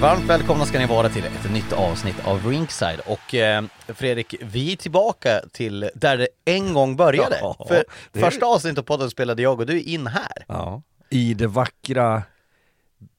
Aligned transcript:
Varmt 0.00 0.24
välkomna 0.30 0.64
ska 0.66 0.78
ni 0.78 0.86
vara 0.86 1.08
till 1.08 1.24
ett 1.24 1.52
nytt 1.52 1.72
avsnitt 1.72 2.26
av 2.26 2.46
Rinkside 2.46 3.00
och 3.06 3.34
eh, 3.34 3.64
Fredrik, 3.88 4.34
vi 4.40 4.72
är 4.72 4.76
tillbaka 4.76 5.40
till 5.52 5.90
där 5.94 6.16
det 6.18 6.28
en 6.44 6.74
gång 6.74 6.96
började. 6.96 7.38
Ja, 7.40 7.64
För 7.68 7.84
det- 8.12 8.20
första 8.20 8.46
avsnittet 8.46 8.78
av 8.78 8.82
podden 8.82 9.10
spelade 9.10 9.42
jag 9.42 9.60
och 9.60 9.66
du 9.66 9.80
in 9.82 10.06
här. 10.06 10.44
Ja. 10.48 10.82
I 11.10 11.34
det 11.34 11.46
vackra 11.46 12.22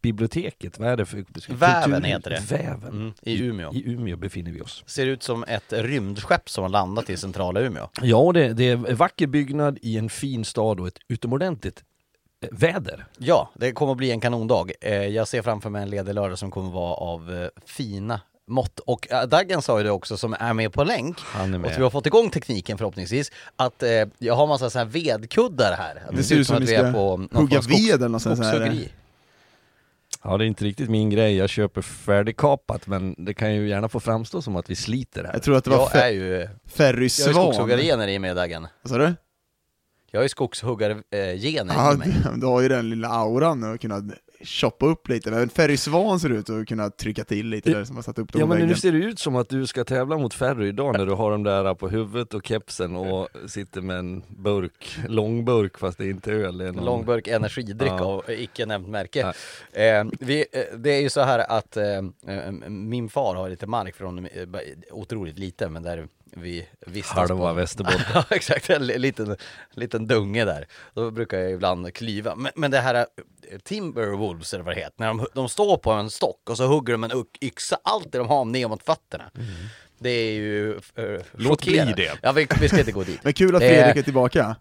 biblioteket, 0.01 0.79
vad 0.79 0.87
är 0.89 0.97
det 0.97 1.05
för? 1.05 1.25
Väven 1.49 2.03
heter 2.03 2.29
det. 2.29 2.39
Väven. 2.55 2.89
Mm, 2.91 3.13
I 3.21 3.41
Umeå. 3.43 3.73
I 3.73 3.83
Umeå 3.93 4.17
befinner 4.17 4.51
vi 4.51 4.61
oss. 4.61 4.83
Ser 4.87 5.05
ut 5.05 5.23
som 5.23 5.43
ett 5.43 5.73
rymdskepp 5.73 6.49
som 6.49 6.61
har 6.63 6.69
landat 6.69 7.09
i 7.09 7.17
centrala 7.17 7.59
Umeå. 7.61 7.89
Ja, 8.01 8.31
det, 8.33 8.53
det 8.53 8.63
är 8.69 8.73
en 8.89 8.95
vacker 8.95 9.27
byggnad 9.27 9.79
i 9.81 9.97
en 9.97 10.09
fin 10.09 10.45
stad 10.45 10.79
och 10.79 10.87
ett 10.87 10.99
utomordentligt 11.07 11.83
väder. 12.51 13.05
Ja, 13.17 13.49
det 13.55 13.71
kommer 13.71 13.91
att 13.91 13.97
bli 13.97 14.11
en 14.11 14.19
kanondag. 14.19 14.71
Eh, 14.81 14.93
jag 14.93 15.27
ser 15.27 15.41
framför 15.41 15.69
mig 15.69 15.81
en 15.83 15.89
ledig 15.89 16.13
lördag 16.13 16.37
som 16.39 16.51
kommer 16.51 16.71
vara 16.71 16.93
av 16.93 17.33
eh, 17.43 17.47
fina 17.65 18.21
mått. 18.47 18.79
Och 18.79 19.11
äh, 19.11 19.23
Daggen 19.27 19.61
sa 19.61 19.77
ju 19.77 19.83
det 19.83 19.91
också, 19.91 20.17
som 20.17 20.35
är 20.39 20.53
med 20.53 20.73
på 20.73 20.83
länk, 20.83 21.19
Han 21.21 21.53
är 21.53 21.57
med. 21.57 21.71
och 21.71 21.77
vi 21.79 21.83
har 21.83 21.89
fått 21.89 22.05
igång 22.05 22.29
tekniken 22.29 22.77
förhoppningsvis, 22.77 23.31
att 23.55 23.83
eh, 23.83 23.89
jag 24.17 24.33
har 24.35 24.47
massa 24.47 24.69
så 24.69 24.77
här 24.79 24.85
vedkuddar 24.85 25.75
här. 25.77 26.03
Det 26.17 26.23
ser 26.23 26.35
ut 26.35 26.47
som 26.47 26.55
att 26.57 26.63
vi 26.63 26.73
är 26.75 26.93
på 26.93 27.17
någon 27.17 27.29
hugga 27.33 27.61
skogs- 27.61 27.67
ved 27.89 27.95
eller 27.95 28.07
något 28.09 28.21
sånt 28.21 28.39
här. 28.39 28.51
skogshuggeri. 28.51 28.89
Ja, 30.23 30.37
det 30.37 30.45
är 30.45 30.47
inte 30.47 30.65
riktigt 30.65 30.89
min 30.89 31.09
grej. 31.09 31.35
Jag 31.37 31.49
köper 31.49 31.81
färdigkapat, 31.81 32.87
men 32.87 33.15
det 33.17 33.33
kan 33.33 33.55
ju 33.55 33.69
gärna 33.69 33.89
få 33.89 33.99
framstå 33.99 34.41
som 34.41 34.55
att 34.55 34.69
vi 34.69 34.75
sliter 34.75 35.23
här. 35.23 35.33
Jag 35.33 35.43
tror 35.43 35.57
att 35.57 35.63
det 35.63 35.69
var 35.69 35.89
Jag 35.93 36.05
är 36.07 36.09
ju, 36.11 36.47
Ferry 36.65 36.87
jag 36.93 36.97
har 36.97 37.01
ju 37.03 37.09
Svan. 37.09 37.33
skogshuggargener 37.53 38.07
i 38.07 38.19
mig 38.19 38.33
Daggen. 38.35 38.67
Vad 38.81 38.89
sa 38.91 38.97
du? 38.97 39.13
Jag 40.17 40.19
har 40.19 40.25
ju 40.25 40.29
skogshuggargener 40.29 41.73
Ja, 41.75 41.93
i 41.93 41.97
mig. 41.97 42.07
du, 42.33 42.39
du 42.39 42.45
har 42.45 42.61
ju 42.61 42.67
den 42.67 42.89
lilla 42.89 43.07
auran 43.07 43.73
och 43.73 43.81
kunna 43.81 44.03
choppa 44.43 44.85
upp 44.85 45.07
lite. 45.09 45.31
Men 45.31 45.49
Ferry 45.49 45.77
Svan 45.77 46.19
ser 46.19 46.29
ut 46.29 46.49
att 46.49 46.67
kunna 46.67 46.89
trycka 46.89 47.23
till 47.23 47.47
lite 47.49 47.69
där 47.69 47.83
som 47.83 47.95
har 47.95 48.03
satt 48.03 48.19
upp 48.19 48.31
dem 48.33 48.39
Ja 48.39 48.45
men 48.47 48.67
nu 48.67 48.75
ser 48.75 48.91
det 48.91 48.97
ut 48.97 49.19
som 49.19 49.35
att 49.35 49.49
du 49.49 49.67
ska 49.67 49.83
tävla 49.83 50.17
mot 50.17 50.33
Ferry 50.33 50.67
idag 50.67 50.97
när 50.97 51.05
du 51.05 51.11
har 51.11 51.31
dem 51.31 51.43
där 51.43 51.73
på 51.73 51.89
huvudet 51.89 52.33
och 52.33 52.47
kepsen 52.47 52.95
och 52.95 53.27
sitter 53.47 53.81
med 53.81 53.97
en 53.99 54.23
burk, 54.29 54.97
långburk 55.07 55.77
fast 55.77 55.97
det 55.97 56.05
är 56.05 56.09
inte 56.09 56.31
öl. 56.31 56.57
Det 56.57 56.71
någon... 56.71 56.85
Långburk 56.85 57.27
energidryck 57.27 57.91
Ja. 57.91 58.03
av 58.05 58.23
icke 58.27 58.65
nämnt 58.65 58.87
märke. 58.87 59.33
Eh, 59.73 60.05
vi, 60.19 60.45
eh, 60.51 60.77
det 60.77 60.89
är 60.89 61.01
ju 61.01 61.09
så 61.09 61.21
här 61.21 61.39
att 61.51 61.77
eh, 61.77 61.85
eh, 62.27 62.51
min 62.69 63.09
far 63.09 63.35
har 63.35 63.49
lite 63.49 63.67
mark 63.67 63.95
från, 63.95 64.25
eh, 64.25 64.47
otroligt 64.91 65.39
lite, 65.39 65.69
men 65.69 65.83
där 65.83 66.07
vi 66.33 66.67
vistas 66.87 67.15
Halva. 67.29 67.53
Västerbotten. 67.53 68.01
ja 68.13 68.23
exakt, 68.29 68.69
en 68.69 68.87
li- 68.87 68.97
liten, 68.97 69.35
liten 69.71 70.07
dunge 70.07 70.45
där. 70.45 70.67
Då 70.93 71.11
brukar 71.11 71.37
jag 71.37 71.51
ibland 71.51 71.93
klyva. 71.93 72.35
Men, 72.35 72.51
men 72.55 72.71
det 72.71 72.79
här 72.79 72.95
eh, 72.95 73.59
Timberwolves 73.63 74.53
eller 74.53 74.63
vad 74.63 74.75
det 74.75 74.81
heter, 74.81 74.95
när 74.97 75.07
de, 75.07 75.27
de 75.33 75.49
står 75.49 75.77
på 75.77 75.91
en 75.91 76.09
stock 76.09 76.49
och 76.49 76.57
så 76.57 76.65
hugger 76.67 76.93
de 76.93 77.03
en 77.03 77.25
yxa, 77.41 77.77
allt 77.83 78.11
det 78.11 78.17
de 78.17 78.27
har 78.27 78.45
ner 78.45 78.67
mot 78.67 78.83
fötterna. 78.83 79.31
Det 79.99 80.09
är 80.09 80.31
ju 80.33 80.73
uh, 80.99 81.19
Låt 81.31 81.65
bli 81.65 81.93
det. 81.95 82.17
Ja 82.21 82.31
vi, 82.31 82.47
vi 82.61 82.67
ska 82.67 82.79
inte 82.79 82.91
gå 82.91 83.03
dit. 83.03 83.19
Men 83.23 83.33
kul 83.33 83.55
att 83.55 83.61
Fredrik 83.61 83.95
är 83.95 84.03
tillbaka. 84.03 84.55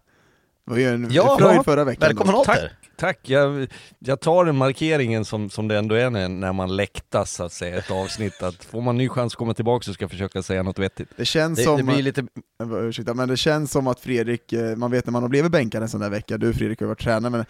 Det 0.67 0.71
var 0.71 0.79
ju 0.79 0.87
en 0.87 1.07
Ja, 1.11 1.37
fröjd 1.39 1.65
förra 1.65 1.83
veckan. 1.83 2.07
Välkommen 2.07 2.35
åter! 2.35 2.53
Tack, 2.53 2.71
tack. 2.97 3.19
Jag, 3.23 3.67
jag 3.99 4.19
tar 4.19 4.45
den 4.45 4.57
markeringen 4.57 5.25
som, 5.25 5.49
som 5.49 5.67
det 5.67 5.77
ändå 5.77 5.95
är 5.95 6.09
när, 6.09 6.29
när 6.29 6.53
man 6.53 6.75
läktas 6.75 7.33
så 7.33 7.43
att 7.43 7.53
säga, 7.53 7.77
ett 7.77 7.91
avsnitt, 7.91 8.43
att 8.43 8.63
får 8.63 8.81
man 8.81 8.97
ny 8.97 9.09
chans 9.09 9.33
att 9.33 9.37
komma 9.37 9.53
tillbaka 9.53 9.83
så 9.83 9.93
ska 9.93 10.03
jag 10.03 10.11
försöka 10.11 10.43
säga 10.43 10.63
något 10.63 10.79
vettigt. 10.79 11.09
Det 11.15 11.25
känns 11.25 11.57
Det, 11.59 11.63
som... 11.63 11.77
det 11.77 11.83
blir 11.83 12.01
lite 12.01 12.25
Ursäkta, 12.71 13.13
men 13.13 13.29
det 13.29 13.37
känns 13.37 13.71
som 13.71 13.87
att 13.87 13.99
Fredrik, 13.99 14.53
eh, 14.53 14.75
man 14.75 14.91
vet 14.91 15.05
när 15.05 15.11
man 15.11 15.21
har 15.21 15.29
blivit 15.29 15.51
bänkad 15.51 15.83
en 15.83 15.89
sån 15.89 16.01
där 16.01 16.09
vecka, 16.09 16.37
du 16.37 16.53
Fredrik 16.53 16.79
har 16.79 16.87
varit 16.87 17.01
tränare, 17.01 17.31
men 17.31 17.45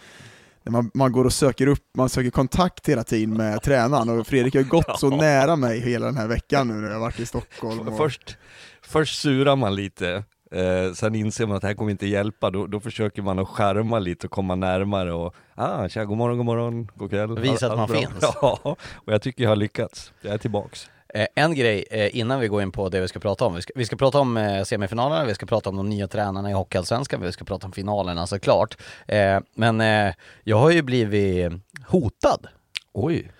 man, 0.69 0.91
man 0.93 1.11
går 1.11 1.25
och 1.25 1.33
söker 1.33 1.67
upp, 1.67 1.83
man 1.97 2.09
söker 2.09 2.29
kontakt 2.29 2.89
hela 2.89 3.03
tiden 3.03 3.37
med 3.37 3.61
tränaren, 3.61 4.09
och 4.09 4.27
Fredrik 4.27 4.55
har 4.55 4.63
gått 4.63 4.99
så 4.99 5.09
nära 5.17 5.55
mig 5.55 5.79
hela 5.79 6.05
den 6.05 6.17
här 6.17 6.27
veckan 6.27 6.67
nu 6.67 6.73
när 6.73 6.87
jag 6.87 6.93
har 6.93 6.99
varit 6.99 7.19
i 7.19 7.25
Stockholm. 7.25 7.87
Och... 7.87 7.97
Först, 7.97 8.37
först 8.81 9.21
surar 9.21 9.55
man 9.55 9.75
lite, 9.75 10.23
eh, 10.51 10.93
sen 10.93 11.15
inser 11.15 11.45
man 11.45 11.55
att 11.55 11.61
det 11.61 11.67
här 11.67 11.75
kommer 11.75 11.91
inte 11.91 12.07
hjälpa, 12.07 12.49
då, 12.49 12.67
då 12.67 12.79
försöker 12.79 13.21
man 13.21 13.39
att 13.39 13.47
skärma 13.47 13.99
lite 13.99 14.27
och 14.27 14.31
komma 14.31 14.55
närmare 14.55 15.13
och 15.13 15.35
ah, 15.55 15.89
tja, 15.89 16.05
god 16.05 16.17
morgon, 16.17 16.37
god 16.37 16.45
morgon, 16.45 16.91
god 16.95 17.09
kväll. 17.09 17.39
Visa 17.39 17.71
att 17.71 17.77
man 17.77 17.87
bra? 17.87 17.97
finns. 17.99 18.13
Ja, 18.41 18.59
och 18.95 19.13
jag 19.13 19.21
tycker 19.21 19.43
jag 19.43 19.51
har 19.51 19.55
lyckats. 19.55 20.13
Jag 20.21 20.33
är 20.33 20.37
tillbaks. 20.37 20.89
Eh, 21.13 21.27
en 21.35 21.55
grej 21.55 21.85
eh, 21.91 22.17
innan 22.17 22.39
vi 22.39 22.47
går 22.47 22.61
in 22.61 22.71
på 22.71 22.89
det 22.89 23.01
vi 23.01 23.07
ska 23.07 23.19
prata 23.19 23.45
om. 23.45 23.55
Vi 23.55 23.61
ska, 23.61 23.73
vi 23.75 23.85
ska 23.85 23.95
prata 23.95 24.19
om 24.19 24.37
eh, 24.37 24.63
semifinalerna, 24.63 25.25
vi 25.25 25.35
ska 25.35 25.45
prata 25.45 25.69
om 25.69 25.75
de 25.75 25.89
nya 25.89 26.07
tränarna 26.07 26.49
i 26.49 26.53
Hockeyallsvenskan, 26.53 27.21
vi 27.21 27.31
ska 27.31 27.45
prata 27.45 27.65
om 27.67 27.71
finalerna 27.73 28.27
såklart. 28.27 28.77
Eh, 29.07 29.39
men 29.55 29.81
eh, 29.81 30.13
jag 30.43 30.57
har 30.57 30.71
ju 30.71 30.81
blivit 30.81 31.51
hotad. 31.87 32.47
Oj. 32.93 33.31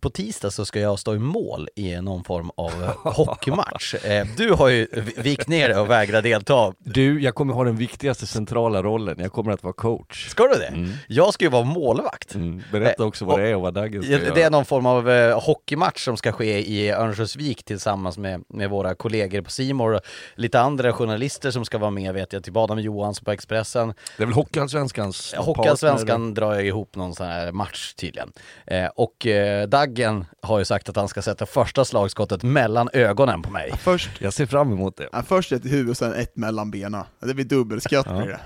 På 0.00 0.10
tisdag 0.10 0.50
så 0.50 0.64
ska 0.64 0.80
jag 0.80 0.98
stå 0.98 1.14
i 1.14 1.18
mål 1.18 1.68
i 1.74 2.00
någon 2.00 2.24
form 2.24 2.50
av 2.56 2.70
eh, 2.84 3.12
hockeymatch. 3.12 3.94
Eh, 3.94 4.26
du 4.36 4.52
har 4.52 4.68
ju 4.68 4.86
vi- 4.92 5.22
vikt 5.22 5.48
ner 5.48 5.68
dig 5.68 5.78
och 5.78 5.90
vägrat 5.90 6.22
delta. 6.22 6.72
Du, 6.78 7.20
jag 7.22 7.34
kommer 7.34 7.54
ha 7.54 7.64
den 7.64 7.76
viktigaste 7.76 8.26
centrala 8.26 8.82
rollen, 8.82 9.16
jag 9.18 9.32
kommer 9.32 9.52
att 9.52 9.62
vara 9.62 9.72
coach. 9.72 10.28
Ska 10.28 10.42
du 10.48 10.54
det? 10.54 10.88
Jag 11.06 11.34
ska 11.34 11.44
ju 11.44 11.50
vara 11.50 11.64
målvakt. 11.64 12.34
Mm. 12.34 12.62
Berätta 12.72 13.04
också 13.04 13.24
vad 13.24 13.40
det 13.40 13.48
är 13.48 13.54
och 13.54 13.62
vad 13.62 13.74
Daggen 13.74 14.02
ska 14.02 14.12
Ja, 14.12 14.18
göra. 14.18 14.34
Det 14.34 14.42
är 14.42 14.50
någon 14.50 14.64
form 14.64 14.86
av 14.86 15.10
eh, 15.10 15.40
hockeymatch 15.40 16.04
som 16.04 16.16
ska 16.16 16.32
ske 16.32 16.58
i 16.72 16.90
Örnsköldsvik 16.90 17.64
tillsammans 17.64 18.18
med, 18.18 18.44
med 18.48 18.70
våra 18.70 18.94
kollegor 18.94 19.40
på 19.40 19.50
Simor 19.50 19.94
och 19.94 20.00
lite 20.34 20.60
andra 20.60 20.92
journalister 20.92 21.50
som 21.50 21.64
ska 21.64 21.78
vara 21.78 21.90
med 21.90 22.14
vet 22.14 22.32
jag, 22.32 22.44
typ 22.44 22.56
Adam 22.56 22.78
Johansson 22.80 23.24
på 23.24 23.32
Expressen. 23.32 23.94
Det 24.16 24.22
är 24.22 24.26
väl 24.26 24.34
Hockeyallsvenskans 24.34 25.34
Hockeyallsvenskan 25.36 26.34
drar 26.34 26.54
jag 26.54 26.66
ihop 26.66 26.96
någon 26.96 27.14
sån 27.14 27.26
här 27.26 27.52
match 27.52 27.94
tydligen. 27.94 28.32
Eh, 28.66 28.86
och 28.96 29.26
eh, 29.26 29.66
Daggen 29.88 30.24
har 30.42 30.58
ju 30.58 30.64
sagt 30.64 30.88
att 30.88 30.96
han 30.96 31.08
ska 31.08 31.22
sätta 31.22 31.46
första 31.46 31.84
slagskottet 31.84 32.42
mellan 32.42 32.88
ögonen 32.92 33.42
på 33.42 33.50
mig. 33.50 33.72
Först, 33.78 34.10
Jag 34.20 34.32
ser 34.32 34.46
fram 34.46 34.72
emot 34.72 34.96
det. 34.96 35.08
ja, 35.12 35.22
först 35.22 35.52
ett 35.52 35.64
huvud 35.64 35.90
och 35.90 35.96
sen 35.96 36.12
ett 36.14 36.36
mellan 36.36 36.70
benen. 36.70 37.04
Det 37.20 37.34
blir 37.34 37.44
dubbelskatt 37.44 38.06
blir 38.06 38.26
det. 38.26 38.40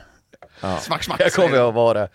Smack, 0.80 1.02
smack! 1.04 1.20
Jag 1.20 1.32
kommer 1.32 1.68
att 1.68 1.74
vara 1.74 2.08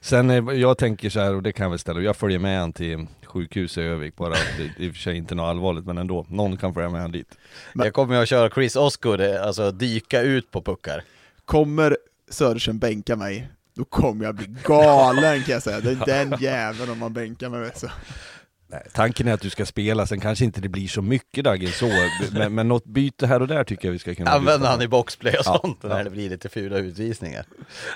Sen, 0.00 0.30
eh, 0.30 0.54
jag 0.54 0.78
tänker 0.78 1.10
så 1.10 1.20
här, 1.20 1.34
och 1.34 1.42
det 1.42 1.52
kan 1.52 1.64
jag 1.64 1.70
väl 1.70 1.78
ställa, 1.78 2.00
jag 2.00 2.16
följer 2.16 2.38
med 2.38 2.60
han 2.60 2.72
till 2.72 3.06
sjukhus 3.24 3.78
i 3.78 3.80
Övik 3.82 4.16
bara, 4.16 4.30
det 4.30 4.62
är 4.64 4.72
i 4.86 4.90
och 4.90 4.94
för 4.94 5.00
sig 5.00 5.16
inte 5.16 5.34
något 5.34 5.44
allvarligt 5.44 5.84
men 5.86 5.98
ändå, 5.98 6.26
någon 6.28 6.56
kan 6.56 6.74
följa 6.74 6.90
med 6.90 7.00
han 7.00 7.12
dit. 7.12 7.38
Jag 7.74 7.92
kommer 7.94 8.22
att 8.22 8.28
köra 8.28 8.50
Chris 8.50 8.76
Osgood, 8.76 9.20
alltså 9.20 9.70
dyka 9.70 10.20
ut 10.20 10.50
på 10.50 10.62
puckar. 10.62 11.02
Kommer 11.44 11.96
Söderström 12.30 12.78
bänkar 12.78 13.16
mig, 13.16 13.48
då 13.74 13.84
kommer 13.84 14.24
jag 14.24 14.34
bli 14.34 14.46
galen 14.64 15.42
kan 15.42 15.52
jag 15.52 15.62
säga. 15.62 15.80
Det 15.80 15.90
är 15.90 16.06
den 16.30 16.40
jäveln 16.40 16.90
om 16.90 16.98
man 16.98 17.12
bänkar 17.12 17.48
mig 17.48 17.60
vet 17.60 17.78
så. 17.78 17.88
Nej, 18.74 18.86
tanken 18.92 19.28
är 19.28 19.32
att 19.32 19.40
du 19.40 19.50
ska 19.50 19.66
spela, 19.66 20.06
sen 20.06 20.20
kanske 20.20 20.44
inte 20.44 20.60
det 20.60 20.68
blir 20.68 20.88
så 20.88 21.02
mycket 21.02 21.44
Dagen 21.44 21.68
så, 21.72 21.90
men, 22.32 22.54
men 22.54 22.68
något 22.68 22.84
byte 22.84 23.26
här 23.26 23.42
och 23.42 23.48
där 23.48 23.64
tycker 23.64 23.88
jag 23.88 23.92
vi 23.92 23.98
ska 23.98 24.14
kunna 24.14 24.30
Använder 24.30 24.52
lyssna 24.58 24.68
han 24.70 24.82
i 24.82 24.88
boxplay 24.88 25.32
och 25.32 25.42
Ja, 25.44 25.60
sånt 25.62 25.82
när 25.82 25.98
ja. 25.98 26.04
det 26.04 26.10
blir 26.10 26.30
lite 26.30 26.48
fula 26.48 26.76
utvisningar. 26.78 27.44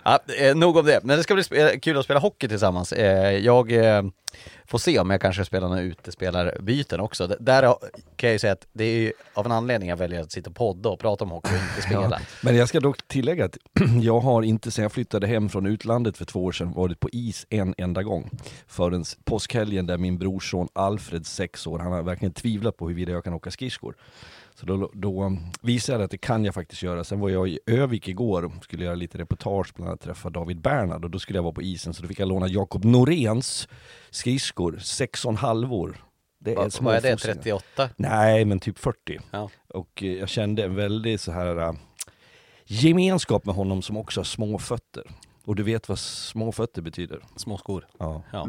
Ja, 0.04 0.18
eh, 0.40 0.54
nog 0.56 0.76
om 0.76 0.86
det, 0.86 1.00
men 1.04 1.16
det 1.16 1.22
ska 1.22 1.34
bli 1.34 1.42
spe- 1.42 1.78
kul 1.80 1.98
att 1.98 2.04
spela 2.04 2.20
hockey 2.20 2.48
tillsammans. 2.48 2.92
Eh, 2.92 3.38
jag 3.38 3.72
eh, 3.72 4.02
får 4.68 4.78
se 4.78 4.98
om 4.98 5.10
jag 5.10 5.20
kanske 5.20 5.44
spelar 5.44 5.68
några 5.68 5.82
utespelarbyten 5.82 7.00
också. 7.00 7.26
D- 7.26 7.36
där 7.40 7.62
kan 8.16 8.28
jag 8.28 8.32
ju 8.32 8.38
säga 8.38 8.52
att 8.52 8.66
det 8.72 8.84
är 8.84 8.98
ju 9.00 9.12
av 9.34 9.46
en 9.46 9.52
anledning 9.52 9.88
jag 9.88 9.96
väljer 9.96 10.20
att 10.20 10.32
sitta 10.32 10.50
och 10.50 10.56
podda 10.56 10.88
och 10.88 10.98
prata 11.00 11.24
om 11.24 11.30
hockey 11.30 11.50
och 11.54 11.60
inte 11.60 11.82
spela. 11.88 12.20
Men 12.42 12.56
jag 12.56 12.68
ska 12.68 12.80
dock 12.80 13.08
tillägga 13.08 13.44
att 13.44 13.56
jag 14.02 14.20
har 14.20 14.42
inte 14.42 14.70
sedan 14.70 14.82
jag 14.82 14.92
flyttade 14.92 15.26
hem 15.26 15.48
från 15.48 15.66
utlandet 15.66 16.16
för 16.16 16.24
två 16.24 16.44
år 16.44 16.52
sedan 16.52 16.72
varit 16.72 17.00
på 17.00 17.08
is 17.12 17.46
en 17.50 17.74
enda 17.78 18.02
gång. 18.02 18.30
Förrän 18.66 19.04
påskhelgen 19.24 19.86
där 19.86 19.98
min 19.98 20.18
brorson 20.18 20.68
Alfred, 20.72 21.26
sex 21.26 21.66
år, 21.66 21.78
han 21.78 21.92
har 21.92 22.02
verkligen 22.02 22.32
tvivlat 22.32 22.76
på 22.76 22.88
huruvida 22.88 23.12
jag 23.12 23.24
kan 23.24 23.34
åka 23.34 23.50
skridskor. 23.50 23.94
Så 24.60 24.66
då, 24.66 24.90
då 24.94 25.36
visade 25.60 25.98
jag 25.98 26.04
att 26.04 26.10
det 26.10 26.18
kan 26.18 26.44
jag 26.44 26.54
faktiskt 26.54 26.82
göra. 26.82 27.04
Sen 27.04 27.20
var 27.20 27.28
jag 27.28 27.48
i 27.48 27.58
Övik 27.66 28.08
igår 28.08 28.44
och 28.44 28.52
skulle 28.64 28.84
göra 28.84 28.94
lite 28.94 29.18
reportage, 29.18 29.72
bland 29.74 29.88
annat 29.88 30.00
träffa 30.00 30.30
David 30.30 30.60
Bernhard 30.60 31.04
och 31.04 31.10
då 31.10 31.18
skulle 31.18 31.38
jag 31.38 31.42
vara 31.42 31.52
på 31.52 31.62
isen 31.62 31.94
så 31.94 32.02
då 32.02 32.08
fick 32.08 32.20
jag 32.20 32.28
låna 32.28 32.48
Jakob 32.48 32.84
Noréns 32.84 33.68
skridskor, 34.10 34.78
sex 34.78 35.24
och 35.24 35.34
halvor. 35.34 36.04
Det 36.40 36.54
Va, 36.54 36.70
små 36.70 36.88
vad 36.88 36.96
är 36.96 37.02
det, 37.02 37.12
fossiga. 37.12 37.34
38? 37.34 37.90
Nej, 37.96 38.44
men 38.44 38.60
typ 38.60 38.78
40. 38.78 39.20
Ja. 39.30 39.50
Och 39.68 40.02
eh, 40.02 40.12
jag 40.12 40.28
kände 40.28 40.64
en 40.64 40.74
väldig 40.74 41.20
så 41.20 41.32
här 41.32 41.56
äh, 41.56 41.72
gemenskap 42.64 43.46
med 43.46 43.54
honom 43.54 43.82
som 43.82 43.96
också 43.96 44.20
har 44.20 44.24
små 44.24 44.58
fötter. 44.58 45.04
Och 45.48 45.56
du 45.56 45.62
vet 45.62 45.88
vad 45.88 45.98
små 45.98 46.52
fötter 46.52 46.82
betyder? 46.82 47.20
Små 47.36 47.58
skor. 47.58 47.86
Ja. 47.98 48.22
Ja. 48.32 48.48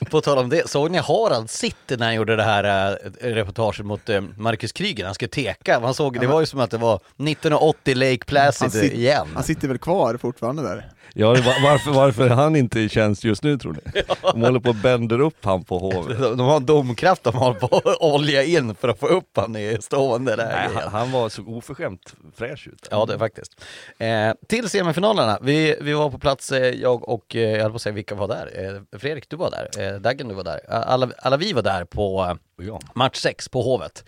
På 0.10 0.20
tal 0.20 0.38
om 0.38 0.48
det, 0.48 0.68
såg 0.70 0.90
ni 0.90 0.98
Harald 0.98 1.50
City 1.50 1.96
när 1.96 2.06
han 2.06 2.14
gjorde 2.14 2.36
det 2.36 2.42
här 2.42 2.90
äh, 3.22 3.26
reportaget 3.32 3.86
mot 3.86 4.08
äh, 4.08 4.20
Marcus 4.36 4.72
Kryger? 4.72 5.04
Han 5.04 5.14
skulle 5.14 5.28
teka, 5.28 5.80
man 5.80 5.94
såg, 5.94 6.20
det 6.20 6.26
var 6.26 6.40
ju 6.40 6.46
som 6.46 6.60
att 6.60 6.70
det 6.70 6.78
var 6.78 6.94
1980 6.96 7.94
Lake 7.94 8.24
Placid 8.26 8.68
sit- 8.68 8.92
igen. 8.92 9.26
han 9.34 9.44
sitter 9.44 9.68
väl 9.68 9.78
kvar 9.78 10.16
fortfartande 10.16 10.62
där? 10.62 10.90
Ja, 11.14 11.28
varför, 11.62 11.90
varför 11.90 12.24
är 12.24 12.34
han 12.34 12.56
inte 12.56 12.80
i 12.80 12.88
tjänst 12.88 13.24
just 13.24 13.42
nu 13.42 13.58
tror 13.58 13.72
ni? 13.72 14.02
De 14.32 14.42
håller 14.42 14.60
på 14.60 14.68
och 14.68 14.74
bänder 14.74 15.20
upp 15.20 15.44
han 15.44 15.64
på 15.64 15.78
hovet. 15.78 16.18
De, 16.18 16.40
har 16.40 16.56
en 16.56 16.66
domkraft 16.66 17.24
de 17.24 17.34
har 17.34 17.54
på 17.54 17.76
att 17.76 17.96
olja 18.00 18.42
in 18.42 18.74
för 18.74 18.88
att 18.88 19.00
få 19.00 19.06
upp 19.06 19.36
han 19.36 19.56
i 19.56 19.78
stående 19.80 20.36
Nej, 20.36 20.46
läge. 20.46 20.70
han, 20.74 20.92
han 20.92 21.12
var 21.12 21.28
så 21.28 21.42
oförskämt 21.46 22.14
fräsch 22.36 22.68
ut. 22.68 22.88
Ja, 22.90 23.04
det 23.06 23.14
är 23.14 23.18
faktiskt. 23.18 23.64
Eh, 23.98 24.32
till 24.48 24.68
semifinalerna, 24.68 25.38
vi, 25.42 25.76
vi 25.80 25.92
var 25.92 26.10
på 26.10 26.18
plats, 26.18 26.52
eh, 26.52 26.74
jag 26.74 27.08
och, 27.08 27.36
eh, 27.36 27.42
jag 27.42 27.62
höll 27.62 27.70
på 27.70 27.76
att 27.76 27.82
säga 27.82 27.92
vilka 27.92 28.14
var 28.14 28.28
där? 28.28 28.76
Eh, 28.92 28.98
Fredrik, 28.98 29.30
du 29.30 29.36
var 29.36 29.50
där, 29.50 29.94
eh, 29.94 30.00
Daggen, 30.00 30.28
du 30.28 30.34
var 30.34 30.44
där. 30.44 30.70
Alla, 30.70 31.10
alla 31.18 31.36
vi 31.36 31.52
var 31.52 31.62
där 31.62 31.84
på 31.84 32.36
ja. 32.62 32.80
match 32.94 33.16
6 33.16 33.48
på 33.48 33.62
Hovet. 33.62 34.04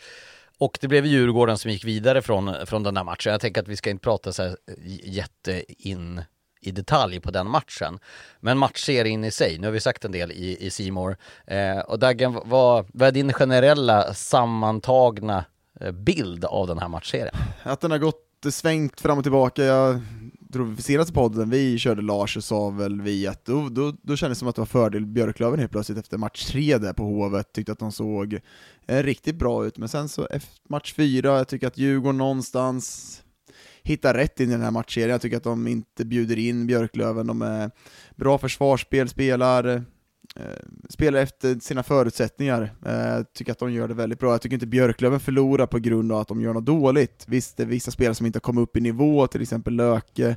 Och 0.59 0.79
det 0.81 0.89
blev 0.89 1.07
Djurgården 1.07 1.59
som 1.59 1.71
gick 1.71 1.85
vidare 1.85 2.23
från, 2.23 2.67
från 2.67 2.83
den 2.83 2.95
där 2.95 3.05
matchen. 3.05 3.33
Jag 3.33 3.41
tänker 3.41 3.61
att 3.63 3.69
vi 3.69 3.77
ska 3.77 3.91
inte 3.91 4.03
prata 4.03 4.33
så 4.33 4.43
här 4.43 4.57
jätte 5.05 5.65
in 5.69 6.23
i 6.61 6.71
detalj 6.71 7.21
på 7.21 7.31
den 7.31 7.51
matchen. 7.51 7.99
Men 8.41 8.59
matchserien 8.59 9.25
i 9.25 9.31
sig, 9.31 9.59
nu 9.59 9.67
har 9.67 9.73
vi 9.73 9.81
sagt 9.81 10.05
en 10.05 10.13
del 10.13 10.33
i, 10.33 10.67
i 10.67 10.71
Simor. 10.71 11.17
Eh, 11.47 11.79
och 11.79 11.99
Daggen, 11.99 12.39
vad, 12.45 12.87
vad 12.93 13.09
är 13.09 13.13
din 13.13 13.33
generella 13.33 14.15
sammantagna 14.15 15.45
eh, 15.81 15.93
bild 15.93 16.45
av 16.45 16.67
den 16.67 16.79
här 16.79 16.89
matchserien? 16.89 17.35
Att 17.63 17.81
den 17.81 17.91
har 17.91 17.99
gått 17.99 18.45
eh, 18.45 18.51
svängt 18.51 19.01
fram 19.01 19.19
och 19.19 19.25
tillbaka, 19.25 19.65
jag 19.65 20.01
tror 20.53 20.77
senaste 20.77 21.13
podden 21.13 21.51
vi 21.51 21.79
körde 21.79 22.03
Lars 22.03 22.37
och 22.37 22.45
sa 22.45 22.71
väl 22.71 23.01
vi 23.01 23.27
att 23.27 23.45
då, 23.45 23.69
då, 23.69 23.93
då 24.03 24.17
kändes 24.17 24.39
det 24.39 24.41
som 24.41 24.49
att 24.49 24.55
det 24.55 24.61
var 24.61 24.67
fördel 24.67 25.07
Björklöven 25.07 25.59
helt 25.59 25.73
plötsligt 25.73 25.99
efter 25.99 26.19
match 26.19 26.45
tre 26.45 26.79
där 26.79 26.93
på 26.93 27.03
Hovet, 27.03 27.53
tyckte 27.53 27.73
att 27.73 27.79
de 27.79 27.93
såg 27.93 28.39
eh, 28.87 29.03
riktigt 29.03 29.37
bra 29.37 29.67
ut, 29.67 29.79
men 29.79 29.89
sen 29.89 30.09
så 30.09 30.27
efter 30.27 30.61
match 30.69 30.95
fyra, 30.95 31.37
jag 31.37 31.49
tycker 31.49 31.67
att 31.67 31.79
Djurgården 31.79 32.19
någonstans 32.19 33.23
hittar 33.83 34.15
rätt 34.15 34.41
in 34.41 34.49
i 34.49 34.53
den 34.53 34.63
här 34.63 34.71
matchserien, 34.71 35.11
jag 35.11 35.21
tycker 35.21 35.37
att 35.37 35.43
de 35.43 35.67
inte 35.67 36.05
bjuder 36.05 36.39
in 36.39 36.67
Björklöven, 36.67 37.27
de 37.27 37.43
är 37.43 37.71
bra 38.17 38.39
försvarsspel, 38.39 39.09
spelar 39.09 39.85
eh, 40.37 40.43
spelar 40.89 41.21
efter 41.21 41.61
sina 41.61 41.83
förutsättningar. 41.83 42.75
Eh, 42.87 43.25
tycker 43.35 43.53
att 43.53 43.59
de 43.59 43.73
gör 43.73 43.89
det 43.89 43.95
väldigt 43.95 44.19
bra. 44.19 44.31
Jag 44.33 44.43
tycker 44.43 44.55
inte 44.55 44.67
Björklöven 44.67 45.21
förlorar 45.21 45.67
på 45.67 45.79
grund 45.79 46.13
av 46.13 46.19
att 46.19 46.29
de 46.29 46.41
gör 46.41 46.55
något 46.55 46.67
dåligt. 46.67 47.25
Visst, 47.29 47.57
det 47.57 47.63
är 47.63 47.67
vissa 47.67 47.91
spelare 47.91 48.15
som 48.15 48.27
inte 48.27 48.37
har 48.37 48.41
kommit 48.41 48.63
upp 48.63 48.77
i 48.77 48.81
nivå, 48.81 49.27
till 49.27 49.43
exempel 49.43 49.75
Löke, 49.75 50.37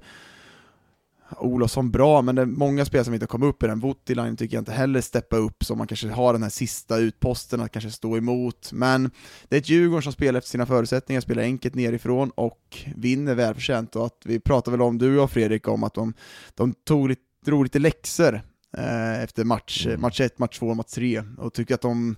Olofsson 1.40 1.92
bra, 1.92 2.22
men 2.22 2.36
det 2.36 2.42
är 2.42 2.46
många 2.46 2.86
spelare 2.86 3.06
som 3.06 3.14
inte 3.14 3.24
har 3.24 3.28
kommit 3.28 3.48
upp 3.48 3.64
i 3.64 3.68
den. 3.68 3.80
Voutilainen 3.80 4.38
tycker 4.38 4.56
jag 4.56 4.62
inte 4.62 4.72
heller 4.72 5.02
steppa 5.02 5.36
upp, 5.38 5.64
så 5.64 5.76
man 5.76 5.88
kanske 5.88 6.10
har 6.10 6.34
den 6.34 6.44
här 6.44 6.50
sista 6.50 6.98
utposten 6.98 7.62
att 7.62 7.72
kanske 7.72 7.92
stå 7.92 8.18
emot. 8.18 8.72
Men 8.74 9.12
det 9.50 9.56
är 9.56 9.60
ett 9.60 9.70
Djurgården 9.70 10.04
som 10.04 10.14
spelar 10.14 10.38
efter 10.38 10.50
sina 10.50 10.66
förutsättningar, 10.66 11.22
spelar 11.22 11.44
enkelt 11.44 11.76
nerifrån 11.76 12.30
och 12.30 12.78
vinner 12.96 13.36
välförtjänt. 13.36 13.96
Och 13.96 14.06
att 14.06 14.22
vi 14.26 14.40
pratar 14.40 14.72
väl 14.72 14.82
om, 14.82 14.98
du 14.98 15.20
och 15.20 15.32
Fredrik, 15.32 15.68
om 15.68 15.84
att 15.84 15.94
de, 15.94 16.14
de 16.56 16.74
tog 16.74 17.10
lite, 17.10 17.22
drog 17.46 17.64
lite 17.64 17.80
läxor 17.80 18.42
eh, 18.78 19.24
efter 19.24 19.44
match, 19.44 19.86
Mm. 19.86 20.02
match 20.02 20.22
1, 20.22 20.40
match 20.40 20.60
2, 20.60 20.74
match 20.74 20.92
3 20.92 21.24
och 21.38 21.54
tycker 21.54 21.76
att 21.76 21.82
de 21.82 22.16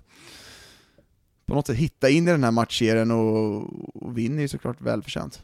på 1.46 1.54
något 1.54 1.66
sätt 1.66 1.76
hittar 1.76 2.08
in 2.08 2.28
i 2.28 2.30
den 2.30 2.44
här 2.44 2.50
matchserien 2.50 3.10
och, 3.10 3.56
och 4.02 4.18
vinner 4.18 4.42
ju 4.42 4.48
såklart 4.48 4.80
välförtjänt. 4.80 5.42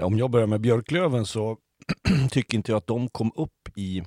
Om 0.00 0.18
jag 0.18 0.30
börjar 0.30 0.46
med 0.46 0.60
Björklöven 0.60 1.26
så 1.26 1.56
tycker 2.30 2.56
inte 2.56 2.72
jag 2.72 2.76
att 2.76 2.86
de 2.86 3.08
kom 3.08 3.32
upp 3.36 3.68
i, 3.74 4.02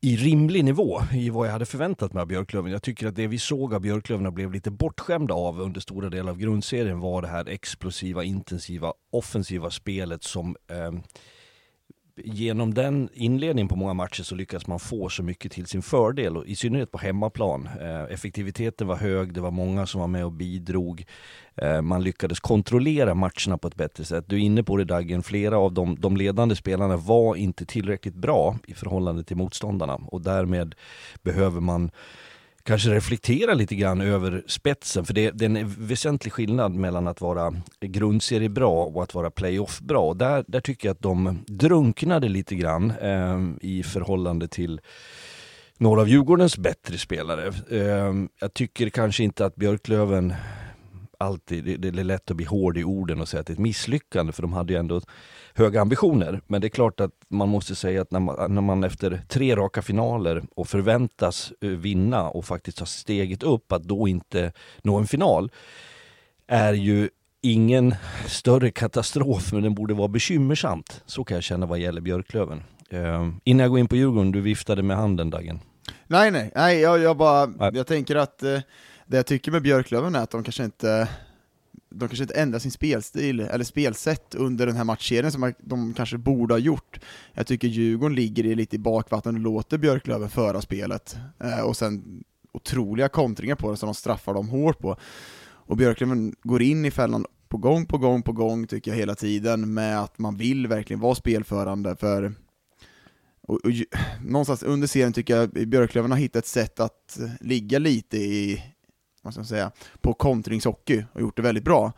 i 0.00 0.16
rimlig 0.16 0.64
nivå 0.64 1.00
i 1.12 1.30
vad 1.30 1.46
jag 1.46 1.52
hade 1.52 1.66
förväntat 1.66 2.12
mig 2.12 2.20
av 2.20 2.26
Björklöven. 2.26 2.72
Jag 2.72 2.82
tycker 2.82 3.06
att 3.06 3.16
det 3.16 3.26
vi 3.26 3.38
såg 3.38 3.74
av 3.74 3.80
Björklöven 3.80 4.34
blev 4.34 4.52
lite 4.52 4.70
bortskämda 4.70 5.34
av 5.34 5.60
under 5.60 5.80
stora 5.80 6.08
delar 6.08 6.30
av 6.30 6.38
grundserien 6.38 7.00
var 7.00 7.22
det 7.22 7.28
här 7.28 7.48
explosiva, 7.48 8.24
intensiva, 8.24 8.92
offensiva 9.12 9.70
spelet 9.70 10.22
som 10.22 10.56
eh, 10.70 10.92
genom 12.24 12.74
den 12.74 13.08
inledningen 13.12 13.68
på 13.68 13.76
många 13.76 13.94
matcher 13.94 14.22
så 14.22 14.34
lyckas 14.34 14.66
man 14.66 14.78
få 14.78 15.08
så 15.08 15.22
mycket 15.22 15.52
till 15.52 15.66
sin 15.66 15.82
fördel 15.82 16.36
och 16.36 16.46
i 16.46 16.56
synnerhet 16.56 16.90
på 16.90 16.98
hemmaplan. 16.98 17.68
Eh, 17.80 18.02
effektiviteten 18.02 18.86
var 18.86 18.96
hög, 18.96 19.34
det 19.34 19.40
var 19.40 19.50
många 19.50 19.86
som 19.86 20.00
var 20.00 20.08
med 20.08 20.24
och 20.24 20.32
bidrog. 20.32 21.04
Eh, 21.56 21.82
man 21.82 22.02
lyckades 22.02 22.40
kontrollera 22.40 23.14
matcherna 23.14 23.58
på 23.58 23.68
ett 23.68 23.74
bättre 23.74 24.04
sätt. 24.04 24.24
Du 24.28 24.36
är 24.36 24.40
inne 24.40 24.62
på 24.62 24.76
det 24.76 24.84
Daggen, 24.84 25.22
flera 25.22 25.58
av 25.58 25.72
de, 25.72 26.00
de 26.00 26.16
ledande 26.16 26.56
spelarna 26.56 26.96
var 26.96 27.36
inte 27.36 27.66
tillräckligt 27.66 28.14
bra 28.14 28.56
i 28.66 28.74
förhållande 28.74 29.24
till 29.24 29.36
motståndarna 29.36 29.94
och 29.94 30.20
därmed 30.20 30.74
behöver 31.22 31.60
man 31.60 31.90
kanske 32.68 32.90
reflektera 32.90 33.54
lite 33.54 33.74
grann 33.74 34.00
över 34.00 34.42
spetsen, 34.46 35.04
för 35.04 35.14
det, 35.14 35.30
det 35.30 35.44
är 35.44 35.50
en 35.50 35.68
väsentlig 35.68 36.32
skillnad 36.32 36.74
mellan 36.74 37.06
att 37.06 37.20
vara 37.20 37.54
grundserie 37.80 38.48
bra 38.48 38.84
och 38.84 39.02
att 39.02 39.14
vara 39.14 39.30
playoff 39.30 39.80
bra. 39.80 40.14
Där, 40.14 40.44
där 40.48 40.60
tycker 40.60 40.88
jag 40.88 40.94
att 40.94 41.02
de 41.02 41.38
drunknade 41.46 42.28
lite 42.28 42.54
grann 42.54 42.90
eh, 42.90 43.38
i 43.60 43.82
förhållande 43.82 44.48
till 44.48 44.80
några 45.78 46.00
av 46.00 46.08
Djurgårdens 46.08 46.58
bättre 46.58 46.98
spelare. 46.98 47.52
Eh, 47.70 48.14
jag 48.40 48.54
tycker 48.54 48.88
kanske 48.88 49.24
inte 49.24 49.46
att 49.46 49.56
Björklöven 49.56 50.34
alltid, 51.18 51.64
det, 51.64 51.76
det 51.76 52.00
är 52.00 52.04
lätt 52.04 52.30
att 52.30 52.36
bli 52.36 52.46
hård 52.46 52.78
i 52.78 52.84
orden 52.84 53.20
och 53.20 53.28
säga 53.28 53.40
att 53.40 53.46
det 53.46 53.50
är 53.50 53.54
ett 53.54 53.58
misslyckande 53.58 54.32
för 54.32 54.42
de 54.42 54.52
hade 54.52 54.72
ju 54.72 54.78
ändå 54.78 55.00
höga 55.58 55.80
ambitioner. 55.80 56.40
Men 56.46 56.60
det 56.60 56.66
är 56.66 56.68
klart 56.68 57.00
att 57.00 57.12
man 57.28 57.48
måste 57.48 57.74
säga 57.74 58.02
att 58.02 58.10
när 58.10 58.20
man, 58.20 58.54
när 58.54 58.62
man 58.62 58.84
efter 58.84 59.22
tre 59.28 59.56
raka 59.56 59.82
finaler 59.82 60.42
och 60.54 60.68
förväntas 60.68 61.52
eh, 61.60 61.68
vinna 61.68 62.28
och 62.28 62.44
faktiskt 62.44 62.78
ta 62.78 62.86
steget 62.86 63.42
upp, 63.42 63.72
att 63.72 63.82
då 63.82 64.08
inte 64.08 64.52
nå 64.82 64.98
en 64.98 65.06
final 65.06 65.50
är 66.46 66.72
ju 66.72 67.08
ingen 67.42 67.94
större 68.26 68.70
katastrof, 68.70 69.52
men 69.52 69.62
den 69.62 69.74
borde 69.74 69.94
vara 69.94 70.08
bekymmersamt. 70.08 71.02
Så 71.06 71.24
kan 71.24 71.34
jag 71.34 71.44
känna 71.44 71.66
vad 71.66 71.78
gäller 71.78 72.00
Björklöven. 72.00 72.62
Eh, 72.90 73.28
innan 73.44 73.62
jag 73.62 73.70
går 73.70 73.78
in 73.78 73.88
på 73.88 73.96
Djurgården, 73.96 74.32
du 74.32 74.40
viftade 74.40 74.82
med 74.82 74.96
handen 74.96 75.30
Dagen. 75.30 75.60
Nej, 76.06 76.30
nej, 76.30 76.52
nej 76.54 76.80
jag, 76.80 76.98
jag 76.98 77.16
bara, 77.16 77.46
Nej. 77.46 77.70
jag 77.74 77.86
tänker 77.86 78.16
att 78.16 78.42
eh, 78.42 78.58
det 79.06 79.16
jag 79.16 79.26
tycker 79.26 79.52
med 79.52 79.62
Björklöven 79.62 80.14
är 80.14 80.22
att 80.22 80.30
de 80.30 80.42
kanske 80.42 80.64
inte 80.64 81.08
de 81.90 82.08
kanske 82.08 82.24
inte 82.24 82.40
ändrar 82.40 82.58
sin 82.58 82.70
spelstil 82.70 83.40
eller 83.40 83.64
spelsätt 83.64 84.34
under 84.34 84.66
den 84.66 84.76
här 84.76 84.84
matchserien 84.84 85.32
som 85.32 85.54
de 85.58 85.94
kanske 85.94 86.18
borde 86.18 86.54
ha 86.54 86.58
gjort. 86.58 87.00
Jag 87.32 87.46
tycker 87.46 87.68
Djurgården 87.68 88.14
ligger 88.14 88.46
i 88.46 88.54
lite 88.54 88.76
i 88.76 88.78
bakvatten 88.78 89.34
och 89.34 89.40
låter 89.40 89.78
Björklöven 89.78 90.30
föra 90.30 90.60
spelet. 90.60 91.16
Eh, 91.40 91.60
och 91.60 91.76
sen 91.76 92.24
otroliga 92.52 93.08
kontringar 93.08 93.54
på 93.54 93.70
det 93.70 93.76
som 93.76 93.86
de 93.86 93.94
straffar 93.94 94.34
dem 94.34 94.48
hårt 94.48 94.78
på. 94.78 94.96
Och 95.40 95.76
Björklöven 95.76 96.34
går 96.42 96.62
in 96.62 96.84
i 96.84 96.90
fällan 96.90 97.26
på 97.48 97.56
gång 97.56 97.86
på 97.86 97.98
gång 97.98 98.22
på 98.22 98.32
gång 98.32 98.66
tycker 98.66 98.90
jag 98.90 98.98
hela 98.98 99.14
tiden 99.14 99.74
med 99.74 100.00
att 100.00 100.18
man 100.18 100.36
vill 100.36 100.66
verkligen 100.66 101.00
vara 101.00 101.14
spelförande 101.14 101.96
för 101.96 102.34
och, 103.48 103.64
och, 103.64 103.70
någonstans 104.24 104.62
under 104.62 104.86
serien 104.86 105.12
tycker 105.12 105.36
jag 105.36 105.50
Björklöven 105.50 106.10
har 106.10 106.18
hittat 106.18 106.44
ett 106.44 106.48
sätt 106.48 106.80
att 106.80 107.18
ligga 107.40 107.78
lite 107.78 108.16
i, 108.16 108.62
vad 109.28 109.34
ska 109.34 109.40
man 109.40 109.46
säga, 109.46 109.72
på 110.00 110.14
kontringshockey 110.14 111.04
och 111.12 111.20
gjort 111.20 111.36
det 111.36 111.42
väldigt 111.42 111.64
bra. 111.64 111.92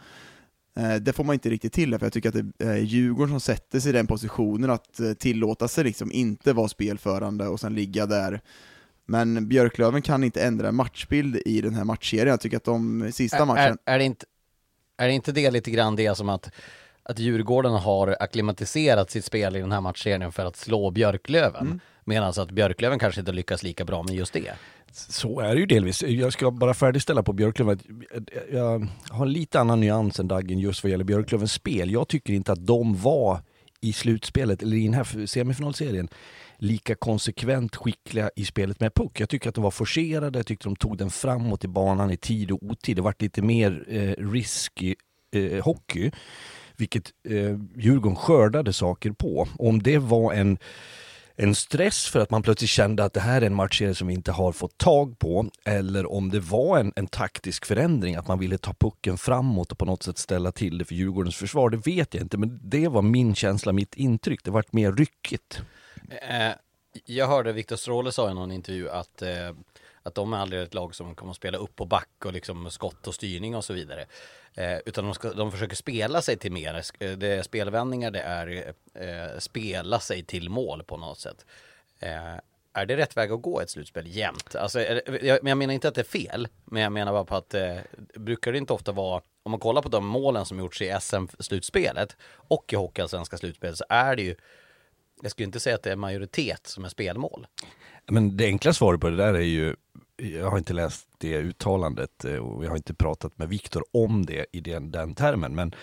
Eh, 0.76 0.94
det 0.94 1.12
får 1.12 1.24
man 1.24 1.34
inte 1.34 1.50
riktigt 1.50 1.72
till, 1.72 1.98
för 1.98 2.06
jag 2.06 2.12
tycker 2.12 2.28
att 2.28 2.34
det 2.58 2.64
är 2.64 2.76
Djurgården 2.76 3.30
som 3.30 3.40
sätter 3.40 3.80
sig 3.80 3.90
i 3.90 3.92
den 3.92 4.06
positionen 4.06 4.70
att 4.70 5.00
eh, 5.00 5.12
tillåta 5.12 5.68
sig 5.68 5.84
liksom 5.84 6.12
inte 6.12 6.52
vara 6.52 6.68
spelförande 6.68 7.48
och 7.48 7.60
sen 7.60 7.74
ligga 7.74 8.06
där. 8.06 8.40
Men 9.06 9.48
Björklöven 9.48 10.02
kan 10.02 10.24
inte 10.24 10.42
ändra 10.42 10.68
en 10.68 10.74
matchbild 10.74 11.36
i 11.36 11.60
den 11.60 11.74
här 11.74 11.84
matchserien. 11.84 12.28
Jag 12.28 12.40
tycker 12.40 12.56
att 12.56 12.64
de 12.64 13.10
sista 13.12 13.44
matchen... 13.44 13.78
Är, 13.84 13.94
är, 13.94 13.98
det 13.98 14.04
inte, 14.04 14.26
är 14.98 15.06
det 15.08 15.12
inte 15.14 15.32
det 15.32 15.50
lite 15.50 15.70
grann 15.70 15.96
det 15.96 16.16
som 16.16 16.28
att 16.28 16.50
att 17.02 17.18
Djurgården 17.18 17.72
har 17.72 18.16
akklimatiserat 18.20 19.10
sitt 19.10 19.24
spel 19.24 19.56
i 19.56 19.60
den 19.60 19.72
här 19.72 19.80
matchserien 19.80 20.32
för 20.32 20.46
att 20.46 20.56
slå 20.56 20.90
Björklöven. 20.90 21.66
Mm. 21.66 21.80
Medan 22.04 22.28
att 22.28 22.50
Björklöven 22.50 22.98
kanske 22.98 23.20
inte 23.20 23.32
lyckas 23.32 23.62
lika 23.62 23.84
bra 23.84 24.02
med 24.02 24.14
just 24.14 24.32
det. 24.32 24.52
Så 24.92 25.40
är 25.40 25.54
det 25.54 25.60
ju 25.60 25.66
delvis. 25.66 26.02
Jag 26.02 26.32
ska 26.32 26.50
bara 26.50 26.74
färdigställa 26.74 27.22
på 27.22 27.32
Björklöven. 27.32 27.80
Jag 28.52 28.88
har 29.10 29.26
en 29.26 29.32
lite 29.32 29.60
annan 29.60 29.80
nyans 29.80 30.20
än 30.20 30.28
Daggen 30.28 30.58
just 30.58 30.82
vad 30.84 30.90
gäller 30.90 31.04
Björklövens 31.04 31.52
spel. 31.52 31.90
Jag 31.90 32.08
tycker 32.08 32.32
inte 32.32 32.52
att 32.52 32.66
de 32.66 32.96
var 32.96 33.40
i 33.80 33.92
slutspelet, 33.92 34.62
eller 34.62 34.76
i 34.76 34.84
den 34.84 34.94
här 34.94 35.26
semifinalserien, 35.26 36.08
lika 36.56 36.94
konsekvent 36.94 37.76
skickliga 37.76 38.30
i 38.36 38.44
spelet 38.44 38.80
med 38.80 38.94
puck. 38.94 39.20
Jag 39.20 39.28
tycker 39.28 39.48
att 39.48 39.54
de 39.54 39.64
var 39.64 39.70
forcerade, 39.70 40.38
jag 40.38 40.46
tyckte 40.46 40.68
de 40.68 40.76
tog 40.76 40.98
den 40.98 41.10
framåt 41.10 41.64
i 41.64 41.68
banan 41.68 42.10
i 42.10 42.16
tid 42.16 42.50
och 42.50 42.62
otid. 42.62 42.96
Det 42.96 43.02
vart 43.02 43.22
lite 43.22 43.42
mer 43.42 43.84
eh, 43.88 44.24
risky 44.30 44.94
eh, 45.32 45.64
hockey 45.64 46.10
vilket 46.80 47.12
eh, 47.24 47.58
Djurgården 47.76 48.16
skördade 48.16 48.72
saker 48.72 49.10
på. 49.10 49.48
Om 49.58 49.82
det 49.82 49.98
var 49.98 50.32
en 50.32 50.58
en 51.42 51.54
stress 51.54 52.06
för 52.06 52.20
att 52.20 52.30
man 52.30 52.42
plötsligt 52.42 52.70
kände 52.70 53.04
att 53.04 53.12
det 53.12 53.20
här 53.20 53.42
är 53.42 53.46
en 53.46 53.54
matchserie 53.54 53.94
som 53.94 54.08
vi 54.08 54.14
inte 54.14 54.32
har 54.32 54.52
fått 54.52 54.78
tag 54.78 55.18
på 55.18 55.50
eller 55.64 56.12
om 56.12 56.30
det 56.30 56.40
var 56.40 56.78
en, 56.78 56.92
en 56.96 57.06
taktisk 57.06 57.66
förändring, 57.66 58.16
att 58.16 58.28
man 58.28 58.38
ville 58.38 58.58
ta 58.58 58.74
pucken 58.74 59.18
framåt 59.18 59.72
och 59.72 59.78
på 59.78 59.84
något 59.84 60.02
sätt 60.02 60.18
ställa 60.18 60.52
till 60.52 60.78
det 60.78 60.84
för 60.84 60.94
Djurgårdens 60.94 61.36
försvar, 61.36 61.70
det 61.70 61.86
vet 61.86 62.14
jag 62.14 62.22
inte. 62.22 62.38
Men 62.38 62.60
det 62.62 62.88
var 62.88 63.02
min 63.02 63.34
känsla, 63.34 63.72
mitt 63.72 63.94
intryck. 63.94 64.44
Det 64.44 64.50
vart 64.50 64.72
mer 64.72 64.92
ryckigt. 64.92 65.60
Eh, 66.08 66.52
jag 67.04 67.26
hörde 67.26 67.52
Viktor 67.52 67.76
Stråle 67.76 68.12
sa 68.12 68.30
i 68.30 68.34
någon 68.34 68.52
intervju 68.52 68.90
att 68.90 69.22
eh, 69.22 69.28
att 70.02 70.14
de 70.14 70.32
är 70.32 70.38
aldrig 70.38 70.62
ett 70.62 70.74
lag 70.74 70.94
som 70.94 71.14
kommer 71.14 71.30
att 71.30 71.36
spela 71.36 71.58
upp 71.58 71.80
och 71.80 71.86
back 71.86 72.24
och 72.24 72.32
liksom 72.32 72.70
skott 72.70 73.06
och 73.06 73.14
styrning 73.14 73.56
och 73.56 73.64
så 73.64 73.72
vidare. 73.72 74.06
Eh, 74.54 74.78
utan 74.86 75.04
de, 75.04 75.14
ska, 75.14 75.32
de 75.32 75.52
försöker 75.52 75.76
spela 75.76 76.22
sig 76.22 76.36
till 76.36 76.52
mer. 76.52 76.82
Eh, 76.98 77.12
det 77.12 77.28
är 77.28 77.42
spelvändningar, 77.42 78.10
det 78.10 78.20
är 78.20 78.74
eh, 78.94 79.38
spela 79.38 80.00
sig 80.00 80.22
till 80.22 80.50
mål 80.50 80.82
på 80.82 80.96
något 80.96 81.18
sätt. 81.18 81.46
Eh, 81.98 82.40
är 82.72 82.86
det 82.86 82.96
rätt 82.96 83.16
väg 83.16 83.32
att 83.32 83.42
gå 83.42 83.60
ett 83.60 83.70
slutspel 83.70 84.06
jämt? 84.06 84.54
Alltså, 84.54 84.80
jag, 84.80 85.38
jag 85.42 85.56
menar 85.56 85.74
inte 85.74 85.88
att 85.88 85.94
det 85.94 86.00
är 86.00 86.04
fel, 86.04 86.48
men 86.64 86.82
jag 86.82 86.92
menar 86.92 87.12
bara 87.12 87.24
på 87.24 87.36
att 87.36 87.54
eh, 87.54 87.76
brukar 88.14 88.52
det 88.52 88.58
inte 88.58 88.72
ofta 88.72 88.92
vara, 88.92 89.22
om 89.42 89.50
man 89.50 89.60
kollar 89.60 89.82
på 89.82 89.88
de 89.88 90.06
målen 90.06 90.46
som 90.46 90.58
gjorts 90.58 90.82
i 90.82 90.96
SM-slutspelet 91.00 92.16
och 92.34 92.72
i 92.72 92.76
Hockeyallsvenska 92.76 93.36
slutspelet 93.36 93.76
så 93.76 93.84
är 93.88 94.16
det 94.16 94.22
ju, 94.22 94.36
jag 95.22 95.30
skulle 95.30 95.46
inte 95.46 95.60
säga 95.60 95.74
att 95.74 95.82
det 95.82 95.92
är 95.92 95.96
majoritet 95.96 96.66
som 96.66 96.84
är 96.84 96.88
spelmål. 96.88 97.46
Men 98.10 98.36
det 98.36 98.46
enkla 98.46 98.72
svaret 98.72 99.00
på 99.00 99.10
det 99.10 99.16
där 99.16 99.34
är 99.34 99.40
ju 99.40 99.74
jag 100.16 100.50
har 100.50 100.58
inte 100.58 100.72
läst 100.72 101.08
det 101.18 101.36
uttalandet 101.36 102.24
eh, 102.24 102.34
och 102.34 102.64
jag 102.64 102.68
har 102.68 102.76
inte 102.76 102.94
pratat 102.94 103.38
med 103.38 103.48
Viktor 103.48 103.84
om 103.92 104.26
det 104.26 104.46
i 104.52 104.60
den, 104.60 104.90
den 104.90 105.14
termen. 105.14 105.54
Men 105.54 105.74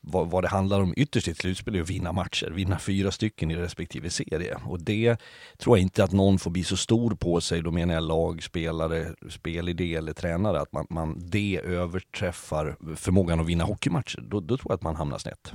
vad, 0.00 0.30
vad, 0.30 0.44
det 0.44 0.48
handlar 0.48 0.80
om 0.80 0.94
ytterst 0.96 1.28
i 1.28 1.30
ett 1.30 1.36
slutspel 1.36 1.76
är 1.76 1.80
att 1.80 1.90
vinna 1.90 2.12
matcher, 2.12 2.50
vinna 2.50 2.78
fyra 2.78 3.10
stycken 3.10 3.50
i 3.50 3.56
respektive 3.56 4.10
serie. 4.10 4.58
Och 4.64 4.80
det 4.80 5.16
tror 5.58 5.76
jag 5.76 5.82
inte 5.82 6.04
att 6.04 6.12
någon 6.12 6.38
får 6.38 6.50
bli 6.50 6.64
så 6.64 6.76
stor 6.76 7.14
på 7.14 7.40
sig, 7.40 7.62
då 7.62 7.70
menar 7.70 7.94
jag 7.94 8.02
lag, 8.02 8.42
spelare, 8.42 9.14
spelidé 9.30 9.94
eller 9.94 10.12
tränare, 10.12 10.60
att 10.60 10.72
man, 10.72 10.86
man 10.90 11.16
det 11.18 11.60
överträffar 11.64 12.76
förmågan 12.96 13.40
att 13.40 13.46
vinna 13.46 13.64
hockeymatcher. 13.64 14.20
Då, 14.20 14.40
då 14.40 14.56
tror 14.56 14.70
jag 14.70 14.74
att 14.74 14.82
man 14.82 14.96
hamnar 14.96 15.18
snett 15.18 15.52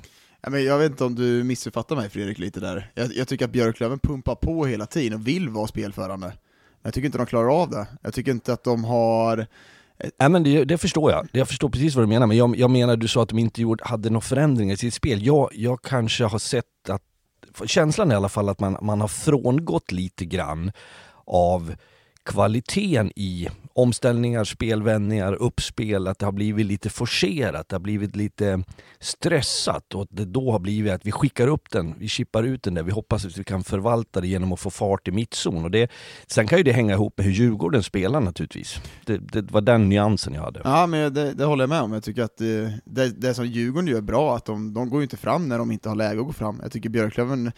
jag 0.53 0.77
vet 0.77 0.91
inte 0.91 1.03
om 1.03 1.15
du 1.15 1.43
missuppfattar 1.43 1.95
mig 1.95 2.09
Fredrik 2.09 2.39
lite 2.39 2.59
där. 2.59 2.91
Jag, 2.95 3.13
jag 3.15 3.27
tycker 3.27 3.45
att 3.45 3.51
Björklöven 3.51 3.99
pumpar 3.99 4.35
på 4.35 4.65
hela 4.65 4.85
tiden 4.85 5.19
och 5.19 5.27
vill 5.27 5.49
vara 5.49 5.67
spelförande. 5.67 6.27
men 6.27 6.37
Jag 6.83 6.93
tycker 6.93 7.05
inte 7.05 7.17
de 7.17 7.27
klarar 7.27 7.61
av 7.61 7.69
det. 7.69 7.87
Jag 8.01 8.13
tycker 8.13 8.31
inte 8.31 8.53
att 8.53 8.63
de 8.63 8.83
har 8.83 9.47
Nej, 10.19 10.29
men 10.29 10.43
det, 10.43 10.65
det, 10.65 10.77
förstår 10.77 11.11
jag. 11.11 11.27
Jag 11.31 11.47
förstår 11.47 11.69
precis 11.69 11.95
vad 11.95 12.03
du 12.03 12.07
menar. 12.07 12.27
Men 12.27 12.37
jag, 12.37 12.55
jag 12.55 12.71
menar, 12.71 12.97
du 12.97 13.07
sa 13.07 13.23
att 13.23 13.29
de 13.29 13.39
inte 13.39 13.61
gjorde, 13.61 13.83
hade 13.85 14.09
några 14.09 14.21
förändringar 14.21 14.73
i 14.73 14.77
sitt 14.77 14.93
spel. 14.93 15.25
Jag, 15.25 15.49
jag 15.53 15.81
kanske 15.81 16.23
har 16.23 16.39
sett 16.39 16.89
att, 16.89 17.01
känslan 17.65 18.11
i 18.11 18.15
alla 18.15 18.29
fall, 18.29 18.49
att 18.49 18.59
man, 18.59 18.77
man 18.81 19.01
har 19.01 19.07
frångått 19.07 19.91
lite 19.91 20.25
grann 20.25 20.71
av 21.25 21.75
kvaliteten 22.25 23.11
i 23.15 23.47
omställningar, 23.77 24.43
spelvändningar, 24.43 25.33
uppspel, 25.33 26.07
att 26.07 26.19
det 26.19 26.25
har 26.25 26.31
blivit 26.31 26.65
lite 26.65 26.89
forcerat, 26.89 27.69
det 27.69 27.75
har 27.75 27.79
blivit 27.79 28.15
lite 28.15 28.63
stressat 28.99 29.95
och 29.95 30.01
att 30.01 30.07
det 30.11 30.25
då 30.25 30.51
har 30.51 30.59
blivit 30.59 30.93
att 30.93 31.05
vi 31.05 31.11
skickar 31.11 31.47
upp 31.47 31.71
den, 31.71 31.95
vi 31.99 32.07
chippar 32.07 32.43
ut 32.43 32.63
den 32.63 32.73
där, 32.73 32.83
vi 32.83 32.91
hoppas 32.91 33.25
att 33.25 33.37
vi 33.37 33.43
kan 33.43 33.63
förvalta 33.63 34.21
det 34.21 34.27
genom 34.27 34.53
att 34.53 34.59
få 34.59 34.69
fart 34.69 35.07
i 35.07 35.11
mittzon. 35.11 35.63
Och 35.63 35.71
det, 35.71 35.91
sen 36.27 36.47
kan 36.47 36.57
ju 36.57 36.63
det 36.63 36.71
hänga 36.71 36.93
ihop 36.93 37.17
med 37.17 37.25
hur 37.25 37.33
Djurgården 37.33 37.83
spelar 37.83 38.21
naturligtvis. 38.21 38.81
Det, 39.05 39.17
det 39.17 39.51
var 39.51 39.61
den 39.61 39.89
nyansen 39.89 40.33
jag 40.33 40.41
hade. 40.41 40.61
Ja, 40.63 40.87
men 40.87 41.13
det, 41.13 41.33
det 41.33 41.45
håller 41.45 41.63
jag 41.63 41.69
med 41.69 41.81
om. 41.81 41.93
Jag 41.93 42.03
tycker 42.03 42.23
att 42.23 42.37
det, 42.37 43.21
det, 43.21 43.33
som 43.33 43.45
Djurgården 43.45 43.87
gör 43.87 44.01
bra, 44.01 44.35
att 44.35 44.45
de, 44.45 44.73
de 44.73 44.89
går 44.89 44.99
ju 44.99 45.03
inte 45.03 45.17
fram 45.17 45.49
när 45.49 45.57
de 45.57 45.71
inte 45.71 45.89
har 45.89 45.95
läge 45.95 46.19
att 46.19 46.25
gå 46.25 46.33
fram. 46.33 46.59
Jag 46.63 46.71
tycker 46.71 46.89
Björklöven 46.89 47.51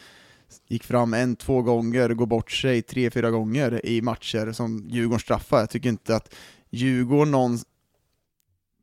gick 0.68 0.84
fram 0.84 1.14
en, 1.14 1.36
två 1.36 1.62
gånger, 1.62 2.10
går 2.10 2.26
bort 2.26 2.52
sig 2.52 2.82
tre, 2.82 3.12
fyra 3.12 3.32
gånger 3.32 3.86
i 3.86 4.02
matcher 4.02 4.52
som 4.52 4.88
Djurgården 4.90 5.20
straffar. 5.20 5.60
Jag 5.60 5.70
tycker 5.70 5.90
inte 5.90 6.16
att 6.16 6.36
Djurgården 6.70 7.32
någon, 7.32 7.58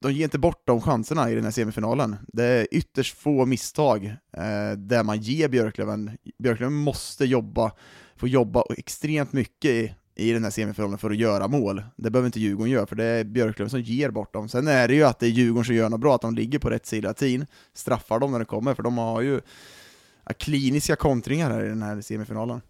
de 0.01 0.13
ger 0.13 0.25
inte 0.25 0.39
bort 0.39 0.63
de 0.65 0.81
chanserna 0.81 1.31
i 1.31 1.35
den 1.35 1.45
här 1.45 1.51
semifinalen. 1.51 2.17
Det 2.29 2.45
är 2.45 2.67
ytterst 2.71 3.19
få 3.19 3.47
misstag 3.47 4.05
eh, 4.33 4.73
där 4.77 5.03
man 5.03 5.21
ger 5.21 5.49
Björklöven, 5.49 6.11
Björklöven 6.39 6.75
måste 6.75 7.25
jobba, 7.25 7.73
få 8.17 8.29
jobba 8.29 8.63
extremt 8.77 9.33
mycket 9.33 9.71
i, 9.71 9.95
i 10.15 10.33
den 10.33 10.45
här 10.45 10.51
semifinalen 10.51 10.99
för 10.99 11.11
att 11.11 11.17
göra 11.17 11.49
mål. 11.49 11.83
Det 11.97 12.11
behöver 12.11 12.27
inte 12.27 12.41
Djurgården 12.41 12.73
göra, 12.73 12.87
för 12.87 12.97
det 12.97 13.05
är 13.05 13.25
Björklöven 13.25 13.71
som 13.71 13.81
ger 13.81 14.11
bort 14.11 14.33
dem. 14.33 14.49
Sen 14.49 14.69
är 14.69 14.89
det 14.89 14.95
ju 14.95 15.05
att 15.05 15.19
det 15.19 15.27
är 15.27 15.31
Djurgården 15.31 15.65
som 15.65 15.75
gör 15.75 15.89
något 15.89 16.01
bra, 16.01 16.15
att 16.15 16.21
de 16.21 16.35
ligger 16.35 16.59
på 16.59 16.71
rätt 16.71 16.87
sida 16.87 17.15
tiden, 17.15 17.47
straffar 17.75 18.19
dem 18.19 18.33
när 18.33 18.39
det 18.39 18.45
kommer, 18.45 18.75
för 18.75 18.83
de 18.83 18.99
har 18.99 19.21
ju 19.21 19.41
kliniska 20.35 20.97
kontringar 20.97 21.51
här 21.51 21.65
i 21.65 21.69
den 21.69 21.83
här 21.83 22.01
semifinalen. 22.01 22.61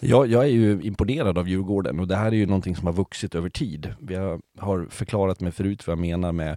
Jag, 0.00 0.26
jag 0.26 0.44
är 0.44 0.48
ju 0.48 0.82
imponerad 0.82 1.38
av 1.38 1.48
Djurgården 1.48 2.00
och 2.00 2.08
det 2.08 2.16
här 2.16 2.26
är 2.26 2.36
ju 2.36 2.46
någonting 2.46 2.76
som 2.76 2.86
har 2.86 2.92
vuxit 2.92 3.34
över 3.34 3.48
tid. 3.48 3.94
Vi 4.00 4.14
har 4.58 4.86
förklarat 4.90 5.40
mig 5.40 5.52
förut 5.52 5.86
vad 5.86 5.92
jag 5.92 5.98
menar 5.98 6.32
med 6.32 6.56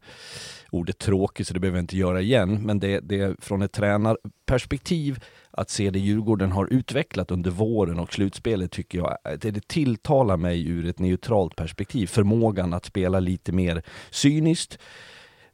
ordet 0.72 0.98
tråkigt 0.98 1.48
så 1.48 1.54
det 1.54 1.60
behöver 1.60 1.78
jag 1.78 1.84
inte 1.84 1.98
göra 1.98 2.22
igen. 2.22 2.66
Men 2.66 2.80
det, 2.80 3.00
det 3.00 3.20
är 3.20 3.36
från 3.40 3.62
ett 3.62 3.72
tränarperspektiv 3.72 5.24
att 5.52 5.70
se 5.70 5.90
det 5.90 6.00
Djurgården 6.00 6.52
har 6.52 6.74
utvecklat 6.74 7.32
under 7.32 7.52
våren 7.52 8.00
och 8.00 8.14
slutspelet 8.14 8.72
tycker 8.72 8.98
jag, 8.98 9.18
det, 9.40 9.52
det 9.52 9.68
tilltalar 9.68 10.38
mig 10.38 10.68
ur 10.68 10.86
ett 10.86 11.00
neutralt 11.00 11.56
perspektiv. 11.56 12.08
Förmågan 12.08 12.74
att 12.74 12.86
spela 12.86 13.20
lite 13.20 13.52
mer 13.52 13.84
cyniskt, 14.10 14.80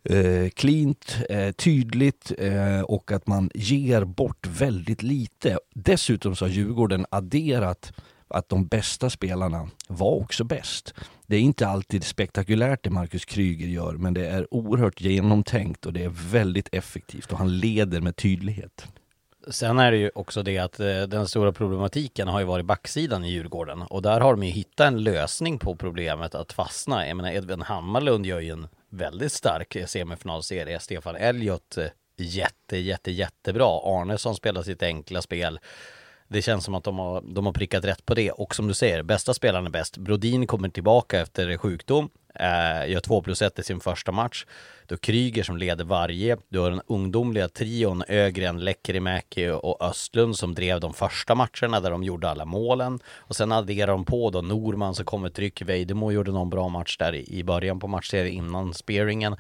eh, 0.05 0.49
cleant, 0.49 1.17
eh, 1.29 1.51
tydligt 1.51 2.31
eh, 2.37 2.81
och 2.81 3.11
att 3.11 3.27
man 3.27 3.49
ger 3.53 4.03
bort 4.03 4.47
väldigt 4.47 5.03
lite. 5.03 5.59
Dessutom 5.73 6.35
så 6.35 6.45
har 6.45 6.49
Djurgården 6.49 7.05
adderat 7.09 7.93
att 8.27 8.49
de 8.49 8.67
bästa 8.67 9.09
spelarna 9.09 9.69
var 9.87 10.15
också 10.15 10.43
bäst. 10.43 10.93
Det 11.27 11.35
är 11.35 11.41
inte 11.41 11.67
alltid 11.67 12.03
spektakulärt 12.03 12.83
det 12.83 12.89
Marcus 12.89 13.25
Kryger 13.25 13.67
gör, 13.67 13.93
men 13.93 14.13
det 14.13 14.27
är 14.27 14.53
oerhört 14.53 15.01
genomtänkt 15.01 15.85
och 15.85 15.93
det 15.93 16.03
är 16.03 16.31
väldigt 16.31 16.69
effektivt 16.71 17.31
och 17.31 17.37
han 17.37 17.59
leder 17.59 18.01
med 18.01 18.15
tydlighet. 18.15 18.87
Sen 19.47 19.79
är 19.79 19.91
det 19.91 19.97
ju 19.97 20.11
också 20.15 20.43
det 20.43 20.57
att 20.57 20.79
eh, 20.79 21.01
den 21.01 21.27
stora 21.27 21.51
problematiken 21.51 22.27
har 22.27 22.39
ju 22.39 22.45
varit 22.45 22.65
backsidan 22.65 23.25
i 23.25 23.31
Djurgården 23.31 23.81
och 23.81 24.01
där 24.01 24.19
har 24.19 24.31
de 24.31 24.43
ju 24.43 24.51
hittat 24.51 24.87
en 24.87 25.03
lösning 25.03 25.59
på 25.59 25.75
problemet 25.75 26.35
att 26.35 26.53
fastna. 26.53 27.07
Jag 27.07 27.17
menar 27.17 27.31
Edvin 27.31 27.61
Hammarlund 27.61 28.25
gör 28.25 28.39
ju 28.39 28.49
en 28.49 28.67
väldigt 28.95 29.31
stark 29.31 29.77
semifinalserie. 29.85 30.79
Stefan 30.79 31.15
Elliot 31.15 31.77
eh, 31.77 31.87
jätte, 32.17 32.77
jätte, 32.77 33.11
jättebra. 33.11 33.79
Arnesson 33.83 34.35
spelar 34.35 34.63
sitt 34.63 34.83
enkla 34.83 35.21
spel. 35.21 35.59
Det 36.27 36.41
känns 36.41 36.65
som 36.65 36.75
att 36.75 36.83
de 36.83 36.99
har, 36.99 37.21
de 37.21 37.45
har 37.45 37.53
prickat 37.53 37.85
rätt 37.85 38.05
på 38.05 38.13
det 38.13 38.31
och 38.31 38.55
som 38.55 38.67
du 38.67 38.73
säger, 38.73 39.03
bästa 39.03 39.33
spelaren 39.33 39.65
är 39.65 39.69
bäst. 39.69 39.97
Brodin 39.97 40.47
kommer 40.47 40.69
tillbaka 40.69 41.19
efter 41.19 41.57
sjukdom, 41.57 42.09
eh, 42.35 42.89
gör 42.89 42.99
2 42.99 43.21
plus 43.21 43.41
1 43.41 43.59
i 43.59 43.63
sin 43.63 43.79
första 43.79 44.11
match. 44.11 44.45
Du 44.87 44.95
har 44.95 44.97
Kryger 44.97 45.43
som 45.43 45.57
leder 45.57 45.83
varje. 45.83 46.37
Du 46.49 46.59
har 46.59 46.69
den 46.69 46.81
ungdomliga 46.87 47.49
trion 47.49 48.03
Ögren, 48.07 48.59
Lekkerimäki 48.59 49.49
och 49.49 49.81
Östlund 49.81 50.35
som 50.35 50.55
drev 50.55 50.79
de 50.79 50.93
första 50.93 51.35
matcherna 51.35 51.79
där 51.79 51.91
de 51.91 52.03
gjorde 52.03 52.29
alla 52.29 52.45
målen. 52.45 52.99
Och 53.07 53.35
sen 53.35 53.51
adderar 53.51 53.91
de 53.91 54.05
på 54.05 54.29
då 54.29 54.41
Norman 54.41 54.95
som 54.95 55.05
kommer 55.05 55.29
tryck. 55.29 55.61
Vejdemo 55.61 56.11
gjorde 56.11 56.31
någon 56.31 56.49
bra 56.49 56.69
match 56.69 56.97
där 56.97 57.15
i 57.15 57.43
början 57.43 57.79
på 57.79 57.87
matchserien 57.87 58.45
innan 58.45 58.73
spearingen 58.73 59.35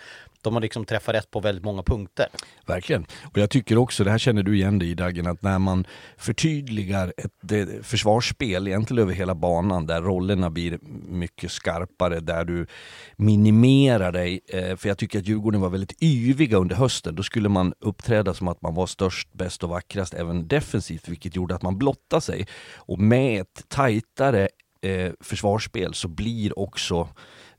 de 0.45 0.53
har 0.53 0.61
liksom 0.61 0.85
träffat 0.85 1.15
rätt 1.15 1.31
på 1.31 1.39
väldigt 1.39 1.63
många 1.63 1.83
punkter. 1.83 2.27
Verkligen. 2.65 3.05
Och 3.23 3.37
jag 3.37 3.49
tycker 3.49 3.77
också, 3.77 4.03
det 4.03 4.11
här 4.11 4.17
känner 4.17 4.43
du 4.43 4.55
igen 4.55 4.79
dig 4.79 4.89
i 4.89 4.93
Dagen, 4.93 5.27
att 5.27 5.41
när 5.41 5.59
man 5.59 5.87
förtydligar 6.17 7.13
ett 7.17 7.85
försvarsspel 7.85 8.67
egentligen 8.67 9.03
över 9.03 9.13
hela 9.13 9.35
banan 9.35 9.85
där 9.85 10.01
rollerna 10.01 10.49
blir 10.49 10.79
mycket 11.09 11.51
skarpare, 11.51 12.19
där 12.19 12.45
du 12.45 12.67
minimerar 13.15 14.11
dig, 14.11 14.39
eh, 14.47 14.75
för 14.75 14.87
jag 14.87 14.97
tycker 14.97 15.19
att 15.19 15.27
Djurgården 15.35 15.61
var 15.61 15.69
väldigt 15.69 16.03
yviga 16.03 16.57
under 16.57 16.75
hösten. 16.75 17.15
Då 17.15 17.23
skulle 17.23 17.49
man 17.49 17.73
uppträda 17.79 18.33
som 18.33 18.47
att 18.47 18.61
man 18.61 18.75
var 18.75 18.87
störst, 18.87 19.33
bäst 19.33 19.63
och 19.63 19.69
vackrast 19.69 20.13
även 20.13 20.47
defensivt, 20.47 21.09
vilket 21.09 21.35
gjorde 21.35 21.55
att 21.55 21.61
man 21.61 21.77
blottade 21.77 22.21
sig. 22.21 22.47
Och 22.75 22.99
med 22.99 23.41
ett 23.41 23.65
tajtare 23.67 24.49
eh, 24.81 25.11
försvarsspel 25.19 25.93
så 25.93 26.07
blir 26.07 26.59
också 26.59 27.09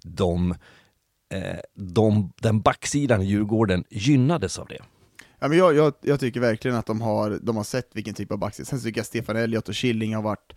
de, 0.02 0.54
eh, 1.34 1.60
de, 1.74 2.32
den 2.42 2.60
backsidan 2.60 3.22
i 3.22 3.24
Djurgården 3.24 3.84
gynnades 3.90 4.58
av 4.58 4.66
det. 4.66 4.82
Ja, 5.38 5.48
men 5.48 5.58
jag, 5.58 5.74
jag, 5.74 5.92
jag 6.00 6.20
tycker 6.20 6.40
verkligen 6.40 6.76
att 6.76 6.86
de 6.86 7.00
har, 7.00 7.38
de 7.42 7.56
har 7.56 7.64
sett 7.64 7.90
vilken 7.92 8.14
typ 8.14 8.32
av 8.32 8.38
backsida. 8.38 8.66
Sen 8.66 8.80
tycker 8.80 8.98
jag 8.98 9.06
Stefan 9.06 9.36
Elliot 9.36 9.68
och 9.68 9.74
Killing 9.74 10.14
har 10.14 10.22
varit 10.22 10.52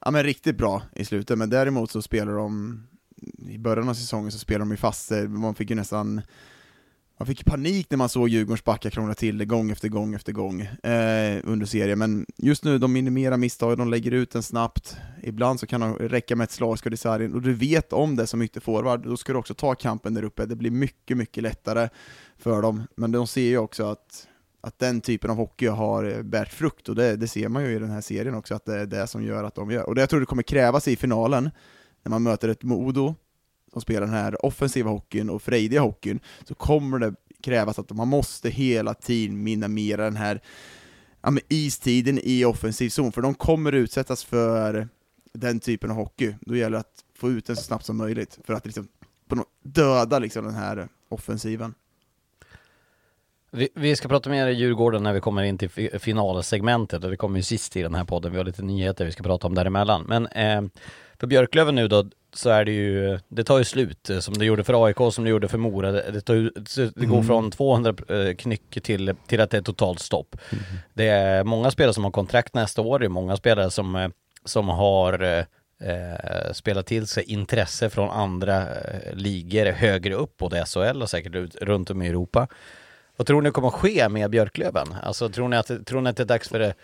ja, 0.00 0.10
men 0.10 0.22
riktigt 0.22 0.58
bra 0.58 0.82
i 0.92 1.04
slutet, 1.04 1.38
men 1.38 1.50
däremot 1.50 1.90
så 1.90 2.02
spelar 2.02 2.32
de 2.32 2.82
i 3.48 3.58
början 3.58 3.88
av 3.88 3.94
säsongen 3.94 4.32
så 4.32 4.38
spelade 4.38 4.64
de 4.64 4.70
ju 4.70 4.76
fast 4.76 5.06
sig, 5.06 5.28
man 5.28 5.54
fick 5.54 5.70
ju 5.70 5.76
nästan 5.76 6.22
man 7.18 7.26
fick 7.26 7.44
panik 7.44 7.86
när 7.90 7.96
man 7.96 8.08
såg 8.08 8.28
Djurgårdens 8.28 8.64
backar 8.64 8.90
krångla 8.90 9.14
till 9.14 9.38
det 9.38 9.44
gång 9.44 9.70
efter 9.70 9.88
gång 9.88 10.14
efter 10.14 10.32
gång 10.32 10.60
eh, 10.60 11.40
under 11.44 11.66
serien, 11.66 11.98
men 11.98 12.26
just 12.36 12.64
nu, 12.64 12.78
de 12.78 12.92
minimerar 12.92 13.36
misstag, 13.36 13.78
de 13.78 13.88
lägger 13.88 14.10
ut 14.10 14.30
den 14.30 14.42
snabbt, 14.42 14.96
ibland 15.22 15.60
så 15.60 15.66
kan 15.66 15.80
det 15.80 16.08
räcka 16.08 16.36
med 16.36 16.44
ett 16.44 16.50
slagskott 16.50 16.92
i 16.92 16.96
sargen, 16.96 17.34
och 17.34 17.42
du 17.42 17.54
vet 17.54 17.92
om 17.92 18.16
det 18.16 18.26
som 18.26 18.42
ytterforward, 18.42 19.02
då 19.02 19.16
ska 19.16 19.32
du 19.32 19.38
också 19.38 19.54
ta 19.54 19.74
kampen 19.74 20.14
där 20.14 20.24
uppe, 20.24 20.46
det 20.46 20.56
blir 20.56 20.70
mycket, 20.70 21.16
mycket 21.16 21.42
lättare 21.42 21.88
för 22.38 22.62
dem, 22.62 22.82
men 22.96 23.12
de 23.12 23.26
ser 23.26 23.48
ju 23.48 23.58
också 23.58 23.84
att, 23.84 24.28
att 24.60 24.78
den 24.78 25.00
typen 25.00 25.30
av 25.30 25.36
hockey 25.36 25.66
har 25.66 26.22
bärt 26.22 26.52
frukt, 26.52 26.88
och 26.88 26.94
det, 26.94 27.16
det 27.16 27.28
ser 27.28 27.48
man 27.48 27.64
ju 27.64 27.70
i 27.70 27.78
den 27.78 27.90
här 27.90 28.00
serien 28.00 28.34
också, 28.34 28.54
att 28.54 28.64
det 28.64 28.80
är 28.80 28.86
det 28.86 29.06
som 29.06 29.24
gör 29.24 29.44
att 29.44 29.54
de 29.54 29.70
gör, 29.70 29.82
och 29.88 29.94
det 29.94 30.02
jag 30.02 30.10
tror 30.10 30.20
det 30.20 30.26
kommer 30.26 30.42
krävas 30.42 30.88
i 30.88 30.96
finalen, 30.96 31.50
när 32.04 32.10
man 32.10 32.22
möter 32.22 32.48
ett 32.48 32.62
Modo 32.62 33.14
som 33.72 33.80
spelar 33.80 34.00
den 34.00 34.14
här 34.14 34.46
offensiva 34.46 34.90
hockeyn 34.90 35.30
och 35.30 35.42
frejdiga 35.42 35.80
hockeyn, 35.80 36.20
så 36.44 36.54
kommer 36.54 36.98
det 36.98 37.14
krävas 37.42 37.78
att 37.78 37.90
man 37.90 38.08
måste 38.08 38.50
hela 38.50 38.94
tiden 38.94 39.42
minimera 39.42 40.04
den 40.04 40.16
här 40.16 40.40
ja, 41.20 41.30
men 41.30 41.42
istiden 41.48 42.20
i 42.22 42.44
offensiv 42.44 42.88
zon, 42.88 43.12
för 43.12 43.22
de 43.22 43.34
kommer 43.34 43.72
utsättas 43.72 44.24
för 44.24 44.88
den 45.32 45.60
typen 45.60 45.90
av 45.90 45.96
hockey. 45.96 46.34
Då 46.40 46.56
gäller 46.56 46.70
det 46.70 46.80
att 46.80 47.04
få 47.14 47.30
ut 47.30 47.46
den 47.46 47.56
så 47.56 47.62
snabbt 47.62 47.84
som 47.84 47.96
möjligt, 47.96 48.38
för 48.44 48.54
att 48.54 48.66
liksom, 48.66 48.88
på 49.28 49.36
något, 49.36 49.48
döda 49.62 50.18
liksom 50.18 50.44
den 50.44 50.54
här 50.54 50.88
offensiven. 51.08 51.74
Vi, 53.56 53.68
vi, 53.74 53.96
ska 53.96 54.08
prata 54.08 54.30
mer 54.30 54.46
i 54.46 54.52
Djurgården 54.52 55.02
när 55.02 55.12
vi 55.12 55.20
kommer 55.20 55.42
in 55.42 55.58
till 55.58 55.70
finalsegmentet 56.00 57.04
och 57.04 57.10
det 57.10 57.16
kommer 57.16 57.36
ju 57.36 57.42
sist 57.42 57.76
i 57.76 57.82
den 57.82 57.94
här 57.94 58.04
podden. 58.04 58.32
Vi 58.32 58.38
har 58.38 58.44
lite 58.44 58.62
nyheter 58.62 59.04
vi 59.04 59.12
ska 59.12 59.22
prata 59.22 59.46
om 59.46 59.54
däremellan. 59.54 60.04
Men 60.08 60.26
eh, 60.26 60.62
för 61.20 61.26
Björklöven 61.26 61.74
nu 61.74 61.88
då, 61.88 62.04
så 62.32 62.50
är 62.50 62.64
det 62.64 62.72
ju, 62.72 63.18
det 63.28 63.44
tar 63.44 63.58
ju 63.58 63.64
slut 63.64 64.10
eh, 64.10 64.18
som 64.18 64.34
det 64.34 64.44
gjorde 64.44 64.64
för 64.64 64.84
AIK, 64.84 64.96
som 65.12 65.24
det 65.24 65.30
gjorde 65.30 65.48
för 65.48 65.58
Mora. 65.58 65.92
Det, 65.92 66.20
tar, 66.20 66.34
det 67.00 67.06
går 67.06 67.16
mm. 67.16 67.26
från 67.26 67.50
200 67.50 67.94
eh, 68.08 68.34
knyck 68.34 68.82
till, 68.82 69.14
till 69.26 69.40
att 69.40 69.50
det 69.50 69.56
är 69.56 69.62
totalt 69.62 70.00
stopp. 70.00 70.36
Mm. 70.52 70.64
Det 70.94 71.08
är 71.08 71.44
många 71.44 71.70
spelare 71.70 71.94
som 71.94 72.04
har 72.04 72.10
kontrakt 72.10 72.54
nästa 72.54 72.82
år, 72.82 72.98
det 72.98 73.04
är 73.04 73.08
många 73.08 73.36
spelare 73.36 73.70
som, 73.70 73.96
eh, 73.96 74.08
som 74.44 74.68
har 74.68 75.22
eh, 75.22 76.52
spelat 76.52 76.86
till 76.86 77.06
sig 77.06 77.24
intresse 77.24 77.90
från 77.90 78.10
andra 78.10 78.60
eh, 78.60 79.14
ligor 79.14 79.72
högre 79.72 80.14
upp, 80.14 80.36
både 80.36 80.64
SHL 80.66 81.02
och 81.02 81.10
säkert 81.10 81.54
runt 81.54 81.90
om 81.90 82.02
i 82.02 82.08
Europa. 82.08 82.48
Vad 83.16 83.26
tror 83.26 83.42
ni 83.42 83.50
kommer 83.50 83.68
att 83.68 83.74
ske 83.74 84.08
med 84.08 84.30
Björklöven? 84.30 84.94
Alltså 85.02 85.28
tror 85.28 85.48
ni 85.48 85.56
att, 85.56 85.86
tror 85.86 86.00
ni 86.00 86.10
att 86.10 86.16
det 86.16 86.22
är 86.22 86.26
dags 86.26 86.48
för 86.48 86.58
det 86.58 86.74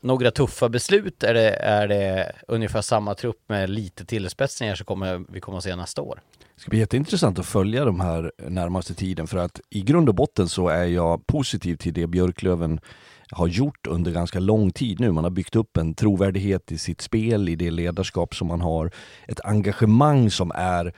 några 0.00 0.30
tuffa 0.30 0.68
beslut? 0.68 1.22
Är 1.22 1.34
det, 1.34 1.50
är 1.50 1.88
det 1.88 2.32
ungefär 2.48 2.82
samma 2.82 3.14
trupp 3.14 3.48
med 3.48 3.70
lite 3.70 4.04
tillspetsningar 4.04 4.74
som 4.74 4.86
kommer, 4.86 5.24
vi 5.28 5.40
kommer 5.40 5.58
att 5.58 5.64
se 5.64 5.76
nästa 5.76 6.02
år? 6.02 6.20
Det 6.54 6.60
ska 6.60 6.70
bli 6.70 6.78
jätteintressant 6.78 7.38
att 7.38 7.46
följa 7.46 7.84
de 7.84 8.00
här 8.00 8.32
närmaste 8.48 8.94
tiden 8.94 9.26
för 9.26 9.38
att 9.38 9.60
i 9.70 9.82
grund 9.82 10.08
och 10.08 10.14
botten 10.14 10.48
så 10.48 10.68
är 10.68 10.84
jag 10.84 11.26
positiv 11.26 11.76
till 11.76 11.94
det 11.94 12.06
Björklöven 12.06 12.80
har 13.30 13.46
gjort 13.46 13.86
under 13.86 14.12
ganska 14.12 14.40
lång 14.40 14.70
tid 14.70 15.00
nu. 15.00 15.12
Man 15.12 15.24
har 15.24 15.30
byggt 15.30 15.56
upp 15.56 15.76
en 15.76 15.94
trovärdighet 15.94 16.72
i 16.72 16.78
sitt 16.78 17.00
spel, 17.00 17.48
i 17.48 17.56
det 17.56 17.70
ledarskap 17.70 18.34
som 18.34 18.48
man 18.48 18.60
har, 18.60 18.90
ett 19.28 19.40
engagemang 19.44 20.30
som 20.30 20.52
är 20.54 20.92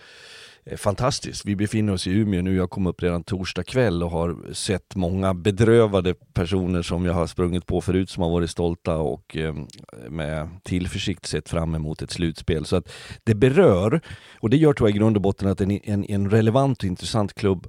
Eh, 0.66 0.76
fantastiskt. 0.76 1.44
Vi 1.44 1.56
befinner 1.56 1.92
oss 1.92 2.06
i 2.06 2.10
Umeå 2.10 2.42
nu, 2.42 2.56
jag 2.56 2.70
kom 2.70 2.86
upp 2.86 3.02
redan 3.02 3.24
torsdag 3.24 3.64
kväll 3.64 4.02
och 4.02 4.10
har 4.10 4.52
sett 4.52 4.96
många 4.96 5.34
bedrövade 5.34 6.14
personer 6.14 6.82
som 6.82 7.04
jag 7.04 7.12
har 7.12 7.26
sprungit 7.26 7.66
på 7.66 7.80
förut 7.80 8.10
som 8.10 8.22
har 8.22 8.30
varit 8.30 8.50
stolta 8.50 8.96
och 8.96 9.36
ehm, 9.36 9.66
med 10.08 10.48
tillförsikt 10.62 11.26
sett 11.26 11.48
fram 11.48 11.74
emot 11.74 12.02
ett 12.02 12.10
slutspel. 12.10 12.64
Så 12.64 12.76
att 12.76 12.92
det 13.24 13.34
berör, 13.34 14.00
och 14.40 14.50
det 14.50 14.56
gör 14.56 14.72
tror 14.72 14.88
jag 14.88 14.96
i 14.96 14.98
grund 14.98 15.16
och 15.16 15.22
botten 15.22 15.48
att 15.48 15.60
en, 15.60 15.70
en, 15.70 16.04
en 16.04 16.30
relevant 16.30 16.78
och 16.78 16.84
intressant 16.84 17.34
klubb 17.34 17.66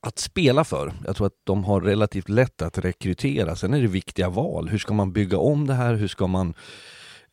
att 0.00 0.18
spela 0.18 0.64
för. 0.64 0.92
Jag 1.06 1.16
tror 1.16 1.26
att 1.26 1.40
de 1.44 1.64
har 1.64 1.80
relativt 1.80 2.28
lätt 2.28 2.62
att 2.62 2.78
rekrytera. 2.78 3.56
Sen 3.56 3.74
är 3.74 3.80
det 3.80 3.86
viktiga 3.86 4.28
val. 4.28 4.68
Hur 4.68 4.78
ska 4.78 4.94
man 4.94 5.12
bygga 5.12 5.38
om 5.38 5.66
det 5.66 5.74
här? 5.74 5.94
Hur 5.94 6.08
ska 6.08 6.26
man 6.26 6.54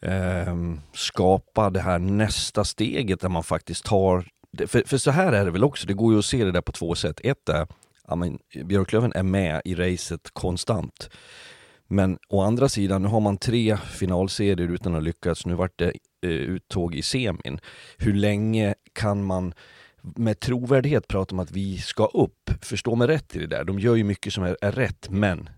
eh, 0.02 0.56
skapa 0.94 1.70
det 1.70 1.80
här 1.80 2.00
nästa 2.00 2.63
steget 2.63 3.22
där 3.22 3.30
man 3.30 3.44
faktiskt 3.44 3.86
tar 3.86 4.26
för, 4.58 4.84
för 4.86 4.98
så 4.98 5.12
här 5.12 5.34
är 5.34 5.46
det 5.46 5.52
väl 5.52 5.64
också, 5.64 5.88
det 5.88 5.94
går 5.94 6.14
ju 6.14 6.20
att 6.20 6.26
se 6.26 6.46
det 6.46 6.52
där 6.52 6.62
på 6.62 6.72
två 6.72 6.96
sätt. 6.96 7.22
Ett 7.24 7.50
är, 7.50 7.68
ja 8.08 8.16
men 8.16 8.40
Björklöven 8.66 9.14
är 9.16 9.24
med 9.24 9.62
i 9.66 9.76
racet 9.76 10.30
konstant. 10.34 11.10
Men 11.88 12.18
å 12.30 12.42
andra 12.42 12.70
sidan, 12.70 13.02
nu 13.02 13.08
har 13.08 13.20
man 13.20 13.38
tre 13.38 13.78
finalserier 13.78 14.68
utan 14.68 14.96
att 14.96 15.04
lyckas. 15.04 15.46
Nu 15.46 15.56
vart 15.56 15.80
det 15.80 15.94
eh, 16.22 16.30
uttåg 16.30 16.96
i 16.96 17.02
semin. 17.02 17.60
Hur 17.98 18.14
länge 18.14 18.76
kan 18.94 19.24
man 19.24 19.54
med 20.02 20.40
trovärdighet 20.40 21.08
prata 21.08 21.36
om 21.36 21.40
att 21.40 21.52
vi 21.52 21.78
ska 21.78 22.06
upp? 22.06 22.52
Förstå 22.62 22.96
mig 22.96 23.08
rätt 23.08 23.36
i 23.36 23.40
det 23.40 23.48
där. 23.48 23.64
De 23.64 23.80
gör 23.80 23.96
ju 23.96 24.04
mycket 24.04 24.34
som 24.34 24.44
är, 24.44 24.58
är 24.62 24.72
rätt, 24.72 25.10
men 25.10 25.50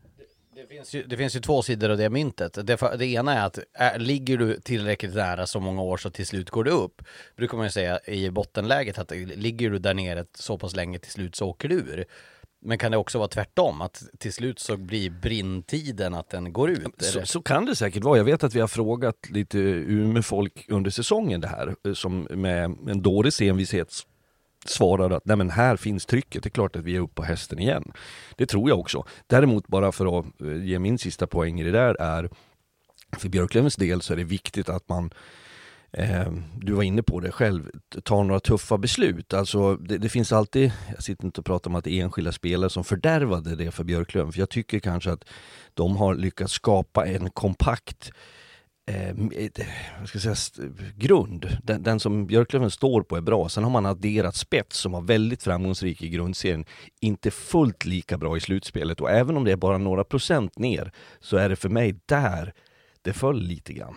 det 0.62 0.67
finns, 0.67 0.93
ju, 0.95 1.04
det 1.04 1.17
finns 1.17 1.36
ju 1.36 1.39
två 1.39 1.62
sidor 1.62 1.89
av 1.89 1.97
det 1.97 2.10
myntet. 2.10 2.54
Det, 2.54 2.97
det 2.97 3.06
ena 3.06 3.34
är 3.34 3.45
att 3.45 3.60
är, 3.74 4.00
ligger 4.00 4.38
du 4.38 4.60
tillräckligt 4.60 5.15
nära 5.15 5.47
så 5.47 5.60
många 5.60 5.82
år 5.82 5.97
så 5.97 6.10
till 6.10 6.28
slut 6.28 6.50
går 6.50 6.63
det 6.63 6.71
upp. 6.71 7.02
Brukar 7.36 7.58
man 7.58 7.65
ju 7.65 7.71
säga 7.71 8.00
i 8.06 8.30
bottenläget 8.30 9.00
att 9.00 9.12
ligger 9.12 9.69
du 9.69 9.80
där 9.80 9.93
nere 9.93 10.26
så 10.34 10.58
pass 10.58 10.76
länge 10.76 11.00
till 11.00 11.12
slut 11.12 11.36
så 11.36 11.47
åker 11.47 11.69
du 11.69 11.76
ur. 11.76 12.06
Men 12.63 12.78
kan 12.78 12.91
det 12.91 12.97
också 12.97 13.17
vara 13.17 13.28
tvärtom? 13.28 13.82
Att 13.82 14.04
till 14.19 14.34
slut 14.34 14.60
så 14.60 14.78
blir 14.78 15.10
brintiden 15.10 16.13
att 16.13 16.30
den 16.30 16.54
går 16.54 16.69
ut? 16.71 16.88
Så, 16.97 17.26
så, 17.26 17.41
kan 17.41 17.65
det 17.65 17.76
säkert 17.76 18.04
vara. 18.04 18.17
Jag 18.17 18.24
vet 18.24 18.43
att 18.43 18.56
vi 18.56 18.60
har 18.60 18.67
frågat 18.67 19.30
lite 19.30 19.58
Umeå-folk 19.60 20.65
under 20.69 20.91
säsongen 20.91 21.41
det 21.41 21.47
här, 21.47 21.93
som 21.93 22.28
med 22.30 22.63
en 22.63 23.02
dålig 23.02 23.41
envishet 23.41 23.91
svarade 24.65 25.15
att 25.15 25.26
nej 25.26 25.38
men 25.38 25.50
här 25.50 25.76
finns 25.76 26.06
trycket, 26.06 26.43
det 26.43 26.47
är 26.47 26.52
klart 26.52 26.76
att 26.76 26.84
vi 26.84 26.95
är 26.95 27.00
uppe 27.00 27.13
på 27.13 27.24
hästen 27.24 27.60
igen. 27.60 27.91
Det 28.36 28.45
tror 28.45 28.69
jag 28.69 28.80
också. 28.80 29.06
Däremot 29.28 29.67
bara 29.67 29.91
för 29.91 30.19
att 30.19 30.41
eh, 30.41 30.63
ge 30.63 30.80
min 30.80 30.97
sista 30.97 31.28
poäng 31.28 31.60
i 31.60 31.63
det 31.63 31.71
där 31.71 31.95
är 32.02 32.30
för 33.17 33.30
Björklövens 33.30 33.76
del 33.76 34.02
så 34.02 34.13
är 34.13 34.17
det 34.17 34.24
viktigt 34.24 34.69
att 34.69 34.89
man 34.89 35.13
eh, 35.91 36.32
du 36.56 36.74
var 36.74 36.84
inne 36.84 37.04
på 37.04 37.19
det 37.19 37.32
själv, 37.32 37.71
tar 38.04 38.24
några 38.24 38.39
tuffa 38.39 38.78
beslut. 38.78 39.34
Alltså 39.34 39.76
det, 39.76 39.97
det, 39.97 40.10
finns 40.10 40.32
alltid, 40.32 40.71
jag 40.93 41.04
sitter 41.04 41.26
inte 41.26 41.41
och 41.41 41.45
pratar 41.45 41.69
om 41.69 41.76
att 41.76 41.84
det 41.84 41.91
är 41.91 42.04
enskilda 42.04 42.32
spelare 42.32 42.69
som 42.69 42.84
fördärvade 42.84 43.56
det 43.56 43.71
för 43.71 43.84
Björklöven, 43.84 44.32
för 44.32 44.39
jag 44.39 44.50
tycker 44.50 44.80
kanske 44.80 45.12
att 45.12 45.24
de 45.74 45.97
har 45.97 46.15
lyckats 46.15 46.54
skapa 46.54 47.06
en 47.06 47.30
kompakt 47.30 48.12
eh, 48.91 49.65
vad 49.99 50.10
ska 50.10 50.19
jag 50.23 50.38
säga, 50.38 50.69
grund. 50.97 51.58
Den, 51.63 51.84
den, 51.84 51.99
som 51.99 52.27
Björklöven 52.27 52.71
står 52.71 53.01
på 53.01 53.17
är 53.17 53.21
bra. 53.21 53.49
Sen 53.49 53.63
har 53.63 53.71
man 53.71 53.86
adderat 53.86 54.36
spets 54.36 54.77
som 54.77 54.91
var 54.91 55.01
väldigt 55.01 55.43
framgångsrik 55.43 56.01
i 56.01 56.10
grundserien. 56.10 56.65
Inte 56.99 57.32
fullt 57.32 57.86
lika 57.86 58.17
bra 58.17 58.38
i 58.38 58.39
slutspelet 58.39 59.01
och 59.01 59.12
även 59.12 59.38
om 59.38 59.43
det 59.43 59.51
är 59.51 59.56
bara 59.56 59.77
några 59.77 60.04
procent 60.04 60.60
ner 60.60 60.91
så 61.19 61.38
är 61.38 61.49
det 61.49 61.56
för 61.56 61.69
mig 61.69 61.99
där 62.06 62.54
det 63.01 63.13
föll 63.13 63.41
lite 63.41 63.73
grann. 63.73 63.95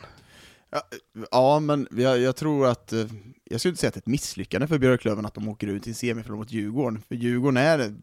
Ja, 0.70 0.82
ja 1.30 1.60
men 1.60 1.88
jag, 1.90 2.18
jag, 2.18 2.36
tror 2.36 2.66
att, 2.66 2.92
eh, 2.92 3.06
jag 3.44 3.60
skulle 3.60 3.70
inte 3.70 3.80
säga 3.80 3.88
att 3.88 3.94
det 3.94 3.98
är 3.98 4.02
ett 4.02 4.06
misslyckande 4.06 4.66
för 4.66 4.78
Björklöven 4.78 5.26
att 5.26 5.34
de 5.34 5.48
åker 5.48 5.66
ut 5.66 5.86
i 5.86 5.90
en 5.90 5.94
semifinal 5.94 6.38
mot 6.38 6.52
Djurgården, 6.52 7.02
för 7.08 7.14
Djurgården 7.14 7.56
är, 7.56 7.94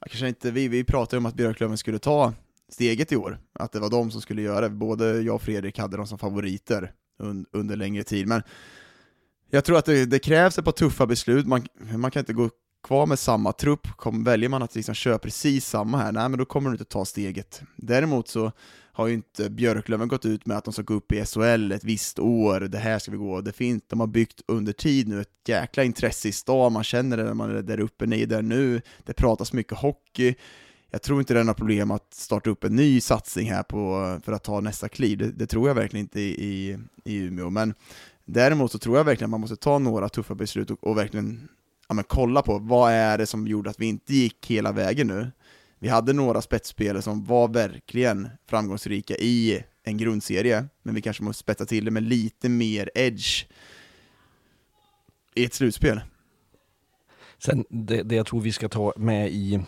kanske 0.00 0.28
inte, 0.28 0.50
vi, 0.50 0.68
vi 0.68 0.84
pratade 0.84 1.18
om 1.18 1.26
att 1.26 1.34
Björklöven 1.34 1.78
skulle 1.78 1.98
ta 1.98 2.32
steget 2.72 3.12
i 3.12 3.16
år, 3.16 3.38
att 3.52 3.72
det 3.72 3.80
var 3.80 3.90
de 3.90 4.10
som 4.10 4.20
skulle 4.20 4.42
göra 4.42 4.60
det. 4.60 4.70
Både 4.70 5.20
jag 5.20 5.34
och 5.34 5.42
Fredrik 5.42 5.78
hade 5.78 5.96
dem 5.96 6.06
som 6.06 6.18
favoriter 6.18 6.92
un 7.18 7.46
under 7.52 7.76
längre 7.76 8.02
tid, 8.02 8.26
men 8.26 8.42
jag 9.50 9.64
tror 9.64 9.78
att 9.78 9.84
det, 9.84 10.06
det, 10.06 10.18
krävs 10.18 10.58
ett 10.58 10.64
par 10.64 10.72
tuffa 10.72 11.06
beslut, 11.06 11.46
man, 11.46 11.66
man 11.96 12.10
kan 12.10 12.20
inte 12.20 12.32
gå 12.32 12.50
kvar 12.86 13.06
med 13.06 13.18
samma 13.18 13.52
trupp, 13.52 13.88
Kom, 13.96 14.24
väljer 14.24 14.48
man 14.48 14.62
att 14.62 14.74
liksom 14.74 14.94
köra 14.94 15.18
precis 15.18 15.66
samma 15.66 15.98
här, 15.98 16.12
nej 16.12 16.28
men 16.28 16.38
då 16.38 16.44
kommer 16.44 16.70
du 16.70 16.74
inte 16.74 16.84
ta 16.84 17.04
steget. 17.04 17.62
Däremot 17.76 18.28
så 18.28 18.52
har 18.92 19.06
ju 19.06 19.14
inte 19.14 19.50
Björklöven 19.50 20.08
gått 20.08 20.24
ut 20.24 20.46
med 20.46 20.56
att 20.56 20.64
de 20.64 20.72
ska 20.72 20.82
gå 20.82 20.94
upp 20.94 21.12
i 21.12 21.24
SHL 21.24 21.72
ett 21.72 21.84
visst 21.84 22.18
år, 22.18 22.60
det 22.60 22.78
här 22.78 22.98
ska 22.98 23.10
vi 23.10 23.16
gå, 23.16 23.40
det 23.40 23.52
finns, 23.52 23.82
de 23.86 24.00
har 24.00 24.06
byggt 24.06 24.40
under 24.48 24.72
tid 24.72 25.08
nu 25.08 25.20
ett 25.20 25.48
jäkla 25.48 25.84
intresse 25.84 26.28
i 26.28 26.32
stan, 26.32 26.72
man 26.72 26.84
känner 26.84 27.16
det 27.16 27.24
när 27.24 27.34
man 27.34 27.56
är 27.56 27.62
där 27.62 27.80
uppe, 27.80 28.06
ni 28.06 28.22
är 28.22 28.26
där 28.26 28.42
nu, 28.42 28.80
det 29.04 29.12
pratas 29.12 29.52
mycket 29.52 29.78
hockey, 29.78 30.34
jag 30.90 31.02
tror 31.02 31.20
inte 31.20 31.34
det 31.34 31.40
är 31.40 31.44
några 31.44 31.54
problem 31.54 31.90
att 31.90 32.14
starta 32.14 32.50
upp 32.50 32.64
en 32.64 32.76
ny 32.76 33.00
satsning 33.00 33.50
här 33.50 33.62
på, 33.62 34.20
för 34.24 34.32
att 34.32 34.44
ta 34.44 34.60
nästa 34.60 34.88
kliv. 34.88 35.18
Det, 35.18 35.30
det 35.30 35.46
tror 35.46 35.68
jag 35.68 35.74
verkligen 35.74 36.04
inte 36.04 36.20
i, 36.20 36.78
i, 37.04 37.16
Umeå. 37.16 37.50
Men 37.50 37.74
Däremot 38.28 38.72
så 38.72 38.78
tror 38.78 38.96
jag 38.96 39.04
verkligen 39.04 39.28
att 39.28 39.30
man 39.30 39.40
måste 39.40 39.56
ta 39.56 39.78
några 39.78 40.08
tuffa 40.08 40.34
beslut 40.34 40.70
och, 40.70 40.84
och 40.84 40.98
verkligen 40.98 41.48
ja, 41.88 41.94
men 41.94 42.04
kolla 42.04 42.42
på 42.42 42.58
vad 42.58 42.92
är 42.92 43.18
det 43.18 43.26
som 43.26 43.46
gjorde 43.46 43.70
att 43.70 43.80
vi 43.80 43.86
inte 43.86 44.14
gick 44.14 44.50
hela 44.50 44.72
vägen 44.72 45.06
nu. 45.06 45.30
Vi 45.78 45.88
hade 45.88 46.12
några 46.12 46.42
spetsspelare 46.42 47.02
som 47.02 47.24
var 47.24 47.48
verkligen 47.48 48.28
framgångsrika 48.46 49.16
i 49.16 49.64
en 49.82 49.96
grundserie, 49.96 50.66
men 50.82 50.94
vi 50.94 51.02
kanske 51.02 51.22
måste 51.22 51.40
spetsa 51.40 51.66
till 51.66 51.84
det 51.84 51.90
med 51.90 52.02
lite 52.02 52.48
mer 52.48 52.90
edge 52.94 53.46
i 55.34 55.44
ett 55.44 55.54
slutspel. 55.54 56.00
Sen 57.38 57.64
det, 57.70 58.02
det 58.02 58.14
jag 58.14 58.26
tror 58.26 58.40
vi 58.40 58.52
ska 58.52 58.68
ta 58.68 58.92
med 58.96 59.30
i 59.30 59.60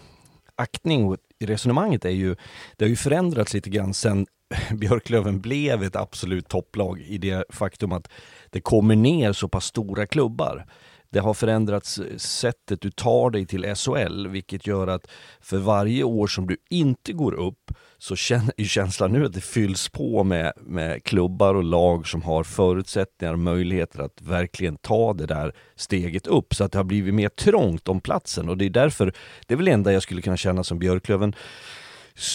aktning 0.59 1.17
i 1.39 1.47
resonemanget 1.47 2.05
är 2.05 2.11
ju, 2.11 2.37
det 2.77 2.85
har 2.85 2.89
ju 2.91 2.97
förändrats 2.97 3.55
lite 3.55 3.71
grann 3.71 3.95
sen 3.95 4.27
Björklöven 4.71 5.41
blev 5.41 5.83
ett 5.83 5.97
absolut 5.97 6.49
topplag 6.49 7.01
i 7.01 7.19
det 7.19 7.45
faktum 7.51 7.93
att 7.93 8.09
det 8.51 8.61
kommer 8.61 8.97
ner 8.97 9.33
så 9.33 9.49
pass 9.49 9.65
stora 9.65 10.07
klubbar. 10.07 10.67
Det 11.11 11.19
har 11.19 11.35
förändrats 11.35 11.99
eh, 11.99 12.17
sättet 12.17 12.81
du 12.81 12.91
tar 12.91 13.31
dig 13.31 13.47
till 13.47 13.75
SHL, 13.75 14.27
vilket 14.27 14.67
gör 14.67 14.87
att 14.87 15.07
för 15.41 15.59
varje 15.59 16.05
år 16.05 16.27
som 16.27 16.47
du 16.47 16.57
inte 16.71 17.13
går 17.13 17.35
upp 17.35 17.71
så 17.99 18.15
är 18.15 18.65
känslan 18.65 19.13
nu 19.13 19.25
att 19.25 19.33
det 19.33 19.41
fylls 19.41 19.89
på 19.89 20.25
med, 20.25 20.53
med 20.57 21.05
klubbar 21.05 21.55
och 21.55 21.65
lag 21.65 22.07
som 22.07 22.23
har 22.23 22.45
förutsättningar 22.45 23.33
och 23.33 23.39
möjligheter 23.39 24.01
att 24.03 24.23
verkligen 24.23 24.77
ta 24.77 25.15
det 25.15 25.27
där 25.27 25.53
steget 25.77 26.27
upp 26.27 26.55
så 26.55 26.65
att 26.65 26.73
det 26.73 26.79
har 26.79 26.85
blivit 26.85 27.15
mer 27.15 27.29
trångt 27.29 27.89
om 27.89 28.01
platsen 28.01 28.49
och 28.49 28.57
det 28.57 28.65
är 28.65 28.71
därför, 28.71 29.13
det 29.47 29.55
är 29.55 29.57
väl 29.57 29.67
det 29.67 29.73
enda 29.73 29.93
jag 29.93 30.03
skulle 30.03 30.23
kunna 30.23 30.37
känna 30.37 30.65
som 30.65 30.79
Björklöven 30.79 31.35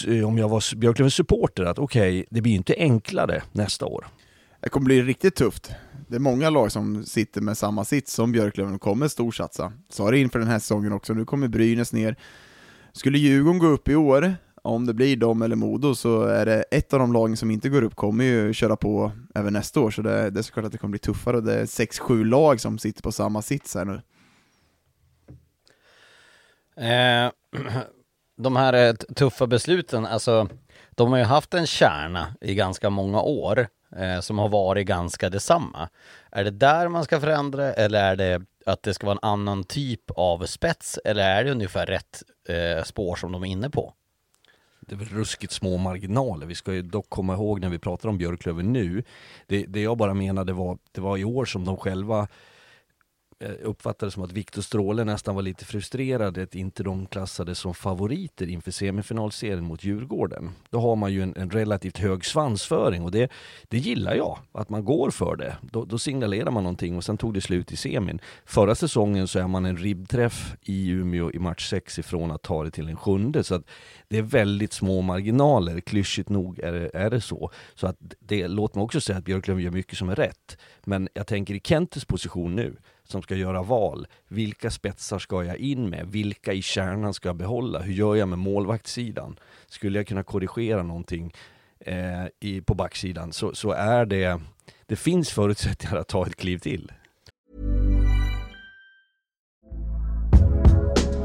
eh, 0.08 0.28
om 0.28 0.38
jag 0.38 0.50
var 0.50 0.76
Björklövens 0.76 1.16
supporter 1.16 1.64
att 1.64 1.80
okej, 1.80 2.20
okay, 2.20 2.26
det 2.30 2.42
blir 2.42 2.56
inte 2.56 2.76
enklare 2.78 3.44
nästa 3.52 3.86
år. 3.86 4.06
Det 4.60 4.70
kommer 4.70 4.86
bli 4.86 5.02
riktigt 5.02 5.36
tufft. 5.36 5.72
Det 6.14 6.18
är 6.18 6.20
många 6.20 6.50
lag 6.50 6.72
som 6.72 7.04
sitter 7.04 7.42
med 7.42 7.58
samma 7.58 7.86
sits 7.86 8.14
som 8.14 8.32
Björklöven 8.32 8.76
och 8.76 8.82
kommer 8.82 9.08
storsatsa. 9.08 9.74
Sa 9.90 10.12
det 10.12 10.20
inför 10.20 10.40
den 10.40 10.48
här 10.48 10.60
säsongen 10.60 10.94
också, 10.94 11.14
nu 11.14 11.26
kommer 11.26 11.48
Brynäs 11.48 11.94
ner. 11.94 12.16
Skulle 12.92 13.18
Djurgården 13.18 13.60
gå 13.60 13.68
upp 13.68 13.90
i 13.90 13.96
år, 13.96 14.36
om 14.62 14.86
det 14.86 14.94
blir 14.94 15.18
dem 15.18 15.42
eller 15.42 15.56
Modo, 15.56 15.96
så 15.96 16.24
är 16.24 16.46
det 16.46 16.64
ett 16.72 16.94
av 16.94 17.00
de 17.00 17.14
lagen 17.14 17.38
som 17.38 17.52
inte 17.52 17.70
går 17.70 17.84
upp 17.84 17.96
kommer 17.96 18.24
ju 18.24 18.54
köra 18.54 18.76
på 18.76 19.12
även 19.36 19.54
nästa 19.54 19.80
år, 19.80 19.92
så 19.92 20.02
det, 20.02 20.30
det 20.30 20.40
är 20.40 20.42
såklart 20.42 20.66
att 20.66 20.72
det 20.72 20.78
kommer 20.78 20.92
bli 20.92 21.00
tuffare. 21.00 21.42
Det 21.42 21.54
är 21.54 21.66
sex, 21.66 22.00
sju 22.00 22.24
lag 22.24 22.62
som 22.62 22.78
sitter 22.78 23.02
på 23.02 23.12
samma 23.12 23.42
sits 23.42 23.76
här 23.76 23.86
nu. 23.86 24.02
Eh, 26.84 27.32
de 28.38 28.56
här 28.56 28.74
eh, 28.74 28.94
tuffa 28.94 29.48
besluten, 29.48 30.06
alltså 30.06 30.50
de 30.92 31.12
har 31.12 31.18
ju 31.18 31.26
haft 31.26 31.54
en 31.54 31.68
kärna 31.68 32.36
i 32.42 32.56
ganska 32.56 32.90
många 32.90 33.22
år 33.22 33.68
eh, 33.98 34.20
som 34.20 34.40
har 34.40 34.50
varit 34.50 34.88
ganska 34.88 35.30
detsamma. 35.30 35.90
Är 36.32 36.44
det 36.44 36.52
där 36.52 36.88
man 36.88 37.04
ska 37.04 37.20
förändra 37.20 37.74
eller 37.74 38.04
är 38.04 38.16
det 38.16 38.46
att 38.66 38.84
det 38.84 38.94
ska 38.94 39.06
vara 39.06 39.18
en 39.24 39.30
annan 39.30 39.64
typ 39.64 40.12
av 40.16 40.46
spets 40.46 41.00
eller 41.06 41.24
är 41.24 41.44
det 41.44 41.52
ungefär 41.52 41.86
rätt 41.86 42.24
eh, 42.50 42.84
spår 42.84 43.16
som 43.16 43.32
de 43.32 43.44
är 43.44 43.48
inne 43.48 43.70
på? 43.70 43.94
Det 44.80 44.96
är 44.96 45.00
väl 45.00 45.08
ruskigt 45.08 45.54
små 45.54 45.78
marginaler. 45.78 46.46
Vi 46.46 46.56
ska 46.56 46.74
ju 46.74 46.82
dock 46.82 47.10
komma 47.10 47.34
ihåg 47.34 47.62
när 47.62 47.70
vi 47.70 47.80
pratar 47.80 48.10
om 48.10 48.18
Björklöven 48.18 48.74
nu, 48.74 49.04
det, 49.48 49.66
det 49.68 49.82
jag 49.82 49.98
bara 49.98 50.14
menade 50.14 50.54
var, 50.54 50.78
det 50.92 51.02
var 51.02 51.18
i 51.18 51.24
år 51.24 51.46
som 51.46 51.66
de 51.66 51.78
själva 51.78 52.28
Eh, 53.44 53.52
uppfattade 53.62 54.12
som 54.12 54.24
att 54.24 54.32
Viktor 54.32 54.62
Stråle 54.62 55.04
nästan 55.04 55.36
var 55.36 55.42
lite 55.42 55.66
frustrerad 55.66 56.38
att 56.38 56.56
inte 56.56 56.84
de 56.84 57.06
klassades 57.06 57.60
som 57.60 57.74
favoriter 57.74 58.50
inför 58.50 58.72
semifinalserien 58.72 59.64
mot 59.64 59.84
Djurgården. 59.84 60.52
Då 60.70 60.80
har 60.80 60.96
man 60.96 61.14
ju 61.14 61.24
en, 61.24 61.36
en 61.38 61.50
relativt 61.50 61.98
hög 61.98 62.26
svansföring 62.26 63.04
och 63.04 63.12
det, 63.12 63.32
det 63.68 63.78
gillar 63.78 64.16
jag, 64.16 64.40
att 64.52 64.70
man 64.70 64.86
går 64.86 65.10
för 65.10 65.36
det. 65.36 65.58
Då, 65.62 65.86
då, 65.86 65.98
signalerar 65.98 66.52
man 66.52 66.64
någonting 66.64 66.98
och 66.98 67.04
sen 67.04 67.18
tog 67.18 67.34
det 67.34 67.42
slut 67.42 67.72
i 67.72 67.76
semin. 67.76 68.20
Förra 68.46 68.76
säsongen 68.76 69.28
så 69.28 69.40
är 69.40 69.48
man 69.48 69.66
en 69.66 69.78
ribbträff 69.78 70.56
i 70.62 70.90
Umeå 70.90 71.32
i 71.32 71.40
match 71.40 71.70
6 71.70 72.00
ifrån 72.00 72.32
att 72.32 72.42
ta 72.42 72.64
det 72.64 72.72
till 72.72 72.90
en 72.90 72.98
sjunde. 72.98 73.44
Så 73.44 73.56
att 73.56 73.64
det 74.08 74.18
är 74.18 74.24
väldigt 74.24 74.74
små 74.74 75.02
marginaler, 75.02 75.80
klyschigt 75.80 76.30
nog 76.30 76.60
är 76.60 76.72
det, 76.72 76.90
är 76.94 77.10
det 77.10 77.22
så. 77.22 77.52
Så 77.76 77.88
att 77.88 77.98
det, 78.20 78.48
låt 78.48 78.76
mig 78.76 78.84
också 78.84 79.02
säga 79.02 79.18
att 79.18 79.26
Björklöven 79.26 79.64
gör 79.64 79.72
mycket 79.72 79.98
som 79.98 80.10
är 80.10 80.16
rätt. 80.16 80.58
Men 80.84 81.10
jag 81.14 81.28
tänker 81.28 81.54
i 81.54 81.62
Kentes 81.64 82.06
position 82.06 82.56
nu, 82.56 82.76
som 83.14 83.22
ska 83.22 83.36
göra 83.36 83.64
val. 83.64 84.08
Vilka 84.28 84.72
spetsar 84.72 85.20
ska 85.20 85.44
jag 85.44 85.58
in 85.58 85.90
med? 85.90 86.08
Vilka 86.08 86.54
i 86.54 86.62
kärnan 86.62 87.14
ska 87.14 87.30
jag 87.30 87.36
behålla? 87.36 87.80
Hur 87.80 87.94
gör 87.94 88.16
jag 88.16 88.30
med 88.30 88.40
målvaktssidan? 88.40 89.40
Skulle 89.68 90.00
jag 90.00 90.08
kunna 90.08 90.24
korrigera 90.24 90.84
någonting 90.84 91.34
eh, 91.80 92.26
i, 92.40 92.62
på 92.62 92.74
backsidan 92.74 93.34
så, 93.34 93.56
så 93.56 93.72
är 93.72 94.06
det, 94.06 94.42
det 94.86 94.96
finns 94.96 95.30
förutsättningar 95.30 95.96
att 95.96 96.08
ta 96.08 96.28
ett 96.28 96.36
kliv 96.36 96.58
till. 96.58 96.92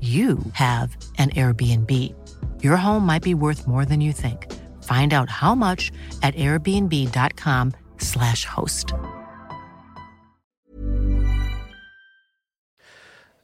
you 0.00 0.38
have 0.52 0.96
an 1.18 1.30
Airbnb. 1.30 1.90
Your 2.62 2.76
home 2.76 3.04
might 3.06 3.22
be 3.22 3.34
worth 3.34 3.66
more 3.66 3.84
than 3.84 4.00
you 4.00 4.12
think. 4.12 4.46
Find 4.84 5.12
out 5.12 5.28
how 5.28 5.54
much 5.54 5.90
at 6.22 6.34
airbnb.com 6.36 7.72
slash 7.98 8.44
host. 8.44 8.94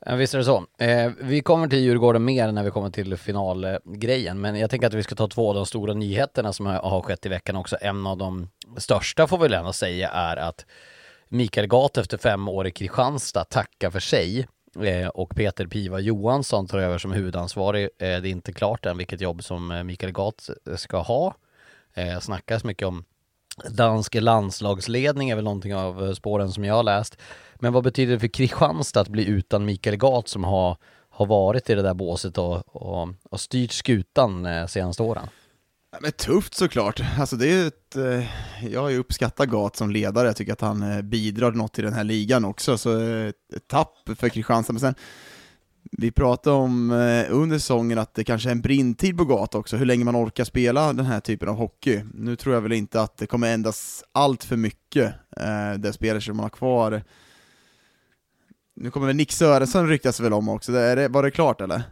Visst 0.07 0.35
är 0.35 0.39
det 0.39 0.45
så. 0.45 0.67
Eh, 0.79 1.13
vi 1.21 1.41
kommer 1.41 1.69
till 1.69 1.79
Djurgården 1.79 2.25
mer 2.25 2.53
när 2.53 2.63
vi 2.63 2.71
kommer 2.71 2.91
till 2.91 3.17
finalgrejen, 3.17 4.41
men 4.41 4.57
jag 4.57 4.71
tänker 4.71 4.87
att 4.87 4.95
vi 4.95 5.03
ska 5.03 5.15
ta 5.15 5.29
två 5.29 5.49
av 5.49 5.55
de 5.55 5.67
stora 5.67 5.95
nyheterna 5.95 6.53
som 6.53 6.67
har 6.67 7.01
skett 7.01 7.27
i 7.27 7.29
veckan 7.29 7.57
också. 7.57 7.77
En 7.81 8.07
av 8.07 8.17
de 8.17 8.49
största 8.77 9.27
får 9.27 9.39
vi 9.39 9.43
väl 9.43 9.55
ändå 9.55 9.73
säga 9.73 10.09
är 10.09 10.37
att 10.37 10.67
Mikael 11.29 11.67
Gat 11.67 11.97
efter 11.97 12.19
fem 12.19 12.49
år 12.49 12.67
i 12.67 12.71
Kristianstad 12.71 13.45
tackar 13.45 13.91
för 13.91 14.01
sig 14.01 14.47
Eh, 14.83 15.09
och 15.09 15.37
Peter 15.37 15.67
Piva 15.67 16.01
Johansson 16.01 16.67
tar 16.67 16.79
över 16.79 16.99
som 16.99 17.13
huvudansvarig. 17.13 17.83
Eh, 17.83 17.89
det 17.99 18.07
är 18.07 18.27
inte 18.27 18.53
klart 18.53 18.87
än 18.87 18.99
vilket 18.99 19.21
jobb 19.21 19.45
som 19.45 19.71
eh, 19.71 19.85
Mikael 19.85 20.13
Gat 20.13 20.51
eh, 20.67 20.77
ska 20.77 20.99
ha. 20.99 21.35
Eh, 21.95 22.21
snackas 22.21 22.65
mycket 22.65 22.89
om 22.89 23.05
dansk 23.71 24.15
landslagsledning 24.15 25.31
är 25.31 25.35
väl 25.35 25.45
någonting 25.45 25.75
av 25.75 26.05
eh, 26.05 26.13
spåren 26.13 26.53
som 26.53 26.65
jag 26.65 26.75
har 26.75 26.83
läst. 26.83 27.19
Men 27.55 27.73
vad 27.73 27.85
betyder 27.85 28.13
det 28.13 28.21
för 28.21 28.29
Kristianstad 28.29 29.01
att 29.01 29.09
bli 29.09 29.27
utan 29.27 29.65
Mikael 29.65 29.97
Gat 29.97 30.29
som 30.29 30.45
har, 30.45 30.77
har 31.09 31.27
varit 31.27 31.71
i 31.71 31.75
det 31.75 31.83
där 31.83 31.95
båset 31.95 32.39
och, 32.39 32.77
och, 32.77 33.09
och 33.31 33.41
styrt 33.41 33.73
skutan 33.73 34.69
senaste 34.69 35.03
åren? 35.03 35.29
Ja, 35.95 36.01
men 36.03 36.13
tufft 36.13 36.55
såklart. 36.55 37.01
Alltså 37.19 37.37
det 37.37 37.53
är 37.53 37.67
ett, 37.67 37.97
eh, 37.97 38.25
jag 38.73 38.81
har 38.81 38.89
ju 38.91 38.99
uppskattat 38.99 39.49
Gat 39.49 39.77
som 39.77 39.91
ledare, 39.91 40.27
jag 40.27 40.37
tycker 40.37 40.53
att 40.53 40.61
han 40.61 40.83
eh, 40.83 41.03
bidrar 41.03 41.53
något 41.53 41.73
till 41.73 41.85
den 41.85 41.93
här 41.93 42.05
ligan 42.05 42.45
också, 42.45 42.79
så 42.79 43.01
eh, 43.01 43.29
ett 43.29 43.69
tapp 43.69 43.95
för 44.17 44.29
Kristianstad. 44.29 44.73
Men 44.73 44.81
sen, 44.81 44.95
vi 45.93 46.11
pratade 46.11 46.57
om 46.57 46.91
eh, 46.91 47.27
under 47.31 47.59
säsongen 47.59 47.99
att 47.99 48.15
det 48.15 48.25
kanske 48.25 48.49
är 48.49 48.53
en 48.53 48.61
brintid 48.61 49.19
på 49.19 49.25
Gat 49.25 49.55
också, 49.55 49.77
hur 49.77 49.87
länge 49.87 50.05
man 50.05 50.17
orkar 50.17 50.45
spela 50.45 50.93
den 50.93 51.07
här 51.07 51.21
typen 51.21 51.49
av 51.49 51.57
hockey. 51.57 52.03
Nu 52.15 52.37
tror 52.37 52.55
jag 52.55 52.61
väl 52.61 52.73
inte 52.73 53.01
att 53.01 53.17
det 53.17 53.27
kommer 53.27 53.55
ändras 53.55 54.05
allt 54.13 54.45
för 54.45 54.57
mycket, 54.57 55.15
eh, 55.37 55.73
det 55.79 55.93
spelare 55.93 56.21
som 56.21 56.37
man 56.37 56.45
har 56.45 56.51
kvar. 56.51 57.03
Nu 58.77 58.91
kommer 58.91 59.07
väl 59.07 59.17
Nick 59.17 59.33
Sörensen 59.33 59.89
ryktas 59.89 60.21
väl 60.21 60.33
om 60.33 60.49
också, 60.49 60.73
var 60.73 61.23
det 61.23 61.31
klart 61.31 61.61
eller? 61.61 61.83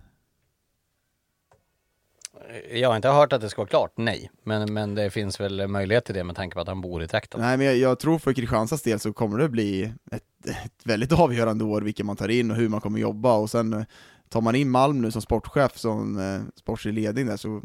Jag 2.72 2.88
har 2.88 2.96
inte 2.96 3.08
hört 3.08 3.32
att 3.32 3.40
det 3.40 3.50
ska 3.50 3.60
vara 3.60 3.68
klart, 3.68 3.92
nej. 3.96 4.30
Men, 4.44 4.74
men 4.74 4.94
det 4.94 5.10
finns 5.10 5.40
väl 5.40 5.68
möjlighet 5.68 6.04
till 6.04 6.14
det 6.14 6.24
med 6.24 6.36
tanke 6.36 6.54
på 6.54 6.60
att 6.60 6.68
han 6.68 6.80
bor 6.80 7.02
i 7.02 7.08
trakten. 7.08 7.40
Nej, 7.40 7.56
men 7.56 7.66
jag, 7.66 7.76
jag 7.76 7.98
tror 7.98 8.18
för 8.18 8.32
Kristianstads 8.32 8.82
del 8.82 9.00
så 9.00 9.12
kommer 9.12 9.38
det 9.38 9.48
bli 9.48 9.92
ett, 10.12 10.46
ett 10.46 10.72
väldigt 10.84 11.12
avgörande 11.12 11.64
år 11.64 11.82
vilka 11.82 12.04
man 12.04 12.16
tar 12.16 12.28
in 12.28 12.50
och 12.50 12.56
hur 12.56 12.68
man 12.68 12.80
kommer 12.80 12.98
jobba 12.98 13.34
och 13.34 13.50
sen 13.50 13.72
eh, 13.72 13.82
tar 14.28 14.40
man 14.40 14.54
in 14.54 14.70
Malm 14.70 15.02
nu 15.02 15.10
som 15.10 15.22
sportchef, 15.22 15.78
som 15.78 16.18
eh, 16.18 16.58
sportslig 16.58 16.94
ledning 16.94 17.26
där, 17.26 17.36
så 17.36 17.62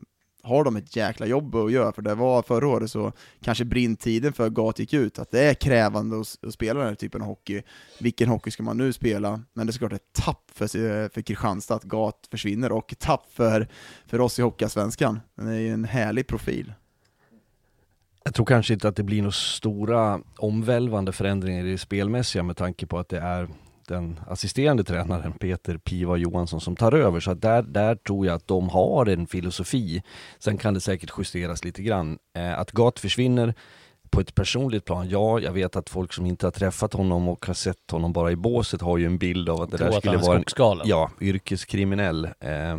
har 0.48 0.64
de 0.64 0.76
ett 0.76 0.96
jäkla 0.96 1.26
jobb 1.26 1.56
att 1.56 1.72
göra, 1.72 1.92
för 1.92 2.02
det 2.02 2.16
var 2.16 2.42
förra 2.42 2.68
året 2.68 2.92
så 2.92 3.12
kanske 3.42 3.66
brintiden 3.66 4.34
för 4.34 4.50
GAT 4.50 4.80
gick 4.80 4.94
ut, 4.94 5.20
att 5.20 5.32
det 5.32 5.44
är 5.44 5.54
krävande 5.54 6.20
att, 6.20 6.46
att, 6.48 6.54
spela 6.54 6.80
den 6.80 6.90
här 6.90 6.96
typen 6.96 7.22
av 7.22 7.28
hockey. 7.28 7.62
Vilken 8.00 8.30
hockey 8.30 8.52
ska 8.52 8.64
man 8.64 8.78
nu 8.78 8.94
spela? 8.94 9.42
Men 9.54 9.68
det 9.68 9.72
är 9.72 9.74
såklart 9.74 9.94
ett 9.94 10.14
tapp 10.14 10.52
för, 10.54 10.68
för 11.10 11.22
Kristianstad 11.22 11.76
att 11.76 11.84
GAT 11.84 12.28
försvinner, 12.32 12.72
och 12.72 12.92
ett 12.92 13.00
tapp 13.00 13.32
för, 13.32 13.68
för 14.06 14.22
oss 14.22 14.40
i 14.40 14.42
Hockeyallsvenskan. 14.42 15.20
Det 15.36 15.52
är 15.52 15.60
ju 15.60 15.74
en 15.74 15.86
härlig 15.86 16.28
profil. 16.28 16.74
Jag 18.24 18.34
tror 18.34 18.46
kanske 18.46 18.74
inte 18.74 18.88
att 18.88 18.96
det 18.96 19.04
blir 19.04 19.22
några 19.22 19.32
stora 19.32 20.22
omvälvande 20.38 21.12
förändringar 21.12 21.66
i 21.66 21.72
det 21.72 21.78
spelmässiga 21.78 22.44
med 22.44 22.58
tanke 22.58 22.86
på 22.86 23.00
att 23.00 23.10
det 23.10 23.20
är 23.20 23.50
den 23.88 24.20
assisterande 24.28 24.84
tränaren 24.84 25.34
Peter 25.34 25.78
Piva 25.78 26.18
Johansson 26.18 26.62
som 26.62 26.76
tar 26.76 26.92
över. 26.92 27.20
Så 27.20 27.34
där, 27.34 27.62
där 27.62 27.96
tror 27.96 28.26
jag 28.26 28.36
att 28.36 28.48
de 28.48 28.70
har 28.70 29.06
en 29.06 29.28
filosofi. 29.28 30.04
Sen 30.40 30.58
kan 30.58 30.74
det 30.74 30.80
säkert 30.80 31.12
justeras 31.18 31.64
lite 31.64 31.82
grann. 31.82 32.18
Eh, 32.36 32.60
att 32.60 32.72
Gat 32.72 33.00
försvinner 33.00 33.54
på 34.10 34.22
ett 34.22 34.36
personligt 34.36 34.86
plan, 34.86 35.10
ja, 35.10 35.40
jag 35.40 35.52
vet 35.52 35.76
att 35.76 35.90
folk 35.90 36.14
som 36.14 36.26
inte 36.26 36.46
har 36.46 36.52
träffat 36.52 36.94
honom 36.94 37.28
och 37.28 37.46
har 37.46 37.54
sett 37.54 37.92
honom 37.92 38.14
bara 38.14 38.32
i 38.32 38.36
båset 38.36 38.82
har 38.82 38.98
ju 38.98 39.06
en 39.06 39.18
bild 39.18 39.50
av 39.50 39.62
att 39.62 39.72
det 39.72 39.78
där 39.78 39.92
skulle 39.92 40.18
vara 40.18 40.38
en 40.38 40.82
ja, 40.86 41.12
yrkeskriminell 41.22 42.26
eh, 42.26 42.78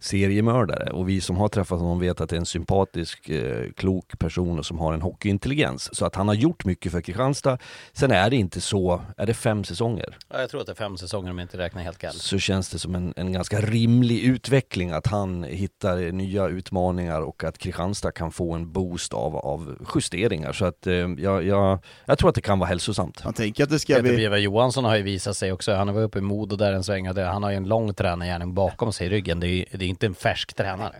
seriemördare. 0.00 0.90
Och 0.90 1.08
vi 1.08 1.20
som 1.20 1.36
har 1.36 1.48
träffat 1.48 1.80
honom 1.80 2.00
vet 2.00 2.20
att 2.20 2.30
det 2.30 2.36
är 2.36 2.40
en 2.40 2.46
sympatisk, 2.46 3.28
eh, 3.28 3.70
klok 3.76 4.18
person 4.18 4.58
och 4.58 4.66
som 4.66 4.78
har 4.78 4.94
en 4.94 5.02
hockeyintelligens. 5.02 5.96
Så 5.96 6.06
att 6.06 6.14
han 6.14 6.28
har 6.28 6.34
gjort 6.34 6.64
mycket 6.64 6.92
för 6.92 7.00
Kristianstad. 7.00 7.58
Sen 7.92 8.10
är 8.10 8.30
det 8.30 8.36
inte 8.36 8.60
så, 8.60 9.00
är 9.16 9.26
det 9.26 9.34
fem 9.34 9.64
säsonger? 9.64 10.16
Ja, 10.32 10.40
jag 10.40 10.50
tror 10.50 10.60
att 10.60 10.66
det 10.66 10.72
är 10.72 10.74
fem 10.74 10.96
säsonger 10.96 11.30
om 11.30 11.38
jag 11.38 11.44
inte 11.44 11.58
räknar 11.58 11.82
helt 11.82 11.98
galet. 11.98 12.16
så 12.16 12.38
känns 12.38 12.70
det 12.70 12.78
som 12.78 12.94
en, 12.94 13.14
en 13.16 13.32
ganska 13.32 13.60
rimlig 13.60 14.20
utveckling 14.20 14.90
att 14.90 15.06
han 15.06 15.44
hittar 15.44 16.12
nya 16.12 16.48
utmaningar 16.48 17.20
och 17.20 17.44
att 17.44 17.58
Kristianstad 17.58 18.12
kan 18.12 18.32
få 18.32 18.52
en 18.52 18.72
boost 18.72 19.14
av, 19.14 19.36
av 19.36 19.86
justeringar. 19.94 20.52
Så 20.52 20.64
att 20.64 20.86
eh, 20.86 20.94
jag, 20.94 21.46
jag, 21.46 21.78
jag 22.04 22.18
tror 22.18 22.28
att 22.28 22.34
det 22.34 22.40
kan 22.40 22.58
vara 22.58 22.68
hälsosamt. 22.68 23.24
Man 23.24 23.34
tänker 23.34 23.64
att 23.64 23.70
det 23.70 23.78
ska 23.78 23.94
Peter 23.94 24.02
bli... 24.02 24.16
Biva 24.16 24.38
Johansson 24.38 24.84
har 24.84 24.96
ju 24.96 25.02
visat 25.02 25.36
sig 25.36 25.52
också, 25.52 25.74
han 25.74 25.94
var 25.94 26.02
uppe 26.02 26.18
i 26.18 26.22
Modo 26.22 26.56
där 26.56 26.72
en 26.72 26.84
sväng 26.84 27.08
och 27.08 27.14
det, 27.14 27.24
han 27.24 27.42
har 27.42 27.50
ju 27.50 27.56
en 27.56 27.68
lång 27.68 27.94
tränargärning 27.94 28.54
bakom 28.54 28.92
sig 28.92 29.06
i 29.06 29.10
ryggen. 29.10 29.40
Det 29.40 29.48
är, 29.48 29.64
det 29.78 29.84
är 29.84 29.89
inte 29.90 30.06
en 30.06 30.14
färsk 30.14 30.54
tränare. 30.54 30.94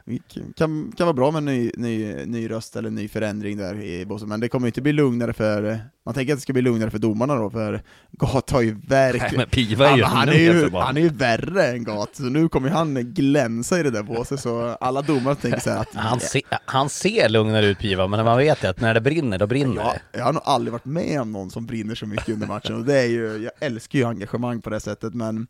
Kan, 0.56 0.92
kan 0.96 1.06
vara 1.06 1.12
bra 1.12 1.30
med 1.30 1.38
en 1.38 1.44
ny, 1.44 1.70
ny, 1.76 2.24
ny 2.26 2.50
röst 2.50 2.76
eller 2.76 2.90
ny 2.90 3.08
förändring 3.08 3.56
där 3.56 3.82
i 3.82 4.06
Bosse, 4.06 4.26
men 4.26 4.40
det 4.40 4.48
kommer 4.48 4.66
inte 4.66 4.80
bli 4.80 4.92
lugnare 4.92 5.32
för... 5.32 5.80
Man 6.04 6.14
tänker 6.14 6.32
att 6.32 6.38
det 6.38 6.42
ska 6.42 6.52
bli 6.52 6.62
lugnare 6.62 6.90
för 6.90 6.98
domarna 6.98 7.34
då, 7.34 7.50
för 7.50 7.82
Gat 8.10 8.50
har 8.50 8.60
ju 8.60 8.76
verkligen... 8.88 9.36
men 9.36 9.48
Piva 9.48 9.84
är 9.84 9.90
Han, 9.90 9.98
ju 9.98 10.04
han, 10.04 10.28
är 10.28 10.32
ju, 10.34 10.70
han 10.70 10.96
är 10.96 11.00
ju 11.00 11.08
värre 11.08 11.66
än 11.66 11.84
Gat, 11.84 12.16
så 12.16 12.22
nu 12.22 12.48
kommer 12.48 12.70
han 12.70 12.94
glänsa 12.94 13.80
i 13.80 13.82
det 13.82 13.90
där 13.90 14.02
båset, 14.02 14.40
så 14.40 14.76
alla 14.80 15.02
domare 15.02 15.34
tänker 15.34 15.60
så 15.60 15.70
här 15.70 15.80
att 15.80 15.94
Han, 15.94 16.20
se, 16.20 16.42
han 16.64 16.88
ser 16.88 17.28
lugnare 17.28 17.66
ut 17.66 17.78
Piva, 17.78 18.06
men 18.06 18.24
man 18.24 18.38
vet 18.38 18.64
ju 18.64 18.68
att 18.68 18.80
när 18.80 18.94
det 18.94 19.00
brinner, 19.00 19.38
då 19.38 19.46
brinner 19.46 19.84
det. 19.84 20.18
jag 20.18 20.24
har 20.24 20.32
nog 20.32 20.42
aldrig 20.44 20.72
varit 20.72 20.84
med 20.84 21.20
om 21.20 21.32
någon 21.32 21.50
som 21.50 21.66
brinner 21.66 21.94
så 21.94 22.06
mycket 22.06 22.28
under 22.28 22.46
matchen, 22.46 22.74
och 22.74 22.84
det 22.84 22.98
är 22.98 23.06
ju, 23.06 23.36
jag 23.36 23.52
älskar 23.60 23.98
ju 23.98 24.04
engagemang 24.04 24.62
på 24.62 24.70
det 24.70 24.80
sättet, 24.80 25.14
men 25.14 25.46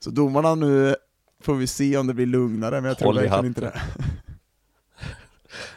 så 0.00 0.10
domarna 0.10 0.54
nu 0.54 0.96
får 1.46 1.54
vi 1.54 1.66
se 1.66 1.96
om 1.96 2.06
det 2.06 2.14
blir 2.14 2.26
lugnare, 2.26 2.80
men 2.80 2.84
jag 2.84 2.98
tror 2.98 3.06
Håll 3.06 3.18
i 3.18 3.20
verkligen 3.20 3.46
inte 3.46 3.60
det. 3.60 3.72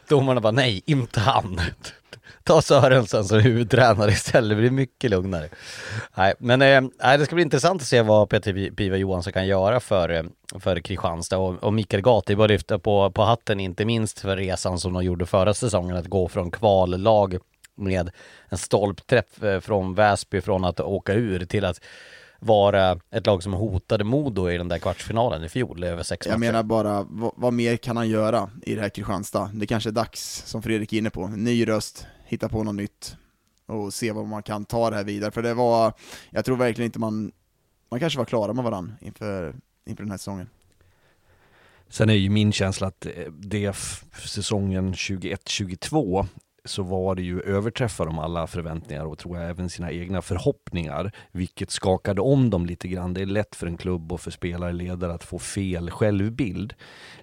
Domarna 0.08 0.42
bara 0.42 0.52
nej, 0.52 0.82
inte 0.86 1.20
han. 1.20 1.60
Ta 2.44 2.62
Sörensen 2.62 3.26
som 3.26 3.40
huvudtränare 3.40 4.12
istället, 4.12 4.50
det 4.50 4.62
blir 4.62 4.72
mycket 4.72 5.12
lugnare. 5.12 5.50
Nej, 6.18 6.34
men 6.40 6.62
eh, 6.62 7.18
det 7.18 7.26
ska 7.26 7.36
bli 7.36 7.44
intressant 7.44 7.82
att 7.82 7.88
se 7.88 8.02
vad 8.02 8.30
Peter 8.30 8.76
Piva 8.76 8.98
Johansson 8.98 9.34
kan 9.34 9.48
göra 9.48 9.80
för, 9.80 10.10
eh, 10.10 10.24
för 10.60 10.80
Kristianstad 10.80 11.38
och, 11.38 11.64
och 11.64 11.74
Mikael 11.74 12.04
Gatti 12.04 12.36
bara 12.36 12.48
lyfta 12.48 12.80
på, 12.80 13.12
på 13.12 13.24
hatten, 13.24 13.60
inte 13.60 13.86
minst 13.86 14.20
för 14.20 14.38
resan 14.38 14.80
som 14.80 14.94
de 14.94 15.04
gjorde 15.04 15.26
förra 15.26 15.54
säsongen, 15.54 15.98
att 15.98 16.08
gå 16.08 16.28
från 16.28 16.52
kvallag 16.52 17.38
med 17.76 18.12
en 18.50 18.58
stolpträff 18.58 19.44
eh, 19.44 19.60
från 19.60 19.94
Väsby 19.94 20.42
från 20.42 20.66
att 20.66 20.80
åka 20.80 21.14
ur 21.14 21.46
till 21.46 21.66
att 21.66 21.82
vara 22.40 23.00
ett 23.12 23.26
lag 23.26 23.44
som 23.44 23.54
hotade 23.54 24.04
Modo 24.04 24.50
i 24.50 24.58
den 24.58 24.68
där 24.68 24.80
kvartsfinalen 24.80 25.44
i 25.44 25.50
fjol 25.50 25.84
över 25.84 26.04
sex 26.04 26.28
Jag 26.28 26.40
matcher. 26.40 26.52
menar 26.52 26.64
bara, 26.64 27.04
vad, 27.10 27.32
vad 27.36 27.54
mer 27.54 27.78
kan 27.78 27.98
han 27.98 28.10
göra 28.10 28.50
i 28.62 28.76
det 28.76 28.82
här 28.82 28.90
Kristianstad? 28.90 29.52
Det 29.54 29.68
kanske 29.68 29.90
är 29.90 29.92
dags, 29.92 30.44
som 30.46 30.62
Fredrik 30.62 30.94
är 30.94 30.98
inne 30.98 31.10
på, 31.10 31.28
ny 31.28 31.68
röst, 31.68 32.08
hitta 32.26 32.50
på 32.50 32.64
något 32.64 32.76
nytt 32.76 33.16
och 33.66 33.94
se 33.94 34.12
vad 34.12 34.26
man 34.28 34.44
kan 34.44 34.66
ta 34.66 34.90
det 34.90 34.96
här 34.96 35.04
vidare, 35.04 35.32
för 35.32 35.42
det 35.42 35.54
var, 35.54 35.94
jag 36.30 36.46
tror 36.46 36.58
verkligen 36.58 36.86
inte 36.86 37.00
man, 37.00 37.32
man 37.92 38.00
kanske 38.00 38.20
var 38.20 38.26
klara 38.26 38.54
med 38.54 38.64
varandra 38.64 38.94
inför, 39.02 39.56
inför 39.86 40.04
den 40.04 40.12
här 40.12 40.18
säsongen. 40.18 40.50
Sen 41.90 42.10
är 42.10 42.14
ju 42.14 42.30
min 42.30 42.52
känsla 42.52 42.88
att 42.88 43.06
eh, 43.06 43.12
det 43.40 43.76
säsongen 44.26 44.94
21-22 44.94 46.26
så 46.70 46.84
var 46.84 47.16
det 47.16 47.22
ju 47.22 47.42
överträffar 47.42 48.06
de 48.06 48.20
alla 48.20 48.48
förväntningar 48.48 49.06
och 49.06 49.18
tror 49.18 49.38
jag 49.38 49.50
även 49.50 49.70
sina 49.70 49.92
egna 49.92 50.22
förhoppningar, 50.22 51.12
vilket 51.32 51.72
skakade 51.72 52.22
om 52.22 52.50
dem 52.50 52.66
lite 52.66 52.88
grann. 52.88 53.14
Det 53.14 53.22
är 53.22 53.26
lätt 53.26 53.56
för 53.56 53.68
en 53.68 53.78
klubb 53.78 54.12
och 54.12 54.22
för 54.22 54.32
spelare, 54.32 54.72
ledare 54.72 55.14
att 55.14 55.24
få 55.24 55.40
fel 55.40 55.92
självbild. 55.92 56.74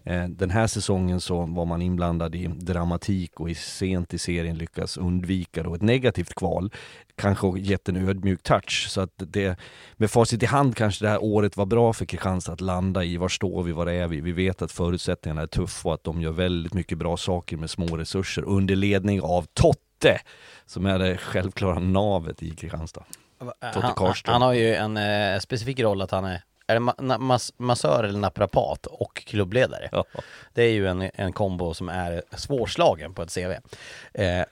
Eh, 0.02 0.24
den 0.28 0.50
här 0.50 0.66
säsongen 0.66 1.20
så 1.20 1.46
var 1.46 1.64
man 1.64 1.82
inblandad 1.82 2.34
i 2.34 2.46
dramatik 2.46 3.40
och 3.40 3.50
i 3.50 3.54
sent 3.54 4.14
i 4.14 4.18
serien 4.18 4.58
lyckas 4.58 4.96
undvika 4.96 5.62
då 5.62 5.74
ett 5.74 5.82
negativt 5.82 6.34
kval. 6.34 6.70
Kanske 7.16 7.58
gett 7.58 7.88
en 7.88 8.08
ödmjuk 8.08 8.42
touch 8.42 8.86
så 8.88 9.00
att 9.00 9.10
det 9.16 9.58
med 9.96 10.10
facit 10.10 10.42
i 10.42 10.46
hand 10.46 10.76
kanske 10.76 11.04
det 11.04 11.08
här 11.08 11.22
året 11.24 11.56
var 11.56 11.66
bra 11.66 11.92
för 11.92 12.04
Kristianstad 12.04 12.52
att 12.52 12.60
landa 12.60 13.04
i. 13.04 13.16
Var 13.16 13.28
står 13.28 13.62
vi? 13.62 13.72
Var 13.72 13.86
är 13.86 14.08
vi? 14.08 14.20
Vi 14.20 14.32
vet 14.32 14.62
att 14.62 14.72
förutsättningarna 14.72 15.42
är 15.42 15.46
tuffa 15.46 15.88
och 15.88 15.94
att 15.94 16.04
de 16.04 16.20
gör 16.20 16.30
väldigt 16.32 16.74
mycket 16.74 16.98
bra 16.98 17.16
saker 17.16 17.56
med 17.56 17.70
små 17.70 17.96
resurser 17.96 18.42
under 18.44 18.76
ledning 18.76 19.20
av 19.22 19.46
Totte 19.54 20.20
som 20.66 20.86
är 20.86 20.98
det 20.98 21.16
självklara 21.16 21.78
navet 21.78 22.42
i 22.42 22.50
Kristianstad. 22.50 23.04
Totte 23.38 23.80
han, 23.86 23.94
Karlström. 23.94 24.32
han 24.32 24.42
har 24.42 24.52
ju 24.52 24.74
en 24.74 24.96
eh, 24.96 25.38
specifik 25.38 25.80
roll 25.80 26.02
att 26.02 26.10
han 26.10 26.24
är, 26.24 26.42
är 26.66 26.74
det 26.74 26.80
ma- 26.80 27.18
mas- 27.18 27.52
massör 27.56 28.04
eller 28.04 28.18
naprapat 28.18 28.86
och 28.86 29.22
klubbledare. 29.26 29.88
Ja. 29.92 30.04
Det 30.54 30.62
är 30.62 30.70
ju 30.72 30.86
en, 30.88 31.10
en 31.14 31.32
kombo 31.32 31.74
som 31.74 31.88
är 31.88 32.22
svårslagen 32.36 33.14
på 33.14 33.22
ett 33.22 33.34
CV. 33.34 33.50
Eh, 34.14 34.44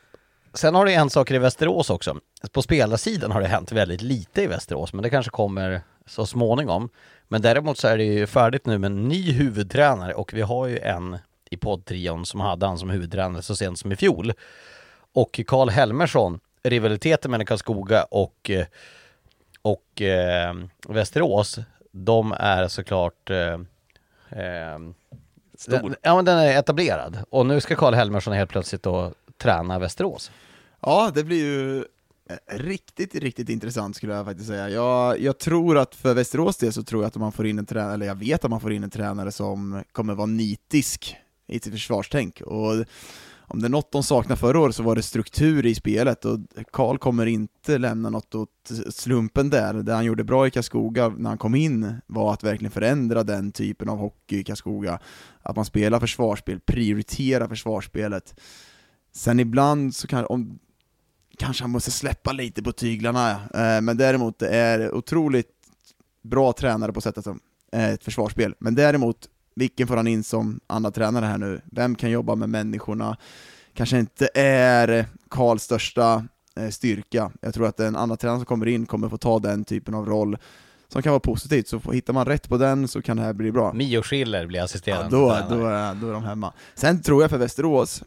sen 0.54 0.74
har 0.74 0.86
det 0.86 0.92
hänt 0.92 1.12
saker 1.12 1.34
i 1.34 1.38
Västerås 1.38 1.90
också. 1.90 2.16
På 2.52 2.62
spelarsidan 2.62 3.30
har 3.30 3.40
det 3.40 3.46
hänt 3.46 3.72
väldigt 3.72 4.02
lite 4.02 4.42
i 4.42 4.46
Västerås, 4.46 4.92
men 4.92 5.02
det 5.02 5.10
kanske 5.10 5.30
kommer 5.30 5.80
så 6.06 6.26
småningom. 6.26 6.88
Men 7.28 7.42
däremot 7.42 7.78
så 7.78 7.88
är 7.88 7.98
det 7.98 8.04
ju 8.04 8.26
färdigt 8.26 8.66
nu 8.66 8.78
med 8.78 8.90
en 8.90 9.08
ny 9.08 9.32
huvudtränare 9.32 10.14
och 10.14 10.34
vi 10.34 10.42
har 10.42 10.66
ju 10.66 10.78
en 10.78 11.18
i 11.50 11.56
poddtrion 11.56 12.26
som 12.26 12.40
hade 12.40 12.66
han 12.66 12.78
som 12.78 12.90
huvudtränare 12.90 13.42
så 13.42 13.56
sent 13.56 13.78
som 13.78 13.92
i 13.92 13.96
fjol. 13.96 14.32
Och 15.12 15.40
Karl 15.46 15.68
Helmersson, 15.68 16.40
rivaliteten 16.62 17.30
mellan 17.30 17.46
Karlskoga 17.46 18.02
och, 18.02 18.50
eh, 18.50 18.66
och 19.62 20.02
eh, 20.02 20.54
Västerås, 20.88 21.58
de 21.92 22.32
är 22.38 22.68
såklart 22.68 23.30
eh, 23.30 23.60
eh, 24.40 24.78
Stor. 25.58 25.78
Den, 25.78 25.96
ja 26.02 26.16
men 26.16 26.24
den 26.24 26.38
är 26.38 26.58
etablerad 26.58 27.18
och 27.30 27.46
nu 27.46 27.60
ska 27.60 27.76
Karl 27.76 27.94
Helmersson 27.94 28.32
helt 28.32 28.50
plötsligt 28.50 28.82
då 28.82 29.12
träna 29.38 29.78
Västerås. 29.78 30.30
Ja, 30.86 31.10
det 31.14 31.24
blir 31.24 31.44
ju 31.44 31.78
eh, 31.78 32.36
riktigt, 32.58 33.14
riktigt 33.14 33.48
intressant 33.48 33.96
skulle 33.96 34.14
jag 34.14 34.26
faktiskt 34.26 34.48
säga. 34.48 34.68
Jag, 34.70 35.20
jag 35.20 35.38
tror 35.38 35.78
att 35.78 35.94
för 35.94 36.14
Västerås 36.14 36.56
del 36.56 36.72
så 36.72 36.82
tror 36.82 37.02
jag 37.02 37.08
att 37.08 37.16
man 37.16 37.32
får 37.32 37.46
in 37.46 37.58
en 37.58 37.66
tränare, 37.66 37.94
eller 37.94 38.06
jag 38.06 38.14
vet 38.14 38.44
att 38.44 38.50
man 38.50 38.60
får 38.60 38.72
in 38.72 38.84
en 38.84 38.90
tränare 38.90 39.32
som 39.32 39.82
kommer 39.92 40.14
vara 40.14 40.26
nitisk 40.26 41.16
i 41.46 41.60
sitt 41.60 41.72
försvarstänk. 41.72 42.40
Och 42.40 42.84
om 43.46 43.60
det 43.60 43.66
är 43.66 43.70
något 43.70 43.92
de 43.92 44.02
saknade 44.02 44.40
förra 44.40 44.60
året 44.60 44.74
så 44.74 44.82
var 44.82 44.96
det 44.96 45.02
struktur 45.02 45.66
i 45.66 45.74
spelet 45.74 46.24
och 46.24 46.38
Karl 46.70 46.98
kommer 46.98 47.26
inte 47.26 47.78
lämna 47.78 48.10
något 48.10 48.34
åt 48.34 48.70
slumpen 48.88 49.50
där. 49.50 49.74
Det 49.74 49.92
han 49.92 50.04
gjorde 50.04 50.24
bra 50.24 50.46
i 50.46 50.50
Karlskoga 50.50 51.08
när 51.08 51.28
han 51.28 51.38
kom 51.38 51.54
in 51.54 51.94
var 52.06 52.32
att 52.32 52.44
verkligen 52.44 52.72
förändra 52.72 53.22
den 53.22 53.52
typen 53.52 53.88
av 53.88 53.98
hockey 53.98 54.38
i 54.38 54.44
Karlskoga. 54.44 54.98
Att 55.42 55.56
man 55.56 55.64
spelar 55.64 56.00
försvarsspel, 56.00 56.60
prioriterar 56.60 57.48
försvarsspelet. 57.48 58.40
Sen 59.12 59.40
ibland 59.40 59.94
så 59.94 60.06
kan, 60.06 60.26
om, 60.26 60.58
kanske 61.38 61.64
han 61.64 61.70
måste 61.70 61.90
släppa 61.90 62.32
lite 62.32 62.62
på 62.62 62.72
tyglarna, 62.72 63.30
eh, 63.30 63.80
men 63.80 63.96
däremot 63.96 64.38
det 64.38 64.48
är 64.48 64.94
otroligt 64.94 65.48
bra 66.22 66.52
tränare 66.52 66.92
på 66.92 67.00
sättet 67.00 67.24
som 67.24 67.40
eh, 67.72 67.88
ett 67.90 68.04
försvarsspel. 68.04 68.54
Men 68.58 68.74
däremot, 68.74 69.16
vilken 69.56 69.86
får 69.86 69.96
han 69.96 70.06
in 70.06 70.24
som 70.24 70.60
andra 70.66 70.90
tränare 70.90 71.24
här 71.26 71.38
nu? 71.38 71.60
Vem 71.72 71.94
kan 71.94 72.10
jobba 72.10 72.34
med 72.34 72.48
människorna? 72.48 73.16
Kanske 73.74 73.98
inte 73.98 74.28
är 74.34 75.06
Karls 75.30 75.62
största 75.62 76.24
eh, 76.56 76.68
styrka. 76.68 77.30
Jag 77.40 77.54
tror 77.54 77.66
att 77.66 77.80
en 77.80 77.96
annan 77.96 78.16
tränare 78.16 78.38
som 78.38 78.46
kommer 78.46 78.66
in 78.66 78.86
kommer 78.86 79.08
få 79.08 79.16
ta 79.16 79.38
den 79.38 79.64
typen 79.64 79.94
av 79.94 80.06
roll 80.06 80.36
som 80.88 81.02
kan 81.02 81.10
vara 81.12 81.20
positivt, 81.20 81.68
så 81.68 81.80
hittar 81.92 82.12
man 82.12 82.24
rätt 82.26 82.48
på 82.48 82.56
den 82.56 82.88
så 82.88 83.02
kan 83.02 83.16
det 83.16 83.22
här 83.22 83.32
bli 83.32 83.52
bra. 83.52 83.72
Mio 83.72 84.02
Schiller 84.02 84.46
blir 84.46 84.58
Ja, 84.58 84.64
assisterande 84.64 85.16
då, 85.16 85.30
tränare. 85.30 85.58
då, 85.60 85.66
är, 85.66 85.94
då 85.94 86.08
är 86.08 86.12
de 86.12 86.24
hemma. 86.24 86.52
Sen 86.74 87.02
tror 87.02 87.22
jag 87.22 87.30
för 87.30 87.38
Västerås, 87.38 88.02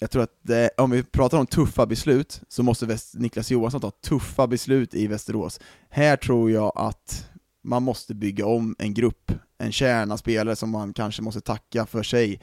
jag 0.00 0.10
tror 0.10 0.22
att 0.22 0.38
det, 0.42 0.70
om 0.76 0.90
vi 0.90 1.02
pratar 1.02 1.38
om 1.38 1.46
tuffa 1.46 1.86
beslut, 1.86 2.42
så 2.48 2.62
måste 2.62 2.86
West 2.86 3.14
Niklas 3.14 3.50
Johansson 3.50 3.80
ta 3.80 3.90
tuffa 3.90 4.46
beslut 4.46 4.94
i 4.94 5.06
Västerås. 5.06 5.60
Här 5.88 6.16
tror 6.16 6.50
jag 6.50 6.72
att 6.74 7.30
man 7.62 7.82
måste 7.82 8.14
bygga 8.14 8.46
om 8.46 8.76
en 8.78 8.94
grupp, 8.94 9.32
en 9.58 9.72
kärna 9.72 10.16
spelare 10.16 10.56
som 10.56 10.70
man 10.70 10.92
kanske 10.92 11.22
måste 11.22 11.40
tacka 11.40 11.86
för 11.86 12.02
sig. 12.02 12.40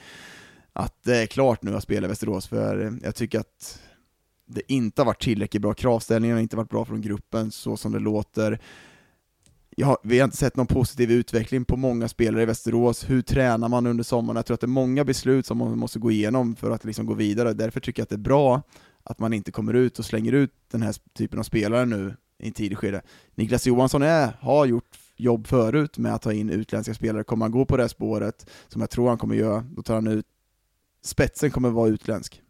Att 0.74 1.04
det 1.04 1.18
är 1.18 1.26
klart 1.26 1.64
nu 1.64 1.76
att 1.76 1.84
spela 1.84 2.08
i 2.08 2.10
Västerås, 2.10 2.48
för 2.48 3.00
jag 3.04 3.16
tycker 3.16 3.40
att 3.40 3.82
det 4.46 4.74
inte 4.74 5.02
har 5.02 5.06
varit 5.06 5.22
tillräckligt 5.22 5.62
bra 5.62 5.74
kravställningar, 5.74 6.36
det 6.36 6.38
har 6.38 6.44
inte 6.44 6.58
varit 6.58 6.70
bra 6.70 6.86
från 6.86 7.02
gruppen 7.02 7.52
så 7.52 7.78
som 7.78 7.92
det 7.92 8.00
låter 8.00 8.60
ja, 9.80 9.98
vi 10.04 10.20
har 10.20 10.26
inte 10.26 10.38
sett 10.38 10.56
någon 10.56 10.68
positiv 10.68 11.12
utveckling 11.12 11.66
på 11.66 11.78
många 11.78 12.08
spelare 12.08 12.44
i 12.44 12.46
Västerås. 12.46 13.10
Hur 13.10 13.22
tränar 13.22 13.70
man 13.70 13.88
under 13.88 14.04
sommaren? 14.04 14.36
Jag 14.36 14.46
tror 14.46 14.56
att 14.56 14.62
det 14.62 14.66
är 14.66 14.68
många 14.68 15.06
beslut 15.06 15.46
som 15.46 15.58
man 15.58 15.80
måste 15.80 16.00
gå 16.00 16.12
igenom 16.12 16.56
för 16.56 16.72
att 16.72 16.86
liksom 16.86 17.06
gå 17.06 17.14
vidare. 17.14 17.54
Därför 17.54 17.80
tycker 17.80 18.00
jag 18.00 18.04
att 18.04 18.10
det 18.10 18.16
är 18.16 18.18
bra 18.18 18.62
att 19.04 19.20
man 19.20 19.34
inte 19.34 19.52
kommer 19.52 19.74
ut 19.74 20.00
och 20.00 20.06
slänger 20.06 20.32
ut 20.32 20.52
den 20.72 20.82
här 20.82 20.96
typen 21.14 21.40
av 21.40 21.44
spelare 21.44 21.86
nu 21.86 22.16
i 22.40 22.48
en 22.48 22.54
tidig 22.54 22.78
skede. 22.78 23.02
Niklas 23.36 23.68
Johansson 23.68 24.02
är, 24.02 24.38
har 24.40 24.66
gjort 24.66 25.00
jobb 25.16 25.48
förut 25.48 25.98
med 25.98 26.14
att 26.14 26.22
ta 26.22 26.34
in 26.34 26.50
utländska 26.50 26.94
spelare. 26.94 27.24
Kommer 27.24 27.46
han 27.46 27.52
gå 27.52 27.66
på 27.66 27.78
det 27.78 27.84
här 27.84 27.88
spåret, 27.88 28.50
som 28.68 28.82
jag 28.82 28.90
tror 28.90 29.10
han 29.10 29.18
kommer 29.18 29.36
göra, 29.36 29.66
då 29.76 29.82
tar 29.84 29.96
han 29.96 30.08
ut 30.08 30.26
spetsen 31.02 31.52
kommer 31.52 31.70
vara 31.70 31.90
utländsk. 31.90 32.42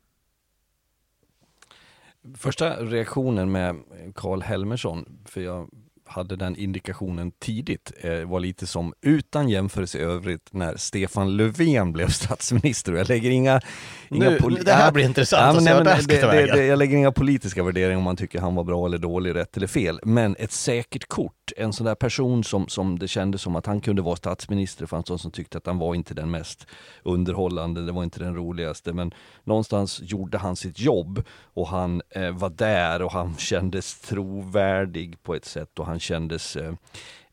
Första 2.35 2.83
reaktionen 2.83 3.51
med 3.51 3.75
Karl 4.15 4.41
Helmersson, 4.41 5.19
för 5.25 5.41
jag 5.41 5.69
hade 6.07 6.35
den 6.35 6.55
indikationen 6.55 7.31
tidigt, 7.31 7.91
eh, 8.01 8.11
var 8.11 8.39
lite 8.39 8.67
som 8.67 8.93
utan 9.01 9.49
jämförelse 9.49 9.97
i 9.97 10.01
övrigt 10.01 10.53
när 10.53 10.77
Stefan 10.77 11.37
Löfven 11.37 11.93
blev 11.93 12.07
statsminister. 12.09 12.93
Jag 12.93 13.09
lägger 13.09 13.29
inga... 13.29 13.61
inga 14.09 14.29
nu, 14.29 14.39
det 14.65 14.73
här 14.73 14.91
blir 14.91 15.05
intressant 15.05 15.61
ja, 15.65 15.81
att 15.81 16.03
se 16.03 16.07
det, 16.07 16.21
det, 16.21 16.51
det, 16.55 16.65
Jag 16.65 16.79
lägger 16.79 16.97
inga 16.97 17.11
politiska 17.11 17.63
värderingar 17.63 17.97
om 17.97 18.03
man 18.03 18.17
tycker 18.17 18.39
han 18.39 18.55
var 18.55 18.63
bra 18.63 18.85
eller 18.85 18.97
dålig, 18.97 19.35
rätt 19.35 19.57
eller 19.57 19.67
fel. 19.67 19.99
Men 20.03 20.35
ett 20.39 20.51
säkert 20.51 21.07
kort, 21.07 21.51
en 21.57 21.73
sån 21.73 21.85
där 21.85 21.95
person 21.95 22.43
som, 22.43 22.67
som 22.67 22.99
det 22.99 23.07
kändes 23.07 23.41
som 23.41 23.55
att 23.55 23.65
han 23.65 23.81
kunde 23.81 24.01
vara 24.01 24.15
statsminister, 24.15 24.83
det 24.83 24.87
fanns 24.87 25.05
de 25.05 25.19
som 25.19 25.31
tyckte 25.31 25.57
att 25.57 25.65
han 25.65 25.77
var 25.77 25.95
inte 25.95 26.13
den 26.13 26.31
mest 26.31 26.67
underhållande, 27.03 27.85
det 27.85 27.91
var 27.91 28.03
inte 28.03 28.19
den 28.19 28.35
roligaste, 28.35 28.93
men 28.93 29.13
någonstans 29.43 30.01
gjorde 30.03 30.37
han 30.37 30.55
sitt 30.55 30.79
jobb 30.79 31.23
och 31.53 31.67
han 31.67 32.01
eh, 32.09 32.31
var 32.31 32.49
där 32.49 33.01
och 33.01 33.11
han 33.11 33.35
kändes 33.37 33.99
trovärdig 33.99 35.23
på 35.23 35.35
ett 35.35 35.45
sätt 35.45 35.79
och 35.79 35.85
han 35.85 35.96
kändes, 35.99 36.55
eh, 36.55 36.73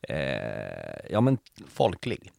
eh, 0.01 0.95
ja 1.09 1.21
men 1.21 1.37
folklig. 1.73 2.31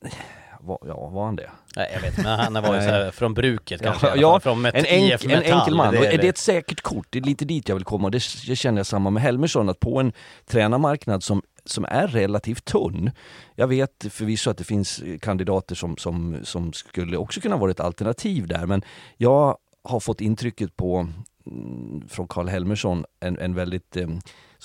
Ja, 0.86 1.08
var 1.08 1.24
han 1.24 1.36
det? 1.36 1.50
Nej, 1.76 1.90
jag 1.94 2.00
vet 2.00 2.16
men 2.16 2.38
han 2.38 2.52
var 2.52 2.74
ju 2.74 2.80
såhär 2.80 3.10
från 3.10 3.34
bruket 3.34 3.82
kanske. 3.82 4.06
Ja, 4.06 4.16
ja 4.16 4.40
från 4.40 4.64
en, 4.64 4.86
enk, 4.86 5.24
en 5.24 5.42
enkel 5.42 5.74
man. 5.74 5.94
Det 5.94 6.06
är, 6.06 6.18
det. 6.18 6.28
ett 6.28 6.38
säkert 6.38 6.80
kort, 6.80 7.06
det 7.10 7.18
är 7.18 7.22
lite 7.22 7.44
dit 7.44 7.68
jag 7.68 7.76
vill 7.76 7.84
komma. 7.84 8.10
Det, 8.10 8.22
det 8.46 8.56
känner 8.56 8.78
jag 8.78 8.86
samma 8.86 9.10
med 9.10 9.22
Helmersson, 9.22 9.68
att 9.68 9.80
på 9.80 10.00
en 10.00 10.12
tränarmarknad 10.46 11.22
som 11.22 11.42
som 11.68 11.84
är 11.84 12.08
relativt 12.08 12.64
tunn. 12.64 13.10
Jag 13.54 13.66
vet 13.66 14.06
förvisso 14.10 14.50
att 14.50 14.58
det 14.58 14.64
finns 14.64 15.02
kandidater 15.20 15.74
som, 15.74 15.96
som, 15.96 16.38
som 16.42 16.72
skulle 16.72 17.16
också 17.16 17.40
kunna 17.40 17.56
vara 17.56 17.70
ett 17.70 17.80
alternativ 17.80 18.46
där, 18.46 18.66
men 18.66 18.82
jag 19.16 19.56
har 19.84 20.00
fått 20.00 20.20
intrycket 20.20 20.76
på 20.76 21.08
mm, 21.46 22.08
från 22.08 22.28
Karl 22.28 22.48
Helmersson 22.48 23.04
en, 23.20 23.38
en 23.38 23.54
väldigt 23.54 23.96
eh, 23.96 24.08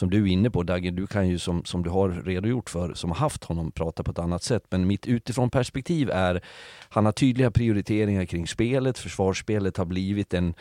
som 0.01 0.09
du 0.09 0.23
är 0.23 0.27
inne 0.27 0.49
på 0.49 0.63
Dagge, 0.63 0.91
du 0.91 1.07
kan 1.07 1.29
ju 1.29 1.39
som, 1.39 1.65
som 1.65 1.83
du 1.83 1.89
har 1.89 2.09
redogjort 2.09 2.69
för, 2.69 2.93
som 2.93 3.09
har 3.09 3.17
haft 3.17 3.43
honom, 3.43 3.71
prata 3.71 4.03
på 4.03 4.11
ett 4.11 4.19
annat 4.19 4.43
sätt. 4.43 4.63
Men 4.69 4.87
mitt 4.87 5.07
utifrån 5.07 5.49
perspektiv 5.49 6.09
är, 6.09 6.41
han 6.89 7.05
har 7.05 7.11
tydliga 7.11 7.51
prioriteringar 7.51 8.25
kring 8.25 8.47
spelet, 8.47 8.97
försvarsspelet 8.97 9.77
har 9.77 9.85
blivit 9.85 10.33
en 10.33 10.53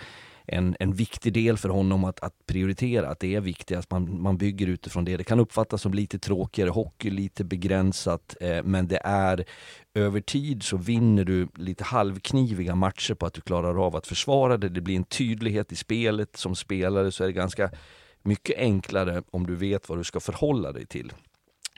en, 0.46 0.76
en 0.80 0.92
viktig 0.92 1.32
del 1.32 1.56
för 1.56 1.68
honom 1.68 2.04
att, 2.04 2.20
att 2.20 2.46
prioritera, 2.46 3.08
att 3.08 3.20
det 3.20 3.34
är 3.34 3.40
viktigt 3.40 3.78
att 3.78 3.90
man, 3.90 4.22
man 4.22 4.38
bygger 4.38 4.66
utifrån 4.66 5.04
det. 5.04 5.16
Det 5.16 5.24
kan 5.24 5.40
uppfattas 5.40 5.82
som 5.82 5.94
lite 5.94 6.18
tråkigare 6.18 6.70
hockey, 6.70 7.10
lite 7.10 7.44
begränsat, 7.44 8.36
eh, 8.40 8.62
men 8.64 8.88
det 8.88 9.00
är 9.04 9.44
över 9.94 10.20
tid 10.20 10.62
så 10.62 10.76
vinner 10.76 11.24
du 11.24 11.48
lite 11.56 11.84
halvkniviga 11.84 12.74
matcher 12.74 13.14
på 13.14 13.26
att 13.26 13.34
du 13.34 13.40
klarar 13.40 13.86
av 13.86 13.96
att 13.96 14.06
försvara 14.06 14.56
det. 14.56 14.68
Det 14.68 14.80
blir 14.80 14.96
en 14.96 15.04
tydlighet 15.04 15.72
i 15.72 15.76
spelet. 15.76 16.36
Som 16.36 16.56
spelare 16.56 17.12
så 17.12 17.24
är 17.24 17.26
det 17.26 17.32
ganska 17.32 17.70
mycket 18.22 18.58
enklare 18.58 19.22
om 19.30 19.46
du 19.46 19.56
vet 19.56 19.88
vad 19.88 19.98
du 19.98 20.04
ska 20.04 20.20
förhålla 20.20 20.72
dig 20.72 20.86
till. 20.86 21.12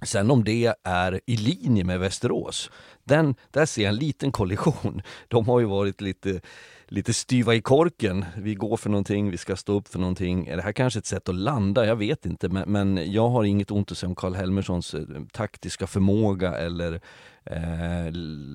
Sen 0.05 0.31
om 0.31 0.45
det 0.45 0.75
är 0.85 1.21
i 1.27 1.37
linje 1.37 1.85
med 1.85 2.01
Västerås, 2.01 2.71
den, 3.05 3.35
där 3.51 3.67
ser 3.67 3.83
jag 3.83 3.89
en 3.89 3.97
liten 3.97 4.33
kollision. 4.33 5.03
De 5.29 5.49
har 5.49 5.61
ju 5.61 5.67
varit 5.67 6.01
lite, 6.01 6.41
lite 6.87 7.13
styva 7.13 7.55
i 7.55 7.61
korken. 7.61 8.25
Vi 8.37 8.55
går 8.55 8.77
för 8.77 8.91
någonting, 8.91 9.31
vi 9.31 9.37
ska 9.37 9.57
stå 9.57 9.73
upp 9.73 9.89
för 9.89 9.99
någonting. 9.99 10.47
Är 10.47 10.57
det 10.57 10.63
här 10.63 10.73
kanske 10.73 10.99
ett 10.99 11.07
sätt 11.07 11.29
att 11.29 11.35
landa? 11.35 11.87
Jag 11.87 11.97
vet 11.97 12.27
inte, 12.27 12.49
men, 12.49 12.73
men 12.73 13.13
jag 13.13 13.29
har 13.29 13.45
inget 13.45 13.71
ont 13.71 13.93
att 13.93 13.99
säga 13.99 14.09
om 14.09 14.15
Karl 14.15 14.35
Helmerssons 14.35 14.95
eh, 14.95 15.05
taktiska 15.33 15.87
förmåga 15.87 16.57
eller 16.59 17.01
eh, 17.45 18.13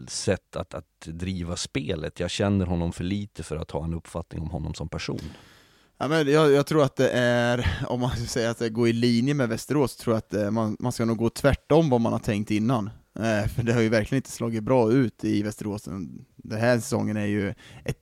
sätt 0.08 0.56
att, 0.56 0.74
att 0.74 1.00
driva 1.06 1.56
spelet. 1.56 2.20
Jag 2.20 2.30
känner 2.30 2.66
honom 2.66 2.94
för 2.94 3.04
lite 3.04 3.44
för 3.44 3.56
att 3.56 3.72
ha 3.72 3.84
en 3.84 3.94
uppfattning 3.94 4.42
om 4.42 4.50
honom 4.50 4.74
som 4.74 4.90
person. 4.90 5.22
Ja, 6.00 6.08
men 6.08 6.32
jag, 6.32 6.52
jag, 6.52 6.66
tror 6.66 6.84
att 6.84 6.96
det 6.96 7.10
är, 7.10 7.78
om 7.88 8.00
man 8.00 8.16
säger 8.18 8.50
att 8.50 8.60
det 8.60 8.70
går 8.70 8.88
i 8.88 8.94
linje 8.94 9.34
med 9.34 9.50
Västerås, 9.50 9.96
tror 9.96 10.16
jag 10.16 10.18
att 10.18 10.34
eh, 10.34 10.52
man, 10.52 10.78
man 10.80 10.92
ska 10.92 11.06
nog 11.06 11.18
gå 11.18 11.30
tvärtom 11.30 11.90
vad 11.90 12.02
man 12.02 12.14
har 12.14 12.20
tänkt 12.20 12.52
innan. 12.52 12.90
Eh, 13.20 13.48
för 13.48 13.64
det 13.64 13.74
har 13.74 13.82
ju 13.82 13.90
verkligen 13.90 14.20
inte 14.20 14.32
slagit 14.32 14.64
bra 14.64 14.92
ut 14.92 15.24
i 15.24 15.44
Västerås. 15.44 15.84
Den 16.36 16.60
här 16.60 16.80
säsongen 16.80 17.18
är 17.18 17.26
ju 17.26 17.50
ett 17.86 18.00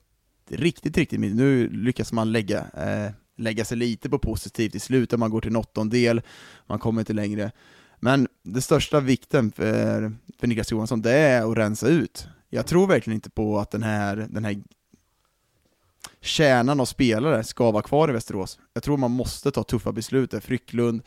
riktigt, 0.50 0.96
riktigt 0.96 1.20
Nu 1.20 1.68
lyckas 1.68 2.12
man 2.12 2.32
lägga, 2.32 2.58
eh, 2.58 3.12
lägga 3.36 3.64
sig 3.64 3.76
lite 3.76 4.10
på 4.10 4.18
positivt 4.18 4.74
i 4.74 4.80
slutet, 4.80 5.18
man 5.18 5.30
går 5.30 5.40
till 5.40 5.50
en 5.50 5.56
åttondel, 5.56 6.22
man 6.66 6.78
kommer 6.78 7.00
inte 7.00 7.12
längre. 7.12 7.52
Men 8.00 8.28
det 8.42 8.60
största 8.60 9.00
vikten 9.00 9.52
för, 9.52 10.12
för 10.38 10.46
Niklas 10.46 10.72
Johansson, 10.72 11.02
det 11.02 11.12
är 11.12 11.50
att 11.50 11.58
rensa 11.58 11.88
ut. 11.88 12.28
Jag 12.48 12.66
tror 12.66 12.86
verkligen 12.86 13.14
inte 13.14 13.30
på 13.30 13.58
att 13.58 13.70
den 13.70 13.82
här, 13.82 14.26
den 14.30 14.44
här 14.44 14.62
kärnan 16.20 16.80
av 16.80 16.84
spelare 16.84 17.44
ska 17.44 17.70
vara 17.70 17.82
kvar 17.82 18.08
i 18.08 18.12
Västerås. 18.12 18.58
Jag 18.72 18.82
tror 18.82 18.96
man 18.96 19.10
måste 19.10 19.50
ta 19.50 19.62
tuffa 19.62 19.92
beslut 19.92 20.30
där. 20.30 20.40
Frycklund, 20.40 21.02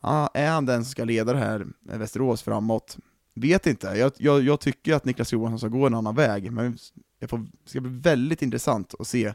ah, 0.00 0.28
är 0.34 0.50
han 0.50 0.66
den 0.66 0.84
som 0.84 0.90
ska 0.90 1.04
leda 1.04 1.32
det 1.32 1.38
här 1.38 1.66
Västerås 1.82 2.42
framåt? 2.42 2.96
Vet 3.34 3.66
inte. 3.66 3.86
Jag, 3.86 4.12
jag, 4.18 4.42
jag 4.42 4.60
tycker 4.60 4.94
att 4.94 5.04
Niklas 5.04 5.32
Johansson 5.32 5.58
ska 5.58 5.78
gå 5.78 5.86
en 5.86 5.94
annan 5.94 6.14
väg, 6.14 6.52
men 6.52 6.78
det 7.20 7.28
ska 7.64 7.80
bli 7.80 8.00
väldigt 8.00 8.42
intressant 8.42 8.94
att 8.98 9.06
se 9.06 9.32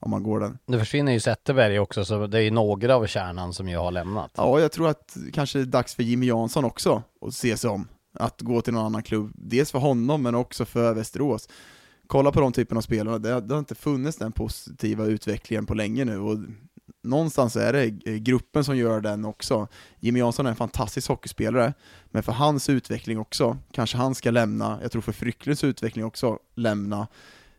om 0.00 0.10
man 0.10 0.22
går 0.22 0.40
den. 0.40 0.58
Nu 0.66 0.78
försvinner 0.78 1.12
ju 1.12 1.20
Zetterberg 1.20 1.78
också, 1.78 2.04
så 2.04 2.26
det 2.26 2.38
är 2.38 2.42
ju 2.42 2.50
några 2.50 2.96
av 2.96 3.06
kärnan 3.06 3.52
som 3.52 3.68
jag 3.68 3.80
har 3.80 3.90
lämnat. 3.90 4.30
Ja, 4.36 4.60
jag 4.60 4.72
tror 4.72 4.88
att 4.88 5.16
kanske 5.32 5.58
det 5.58 5.62
är 5.62 5.66
dags 5.66 5.94
för 5.94 6.02
Jimmy 6.02 6.26
Jansson 6.26 6.64
också 6.64 7.02
att 7.20 7.34
se 7.34 7.56
sig 7.56 7.70
om. 7.70 7.88
Att 8.14 8.40
gå 8.40 8.60
till 8.60 8.72
någon 8.72 8.86
annan 8.86 9.02
klubb. 9.02 9.32
Dels 9.34 9.70
för 9.70 9.78
honom, 9.78 10.22
men 10.22 10.34
också 10.34 10.64
för 10.64 10.94
Västerås 10.94 11.48
kolla 12.08 12.32
på 12.32 12.40
de 12.40 12.52
typerna 12.52 12.78
av 12.78 12.82
spelare, 12.82 13.18
det, 13.18 13.40
det 13.40 13.54
har 13.54 13.58
inte 13.58 13.74
funnits 13.74 14.16
den 14.16 14.32
positiva 14.32 15.04
utvecklingen 15.04 15.66
på 15.66 15.74
länge 15.74 16.04
nu 16.04 16.18
och 16.18 16.38
någonstans 17.02 17.56
är 17.56 17.72
det 17.72 17.90
gruppen 18.18 18.64
som 18.64 18.76
gör 18.76 19.00
den 19.00 19.24
också. 19.24 19.68
Jimmy 20.00 20.18
Jansson 20.18 20.46
är 20.46 20.50
en 20.50 20.56
fantastisk 20.56 21.08
hockeyspelare, 21.08 21.74
men 22.10 22.22
för 22.22 22.32
hans 22.32 22.68
utveckling 22.68 23.18
också, 23.18 23.58
kanske 23.72 23.96
han 23.96 24.14
ska 24.14 24.30
lämna, 24.30 24.78
jag 24.82 24.92
tror 24.92 25.02
för 25.02 25.12
Frycklunds 25.12 25.64
utveckling 25.64 26.04
också, 26.04 26.38
lämna. 26.54 27.08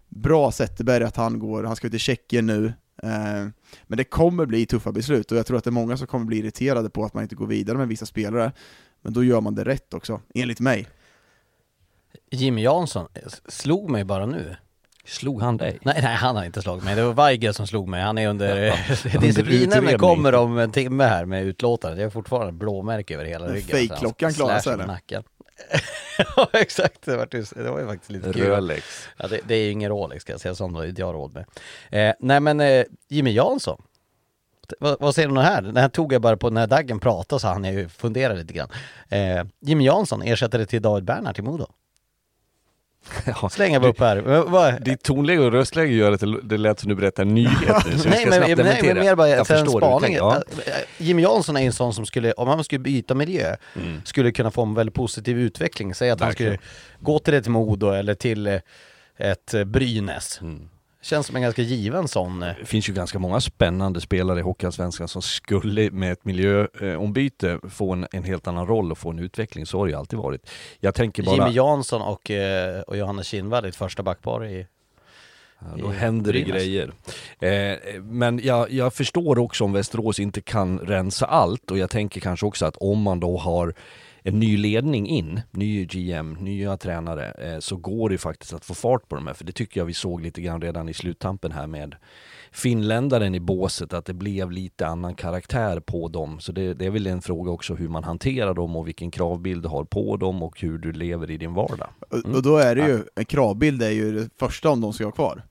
Bra 0.10 0.52
Zetterberg 0.52 1.04
att 1.04 1.16
han 1.16 1.40
går, 1.40 1.64
han 1.64 1.76
ska 1.76 1.90
till 1.90 2.00
Tjeckien 2.00 2.46
nu, 2.46 2.66
eh, 3.04 3.48
men 3.88 3.98
det 3.98 4.04
kommer 4.04 4.46
bli 4.46 4.66
tuffa 4.66 4.92
beslut 4.92 5.32
och 5.32 5.38
jag 5.38 5.46
tror 5.46 5.58
att 5.58 5.64
det 5.64 5.70
är 5.70 5.72
många 5.72 5.98
som 5.98 6.08
kommer 6.08 6.26
bli 6.26 6.38
irriterade 6.38 6.90
på 6.90 7.06
att 7.06 7.14
man 7.14 7.24
inte 7.24 7.36
går 7.36 7.48
vidare 7.48 7.78
med 7.78 7.88
vissa 7.88 8.06
spelare, 8.06 8.52
men 9.02 9.14
då 9.14 9.24
gör 9.24 9.42
man 9.42 9.56
det 9.56 9.66
rätt 9.66 9.94
också, 9.94 10.22
enligt 10.34 10.60
mig. 10.60 10.88
Jimmy 12.32 12.62
Jansson 12.62 13.08
slog 13.48 13.90
mig 13.90 14.04
bara 14.04 14.26
nu. 14.26 14.56
Slog 15.06 15.42
han 15.42 15.58
dig? 15.58 15.80
Nej, 15.82 16.00
nej 16.04 16.16
han 16.16 16.36
har 16.36 16.46
inte 16.46 16.62
slagit 16.62 16.84
mig. 16.84 16.96
Det 16.96 17.04
var 17.04 17.14
Weigel 17.14 17.54
som 17.54 17.68
slog 17.68 17.88
mig. 17.88 18.02
Han 18.02 18.18
är 18.18 18.28
under... 18.28 18.58
Ja, 18.58 18.76
Disciplinnämnden 19.20 20.00
kommer 20.00 20.36
om 20.36 20.58
en 20.58 20.72
timme 20.72 21.04
här 21.04 21.26
med 21.26 21.44
utlåtandet. 21.44 22.00
Jag 22.00 22.06
har 22.06 22.12
fortfarande 22.12 22.52
blåmärke 22.52 23.14
över 23.14 23.26
hela 23.26 23.48
ryggen. 23.48 23.70
Fejkklockan 23.70 24.34
klarar 24.34 24.60
sig? 24.60 24.78
Nacken. 24.78 25.24
ja 26.36 26.50
exakt, 26.54 27.06
det 27.06 27.18
var, 27.18 27.28
det 27.64 27.72
var 27.72 27.80
ju 27.80 27.88
faktiskt 27.88 28.12
lite 28.12 28.34
kul. 28.34 28.48
Rolex. 28.48 29.08
Ja, 29.18 29.28
det, 29.28 29.40
det 29.48 29.56
är 29.56 29.64
ju 29.64 29.72
ingen 29.72 29.90
Rolex 29.90 30.22
ska 30.22 30.34
jag 30.34 30.42
säga, 30.42 30.56
sånt 30.56 30.78
har 30.78 30.86
inte 30.86 31.02
jag 31.02 31.16
råd 31.16 31.34
med. 31.34 31.46
Eh, 32.10 32.16
nej 32.20 32.40
men 32.40 32.60
eh, 32.60 32.86
Jimmy 33.10 33.32
Jansson, 33.32 33.82
vad, 34.80 35.00
vad 35.00 35.16
säger 35.16 35.28
du 35.28 35.32
om 35.32 35.36
det 35.36 35.44
här? 35.44 35.62
Det 35.62 35.82
här 35.82 35.90
tog 35.90 36.14
jag 36.14 36.22
bara 36.22 36.38
på 36.38 36.50
när 36.50 36.68
Daggen 36.68 37.00
pratade 37.00 37.40
så 37.40 37.48
han 37.48 37.64
jag 37.64 37.74
ju 37.74 37.90
fundera 37.90 38.34
lite 38.34 38.54
grann. 38.54 38.70
Eh, 39.10 39.44
Jimmy 39.60 39.86
Jansson 39.86 40.22
ersättare 40.22 40.66
till 40.66 40.82
David 40.82 41.04
Bernhardt 41.04 41.40
i 41.40 41.42
Modo. 41.42 41.68
Ja, 43.26 43.50
Slänga 43.50 43.88
upp 43.88 44.00
här. 44.00 44.80
Ditt 44.80 45.04
tonläge 45.04 45.42
och 45.42 45.52
röstläge 45.52 45.94
gör 45.94 46.12
att 46.12 46.20
det, 46.20 46.42
det 46.42 46.58
lät 46.58 46.80
som 46.80 46.90
du 46.90 46.96
berättar 46.96 47.26
nyheter. 47.26 47.98
Så 47.98 48.10
nej, 48.10 48.26
men, 48.26 48.40
nej, 48.40 48.84
men 48.84 49.00
mer 49.00 49.16
bara 49.16 49.30
jag 49.30 49.52
en 49.52 49.68
spaning. 49.68 50.16
Ja. 50.16 50.42
Jimmy 50.98 51.22
Jansson 51.22 51.58
är 51.58 51.62
en 51.62 51.74
sån 51.74 51.94
som 51.94 52.06
skulle, 52.06 52.32
om 52.32 52.48
han 52.48 52.64
skulle 52.64 52.80
byta 52.80 53.16
miljö, 53.16 53.56
mm. 53.76 54.02
skulle 54.06 54.32
kunna 54.32 54.52
få 54.52 54.62
en 54.62 54.74
väldigt 54.74 54.96
positiv 54.96 55.40
utveckling. 55.40 55.96
Säg 55.96 56.10
att 56.10 56.22
Verkligen. 56.22 56.52
han 56.52 56.58
skulle 56.58 57.06
gå 57.14 57.20
till 57.20 57.34
ett 57.34 57.48
Modo 57.48 57.92
eller 57.92 58.14
till 58.14 58.48
eh, 58.48 58.60
ett 59.18 59.54
eh, 59.54 59.64
Brynäs. 59.64 60.42
Mm. 60.42 60.70
Känns 61.02 61.28
som 61.28 61.36
en 61.36 61.42
ganska 61.42 61.62
given 61.62 62.08
sån. 62.08 62.44
Eh. 62.44 62.54
Det 62.60 62.66
finns 62.66 62.90
ju 62.90 62.94
ganska 62.94 63.20
många 63.20 63.42
spännande 63.42 64.02
spelare 64.02 64.40
i 64.40 64.42
Hockeyallsvenskan 64.42 65.08
som 65.08 65.22
skulle 65.22 65.92
med 65.92 66.12
ett 66.12 66.26
miljöombyte 66.26 67.60
få 67.70 67.94
en, 67.94 68.08
en, 68.12 68.24
helt 68.24 68.48
annan 68.48 68.68
roll 68.68 68.92
och 68.92 68.98
få 68.98 69.10
en 69.10 69.20
utveckling. 69.20 69.66
Så 69.66 69.78
har 69.78 69.86
det 69.86 69.92
ju 69.92 69.98
alltid 69.98 70.20
varit. 70.20 70.50
Jag 70.80 70.96
tänker 70.96 71.24
bara... 71.24 71.36
Jimmy 71.36 71.56
Jansson 71.56 72.02
och, 72.02 72.32
eh, 72.32 72.82
och 72.82 72.98
Johannes 72.98 73.28
Kinnvall 73.28 73.66
i 73.66 73.70
ett 73.70 73.76
första 73.76 74.04
backpar 74.04 74.46
i 74.46 74.68
Ja, 75.60 75.68
då 75.78 75.88
händer 75.88 76.34
det 76.34 76.42
grejer. 76.42 76.92
Eh, 77.40 78.02
men 78.02 78.40
jag, 78.44 78.72
jag, 78.72 78.94
förstår 78.94 79.40
också 79.40 79.64
om 79.64 79.74
Västerås 79.74 80.20
inte 80.20 80.42
kan 80.42 80.80
rensa 80.80 81.26
allt 81.26 81.72
och 81.72 81.78
jag 81.78 81.90
tänker 81.90 82.22
kanske 82.22 82.46
också 82.46 82.66
att 82.66 82.76
om 82.78 83.02
man 83.02 83.20
då 83.20 83.38
har 83.38 83.74
en 84.24 84.40
ny 84.40 84.58
ledning 84.58 85.08
in, 85.08 85.42
ny 85.52 85.86
GM, 85.86 86.34
nya 86.34 86.78
tränare, 86.78 87.32
eh, 87.32 87.60
så 87.60 87.76
går 87.76 88.10
det 88.10 88.14
ju 88.14 88.18
faktiskt 88.18 88.54
att 88.54 88.66
få 88.66 88.74
fart 88.74 89.08
på 89.08 89.16
de 89.16 89.28
här. 89.28 89.34
För 89.34 89.46
det 89.46 89.52
tycker 89.52 89.80
jag 89.80 89.86
vi 89.86 89.94
såg 89.94 90.22
lite 90.22 90.42
grann 90.42 90.62
redan 90.62 90.90
i 90.90 90.94
sluttampen 90.94 91.52
här 91.52 91.68
med 91.68 91.96
finländaren 92.52 93.36
i 93.36 93.40
båset, 93.40 93.94
att 93.94 94.06
det 94.06 94.14
blev 94.14 94.52
lite 94.52 94.88
annan 94.88 95.16
karaktär 95.16 95.80
på 95.80 96.08
dem. 96.08 96.40
Så 96.40 96.52
det, 96.52 96.74
det, 96.74 96.86
är 96.86 96.90
väl 96.90 97.08
en 97.08 97.22
fråga 97.22 97.52
också 97.52 97.76
hur 97.76 97.88
man 97.88 98.04
hanterar 98.04 98.54
dem 98.54 98.76
och 98.76 98.88
vilken 98.88 99.12
kravbild 99.12 99.64
du 99.64 99.70
har 99.70 99.84
på 99.84 100.18
dem 100.18 100.44
och 100.44 100.62
hur 100.62 100.78
du 100.78 100.92
lever 100.92 101.32
i 101.32 101.38
din 101.38 101.54
vardag. 101.54 101.90
Mm. 102.12 102.36
Och, 102.36 102.44
då 102.44 102.58
är 102.58 102.76
det 102.76 102.88
ju, 102.88 103.04
en 103.16 103.26
kravbild 103.26 103.84
är 103.84 103.90
ju 103.90 104.12
det 104.12 104.30
första 104.40 104.70
om 104.70 104.82
de 104.82 104.94
ska 104.94 105.04
vara 105.04 105.16
kvar. 105.16 105.44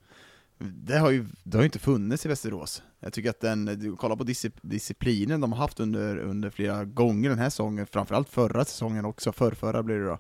Det 0.59 0.99
har 0.99 1.11
ju 1.11 1.27
det 1.45 1.57
har 1.57 1.65
inte 1.65 1.79
funnits 1.79 2.27
i 2.27 2.29
Västerås. 2.29 2.83
Jag 3.01 3.13
tycker 3.13 3.31
att 3.31 3.41
den, 3.41 3.65
du 3.65 3.97
kollar 3.97 4.17
på 4.17 4.25
disciplinen 4.63 5.41
de 5.41 5.53
har 5.53 5.59
haft 5.59 5.81
under, 5.81 6.19
under 6.19 6.51
flera 6.51 6.85
gånger 6.85 7.29
den 7.29 7.39
här 7.39 7.51
säsongen, 7.51 7.87
framförallt 7.87 8.29
förra 8.29 8.65
säsongen 8.65 9.05
också, 9.05 9.33
förrförra 9.33 9.83
blir 9.83 9.97
det 9.97 10.07
då. 10.07 10.19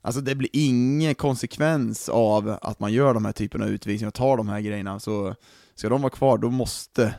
Alltså 0.00 0.20
det 0.20 0.34
blir 0.34 0.50
ingen 0.52 1.14
konsekvens 1.14 2.08
av 2.08 2.58
att 2.62 2.80
man 2.80 2.92
gör 2.92 3.14
de 3.14 3.24
här 3.24 3.32
typerna 3.32 3.64
av 3.64 3.70
utvisningar 3.70 4.08
och 4.08 4.14
tar 4.14 4.36
de 4.36 4.48
här 4.48 4.60
grejerna, 4.60 5.00
så 5.00 5.34
ska 5.74 5.88
de 5.88 6.02
vara 6.02 6.10
kvar 6.10 6.38
då 6.38 6.50
måste 6.50 7.14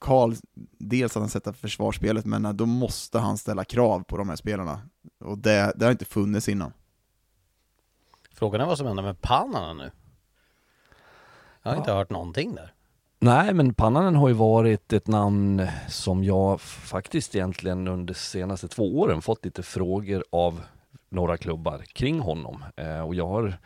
Karl, 0.00 0.34
dels 0.78 1.16
att 1.16 1.20
han 1.20 1.30
sätter 1.30 1.52
försvarsspelet, 1.52 2.24
men 2.24 2.56
då 2.56 2.66
måste 2.66 3.18
han 3.18 3.38
ställa 3.38 3.64
krav 3.64 4.02
på 4.02 4.16
de 4.16 4.28
här 4.28 4.36
spelarna. 4.36 4.80
Och 5.24 5.38
det, 5.38 5.72
det 5.76 5.84
har 5.84 5.92
inte 5.92 6.04
funnits 6.04 6.48
innan. 6.48 6.72
Frågan 8.34 8.60
är 8.60 8.66
vad 8.66 8.78
som 8.78 8.86
händer 8.86 9.02
med 9.02 9.20
Panana 9.20 9.74
nu? 9.74 9.90
Jag 11.62 11.70
har 11.70 11.76
ja. 11.76 11.80
inte 11.80 11.92
hört 11.92 12.10
någonting 12.10 12.54
där. 12.54 12.74
Nej, 13.24 13.54
men 13.54 13.74
Pannanen 13.74 14.16
har 14.16 14.28
ju 14.28 14.34
varit 14.34 14.92
ett 14.92 15.06
namn 15.06 15.66
som 15.88 16.24
jag 16.24 16.60
faktiskt 16.60 17.34
egentligen 17.34 17.88
under 17.88 18.14
de 18.14 18.18
senaste 18.18 18.68
två 18.68 19.00
åren 19.00 19.22
fått 19.22 19.44
lite 19.44 19.62
frågor 19.62 20.24
av 20.30 20.60
några 21.08 21.36
klubbar 21.36 21.84
kring 21.92 22.20
honom. 22.20 22.64
Eh, 22.76 23.00
och 23.00 23.14
jag 23.14 23.26
har 23.26 23.58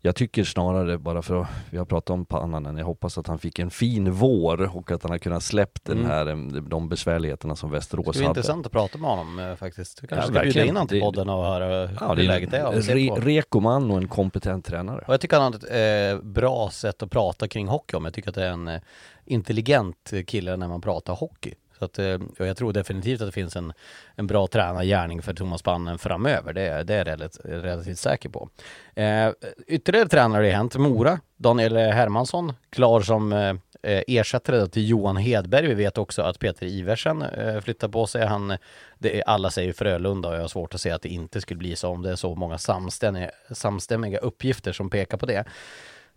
jag 0.00 0.16
tycker 0.16 0.44
snarare, 0.44 0.98
bara 0.98 1.22
för 1.22 1.40
att 1.40 1.48
vi 1.70 1.78
har 1.78 1.84
pratat 1.84 2.10
om 2.10 2.24
Pannanen, 2.24 2.76
jag 2.76 2.84
hoppas 2.84 3.18
att 3.18 3.26
han 3.26 3.38
fick 3.38 3.58
en 3.58 3.70
fin 3.70 4.12
vår 4.12 4.76
och 4.76 4.90
att 4.90 5.02
han 5.02 5.10
har 5.10 5.18
kunnat 5.18 5.42
släppt 5.42 5.88
mm. 5.88 6.02
den 6.02 6.10
här, 6.10 6.60
de 6.60 6.88
besvärligheterna 6.88 7.56
som 7.56 7.70
Västerås 7.70 8.06
hade. 8.06 8.18
Det 8.18 8.24
är 8.24 8.28
intressant 8.28 8.66
att 8.66 8.72
prata 8.72 8.98
med 8.98 9.10
honom 9.10 9.38
eh, 9.38 9.54
faktiskt. 9.54 10.00
Du 10.00 10.06
kanske 10.06 10.32
ja, 10.32 10.34
ska 10.34 10.42
bjuda 10.42 10.62
in 10.62 10.68
honom 10.68 10.88
till 10.88 11.00
podden 11.00 11.28
och 11.28 11.44
höra 11.44 11.90
ja, 12.00 12.14
hur 12.14 12.22
läget 12.22 12.52
är. 12.52 12.72
En 12.72 12.82
re, 12.82 13.10
reko 13.10 13.60
man 13.60 13.90
och 13.90 13.96
en 13.96 14.08
kompetent 14.08 14.64
tränare. 14.64 15.04
Och 15.06 15.12
jag 15.12 15.20
tycker 15.20 15.40
han 15.40 15.52
har 15.52 15.60
ett 15.60 16.16
eh, 16.20 16.24
bra 16.24 16.70
sätt 16.70 17.02
att 17.02 17.10
prata 17.10 17.48
kring 17.48 17.68
hockey 17.68 17.96
om. 17.96 18.04
Jag 18.04 18.14
tycker 18.14 18.28
att 18.28 18.34
det 18.34 18.44
är 18.44 18.50
en 18.50 18.68
eh, 18.68 18.80
intelligent 19.24 20.12
kille 20.26 20.56
när 20.56 20.68
man 20.68 20.80
pratar 20.80 21.14
hockey. 21.14 21.54
Så 21.78 21.84
att, 21.84 21.98
eh, 21.98 22.18
jag 22.38 22.56
tror 22.56 22.72
definitivt 22.72 23.20
att 23.20 23.28
det 23.28 23.32
finns 23.32 23.56
en, 23.56 23.72
en 24.14 24.26
bra 24.26 24.46
tränargärning 24.46 25.22
för 25.22 25.34
Thomas 25.34 25.62
Pannen 25.62 25.98
framöver. 25.98 26.52
Det, 26.52 26.82
det 26.82 26.94
är 26.94 26.98
jag 26.98 27.06
relativt, 27.06 27.44
relativt 27.44 27.98
säker 27.98 28.28
på. 28.28 28.48
Eh, 28.94 29.30
ytterligare 29.66 30.08
tränare 30.08 30.38
har 30.38 30.42
det 30.42 30.50
hänt. 30.50 30.76
Mora, 30.76 31.20
Daniel 31.36 31.76
Hermansson, 31.76 32.52
klar 32.70 33.00
som 33.00 33.32
eh, 33.32 33.54
eh 33.82 34.02
ersättare 34.06 34.66
till 34.66 34.88
Johan 34.88 35.16
Hedberg. 35.16 35.66
Vi 35.66 35.74
vet 35.74 35.98
också 35.98 36.22
att 36.22 36.38
Peter 36.38 36.66
Iversen 36.66 37.22
eh, 37.22 37.60
flyttar 37.60 37.88
på 37.88 38.06
sig. 38.06 38.26
Han, 38.26 38.56
det 38.98 39.18
är, 39.18 39.22
alla 39.26 39.50
säger 39.50 39.72
Frölunda 39.72 40.28
och 40.28 40.34
jag 40.34 40.40
har 40.40 40.48
svårt 40.48 40.74
att 40.74 40.80
se 40.80 40.90
att 40.90 41.02
det 41.02 41.08
inte 41.08 41.40
skulle 41.40 41.58
bli 41.58 41.76
så 41.76 41.88
om 41.88 42.02
det 42.02 42.10
är 42.10 42.16
så 42.16 42.34
många 42.34 42.58
samstämmiga, 42.58 43.30
samstämmiga 43.50 44.18
uppgifter 44.18 44.72
som 44.72 44.90
pekar 44.90 45.18
på 45.18 45.26
det. 45.26 45.44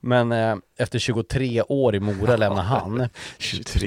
Men 0.02 0.32
eh, 0.32 0.56
efter 0.78 1.00
23 1.00 1.62
år 1.62 1.96
i 1.96 2.00
Mora 2.00 2.36
lämnar 2.36 2.64
han. 2.64 2.98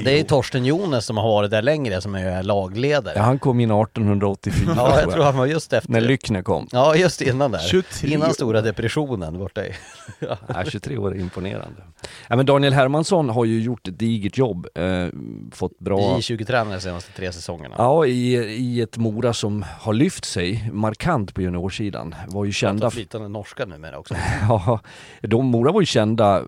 det 0.05 0.21
är 0.21 0.25
Torsten 0.25 0.65
Jones 0.65 1.07
som 1.07 1.17
har 1.17 1.29
varit 1.29 1.51
där 1.51 1.63
längre 1.63 2.01
som 2.01 2.15
är 2.15 2.43
lagledare. 2.43 3.15
Ja, 3.17 3.23
han 3.23 3.39
kom 3.39 3.61
in 3.61 3.71
1884 3.71 4.75
Ja, 4.77 5.01
jag 5.01 5.13
tror 5.13 5.25
han 5.25 5.37
var 5.37 5.47
just 5.47 5.73
efter. 5.73 5.93
När 5.93 6.01
Lyckner 6.01 6.43
kom. 6.43 6.69
Ja, 6.73 6.97
just 6.97 7.23
innan 7.23 7.51
där. 7.51 7.59
23. 7.59 8.11
Innan 8.11 8.35
stora 8.35 8.61
depressionen 8.61 9.39
borta 9.39 9.67
i. 9.67 9.73
ja. 10.19 10.37
ja, 10.49 10.65
23 10.65 10.97
år 10.97 11.15
är 11.15 11.21
imponerande. 11.21 11.83
Ja, 12.29 12.37
men 12.37 12.47
Daniel 12.47 12.73
Hermansson 12.73 13.29
har 13.29 13.45
ju 13.45 13.61
gjort 13.63 13.89
ett 13.89 13.99
digert 13.99 14.39
jobb. 14.39 14.67
Eh, 14.75 15.07
fått 15.53 15.79
bra... 15.79 15.99
J20-tränare 15.99 16.75
de 16.75 16.81
senaste 16.81 17.13
tre 17.13 17.33
säsongerna. 17.33 17.75
Ja, 17.79 18.07
i, 18.07 18.35
i 18.37 18.81
ett 18.81 18.97
Mora 18.97 19.33
som 19.33 19.65
har 19.81 19.93
lyft 19.93 20.25
sig 20.25 20.71
markant 20.73 21.35
på 21.35 21.43
juniorsidan. 21.43 22.15
Var 22.29 22.45
ju 22.45 22.53
kända... 22.53 22.91
flytande 22.91 23.29
norska 23.29 23.65
numera 23.65 23.99
också. 23.99 24.15
ja, 24.49 24.81
de 25.21 25.47
Mora 25.47 25.73
var 25.73 25.81
ju 25.81 25.87
kända 25.87 26.04
kända 26.05 26.45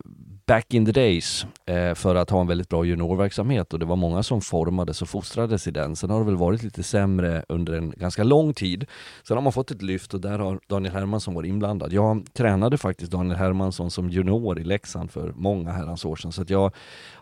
back 0.47 0.75
in 0.75 0.87
the 0.87 0.93
days 0.93 1.47
eh, 1.67 1.95
för 1.95 2.15
att 2.15 2.31
ha 2.31 2.41
en 2.41 2.47
väldigt 2.47 2.69
bra 2.69 2.85
juniorverksamhet 2.85 3.73
och 3.73 3.79
det 3.79 3.87
var 3.87 3.97
många 3.97 4.23
som 4.23 4.41
formades 4.41 5.03
och 5.03 5.09
fostrades 5.09 5.67
i 5.67 5.71
den. 5.71 5.97
Sen 5.97 6.11
har 6.11 6.19
det 6.19 6.25
väl 6.25 6.37
varit 6.37 6.63
lite 6.63 6.83
sämre 6.83 7.45
under 7.49 7.73
en 7.73 7.91
ganska 7.91 8.25
lång 8.25 8.55
tid. 8.55 8.87
Sen 9.29 9.37
har 9.37 9.43
man 9.43 9.53
fått 9.53 9.71
ett 9.71 9.83
lyft 9.83 10.15
och 10.15 10.21
där 10.21 10.39
har 10.39 10.61
Daniel 10.69 10.95
Hermansson 10.95 11.35
varit 11.35 11.49
inblandad. 11.49 11.93
Jag 11.93 12.27
tränade 12.33 12.79
faktiskt 12.79 13.13
Daniel 13.13 13.37
Hermansson 13.37 13.91
som 13.91 14.11
junior 14.11 14.61
i 14.61 14.65
Leksand 14.65 15.11
för 15.11 15.33
många 15.37 15.73
herrans 15.73 16.05
år 16.05 16.17
sedan 16.17 16.33
så 16.33 16.43
att 16.43 16.51
jag 16.51 16.73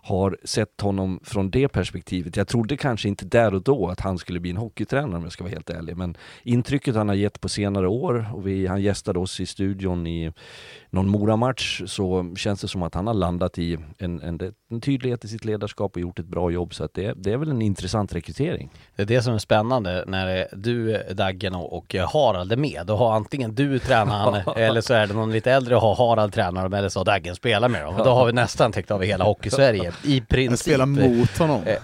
har 0.05 0.37
sett 0.45 0.81
honom 0.81 1.21
från 1.25 1.51
det 1.51 1.69
perspektivet. 1.69 2.37
Jag 2.37 2.49
trodde 2.49 2.77
kanske 2.77 3.09
inte 3.09 3.25
där 3.25 3.55
och 3.55 3.63
då 3.63 3.89
att 3.89 4.01
han 4.01 4.19
skulle 4.19 4.41
bli 4.41 4.51
en 4.51 4.57
hockeytränare 4.57 5.17
om 5.17 5.23
jag 5.23 5.33
ska 5.33 5.45
vara 5.45 5.53
helt 5.53 5.71
ärlig, 5.71 5.97
men 5.97 6.17
intrycket 6.43 6.95
han 6.95 7.09
har 7.09 7.15
gett 7.15 7.41
på 7.41 7.49
senare 7.49 7.89
år 7.89 8.31
och 8.35 8.47
vi, 8.47 8.67
han 8.67 8.83
gästade 8.83 9.19
oss 9.19 9.41
i 9.41 9.47
studion 9.47 10.07
i 10.07 10.33
någon 10.91 11.09
Mora-match 11.09 11.83
så 11.87 12.35
känns 12.37 12.61
det 12.61 12.69
som 12.69 12.83
att 12.83 12.95
han 12.95 13.07
har 13.07 13.15
landat 13.15 13.59
i 13.59 13.79
en, 13.99 14.23
en, 14.23 14.53
en 14.71 14.81
tydlighet 14.81 15.25
i 15.25 15.29
sitt 15.29 15.45
ledarskap 15.45 15.97
och 15.97 16.01
gjort 16.01 16.19
ett 16.19 16.27
bra 16.27 16.51
jobb 16.51 16.75
så 16.75 16.85
att 16.85 16.95
det, 16.95 17.13
det 17.17 17.33
är 17.33 17.37
väl 17.37 17.51
en 17.51 17.63
intressant 17.63 18.15
rekrytering. 18.15 18.71
Det 18.97 19.03
är 19.03 19.07
det 19.07 19.23
som 19.23 19.35
är 19.35 19.39
spännande 19.39 20.05
när 20.07 20.47
du, 20.57 21.03
Daggen 21.13 21.55
och 21.55 21.95
Harald 21.95 22.53
är 22.53 22.57
med. 22.57 22.83
Då 22.87 22.97
har 22.97 23.15
antingen 23.15 23.55
du 23.55 23.79
tränaren 23.79 24.43
eller 24.57 24.81
så 24.81 24.95
är 24.95 25.07
det 25.07 25.15
någon 25.15 25.33
lite 25.33 25.53
äldre 25.53 25.77
och 25.77 25.83
har 25.83 25.95
Harald 25.95 26.33
tränare 26.33 26.79
eller 26.79 26.89
så 26.89 27.01
har 27.01 27.05
Daggen 27.05 27.35
spelar 27.35 27.69
med 27.69 27.85
dem. 27.85 27.95
Då 28.05 28.11
har 28.11 28.27
vi 28.27 28.33
nästan 28.33 28.73
täckt 28.73 28.91
av 28.91 29.03
hela 29.03 29.25
Hockey-Sverige 29.25 29.94
i 30.03 30.21
princip. 30.21 30.59
Spelar 30.59 30.87
mot 30.87 31.39
honom. 31.39 31.63
Eh, 31.63 31.77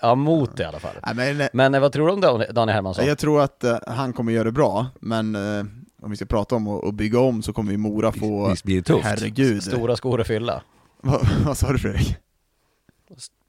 ja, 0.00 0.14
mot 0.14 0.60
i 0.60 0.64
alla 0.64 0.78
fall. 0.78 0.94
Nej, 1.06 1.34
men, 1.34 1.40
eh, 1.40 1.48
men, 1.52 1.80
vad 1.80 1.92
tror 1.92 2.06
du 2.06 2.12
om 2.12 2.20
Daniel 2.54 2.74
Hermansson? 2.74 3.06
Jag 3.06 3.18
tror 3.18 3.42
att 3.42 3.64
uh, 3.64 3.76
han 3.86 4.12
kommer 4.12 4.32
göra 4.32 4.44
det 4.44 4.52
bra, 4.52 4.86
men 5.00 5.36
uh, 5.36 5.64
om 6.02 6.10
vi 6.10 6.16
ska 6.16 6.24
prata 6.24 6.54
om 6.54 6.68
att 6.68 6.94
bygga 6.94 7.20
om 7.20 7.42
så 7.42 7.52
kommer 7.52 7.70
vi 7.70 7.76
Mora 7.76 8.12
få, 8.12 8.48
Visst 8.48 8.64
blir 8.64 8.76
det 8.76 8.82
tufft. 8.82 9.04
herregud. 9.04 9.62
Stora 9.62 9.96
skor 9.96 10.20
att 10.20 10.26
fylla. 10.26 10.62
vad, 11.02 11.28
vad 11.46 11.56
sa 11.56 11.72
du 11.72 11.78
Fredrik? 11.78 12.16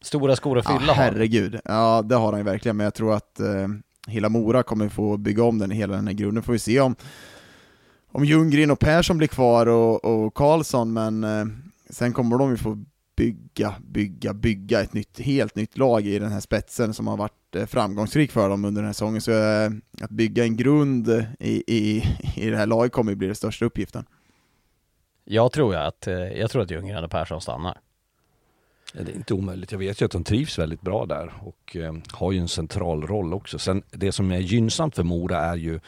Stora 0.01 0.35
skor 0.35 0.57
att 0.57 0.67
fylla 0.67 0.87
ja, 0.87 0.93
herregud. 0.93 1.59
Ja, 1.65 2.01
det 2.01 2.15
har 2.15 2.31
han 2.31 2.39
ju 2.39 2.45
verkligen, 2.45 2.77
men 2.77 2.83
jag 2.83 2.93
tror 2.93 3.13
att 3.13 3.39
uh, 3.41 3.67
hela 4.07 4.29
Mora 4.29 4.63
kommer 4.63 4.89
få 4.89 5.17
bygga 5.17 5.43
om 5.43 5.59
den, 5.59 5.71
hela 5.71 5.95
den 5.95 6.07
här 6.07 6.13
grunden. 6.13 6.43
Får 6.43 6.53
vi 6.53 6.59
se 6.59 6.79
om, 6.79 6.95
om 8.11 8.25
Ljunggren 8.25 8.71
och 8.71 8.79
Persson 8.79 9.17
blir 9.17 9.27
kvar 9.27 9.67
och, 9.67 10.05
och 10.05 10.33
Karlsson, 10.33 10.93
men 10.93 11.23
uh, 11.23 11.47
sen 11.89 12.13
kommer 12.13 12.37
de 12.37 12.49
ju 12.49 12.57
få 12.57 12.83
bygga, 13.17 13.75
bygga, 13.81 14.33
bygga 14.33 14.81
ett 14.81 14.93
nytt, 14.93 15.19
helt 15.19 15.55
nytt 15.55 15.77
lag 15.77 16.05
i 16.07 16.19
den 16.19 16.31
här 16.31 16.39
spetsen 16.39 16.93
som 16.93 17.07
har 17.07 17.17
varit 17.17 17.55
eh, 17.55 17.65
framgångsrik 17.65 18.31
för 18.31 18.49
dem 18.49 18.65
under 18.65 18.81
den 18.81 18.87
här 18.87 18.93
säsongen. 18.93 19.21
Så 19.21 19.31
eh, 19.31 19.71
att 20.01 20.09
bygga 20.09 20.43
en 20.43 20.57
grund 20.57 21.25
i, 21.39 21.63
i, 21.67 22.03
i 22.35 22.49
det 22.49 22.57
här 22.57 22.65
laget 22.65 22.91
kommer 22.91 23.11
att 23.11 23.17
bli 23.17 23.27
den 23.27 23.35
största 23.35 23.65
uppgiften. 23.65 24.05
Jag 25.25 25.51
tror 25.51 25.75
att, 25.75 26.07
eh, 26.07 26.15
jag 26.15 26.51
tror 26.51 26.61
att 26.61 26.71
Ljunggren 26.71 27.03
och 27.03 27.11
Persson 27.11 27.41
stannar. 27.41 27.77
Ja, 28.93 29.03
det 29.03 29.11
är 29.11 29.15
inte 29.15 29.33
omöjligt. 29.33 29.71
Jag 29.71 29.79
vet 29.79 30.01
ju 30.01 30.05
att 30.05 30.11
de 30.11 30.23
trivs 30.23 30.59
väldigt 30.59 30.81
bra 30.81 31.05
där 31.05 31.33
och 31.41 31.75
eh, 31.75 31.93
har 32.11 32.31
ju 32.31 32.39
en 32.39 32.47
central 32.47 33.07
roll 33.07 33.33
också. 33.33 33.59
Sen 33.59 33.83
det 33.91 34.11
som 34.11 34.31
är 34.31 34.39
gynnsamt 34.39 34.95
för 34.95 35.03
Mora 35.03 35.37
är 35.37 35.55
ju 35.55 35.79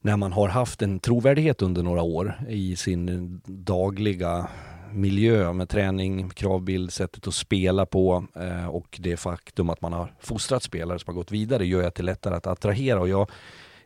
när 0.00 0.16
man 0.16 0.32
har 0.32 0.48
haft 0.48 0.82
en 0.82 1.00
trovärdighet 1.00 1.62
under 1.62 1.82
några 1.82 2.02
år 2.02 2.34
i 2.48 2.76
sin 2.76 3.40
dagliga 3.44 4.48
miljö 4.94 5.52
med 5.52 5.68
träning, 5.68 6.30
kravbild, 6.30 6.92
sättet 6.92 7.26
att 7.26 7.34
spela 7.34 7.86
på 7.86 8.24
eh, 8.34 8.66
och 8.66 8.98
det 9.00 9.16
faktum 9.16 9.70
att 9.70 9.80
man 9.80 9.92
har 9.92 10.14
fostrat 10.20 10.62
spelare 10.62 10.98
som 10.98 11.14
har 11.14 11.20
gått 11.20 11.32
vidare 11.32 11.66
gör 11.66 11.84
att 11.84 11.94
det 11.94 12.00
är 12.00 12.04
lättare 12.04 12.34
att 12.34 12.46
attrahera. 12.46 13.00
Och 13.00 13.08
jag, 13.08 13.30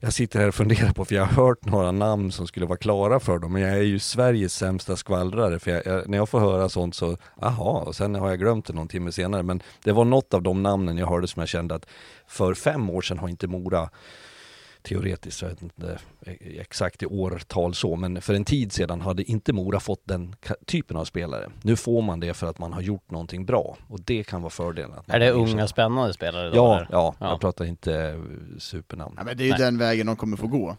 jag 0.00 0.12
sitter 0.12 0.40
här 0.40 0.48
och 0.48 0.54
funderar 0.54 0.92
på, 0.92 1.04
för 1.04 1.14
jag 1.14 1.24
har 1.24 1.44
hört 1.44 1.64
några 1.64 1.92
namn 1.92 2.32
som 2.32 2.46
skulle 2.46 2.66
vara 2.66 2.78
klara 2.78 3.20
för 3.20 3.38
dem, 3.38 3.52
men 3.52 3.62
jag 3.62 3.70
är 3.70 3.82
ju 3.82 3.98
Sveriges 3.98 4.54
sämsta 4.54 4.96
skvallrare, 4.96 5.58
för 5.58 5.70
jag, 5.70 5.86
jag, 5.86 6.08
när 6.08 6.18
jag 6.18 6.28
får 6.28 6.40
höra 6.40 6.68
sånt 6.68 6.94
så, 6.94 7.16
aha, 7.40 7.84
och 7.86 7.96
sen 7.96 8.14
har 8.14 8.28
jag 8.28 8.38
glömt 8.38 8.66
det 8.66 8.72
någon 8.72 8.88
timme 8.88 9.12
senare. 9.12 9.42
Men 9.42 9.62
det 9.84 9.92
var 9.92 10.04
något 10.04 10.34
av 10.34 10.42
de 10.42 10.62
namnen 10.62 10.98
jag 10.98 11.06
hörde 11.06 11.26
som 11.26 11.40
jag 11.40 11.48
kände 11.48 11.74
att 11.74 11.86
för 12.26 12.54
fem 12.54 12.90
år 12.90 13.02
sedan 13.02 13.18
har 13.18 13.28
inte 13.28 13.46
Mora 13.46 13.90
teoretiskt, 14.82 15.42
jag 15.42 15.48
vet 15.48 15.62
inte 15.62 15.98
exakt 16.40 17.02
i 17.02 17.06
årtal 17.06 17.74
så, 17.74 17.96
men 17.96 18.22
för 18.22 18.34
en 18.34 18.44
tid 18.44 18.72
sedan 18.72 19.00
hade 19.00 19.22
inte 19.22 19.52
Mora 19.52 19.80
fått 19.80 20.02
den 20.04 20.34
typen 20.66 20.96
av 20.96 21.04
spelare. 21.04 21.50
Nu 21.62 21.76
får 21.76 22.02
man 22.02 22.20
det 22.20 22.34
för 22.34 22.46
att 22.46 22.58
man 22.58 22.72
har 22.72 22.80
gjort 22.80 23.10
någonting 23.10 23.46
bra 23.46 23.76
och 23.88 24.00
det 24.00 24.24
kan 24.24 24.42
vara 24.42 24.50
fördelen. 24.50 24.98
Är 25.06 25.20
det 25.20 25.30
unga 25.30 25.66
spännande 25.66 26.14
spelare 26.14 26.50
då? 26.50 26.56
Ja, 26.56 26.86
ja, 26.90 27.14
ja, 27.18 27.30
jag 27.30 27.40
pratar 27.40 27.64
inte 27.64 28.20
supernamn. 28.58 29.14
Ja, 29.18 29.24
men 29.24 29.36
det 29.36 29.42
är 29.42 29.46
ju 29.46 29.50
Nej. 29.50 29.60
den 29.60 29.78
vägen 29.78 30.06
de 30.06 30.16
kommer 30.16 30.36
få 30.36 30.46
gå. 30.46 30.76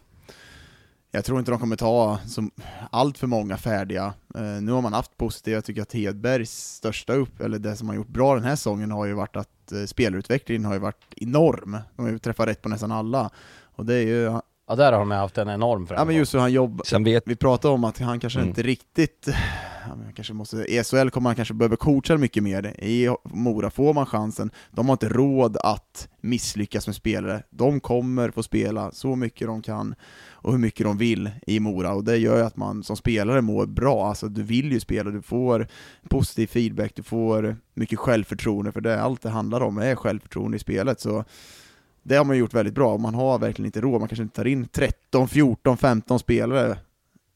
Jag 1.12 1.24
tror 1.24 1.38
inte 1.38 1.50
de 1.50 1.60
kommer 1.60 1.76
ta 1.76 2.18
som 2.26 2.50
allt 2.90 3.18
för 3.18 3.26
många 3.26 3.56
färdiga. 3.56 4.14
Uh, 4.36 4.42
nu 4.42 4.72
har 4.72 4.82
man 4.82 4.92
haft 4.92 5.16
positivt, 5.16 5.54
jag 5.54 5.64
tycker 5.64 5.82
att 5.82 5.92
Hedbergs 5.92 6.74
största 6.74 7.12
upp, 7.12 7.40
eller 7.40 7.58
det 7.58 7.76
som 7.76 7.88
har 7.88 7.94
gjort 7.94 8.08
bra 8.08 8.34
den 8.34 8.44
här 8.44 8.56
säsongen 8.56 8.90
har 8.90 9.06
ju 9.06 9.12
varit 9.12 9.36
att 9.36 9.72
uh, 9.72 9.86
spelutvecklingen 9.86 10.64
har 10.64 10.74
ju 10.74 10.78
varit 10.80 11.04
enorm. 11.16 11.78
De 11.96 12.02
har 12.02 12.12
ju 12.12 12.18
träffat 12.18 12.48
rätt 12.48 12.62
på 12.62 12.68
nästan 12.68 12.92
alla. 12.92 13.30
Och 13.76 13.86
det 13.86 13.94
är 13.94 14.06
ju 14.06 14.40
Ja, 14.66 14.76
där 14.76 14.92
har 14.92 14.98
de 14.98 15.10
haft 15.10 15.38
en 15.38 15.48
enorm 15.48 15.86
framgång. 15.86 16.00
Ja 16.00 16.04
men 16.04 16.16
just 16.16 16.32
så 16.32 16.38
han 16.38 16.52
jobbar, 16.52 17.04
vet 17.04 17.22
vi 17.26 17.36
pratade 17.36 17.74
om 17.74 17.84
att 17.84 17.98
han 17.98 18.20
kanske 18.20 18.38
Mm. 18.38 18.48
inte 18.48 18.62
riktigt, 18.62 19.28
ja, 19.88 19.94
men 19.96 20.12
kanske 20.12 20.32
måste, 20.34 20.56
i 20.56 20.84
SHL 20.84 21.08
kommer 21.10 21.28
han 21.28 21.36
kanske 21.36 21.54
behöva 21.54 21.76
coacha 21.76 22.16
mycket 22.16 22.42
mer, 22.42 22.66
i 22.84 23.08
Mora 23.24 23.70
får 23.70 23.94
man 23.94 24.06
chansen, 24.06 24.50
de 24.70 24.86
har 24.86 24.92
inte 24.92 25.08
råd 25.08 25.56
att 25.56 26.08
misslyckas 26.20 26.86
med 26.86 26.96
spelare, 26.96 27.42
de 27.50 27.80
kommer 27.80 28.30
få 28.30 28.42
spela 28.42 28.92
så 28.92 29.16
mycket 29.16 29.46
de 29.46 29.62
kan 29.62 29.94
och 30.32 30.52
hur 30.52 30.58
mycket 30.58 30.86
de 30.86 30.98
vill 30.98 31.30
i 31.46 31.60
Mora, 31.60 31.94
och 31.94 32.04
det 32.04 32.16
gör 32.16 32.36
ju 32.36 32.42
att 32.42 32.56
man 32.56 32.82
som 32.82 32.96
spelare 32.96 33.40
mår 33.40 33.66
bra, 33.66 34.06
alltså 34.08 34.28
du 34.28 34.42
vill 34.42 34.72
ju 34.72 34.80
spela, 34.80 35.10
du 35.10 35.22
får 35.22 35.66
positiv 36.08 36.46
feedback, 36.46 36.92
du 36.94 37.02
får 37.02 37.56
mycket 37.74 37.98
självförtroende, 37.98 38.72
för 38.72 38.80
det 38.80 38.92
är 38.92 38.98
allt 38.98 39.22
det 39.22 39.30
handlar 39.30 39.60
om 39.60 39.78
är 39.78 39.94
självförtroende 39.94 40.56
i 40.56 40.60
spelet, 40.60 41.00
så 41.00 41.24
det 42.02 42.16
har 42.16 42.24
man 42.24 42.36
gjort 42.36 42.54
väldigt 42.54 42.74
bra, 42.74 42.98
man 42.98 43.14
har 43.14 43.38
verkligen 43.38 43.66
inte 43.66 43.80
råd, 43.80 44.00
man 44.00 44.08
kanske 44.08 44.22
inte 44.22 44.36
tar 44.36 44.46
in 44.46 44.68
13, 44.68 45.28
14, 45.28 45.76
15 45.76 46.18
spelare 46.18 46.78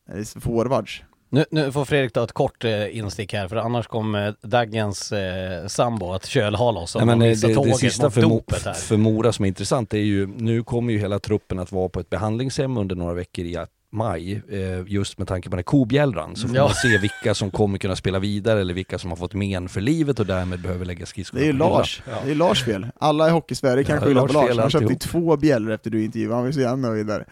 eh, 0.08 0.40
forwards. 0.40 1.02
Nu, 1.28 1.44
nu 1.50 1.72
får 1.72 1.84
Fredrik 1.84 2.12
ta 2.12 2.24
ett 2.24 2.32
kort 2.32 2.64
eh, 2.64 2.96
instick 2.96 3.32
här, 3.32 3.48
för 3.48 3.56
annars 3.56 3.86
kommer 3.86 4.34
Daggens 4.42 5.12
eh, 5.12 5.66
sambo 5.66 6.12
att 6.12 6.26
kölhala 6.26 6.80
oss 6.80 6.94
om 6.96 7.06
Nej, 7.06 7.16
men 7.16 7.18
de 7.18 7.34
det, 7.34 7.54
det, 7.54 7.64
det 7.64 7.74
sista 7.74 8.10
för, 8.10 8.22
Mo, 8.22 8.28
dopet 8.28 8.64
här. 8.64 8.72
för 8.72 8.96
Mora 8.96 9.32
som 9.32 9.44
är 9.44 9.48
intressant 9.48 9.94
är 9.94 9.98
ju, 9.98 10.26
nu 10.26 10.62
kommer 10.62 10.92
ju 10.92 10.98
hela 10.98 11.18
truppen 11.18 11.58
att 11.58 11.72
vara 11.72 11.88
på 11.88 12.00
ett 12.00 12.10
behandlingshem 12.10 12.76
under 12.76 12.96
några 12.96 13.14
veckor 13.14 13.44
i 13.44 13.56
maj, 13.94 14.42
eh, 14.48 14.60
just 14.86 15.18
med 15.18 15.28
tanke 15.28 15.48
på 15.48 15.50
den 15.50 15.58
här 15.58 15.62
kobjällran, 15.62 16.36
så 16.36 16.48
får 16.48 16.56
Ja. 16.56 16.64
man 16.64 16.74
se 16.74 16.98
vilka 16.98 17.34
som 17.34 17.50
kommer 17.50 17.78
kunna 17.78 17.96
spela 17.96 18.18
vidare 18.18 18.60
eller 18.60 18.74
vilka 18.74 18.98
som 18.98 19.10
har 19.10 19.16
fått 19.16 19.34
men 19.34 19.68
för 19.68 19.80
livet 19.80 20.20
och 20.20 20.26
därmed 20.26 20.60
behöver 20.62 20.84
lägga 20.84 21.06
skridskorna 21.06 21.40
Det 21.40 21.46
är 21.46 21.52
ju. 21.52 21.58
Lars, 21.58 22.02
det 22.24 22.30
är 22.30 22.34
Lars 22.34 22.64
fel. 22.64 22.86
Alla 23.00 23.28
i 23.28 23.30
Hockeysverige 23.30 23.84
kan 23.84 23.96
Ja, 23.96 24.02
skylla 24.02 24.20
Lars 24.20 24.32
på 24.32 24.40
Lars, 24.42 24.56
han 24.58 24.70
köpte 24.70 24.92
ju 24.92 24.98
två 24.98 25.36
bjällror 25.36 25.72
efter 25.74 25.90
du 25.90 26.04
intervjuade, 26.04 26.34
han 26.34 26.42
var 26.42 26.46
ju 26.48 26.52
så 26.52 26.60
jävla 26.60 26.88
nöjd 26.88 27.06
där. 27.06 27.24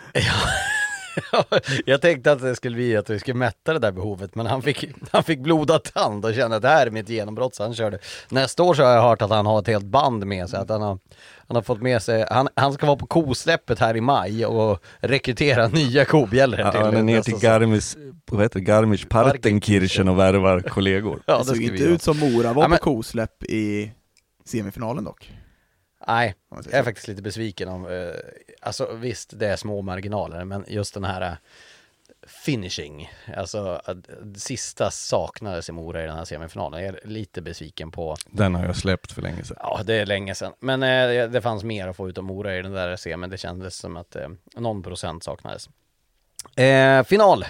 jag 1.87 2.01
tänkte 2.01 2.33
att 2.33 2.41
det 2.43 2.57
skulle 2.57 2.77
bli 2.77 2.97
att 2.97 3.11
vi 3.11 3.19
skulle 3.19 3.35
mätta 3.39 3.73
det 3.73 3.79
där 3.79 3.93
behovet, 3.93 4.35
men 4.35 4.47
han 4.47 4.63
fick, 4.63 4.85
han 5.11 5.23
fick 5.25 5.41
blodad 5.41 5.85
tand 5.85 6.25
och 6.25 6.35
kände 6.35 6.57
att 6.57 6.63
det 6.63 6.69
här 6.69 6.87
är 6.87 6.91
mitt 6.91 7.09
genombrott, 7.09 7.55
så 7.55 7.63
han 7.63 7.75
körde. 7.75 7.99
Nästa 8.29 8.63
år 8.63 8.75
så 8.75 8.83
har 8.83 8.91
jag 8.91 9.03
hört 9.03 9.23
att 9.23 9.31
han 9.31 9.47
har 9.47 9.59
ett 9.61 9.67
helt 9.67 9.85
band 9.85 10.27
med 10.27 10.49
sig, 10.51 10.59
att 10.59 10.69
han 10.69 10.83
har, 10.83 10.99
han 11.49 11.55
har 11.57 11.63
fått 11.63 11.83
med 11.83 12.03
sig, 12.03 12.27
han, 12.31 12.49
han 12.57 12.73
ska 12.73 12.87
vara 12.87 12.97
på 12.97 13.07
kosläppet 13.07 13.79
här 13.79 13.97
i 13.97 14.01
maj 14.01 14.47
och 14.47 14.83
rekrytera 15.01 15.69
nya 15.73 16.05
kobjällror 16.05 16.61
Ja, 16.61 16.73
han 16.85 16.97
är 16.97 17.03
ner 17.03 17.23
till. 17.23 17.35
Garmisch, 17.39 17.97
vad 18.31 18.43
heter 18.43 18.59
det, 18.59 18.65
Garmisch 18.65 19.09
Partenkirchen 19.09 20.09
och 20.09 20.19
värvar 20.19 20.61
kollegor. 20.61 21.23
Ja, 21.27 21.39
det 21.39 21.45
såg 21.45 21.63
inte 21.63 21.85
ut 21.85 22.03
som 22.03 22.19
Mora 22.19 22.53
var 22.53 22.63
Ja, 22.63 22.69
men- 22.69 22.79
på 22.79 22.85
kosläpp 22.85 23.43
i 23.45 23.93
semifinalen 24.45 25.05
dock. 25.05 25.33
Nej, 26.07 26.35
jag 26.65 26.75
är 26.75 26.83
faktiskt 26.83 27.09
lite 27.09 27.23
besviken 27.23 27.69
om, 27.69 27.87
eh, 27.87 27.91
alltså 28.63 28.93
visst 28.93 29.39
det 29.39 29.49
är 29.49 29.57
små 29.57 29.83
marginaler, 29.83 30.45
men 30.45 30.65
just 30.69 30.95
den 30.95 31.05
här 31.05 31.21
eh, 31.21 31.33
finishing, 32.27 33.11
alltså 33.37 33.81
att 33.85 33.97
sista 34.37 34.91
saknades 34.91 35.69
i 35.69 35.73
Mora 35.73 36.03
i 36.05 36.07
den 36.07 36.17
här 36.17 36.25
semifinalen. 36.25 36.85
Jag 36.85 36.95
är 36.95 37.01
lite 37.09 37.43
besviken 37.43 37.91
på, 37.91 38.17
Den 38.27 38.55
har 38.55 38.65
jag 38.65 38.77
släppt 38.77 39.13
för 39.13 39.23
länge 39.23 39.45
sedan. 39.45 39.57
ja 39.61 39.81
det 39.85 39.95
är 39.95 40.07
länge 40.07 40.35
sedan, 40.35 40.53
men 40.61 40.83
eh, 40.83 41.29
det 41.31 41.41
fanns 41.43 41.65
mer 41.65 41.89
att 41.89 41.97
få 41.97 42.09
ut 42.09 42.19
av 42.19 42.25
Mora 42.25 42.57
i 42.57 42.63
den 42.63 42.73
där 42.73 42.97
semin, 42.97 43.31
det 43.31 43.39
kändes 43.39 43.77
som 43.77 43.97
att 43.97 44.17
eh, 44.17 44.29
någon 44.57 44.83
procent 44.83 45.25
saknades. 45.25 45.69
Eh, 46.57 47.05
final! 47.05 47.45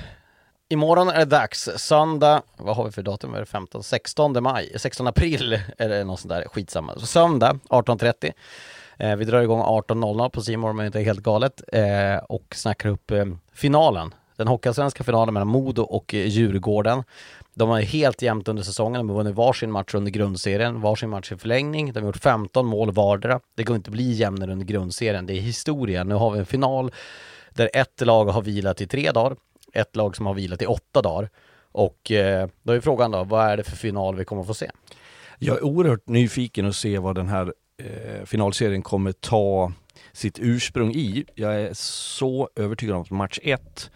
Imorgon 0.69 1.09
är 1.09 1.19
det 1.19 1.25
dags, 1.25 1.69
söndag, 1.77 2.43
vad 2.57 2.77
har 2.77 2.85
vi 2.85 2.91
för 2.91 3.03
datum? 3.03 3.35
Är 3.35 3.41
det 3.41 3.47
15? 3.47 3.83
16 3.83 4.43
maj, 4.43 4.73
16 4.77 5.07
april 5.07 5.61
är 5.79 5.89
det 5.89 6.05
något 6.05 6.21
sånt 6.21 6.29
där 6.29 6.45
skitsamma. 6.49 6.95
Så 6.99 7.07
söndag 7.07 7.59
18.30 7.69 8.33
Eh, 9.03 9.17
vi 9.17 9.25
drar 9.25 9.43
igång 9.43 9.61
18.00 9.61 10.29
på 10.29 10.43
Simor 10.43 10.71
om 10.71 10.77
det 10.77 10.87
inte 10.87 11.01
är 11.01 11.05
helt 11.05 11.23
galet 11.23 11.63
eh, 11.73 12.17
och 12.29 12.55
snackar 12.55 12.89
upp 12.89 13.11
eh, 13.11 13.25
finalen. 13.53 14.15
Den 14.37 14.49
hockeyallsvenska 14.49 15.05
finalen 15.05 15.35
mellan 15.35 15.49
Modo 15.49 15.83
och 15.83 16.15
Djurgården. 16.15 17.05
De 17.55 17.69
har 17.69 17.81
helt 17.81 18.23
jämnt 18.23 18.49
under 18.49 18.63
säsongen, 18.63 18.99
de 18.99 19.09
har 19.09 19.17
vunnit 19.17 19.35
varsin 19.35 19.71
match 19.71 19.95
under 19.95 20.11
grundserien, 20.11 20.81
varsin 20.81 21.11
match 21.11 21.33
i 21.33 21.37
förlängning, 21.37 21.93
de 21.93 22.01
har 22.01 22.07
gjort 22.07 22.17
15 22.17 22.67
mål 22.67 22.91
vardera. 22.91 23.41
Det 23.57 23.65
går 23.65 23.77
inte 23.77 23.91
bli 23.91 24.13
jämnare 24.13 24.53
under 24.53 24.67
grundserien, 24.67 25.27
det 25.27 25.35
är 25.35 25.41
historia. 25.41 26.05
Nu 26.05 26.15
har 26.15 26.31
vi 26.31 26.39
en 26.39 26.47
final 26.47 26.93
där 27.51 27.71
ett 27.75 28.01
lag 28.01 28.25
har 28.25 28.43
vilat 28.43 28.81
i 28.81 28.87
tre 28.87 29.11
dagar, 29.11 29.37
ett 29.73 29.97
lag 29.97 30.17
som 30.17 30.27
har 30.27 30.35
vilat 30.35 30.63
i 30.63 30.67
åtta 30.67 31.03
dagar. 31.03 31.31
Och 31.73 32.11
eh, 32.11 32.49
då 32.63 32.73
är 32.73 32.81
frågan 32.81 33.11
då, 33.11 33.25
vad 33.25 33.47
är 33.47 33.57
det 33.57 33.65
för 33.65 33.77
final 33.77 34.17
vi 34.17 34.25
kommer 34.25 34.43
få 34.43 34.55
se? 34.55 34.71
Jag 35.39 35.57
är 35.57 35.65
oerhört 35.65 36.09
nyfiken 36.09 36.67
att 36.67 36.77
se 36.77 36.99
vad 36.99 37.15
den 37.15 37.29
här 37.29 37.53
eh, 37.85 38.25
finalserien 38.25 38.83
kommer 38.83 39.13
ta 39.13 39.73
sitt 40.13 40.39
ursprung 40.39 40.91
i. 40.95 41.25
Jag 41.35 41.61
är 41.61 41.71
så 41.75 42.49
övertygad 42.57 42.97
om 42.97 43.03
att 43.03 43.11
match 43.11 43.39
1 43.43 43.91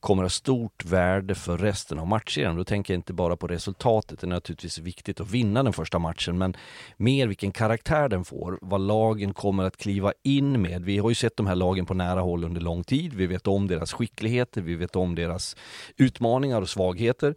kommer 0.00 0.22
ha 0.22 0.30
stort 0.30 0.84
värde 0.84 1.34
för 1.34 1.58
resten 1.58 1.98
av 1.98 2.06
matchserien. 2.06 2.56
Då 2.56 2.64
tänker 2.64 2.94
jag 2.94 2.98
inte 2.98 3.12
bara 3.12 3.36
på 3.36 3.46
resultatet, 3.46 4.20
det 4.20 4.26
är 4.26 4.28
naturligtvis 4.28 4.78
viktigt 4.78 5.20
att 5.20 5.30
vinna 5.30 5.62
den 5.62 5.72
första 5.72 5.98
matchen, 5.98 6.38
men 6.38 6.56
mer 6.96 7.26
vilken 7.26 7.52
karaktär 7.52 8.08
den 8.08 8.24
får, 8.24 8.58
vad 8.62 8.80
lagen 8.80 9.34
kommer 9.34 9.64
att 9.64 9.76
kliva 9.76 10.12
in 10.22 10.62
med. 10.62 10.84
Vi 10.84 10.98
har 10.98 11.08
ju 11.08 11.14
sett 11.14 11.36
de 11.36 11.46
här 11.46 11.54
lagen 11.54 11.86
på 11.86 11.94
nära 11.94 12.20
håll 12.20 12.44
under 12.44 12.60
lång 12.60 12.84
tid, 12.84 13.14
vi 13.14 13.26
vet 13.26 13.46
om 13.46 13.66
deras 13.66 13.92
skickligheter, 13.92 14.60
vi 14.60 14.74
vet 14.74 14.96
om 14.96 15.14
deras 15.14 15.56
utmaningar 15.96 16.60
och 16.62 16.68
svagheter. 16.68 17.34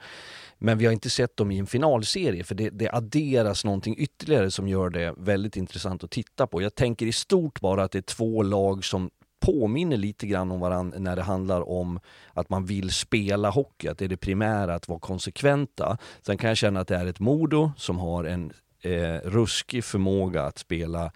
Men 0.64 0.78
vi 0.78 0.86
har 0.86 0.93
inte 0.93 1.09
sett 1.09 1.38
dem 1.38 1.51
i 1.51 1.59
en 1.59 1.68
finalserie 1.68 2.43
för 2.43 2.55
det, 2.55 2.70
det 2.70 2.89
adderas 2.91 3.66
någonting 3.66 3.95
ytterligare 3.97 4.51
som 4.51 4.68
gör 4.68 4.89
det 4.89 5.14
väldigt 5.18 5.57
intressant 5.57 6.03
att 6.03 6.12
titta 6.12 6.47
på. 6.47 6.62
Jag 6.62 6.76
tänker 6.76 7.05
i 7.05 7.12
stort 7.12 7.62
bara 7.62 7.84
att 7.84 7.91
det 7.91 7.99
är 7.99 8.01
två 8.01 8.43
lag 8.43 8.86
som 8.86 9.09
påminner 9.45 9.97
lite 9.97 10.28
grann 10.28 10.51
om 10.51 10.59
varandra 10.59 10.99
när 10.99 11.16
det 11.16 11.22
handlar 11.22 11.70
om 11.70 11.99
att 12.34 12.49
man 12.49 12.66
vill 12.66 12.91
spela 12.91 13.49
hockey, 13.49 13.88
att 13.88 13.97
det 13.97 14.05
är 14.05 14.09
det 14.09 14.18
primära 14.18 14.76
att 14.76 14.88
vara 14.88 14.99
konsekventa. 14.99 15.97
Sen 16.22 16.38
kan 16.38 16.47
jag 16.47 16.57
känna 16.57 16.80
att 16.80 16.88
det 16.88 16.95
är 16.95 17.05
ett 17.05 17.20
Modo 17.20 17.72
som 17.78 17.99
har 17.99 18.24
en 18.24 18.53
eh, 18.82 19.16
ruskig 19.24 19.84
förmåga 19.84 20.43
att 20.43 20.57
spela 20.57 21.12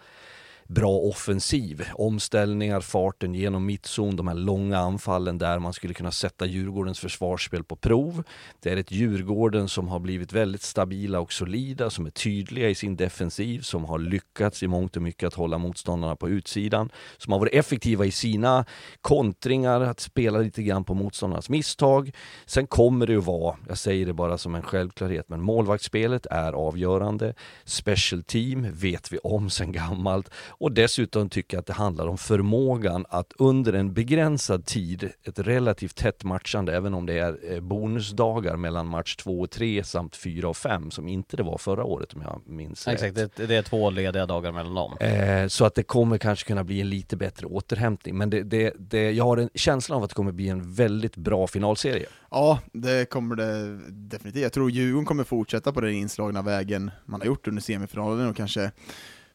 bra 0.67 0.91
offensiv. 0.91 1.85
Omställningar, 1.93 2.81
farten 2.81 3.35
genom 3.35 3.65
mittzon, 3.65 4.15
de 4.15 4.27
här 4.27 4.35
långa 4.35 4.77
anfallen 4.77 5.37
där 5.37 5.59
man 5.59 5.73
skulle 5.73 5.93
kunna 5.93 6.11
sätta 6.11 6.45
Djurgårdens 6.45 6.99
försvarsspel 6.99 7.63
på 7.63 7.75
prov. 7.75 8.23
Det 8.59 8.69
är 8.71 8.77
ett 8.77 8.91
Djurgården 8.91 9.69
som 9.69 9.87
har 9.87 9.99
blivit 9.99 10.33
väldigt 10.33 10.61
stabila 10.61 11.19
och 11.19 11.33
solida, 11.33 11.89
som 11.89 12.05
är 12.05 12.09
tydliga 12.09 12.69
i 12.69 12.75
sin 12.75 12.95
defensiv, 12.95 13.61
som 13.61 13.85
har 13.85 13.99
lyckats 13.99 14.63
i 14.63 14.67
mångt 14.67 14.95
och 14.95 15.01
mycket 15.01 15.27
att 15.27 15.33
hålla 15.33 15.57
motståndarna 15.57 16.15
på 16.15 16.29
utsidan, 16.29 16.89
som 17.17 17.33
har 17.33 17.39
varit 17.39 17.53
effektiva 17.53 18.05
i 18.05 18.11
sina 18.11 18.65
kontringar, 19.01 19.81
att 19.81 19.99
spela 19.99 20.39
lite 20.39 20.63
grann 20.63 20.83
på 20.83 20.93
motståndarnas 20.93 21.49
misstag. 21.49 22.11
Sen 22.45 22.67
kommer 22.67 23.07
det 23.07 23.15
att 23.15 23.25
vara, 23.25 23.55
jag 23.67 23.77
säger 23.77 24.05
det 24.05 24.13
bara 24.13 24.37
som 24.37 24.55
en 24.55 24.63
självklarhet, 24.63 25.29
men 25.29 25.41
målvaktsspelet 25.41 26.25
är 26.25 26.53
avgörande. 26.53 27.33
Special 27.63 28.23
team 28.23 28.67
vet 28.73 29.11
vi 29.11 29.17
om 29.17 29.49
sen 29.49 29.71
gammalt 29.71 30.29
och 30.57 30.71
dessutom 30.71 31.29
tycker 31.29 31.57
jag 31.57 31.59
att 31.59 31.65
det 31.65 31.73
handlar 31.73 32.07
om 32.07 32.17
förmågan 32.17 33.05
att 33.09 33.33
under 33.37 33.73
en 33.73 33.93
begränsad 33.93 34.65
tid, 34.65 35.11
ett 35.23 35.39
relativt 35.39 35.95
tätt 35.95 36.23
matchande, 36.23 36.75
även 36.75 36.93
om 36.93 37.05
det 37.05 37.19
är 37.19 37.53
eh, 37.53 37.59
bonusdagar 37.59 38.57
mellan 38.57 38.87
match 38.87 39.15
2 39.15 39.39
och 39.39 39.51
3 39.51 39.83
samt 39.83 40.15
4 40.15 40.49
och 40.49 40.57
5 40.57 40.91
som 40.91 41.07
inte 41.07 41.37
det 41.37 41.43
var 41.43 41.57
förra 41.57 41.83
året 41.83 42.13
om 42.13 42.21
jag 42.21 42.41
minns 42.45 42.87
rätt. 42.87 42.93
Exakt, 42.93 43.35
det, 43.35 43.47
det 43.47 43.55
är 43.55 43.61
två 43.61 43.89
lediga 43.89 44.25
dagar 44.25 44.51
mellan 44.51 44.75
dem. 44.75 44.97
Eh, 44.99 45.47
så 45.47 45.65
att 45.65 45.75
det 45.75 45.83
kommer 45.83 46.17
kanske 46.17 46.47
kunna 46.47 46.63
bli 46.63 46.81
en 46.81 46.89
lite 46.89 47.17
bättre 47.17 47.47
återhämtning. 47.47 48.17
Men 48.17 48.29
det, 48.29 48.43
det, 48.43 48.73
det, 48.77 49.11
jag 49.11 49.23
har 49.23 49.37
en 49.37 49.49
känsla 49.53 49.95
av 49.95 50.03
att 50.03 50.09
det 50.09 50.15
kommer 50.15 50.31
bli 50.31 50.49
en 50.49 50.73
väldigt 50.73 51.15
bra 51.15 51.47
finalserie. 51.47 52.05
Ja, 52.31 52.59
det 52.73 53.09
kommer 53.09 53.35
det 53.35 53.79
definitivt. 53.91 54.43
Jag 54.43 54.53
tror 54.53 54.71
Djurgården 54.71 55.05
kommer 55.05 55.23
fortsätta 55.23 55.71
på 55.71 55.81
den 55.81 55.93
inslagna 55.93 56.41
vägen 56.41 56.91
man 57.05 57.21
har 57.21 57.25
gjort 57.25 57.47
under 57.47 57.61
semifinalen 57.61 58.29
och 58.29 58.35
kanske 58.35 58.71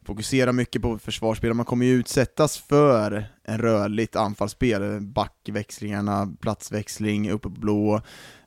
fokusera 0.05 0.51
mycket 0.51 0.81
på 0.81 0.99
försvarsspel. 0.99 1.53
Man 1.53 1.65
kommer 1.65 1.85
ju 1.85 1.93
utsättas 1.93 2.57
för 2.57 3.25
en 3.43 3.57
rörligt 3.57 4.15
anfallsspel, 4.15 5.01
backväxlingarna, 5.01 6.33
platsväxling, 6.41 7.31
uppe 7.31 7.49
på 7.49 7.59
blå. 7.59 8.01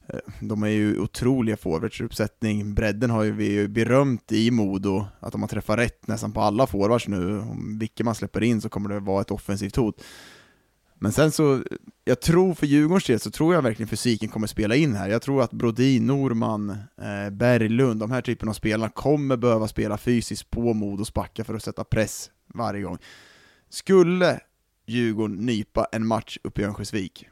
Eh, 0.09 0.18
de 0.40 0.62
är 0.62 0.68
ju 0.68 0.98
otroliga 0.98 1.57
forwards 1.57 2.00
uppsättning. 2.00 2.74
Bredden 2.74 3.11
har 3.11 3.22
ju 3.22 3.32
vi 3.32 3.52
ju 3.52 3.68
berömt 3.68 4.32
i 4.32 4.50
Modo, 4.50 5.07
att 5.20 5.32
de 5.32 5.42
har 5.42 5.48
träffat 5.48 5.78
rätt 5.78 6.07
nästan 6.07 6.32
på 6.32 6.40
alla 6.40 6.66
forwards 6.66 7.09
nu. 7.09 7.38
Om 7.38 7.78
vilka 7.78 8.05
man 8.05 8.14
släpper 8.14 8.42
in 8.42 8.61
så 8.61 8.68
kommer 8.68 8.88
det 8.88 9.00
vara 9.00 9.20
ett 9.20 9.30
offensivt 9.30 9.76
hot. 9.76 10.02
Men 11.05 11.12
sen 11.12 11.32
så, 11.32 11.62
jag 12.05 12.20
tror 12.20 12.55
för 12.55 12.66
Djurgårdens 12.66 13.05
del 13.05 13.20
så 13.20 13.30
tror 13.30 13.55
jag 13.55 13.62
verkligen 13.62 13.88
fysiken 13.88 14.28
kommer 14.28 14.46
spela 14.46 14.74
in 14.74 14.94
här. 14.94 15.09
Jag 15.09 15.22
tror 15.22 15.42
att 15.42 15.52
Brodin, 15.52 16.07
Norman, 16.07 16.70
eh, 16.70 17.30
Berglund, 17.30 18.00
de 18.00 18.11
här 18.11 18.22
typen 18.22 18.48
av 18.48 18.52
spelarna 18.52 18.88
kommer 18.88 19.36
behöva 19.36 19.68
spela 19.68 19.98
fysiskt 19.98 20.50
på 20.50 20.72
Modos 20.72 21.14
backar 21.14 21.44
för 21.44 21.55
att 21.55 21.62
sätta 21.62 21.84
press 21.84 22.30
varje 22.46 22.82
gång. 22.82 22.98
Skulle 23.68 24.40
Djurgården 24.86 25.36
nypa 25.36 25.86
en 25.92 26.07
match 26.07 26.38
uppe 26.42 26.62
i 26.62 26.64
Örnsköldsvik 26.64 27.28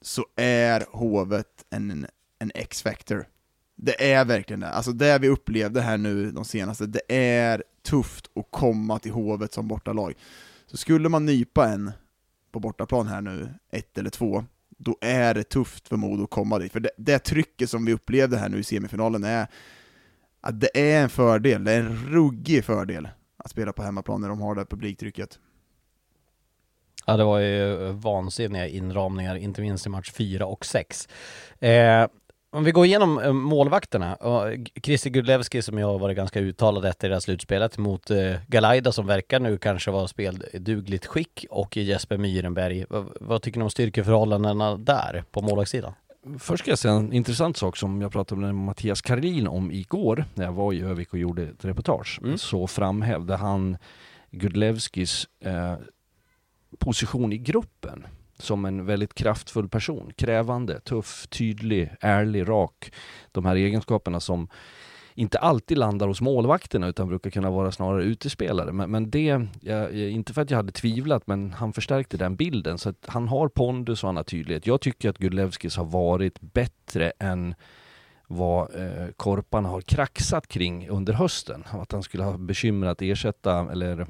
så 0.00 0.26
är 0.36 0.86
Hovet 0.90 1.64
en, 1.70 2.06
en 2.38 2.50
X-factor. 2.54 3.26
Det 3.76 4.12
är 4.12 4.24
verkligen 4.24 4.60
det. 4.60 4.68
Alltså 4.68 4.92
det 4.92 5.18
vi 5.18 5.28
upplevde 5.28 5.80
här 5.80 5.98
nu 5.98 6.30
de 6.30 6.44
senaste, 6.44 6.86
det 6.86 7.16
är 7.16 7.64
tufft 7.82 8.30
att 8.34 8.46
komma 8.50 8.98
till 8.98 9.12
Hovet 9.12 9.52
som 9.52 9.68
bortalag. 9.68 10.14
Så 10.66 10.76
skulle 10.76 11.08
man 11.08 11.26
nypa 11.26 11.68
en 11.68 11.92
på 12.56 12.60
bortaplan 12.60 13.06
här 13.06 13.20
nu, 13.20 13.48
ett 13.70 13.98
eller 13.98 14.10
två, 14.10 14.44
då 14.68 14.96
är 15.00 15.34
det 15.34 15.42
tufft 15.44 15.88
för 15.88 15.96
Modo 15.96 16.24
att 16.24 16.30
komma 16.30 16.58
dit. 16.58 16.72
För 16.72 16.80
det, 16.80 16.90
det 16.96 17.18
trycket 17.18 17.70
som 17.70 17.84
vi 17.84 17.92
upplevde 17.92 18.36
här 18.38 18.48
nu 18.48 18.58
i 18.58 18.64
semifinalen 18.64 19.24
är 19.24 19.46
att 20.40 20.60
det 20.60 20.70
är 20.74 21.02
en 21.02 21.08
fördel, 21.08 21.64
det 21.64 21.72
är 21.72 21.80
en 21.80 21.96
ruggig 22.06 22.64
fördel 22.64 23.08
att 23.36 23.50
spela 23.50 23.72
på 23.72 23.82
hemmaplan 23.82 24.20
när 24.20 24.28
de 24.28 24.40
har 24.40 24.54
det 24.54 24.60
här 24.60 24.66
publiktrycket. 24.66 25.38
Ja 27.06 27.16
det 27.16 27.24
var 27.24 27.38
ju 27.38 27.92
vansinniga 27.92 28.66
inramningar, 28.68 29.36
inte 29.36 29.60
minst 29.60 29.86
i 29.86 29.88
match 29.88 30.12
4 30.12 30.46
och 30.46 30.66
6. 30.66 31.08
Eh, 31.60 32.06
om 32.56 32.64
vi 32.64 32.72
går 32.72 32.86
igenom 32.86 33.18
eh, 33.18 33.32
målvakterna, 33.32 34.18
Christer 34.82 35.10
Gudlewski 35.10 35.62
som 35.62 35.78
jag 35.78 35.86
har 35.86 35.98
varit 35.98 36.16
ganska 36.16 36.40
uttalad 36.40 36.84
efter 36.84 37.08
det 37.08 37.14
här 37.14 37.20
slutspelet 37.20 37.78
mot 37.78 38.10
eh, 38.10 38.34
Galaida 38.46 38.92
som 38.92 39.06
verkar 39.06 39.40
nu 39.40 39.58
kanske 39.58 39.90
vara 39.90 40.08
speldugligt 40.08 41.06
skick 41.06 41.46
och 41.50 41.76
Jesper 41.76 42.16
Myrenberg. 42.16 42.84
vad, 43.20 43.42
tycker 43.42 43.58
ni 43.58 43.64
om 43.64 43.70
styrkeförhållandena 43.70 44.76
där 44.76 45.24
på 45.30 45.40
målvaktssidan? 45.40 45.92
Först 46.38 46.62
ska 46.62 46.70
jag 46.70 46.78
säga 46.78 46.94
en 46.94 47.12
intressant 47.12 47.56
sak 47.56 47.76
som 47.76 48.02
jag 48.02 48.12
pratade 48.12 48.40
med 48.40 48.54
Mattias 48.54 49.00
Karlin 49.00 49.48
om 49.48 49.70
igår 49.70 50.24
när 50.34 50.44
jag 50.44 50.52
var 50.52 50.72
i 50.72 50.80
Övik 50.80 51.12
och 51.12 51.18
gjorde 51.18 51.42
ett 51.42 51.64
reportage. 51.64 52.20
Mm. 52.22 52.38
Så 52.38 52.66
framhävde 52.66 53.36
han 53.36 53.76
Gudlewskis 54.30 55.28
eh, 55.40 55.74
position 56.78 57.32
i 57.32 57.38
gruppen 57.38 58.06
som 58.38 58.64
en 58.64 58.86
väldigt 58.86 59.14
kraftfull 59.14 59.68
person. 59.68 60.12
Krävande, 60.16 60.80
tuff, 60.80 61.26
tydlig, 61.28 61.90
ärlig, 62.00 62.48
rak. 62.48 62.92
De 63.32 63.44
här 63.44 63.56
egenskaperna 63.56 64.20
som 64.20 64.48
inte 65.14 65.38
alltid 65.38 65.78
landar 65.78 66.06
hos 66.08 66.20
målvakterna 66.20 66.86
utan 66.86 67.08
brukar 67.08 67.30
kunna 67.30 67.50
vara 67.50 67.72
snarare 67.72 68.04
utespelare. 68.04 68.72
Men, 68.72 68.90
men 68.90 69.10
det, 69.10 69.46
jag, 69.60 69.94
inte 69.94 70.32
för 70.32 70.42
att 70.42 70.50
jag 70.50 70.56
hade 70.56 70.72
tvivlat, 70.72 71.26
men 71.26 71.52
han 71.52 71.72
förstärkte 71.72 72.16
den 72.16 72.36
bilden. 72.36 72.78
Så 72.78 72.88
att 72.88 73.06
han 73.06 73.28
har 73.28 73.48
pondus 73.48 74.02
och 74.02 74.08
han 74.08 74.16
har 74.16 74.24
tydlighet. 74.24 74.66
Jag 74.66 74.80
tycker 74.80 75.10
att 75.10 75.18
Gudlevskis 75.18 75.76
har 75.76 75.84
varit 75.84 76.40
bättre 76.40 77.12
än 77.18 77.54
vad 78.26 78.74
eh, 78.74 79.08
Korpan 79.16 79.64
har 79.64 79.80
kraxat 79.80 80.48
kring 80.48 80.88
under 80.88 81.12
hösten. 81.12 81.64
Att 81.70 81.92
han 81.92 82.02
skulle 82.02 82.24
ha 82.24 82.38
bekymmer 82.38 82.86
att 82.86 83.02
ersätta 83.02 83.72
eller 83.72 84.06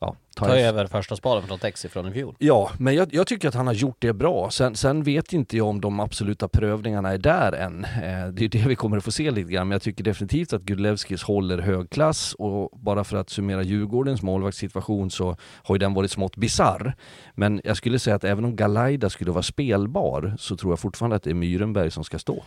ja, 0.00 0.16
ta, 0.36 0.46
ta 0.46 0.56
över 0.56 0.86
första 0.86 1.16
spaden 1.16 1.48
från 1.48 1.58
Texi 1.58 1.88
från 1.88 2.08
i 2.08 2.12
fjol. 2.12 2.34
Ja, 2.38 2.70
men 2.78 2.94
jag, 2.94 3.14
jag, 3.14 3.26
tycker 3.26 3.48
att 3.48 3.54
han 3.54 3.66
har 3.66 3.74
gjort 3.74 3.96
det 3.98 4.12
bra. 4.12 4.50
Sen, 4.50 4.76
sen, 4.76 5.02
vet 5.02 5.32
inte 5.32 5.56
jag 5.56 5.66
om 5.66 5.80
de 5.80 6.00
absoluta 6.00 6.48
prövningarna 6.48 7.12
är 7.12 7.18
där 7.18 7.52
än. 7.52 7.84
Eh, 7.84 8.28
det 8.32 8.44
är 8.44 8.48
det 8.48 8.66
vi 8.66 8.76
kommer 8.76 8.96
att 8.96 9.04
få 9.04 9.12
se 9.12 9.30
lite 9.30 9.52
grann, 9.52 9.68
men 9.68 9.74
jag 9.74 9.82
tycker 9.82 10.04
definitivt 10.04 10.52
att 10.52 10.62
Gudlevskis 10.62 11.22
håller 11.22 11.58
hög 11.58 11.90
klass 11.90 12.34
och 12.38 12.78
bara 12.78 13.04
för 13.04 13.16
att 13.16 13.30
summera 13.30 13.62
Djurgårdens 13.62 14.22
målvaktssituation 14.22 15.10
så 15.10 15.36
har 15.40 15.74
ju 15.74 15.78
den 15.78 15.94
varit 15.94 16.10
smått 16.10 16.36
bizarr. 16.36 16.94
Men 17.34 17.60
jag 17.64 17.76
skulle 17.76 17.98
säga 17.98 18.16
att 18.16 18.24
även 18.24 18.44
om 18.44 18.56
Galaida 18.56 19.10
skulle 19.10 19.30
vara 19.30 19.42
spelbar 19.42 20.36
så 20.38 20.56
tror 20.56 20.72
jag 20.72 20.80
fortfarande 20.80 21.16
att 21.16 21.22
det 21.22 21.30
är 21.30 21.34
Myrenberg 21.34 21.90
som 21.90 22.04
ska 22.04 22.18
stå. 22.18 22.44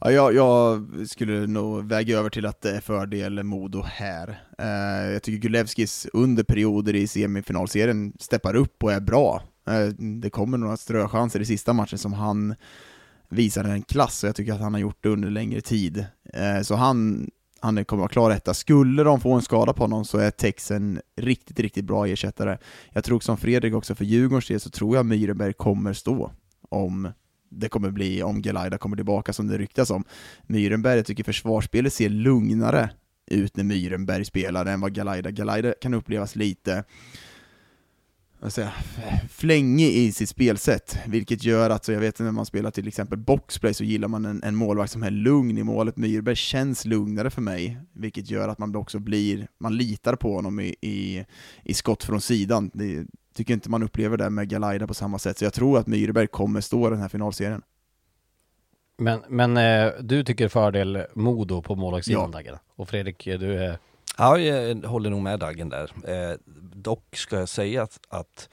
Ja, 0.00 0.10
jag, 0.10 0.34
jag, 0.34 0.86
skulle 1.08 1.46
nog 1.46 1.84
väga 1.84 2.18
över 2.18 2.30
till 2.30 2.46
att 2.46 2.60
det 2.60 2.76
är 2.76 2.80
fördel 2.80 3.42
Modo 3.42 3.82
här. 3.82 4.42
Eh, 4.58 5.12
jag 5.12 5.22
tycker 5.22 5.48
Gulevskis 5.48 6.06
under 6.12 6.42
perioder 6.44 6.94
i 6.94 7.06
semifinalserien 7.06 8.12
steppar 8.20 8.56
upp 8.56 8.82
och 8.82 8.92
är 8.92 9.00
bra. 9.00 9.42
Eh, 9.68 9.86
det 10.20 10.30
kommer 10.30 10.58
några 10.58 10.76
ströchanser 10.76 11.40
i 11.40 11.44
sista 11.44 11.72
matchen 11.72 11.98
som 11.98 12.12
han 12.12 12.54
visar 13.28 13.64
en 13.64 13.82
klass, 13.82 14.22
och 14.22 14.28
jag 14.28 14.36
tycker 14.36 14.52
att 14.52 14.60
han 14.60 14.74
har 14.74 14.80
gjort 14.80 14.98
det 15.00 15.08
under 15.08 15.30
längre 15.30 15.60
tid. 15.60 16.06
Eh, 16.32 16.60
så 16.62 16.74
han, 16.74 17.30
han 17.60 17.84
kommer 17.84 18.00
vara 18.00 18.08
klar 18.08 18.30
etta. 18.30 18.54
Skulle 18.54 19.02
de 19.02 19.20
få 19.20 19.32
en 19.32 19.42
skada 19.42 19.72
på 19.72 19.82
honom 19.82 20.04
så 20.04 20.18
är 20.18 20.30
Tex 20.30 20.70
en 20.70 21.00
riktigt, 21.16 21.60
riktigt 21.60 21.84
bra 21.84 22.06
ersättare. 22.06 22.58
Jag 22.90 23.04
tror 23.04 23.20
som 23.20 23.36
Fredrik 23.36 23.74
också, 23.74 23.94
för 23.94 24.04
Djurgårdens 24.04 24.48
del 24.48 24.60
så 24.60 24.70
tror 24.70 24.96
jag 24.96 25.06
Myrenberg 25.06 25.52
kommer 25.52 25.92
stå 25.92 26.30
om 26.68 27.12
det 27.54 27.68
kommer 27.68 27.90
bli 27.90 28.22
om 28.22 28.42
Gelaida 28.42 28.78
kommer 28.78 28.96
tillbaka 28.96 29.32
som 29.32 29.48
det 29.48 29.58
ryktas 29.58 29.90
om. 29.90 30.04
Myrenberg, 30.46 30.96
jag 30.96 31.06
tycker 31.06 31.24
försvarsspelet 31.24 31.92
ser 31.92 32.08
lugnare 32.08 32.90
ut 33.30 33.56
när 33.56 33.64
Myrenberg 33.64 34.24
spelar 34.24 34.66
än 34.66 34.80
vad 34.80 34.94
Galaida. 34.94 35.30
Galaida 35.30 35.74
kan 35.80 35.94
upplevas 35.94 36.36
lite 36.36 36.84
säga, 38.50 38.72
flängig 39.30 39.92
i 39.92 40.12
sitt 40.12 40.28
spelsätt, 40.28 40.98
vilket 41.06 41.44
gör 41.44 41.70
att, 41.70 41.84
så 41.84 41.92
jag 41.92 42.00
vet 42.00 42.18
när 42.18 42.32
man 42.32 42.46
spelar 42.46 42.70
till 42.70 42.88
exempel 42.88 43.18
boxplay 43.18 43.74
så 43.74 43.84
gillar 43.84 44.08
man 44.08 44.24
en, 44.24 44.42
en 44.42 44.56
målvakt 44.56 44.92
som 44.92 45.02
är 45.02 45.10
lugn 45.10 45.58
i 45.58 45.62
målet. 45.62 45.96
Myrberg 45.96 46.36
känns 46.36 46.84
lugnare 46.84 47.30
för 47.30 47.42
mig, 47.42 47.78
vilket 47.92 48.30
gör 48.30 48.48
att 48.48 48.58
man 48.58 48.76
också 48.76 48.98
blir, 48.98 49.48
man 49.60 49.76
litar 49.76 50.16
på 50.16 50.34
honom 50.34 50.60
i, 50.60 50.74
i, 50.80 51.24
i 51.62 51.74
skott 51.74 52.04
från 52.04 52.20
sidan. 52.20 52.70
Det, 52.74 53.06
tycker 53.34 53.54
inte 53.54 53.70
man 53.70 53.82
upplever 53.82 54.16
det 54.16 54.30
med 54.30 54.48
Galaida 54.48 54.86
på 54.86 54.94
samma 54.94 55.18
sätt, 55.18 55.38
så 55.38 55.44
jag 55.44 55.52
tror 55.52 55.78
att 55.78 55.86
Myrberg 55.86 56.26
kommer 56.26 56.60
stå 56.60 56.86
i 56.86 56.90
den 56.90 57.00
här 57.00 57.08
finalserien. 57.08 57.62
Men, 58.98 59.22
men 59.28 59.56
eh, 59.56 59.92
du 60.00 60.24
tycker 60.24 60.48
fördel 60.48 61.04
Modo 61.14 61.62
på 61.62 61.74
målvaktssidan 61.74 62.34
ja. 62.44 62.58
Och 62.76 62.88
Fredrik, 62.88 63.24
du 63.24 63.64
är... 63.64 63.78
Ja, 64.18 64.38
jag 64.38 64.84
håller 64.84 65.10
nog 65.10 65.22
med 65.22 65.38
Daggen 65.38 65.68
där. 65.68 65.90
Eh, 66.04 66.36
dock 66.74 67.16
ska 67.16 67.38
jag 67.38 67.48
säga 67.48 67.82
att, 67.82 68.00
att 68.08 68.48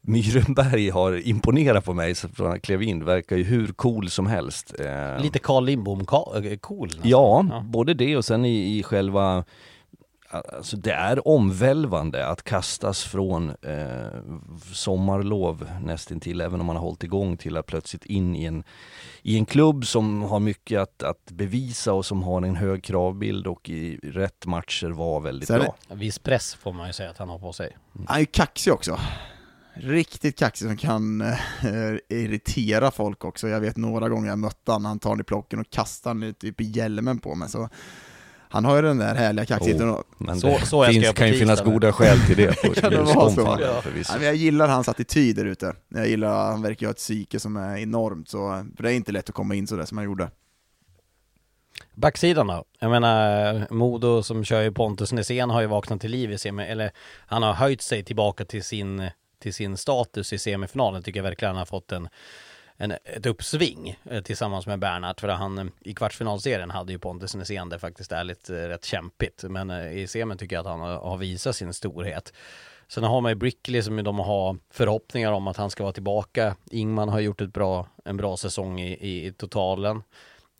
Myrenberg 0.00 0.90
har 0.90 1.28
imponerat 1.28 1.84
på 1.84 1.94
mig 1.94 2.14
från 2.14 2.46
han 2.46 2.60
klev 2.60 2.82
in, 2.82 3.04
verkar 3.04 3.36
ju 3.36 3.42
hur 3.42 3.66
cool 3.66 4.10
som 4.10 4.26
helst. 4.26 4.74
Eh, 4.80 5.22
Lite 5.22 5.38
Carl 5.38 5.64
Lindbom 5.64 6.00
eh, 6.00 6.56
cool? 6.60 6.90
Ja, 7.02 7.46
ja, 7.50 7.64
både 7.66 7.94
det 7.94 8.16
och 8.16 8.24
sen 8.24 8.44
i, 8.44 8.78
i 8.78 8.82
själva 8.82 9.44
Alltså 10.30 10.76
det 10.76 10.92
är 10.92 11.28
omvälvande 11.28 12.26
att 12.26 12.42
kastas 12.42 13.04
från 13.04 13.50
eh, 13.62 14.22
sommarlov 14.72 15.70
nästintill, 15.82 16.40
även 16.40 16.60
om 16.60 16.66
man 16.66 16.76
har 16.76 16.82
hållit 16.82 17.04
igång 17.04 17.36
till 17.36 17.56
att 17.56 17.66
plötsligt 17.66 18.04
in 18.04 18.36
i 18.36 18.44
en, 18.44 18.64
i 19.22 19.36
en 19.36 19.46
klubb 19.46 19.86
som 19.86 20.22
har 20.22 20.40
mycket 20.40 20.80
att, 20.80 21.02
att 21.02 21.30
bevisa 21.30 21.92
och 21.92 22.06
som 22.06 22.22
har 22.22 22.42
en 22.42 22.56
hög 22.56 22.84
kravbild 22.84 23.46
och 23.46 23.68
i 23.68 23.96
rätt 23.96 24.46
matcher 24.46 24.88
var 24.88 25.20
väldigt 25.20 25.48
Sen, 25.48 25.60
bra. 25.60 25.76
Viss 25.88 26.18
press 26.18 26.54
får 26.54 26.72
man 26.72 26.86
ju 26.86 26.92
säga 26.92 27.10
att 27.10 27.18
han 27.18 27.28
har 27.28 27.38
på 27.38 27.52
sig. 27.52 27.76
Mm. 27.94 28.06
Han 28.08 28.16
är 28.16 28.20
ju 28.20 28.26
kaxig 28.26 28.72
också. 28.72 28.98
Riktigt 29.74 30.38
kaxig 30.38 30.68
som 30.68 30.76
kan 30.76 31.20
äh, 31.20 31.36
irritera 32.08 32.90
folk 32.90 33.24
också. 33.24 33.48
Jag 33.48 33.60
vet 33.60 33.76
några 33.76 34.08
gånger 34.08 34.28
jag 34.28 34.38
mött 34.38 34.66
honom, 34.66 34.84
han 34.84 34.98
tar 34.98 35.10
den 35.10 35.20
i 35.20 35.24
plocken 35.24 35.60
och 35.60 35.70
kastar 35.70 36.14
den 36.14 36.34
typ 36.34 36.60
i 36.60 36.64
hjälmen 36.64 37.18
på 37.18 37.34
mig. 37.34 37.48
Så 37.48 37.68
han 38.50 38.64
har 38.64 38.76
ju 38.76 38.82
den 38.82 38.98
där 38.98 39.14
härliga 39.14 39.46
kaxigheten. 39.46 39.90
Oh, 39.90 40.02
men 40.18 40.40
så, 40.40 40.58
så 40.58 40.84
finns, 40.84 41.12
kan 41.12 41.28
ju 41.28 41.34
finnas 41.34 41.62
goda 41.62 41.92
skäl 41.92 42.18
till 42.26 42.36
det. 42.36 42.62
På 42.62 42.72
kan 42.72 42.90
det 42.90 43.02
vara 43.02 43.30
så? 43.30 43.44
Fall, 43.44 43.60
ja. 43.60 44.22
jag 44.22 44.34
gillar 44.34 44.68
hans 44.68 44.88
attityd 44.88 45.36
där 45.36 45.44
ute. 45.44 45.74
Jag 45.88 46.08
gillar, 46.08 46.50
han 46.50 46.62
verkar 46.62 46.82
ju 46.82 46.86
ha 46.86 46.90
ett 46.90 46.96
psyke 46.96 47.40
som 47.40 47.56
är 47.56 47.76
enormt, 47.76 48.28
så, 48.28 48.66
för 48.76 48.82
det 48.82 48.92
är 48.92 48.94
inte 48.94 49.12
lätt 49.12 49.28
att 49.28 49.34
komma 49.34 49.54
in 49.54 49.66
sådär 49.66 49.84
som 49.84 49.98
han 49.98 50.04
gjorde. 50.04 50.30
Backsidan 51.94 52.46
då? 52.46 52.64
Jag 52.78 52.90
menar, 52.90 53.66
Modo 53.70 54.22
som 54.22 54.44
kör 54.44 54.62
ju 54.62 54.72
Pontus 54.72 55.12
Nässén 55.12 55.50
har 55.50 55.60
ju 55.60 55.66
vaknat 55.66 56.00
till 56.00 56.10
liv 56.10 56.32
i 56.32 56.38
semi, 56.38 56.62
eller 56.62 56.90
han 57.26 57.42
har 57.42 57.52
höjt 57.52 57.82
sig 57.82 58.04
tillbaka 58.04 58.44
till 58.44 58.64
sin, 58.64 59.10
till 59.42 59.54
sin 59.54 59.76
status 59.76 60.32
i 60.32 60.38
semifinalen, 60.38 61.02
tycker 61.02 61.18
jag 61.18 61.24
verkligen 61.24 61.50
han 61.50 61.58
har 61.58 61.66
fått 61.66 61.92
en 61.92 62.08
en, 62.80 62.92
ett 63.04 63.26
uppsving 63.26 63.98
eh, 64.04 64.22
tillsammans 64.22 64.66
med 64.66 64.78
Bernhardt 64.78 65.20
för 65.20 65.28
han 65.28 65.58
eh, 65.58 65.64
i 65.80 65.94
kvartsfinalserien 65.94 66.70
hade 66.70 66.92
ju 66.92 66.98
Pontus 66.98 67.34
Näsén 67.34 67.68
det 67.68 67.78
faktiskt 67.78 68.12
ärligt 68.12 68.50
eh, 68.50 68.54
rätt 68.54 68.84
kämpigt 68.84 69.44
men 69.48 69.70
i 69.70 70.06
semin 70.06 70.38
tycker 70.38 70.56
jag 70.56 70.60
att 70.60 70.72
han 70.72 70.80
har, 70.80 71.16
visat 71.16 71.56
sin 71.56 71.72
storhet. 71.72 72.32
Sen 72.88 73.04
har 73.04 73.20
man 73.20 73.30
ju 73.30 73.34
Brickley 73.34 73.82
som 73.82 74.04
de 74.04 74.18
har 74.18 74.56
förhoppningar 74.70 75.32
om 75.32 75.46
att 75.46 75.56
han 75.56 75.70
ska 75.70 75.82
vara 75.82 75.92
tillbaka. 75.92 76.56
Ingman 76.70 77.08
har 77.08 77.20
gjort 77.20 77.40
ett 77.40 77.52
bra, 77.52 77.86
en 78.04 78.16
bra 78.16 78.36
säsong 78.36 78.80
i, 78.80 78.92
i, 78.92 79.26
i 79.26 79.32
totalen. 79.32 80.02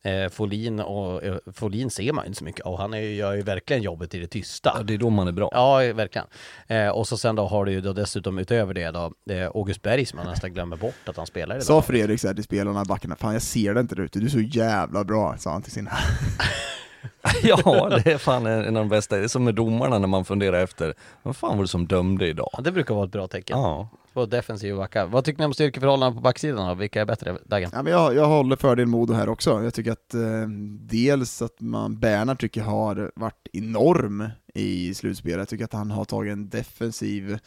Eh, 0.03 0.29
Folin 0.29 0.81
och 0.81 1.25
eh, 1.25 1.37
Folin 1.55 1.91
ser 1.91 2.13
man 2.13 2.27
inte 2.27 2.39
så 2.39 2.45
mycket 2.45 2.67
och 2.67 2.79
han 2.79 2.95
är, 2.95 3.01
gör 3.01 3.33
ju 3.35 3.43
verkligen 3.43 3.83
jobbet 3.83 4.15
i 4.15 4.19
det 4.19 4.27
tysta. 4.27 4.73
Ja, 4.77 4.83
det 4.83 4.95
är 4.95 4.99
då 4.99 5.11
man 5.11 5.29
är 5.29 5.33
bra. 5.33 5.51
Ja, 5.53 5.77
verkligen. 5.95 6.27
Eh, 6.67 6.89
och 6.89 7.09
så 7.09 7.17
sen 7.17 7.37
då 7.37 7.47
har 7.47 7.65
du 7.65 7.73
ju 7.73 7.81
då 7.81 7.93
dessutom 7.93 8.39
utöver 8.39 8.75
det 8.75 8.91
då 8.91 9.13
eh, 9.31 9.47
August 9.47 9.83
Berg 9.83 10.07
som 10.07 10.17
man 10.17 10.27
nästan 10.27 10.53
glömmer 10.53 10.77
bort 10.77 11.09
att 11.09 11.17
han 11.17 11.27
spelar 11.27 11.55
i 11.55 11.59
det. 11.59 11.65
Sa 11.65 11.83
Fredrik 11.83 12.21
såhär 12.21 12.35
till 12.35 12.45
spelarna, 12.45 12.85
backarna, 12.85 13.17
fan 13.17 13.33
jag 13.33 13.43
ser 13.43 13.75
det 13.75 13.81
inte 13.81 13.95
där 13.95 14.03
ute, 14.03 14.19
du 14.19 14.27
är 14.27 14.31
så 14.31 14.41
jävla 14.41 15.05
bra, 15.05 15.37
sa 15.39 15.53
han 15.53 15.63
till 15.63 15.73
sina 15.73 15.91
ja, 17.43 17.89
det 18.05 18.13
är 18.13 18.19
fan 18.19 18.47
en 18.47 18.67
av 18.67 18.83
de 18.83 18.89
bästa. 18.89 19.17
Det 19.17 19.25
är 19.25 19.29
som 19.29 19.45
med 19.45 19.55
domarna 19.55 19.99
när 19.99 20.09
man 20.09 20.25
funderar 20.25 20.63
efter, 20.63 20.95
vad 21.23 21.37
fan 21.37 21.57
var 21.57 21.65
det 21.65 21.69
som 21.69 21.87
dömde 21.87 22.27
idag? 22.27 22.51
Ja, 22.53 22.61
det 22.61 22.73
brukar 22.73 22.95
vara 22.95 23.05
ett 23.05 23.13
bra 23.13 23.27
tecken. 23.27 23.59
Ja. 23.59 23.89
På 24.19 24.27
defensiv 24.27 24.77
backar. 24.77 25.07
Vad 25.07 25.25
tycker 25.25 25.39
ni 25.39 25.45
om 25.45 25.55
styrkeförhållandena 25.55 26.21
på 26.21 26.23
backsidan 26.23 26.69
då? 26.69 26.75
Vilka 26.75 27.01
är 27.01 27.05
bättre, 27.05 27.39
Dagen? 27.45 27.71
Ja, 27.73 27.83
men 27.83 27.93
jag, 27.93 28.15
jag 28.15 28.27
håller 28.27 28.57
fördel 28.57 28.87
Modo 28.87 29.13
här 29.13 29.29
också. 29.29 29.63
Jag 29.63 29.75
tycker 29.75 29.93
att 29.93 30.15
eh, 30.15 30.49
dels 30.81 31.43
att 31.43 31.61
man, 31.61 32.01
Bernhard 32.01 32.41
tycker 32.41 32.63
har 32.63 33.13
varit 33.17 33.49
enorm 33.53 34.29
i 34.55 34.95
slutspelet. 34.95 35.39
Jag 35.39 35.49
tycker 35.49 35.65
att 35.65 35.73
han 35.73 35.91
har 35.91 36.05
tagit 36.05 36.33
en 36.33 36.49
defensiv 36.49 37.39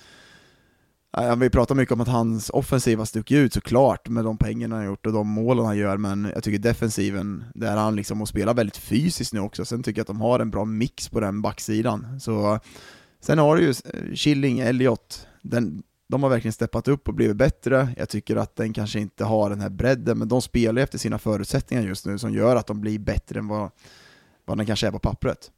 vi 1.37 1.49
pratar 1.49 1.75
mycket 1.75 1.93
om 1.93 2.01
att 2.01 2.07
hans 2.07 2.49
offensiva 2.49 3.05
stuckit 3.05 3.37
ut 3.37 3.53
såklart 3.53 4.09
med 4.09 4.23
de 4.23 4.37
pengarna 4.37 4.75
han 4.75 4.85
gjort 4.85 5.05
och 5.05 5.13
de 5.13 5.27
målen 5.27 5.65
han 5.65 5.77
gör, 5.77 5.97
men 5.97 6.31
jag 6.33 6.43
tycker 6.43 6.59
defensiven, 6.59 7.43
där 7.55 7.77
han 7.77 7.95
liksom 7.95 8.27
spelar 8.27 8.53
väldigt 8.53 8.77
fysiskt 8.77 9.33
nu 9.33 9.39
också. 9.39 9.65
Sen 9.65 9.83
tycker 9.83 9.99
jag 9.99 10.03
att 10.03 10.07
de 10.07 10.21
har 10.21 10.39
en 10.39 10.51
bra 10.51 10.65
mix 10.65 11.09
på 11.09 11.19
den 11.19 11.41
backsidan. 11.41 12.19
Så, 12.19 12.59
sen 13.19 13.37
har 13.37 13.55
du 13.55 13.63
ju 13.63 13.69
eh, 13.69 14.13
Killing, 14.15 14.59
Elliot, 14.59 15.27
den, 15.41 15.83
de 16.11 16.23
har 16.23 16.29
verkligen 16.29 16.53
steppat 16.53 16.87
upp 16.87 17.07
och 17.07 17.13
blivit 17.13 17.35
bättre. 17.35 17.89
Jag 17.97 18.09
tycker 18.09 18.35
att 18.35 18.55
den 18.55 18.73
kanske 18.73 18.99
inte 18.99 19.23
har 19.23 19.49
den 19.49 19.61
här 19.61 19.69
bredden, 19.69 20.17
men 20.17 20.27
de 20.27 20.41
spelar 20.41 20.81
efter 20.81 20.97
sina 20.97 21.19
förutsättningar 21.19 21.83
just 21.83 22.05
nu 22.05 22.17
som 22.17 22.33
gör 22.33 22.55
att 22.55 22.67
de 22.67 22.81
blir 22.81 22.99
bättre 22.99 23.39
än 23.39 23.47
vad, 23.47 23.71
vad 24.45 24.57
den 24.57 24.65
kanske 24.65 24.87
är 24.87 24.91
på 24.91 24.99
pappret. 24.99 25.51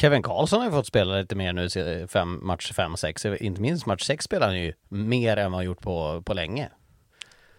Kevin 0.00 0.22
Karlsson 0.22 0.58
har 0.58 0.66
ju 0.66 0.72
fått 0.72 0.86
spela 0.86 1.14
lite 1.14 1.34
mer 1.34 1.52
nu, 1.52 2.06
fem, 2.08 2.40
match 2.42 2.72
5-6. 2.72 3.36
Inte 3.36 3.60
minst 3.60 3.86
match 3.86 4.02
6 4.06 4.24
spelar 4.24 4.46
han 4.46 4.60
ju 4.60 4.72
mer 4.88 5.36
än 5.36 5.52
vad 5.52 5.58
han 5.58 5.64
gjort 5.64 5.80
på, 5.80 6.22
på 6.26 6.34
länge. 6.34 6.68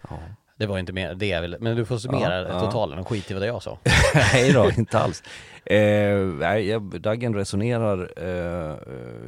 Ja. 0.09 0.19
Det 0.57 0.65
var 0.65 0.79
inte 0.79 0.93
mer 0.93 1.13
det 1.13 1.27
jag 1.27 1.41
ville, 1.41 1.57
men 1.59 1.75
du 1.75 1.85
får 1.85 1.97
summera 1.97 2.47
Ja, 2.49 2.59
totalen 2.59 2.99
och 2.99 3.07
skit 3.07 3.31
i 3.31 3.33
vad 3.33 3.47
jag 3.47 3.63
sa. 3.63 3.77
Nej 4.15 4.53
då, 4.53 4.71
inte 4.77 4.99
alls. 4.99 5.23
Eh, 5.65 6.17
nej, 6.17 6.79
Dagen 6.99 7.35
resonerar 7.35 8.11
eh, 8.17 8.77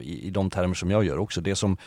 i, 0.01 0.27
i 0.27 0.29
de 0.29 0.49
termer 0.49 0.75
som 0.75 0.91
jag 0.91 1.03
gör 1.03 1.17
också. 1.17 1.41
Det 1.41 1.55
som 1.55 1.77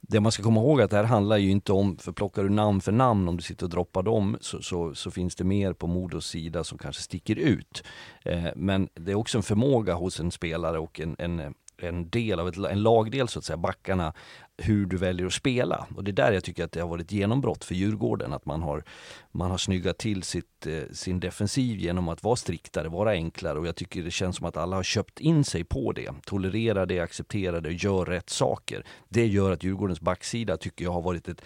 det 0.00 0.20
man 0.20 0.32
ska 0.32 0.42
komma 0.42 0.60
ihåg 0.60 0.80
är 0.80 0.84
att 0.84 0.90
det 0.90 0.96
här 0.96 1.04
handlar 1.04 1.36
ju 1.36 1.50
inte 1.50 1.72
om, 1.72 1.96
för 1.96 2.12
plockar 2.12 2.42
du 2.42 2.48
namn 2.48 2.80
för 2.80 2.92
namn, 2.92 3.28
om 3.28 3.36
du 3.36 3.42
sitter 3.42 3.66
och 3.66 3.70
droppar 3.70 4.02
dem, 4.02 4.36
så, 4.40 4.62
så, 4.62 4.94
så 4.94 5.10
finns 5.10 5.36
det 5.36 5.44
mer 5.44 5.72
på 5.72 5.86
Modos 5.86 6.26
sida 6.26 6.64
som 6.64 6.78
kanske 6.78 7.02
sticker 7.02 7.36
ut. 7.36 7.82
Eh, 8.24 8.44
men 8.56 8.88
det 8.94 9.10
är 9.10 9.14
också 9.14 9.38
en 9.38 9.42
förmåga 9.42 9.94
hos 9.94 10.20
en 10.20 10.30
spelare 10.30 10.78
och 10.78 11.00
en, 11.00 11.16
en, 11.18 11.54
en 11.84 12.10
del 12.10 12.40
av 12.40 12.48
ett, 12.48 12.56
en 12.56 12.82
lagdel 12.82 13.28
så 13.28 13.38
att 13.38 13.44
säga, 13.44 13.56
backarna, 13.56 14.12
hur 14.56 14.86
du 14.86 14.96
väljer 14.96 15.26
att 15.26 15.32
spela. 15.32 15.86
Och 15.96 16.04
det 16.04 16.10
är 16.10 16.12
där 16.12 16.32
jag 16.32 16.44
tycker 16.44 16.64
att 16.64 16.72
det 16.72 16.80
har 16.80 16.88
varit 16.88 17.06
ett 17.06 17.12
genombrott 17.12 17.64
för 17.64 17.74
Djurgården, 17.74 18.32
att 18.32 18.46
man 18.46 18.62
har, 18.62 18.84
man 19.32 19.50
har 19.50 19.58
snyggat 19.58 19.98
till 19.98 20.22
sitt, 20.22 20.66
eh, 20.66 20.82
sin 20.92 21.20
defensiv 21.20 21.78
genom 21.78 22.08
att 22.08 22.22
vara 22.22 22.36
striktare, 22.36 22.88
vara 22.88 23.10
enklare 23.10 23.58
och 23.58 23.66
jag 23.66 23.76
tycker 23.76 24.02
det 24.02 24.10
känns 24.10 24.36
som 24.36 24.46
att 24.46 24.56
alla 24.56 24.76
har 24.76 24.82
köpt 24.82 25.20
in 25.20 25.44
sig 25.44 25.64
på 25.64 25.92
det. 25.92 26.10
Tolererar 26.24 26.86
det, 26.86 27.00
accepterar 27.00 27.60
det 27.60 27.68
och 27.68 27.74
gör 27.74 28.04
rätt 28.04 28.30
saker. 28.30 28.84
Det 29.08 29.26
gör 29.26 29.52
att 29.52 29.64
Djurgårdens 29.64 30.00
backsida 30.00 30.56
tycker 30.56 30.84
jag 30.84 30.92
har 30.92 31.02
varit 31.02 31.28
ett 31.28 31.42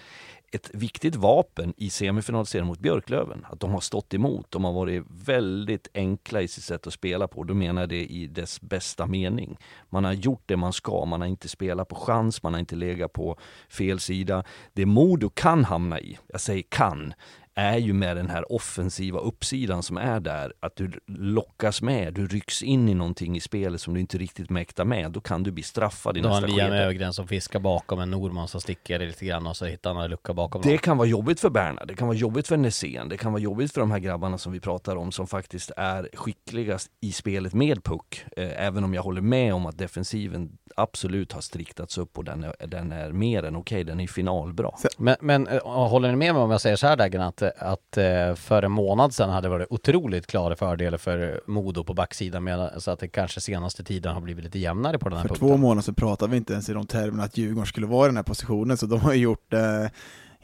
ett 0.55 0.70
viktigt 0.72 1.16
vapen 1.16 1.74
i 1.76 1.90
semifinalserien 1.90 2.66
mot 2.66 2.78
Björklöven. 2.78 3.46
Att 3.50 3.61
de 3.61 3.70
har 3.70 3.80
stått 3.80 4.14
emot. 4.14 4.50
De 4.50 4.64
har 4.64 4.72
varit 4.72 5.05
väldigt 5.09 5.88
enkla 5.94 6.42
i 6.42 6.48
sitt 6.48 6.64
sätt 6.64 6.86
att 6.86 6.92
spela 6.92 7.28
på. 7.28 7.44
Då 7.44 7.55
menar 7.55 7.82
jag 7.82 7.88
det 7.88 8.05
i 8.05 8.26
dess 8.26 8.61
bästa 8.61 9.07
mening. 9.07 9.57
Man 9.90 10.05
har 10.05 10.12
gjort 10.12 10.42
det 10.46 10.57
man 10.57 10.72
ska. 10.72 11.05
Man 11.05 11.20
har 11.20 11.28
inte 11.28 11.48
spelat 11.48 11.88
på 11.88 11.94
chans. 11.94 12.42
Man 12.42 12.52
har 12.52 12.61
inte 12.61 12.76
legat 12.76 13.12
på 13.12 13.38
fel 13.68 14.00
sida. 14.00 14.44
Det 14.72 14.86
Modo 14.86 15.30
kan 15.30 15.64
hamna 15.64 16.00
i, 16.00 16.18
jag 16.26 16.40
säger 16.40 16.62
kan, 16.68 17.14
är 17.55 17.76
ju 17.78 17.92
med 17.92 18.16
den 18.16 18.30
här 18.30 18.52
offensiva 18.52 19.18
uppsidan 19.18 19.82
som 19.82 19.96
är 19.96 20.20
där, 20.20 20.52
att 20.61 20.76
du 20.76 20.90
lockas 21.07 21.82
med, 21.82 22.14
du 22.14 22.26
rycks 22.26 22.62
in 22.62 22.88
i 22.88 22.94
någonting 22.94 23.36
i 23.36 23.40
spelet 23.40 23.80
som 23.80 23.94
du 23.94 24.00
inte 24.00 24.18
riktigt 24.18 24.50
mäktar 24.50 24.84
med, 24.84 25.11
då 25.11 25.20
kan 25.20 25.42
du 25.42 25.50
bli 25.50 25.62
straffad 25.62 26.16
i 26.16 26.20
Då 26.20 26.28
har 26.28 26.40
nästa 26.40 26.52
han 26.52 26.57
Liam 26.57 26.70
skede. 26.70 26.84
Ögren 26.84 27.12
som 27.12 27.28
fiskar 27.28 27.61
bakom 27.61 28.00
en 28.00 28.11
Norman 28.11 28.48
som 28.48 28.61
sticker 28.61 28.98
lite 28.98 29.24
grann 29.26 29.46
och 29.46 29.57
så 29.57 29.64
hittar 29.64 29.94
han 29.94 30.05
en 30.05 30.11
lucka 30.11 30.34
bakom 30.34 30.62
Det 30.62 30.68
någon. 30.68 30.78
kan 30.78 30.96
vara 30.96 31.09
jobbigt 31.09 31.40
för 31.40 31.50
Berna, 31.50 31.84
det 31.84 31.94
kan 31.94 32.09
vara 32.09 32.16
jobbigt 32.18 32.48
för 32.48 32.57
Nässén, 32.57 33.09
det 33.09 33.16
kan 33.16 33.32
vara 33.32 33.42
jobbigt 33.42 33.72
för 33.72 33.80
de 33.80 33.90
här 33.90 33.98
grabbarna 33.98 34.38
som 34.38 34.52
vi 34.52 34.61
pratar 34.61 34.96
om 34.96 35.12
som 35.12 35.26
faktiskt 35.26 35.70
är 35.76 36.09
skickligast 36.14 36.90
i 37.00 37.12
spelet 37.12 37.55
med 37.55 37.84
puck. 37.84 38.24
Eh, 38.36 38.66
även 38.66 38.84
om 38.84 38.94
jag 38.94 39.02
håller 39.02 39.20
med 39.20 39.55
om 39.55 39.66
att 39.66 39.78
defensiven 39.78 40.50
absolut 40.76 41.32
har 41.32 41.40
striktats 41.40 41.98
upp 41.98 42.18
och 42.18 42.24
den 42.24 42.44
är, 42.44 42.66
den 42.66 42.92
är 42.92 43.12
mer 43.12 43.42
än 43.42 43.57
okej, 43.57 43.84
den 43.84 44.00
är 44.00 44.07
finalbra. 44.07 44.70
Men, 44.98 45.16
men 45.20 45.46
eh, 45.46 45.88
håller 45.88 46.11
ni 46.11 46.16
med 46.16 46.34
mig 46.34 46.42
om 46.42 46.50
jag 46.50 46.61
säger 46.61 46.76
så 46.76 46.86
här 46.86 46.96
Dagen 46.96 47.20
att, 47.20 47.42
att 47.59 47.97
eh, 47.97 48.34
för 48.34 48.62
en 48.62 48.72
månad 48.72 49.14
sedan 49.14 49.30
hade 49.30 49.45
det 49.45 49.51
varit 49.51 49.66
otroligt 49.70 50.26
klara 50.26 50.57
fördelar 50.57 50.99
för 50.99 51.40
Modo 51.47 51.84
på 51.84 51.95
backsidan 51.95 52.45
medan 52.45 52.80
så 52.80 52.90
att 52.90 52.99
det 52.99 53.09
kanske 53.09 53.40
senaste 53.40 53.84
tiden 53.84 54.14
har 54.14 54.20
blivit 54.20 54.45
lite 54.45 54.59
jämnare 54.59 54.99
på 54.99 55.09
den 55.09 55.18
här 55.18 55.22
För 55.22 55.28
punkten. 55.28 55.49
två 55.49 55.57
månader 55.57 55.82
så 55.82 55.92
pratade 55.92 56.30
vi 56.30 56.36
inte 56.36 56.53
ens 56.53 56.68
i 56.68 56.72
de 56.72 56.86
termerna 56.86 57.22
att 57.24 57.36
Djurgården 57.36 57.66
skulle 57.66 57.86
vara 57.86 58.07
i 58.07 58.09
den 58.09 58.16
här 58.16 58.22
positionen, 58.24 58.76
så 58.76 58.86
de 58.86 59.01
har 59.01 59.12
ju 59.14 59.20
gjort 59.20 59.53
eh, 59.53 59.86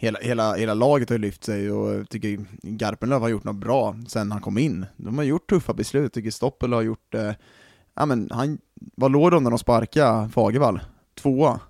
Hela, 0.02 0.18
hela, 0.22 0.54
hela 0.54 0.74
laget 0.74 1.10
har 1.10 1.18
lyft 1.18 1.44
sig 1.44 1.70
och 1.72 1.94
jag 1.94 2.08
tycker 2.08 2.38
Garpenlöv 2.62 3.20
har 3.20 3.28
gjort 3.28 3.44
något 3.44 3.56
bra 3.56 3.96
sen 4.08 4.32
han 4.32 4.40
kom 4.40 4.58
in. 4.58 4.86
De 4.96 5.18
har 5.18 5.24
gjort 5.24 5.50
tuffa 5.50 5.72
beslut, 5.74 6.02
jag 6.02 6.12
tycker 6.12 6.30
Stoppel 6.30 6.72
har 6.72 6.82
gjort, 6.82 7.14
eh, 7.14 7.32
ja 7.94 8.06
men 8.06 8.28
han, 8.32 8.58
vad 8.96 9.12
låg 9.12 9.30
de 9.30 9.42
när 9.42 9.50
de 9.50 9.58
sparkade 9.58 10.28
Fagervall? 10.28 10.80
Tvåa? 11.22 11.60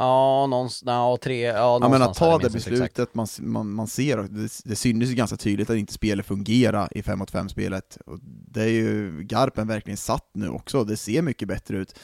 Ja, 0.00 0.46
någonstans, 0.46 0.86
ja, 0.86 1.18
tre, 1.22 1.40
ja, 1.40 1.54
Ja 1.54 1.78
men 1.78 1.84
att 1.84 2.00
någonstans 2.00 2.18
ta 2.18 2.38
det 2.38 2.50
beslutet, 2.50 3.14
man, 3.14 3.26
man, 3.38 3.70
man 3.72 3.86
ser, 3.86 4.16
det, 4.16 4.50
det 4.64 4.76
syntes 4.76 5.10
ju 5.10 5.14
ganska 5.14 5.36
tydligt 5.36 5.70
att 5.70 5.76
inte 5.76 5.92
spelet 5.92 6.26
fungerar 6.26 6.88
i 6.90 7.02
5 7.02 7.18
mot 7.18 7.30
5 7.30 7.48
spelet. 7.48 7.98
Och 8.06 8.18
det 8.22 8.62
är 8.62 8.68
ju 8.68 9.22
Garpen 9.22 9.68
verkligen 9.68 9.96
satt 9.96 10.30
nu 10.32 10.48
också, 10.48 10.84
det 10.84 10.96
ser 10.96 11.22
mycket 11.22 11.48
bättre 11.48 11.76
ut. 11.76 11.98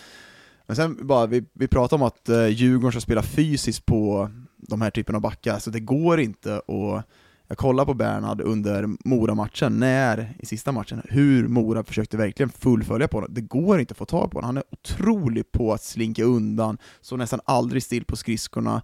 Men 0.66 0.76
sen 0.76 1.07
bara, 1.07 1.26
vi, 1.26 1.44
vi 1.53 1.68
pratar 1.68 1.97
om 1.97 2.03
att 2.03 2.28
eh, 2.28 2.47
Djurgården 2.47 2.92
ska 2.92 3.01
spela 3.01 3.22
fysiskt 3.22 3.86
på 3.86 4.30
de 4.57 4.80
här 4.80 4.90
typen 4.90 5.14
av 5.14 5.20
backar, 5.20 5.59
så 5.59 5.70
det 5.70 5.80
går 5.80 6.20
inte 6.20 6.57
att 6.57 7.05
jag 7.49 7.59
kollade 7.59 7.86
på 7.86 7.94
Bernhard 7.94 8.40
under 8.40 8.88
Mora-matchen, 9.05 9.78
när, 9.78 10.36
i 10.38 10.47
sista 10.47 10.72
matchen, 10.72 11.03
hur 11.05 11.49
Mora 11.49 11.84
försökte 11.84 12.16
verkligen 12.16 12.51
fullfölja 12.51 13.09
på 13.09 13.16
honom. 13.16 13.34
Det 13.34 13.40
går 13.40 13.80
inte 13.80 13.92
att 13.92 13.99
få 13.99 14.05
tag 14.05 14.30
på 14.30 14.38
honom. 14.38 14.47
Han 14.47 14.57
är 14.57 14.64
otrolig 14.70 15.53
på 15.53 15.72
att 15.72 15.82
slinka 15.82 16.24
undan, 16.24 16.78
så 17.01 17.16
nästan 17.16 17.40
aldrig 17.44 17.82
still 17.82 18.05
på 18.05 18.16
skridskorna. 18.16 18.82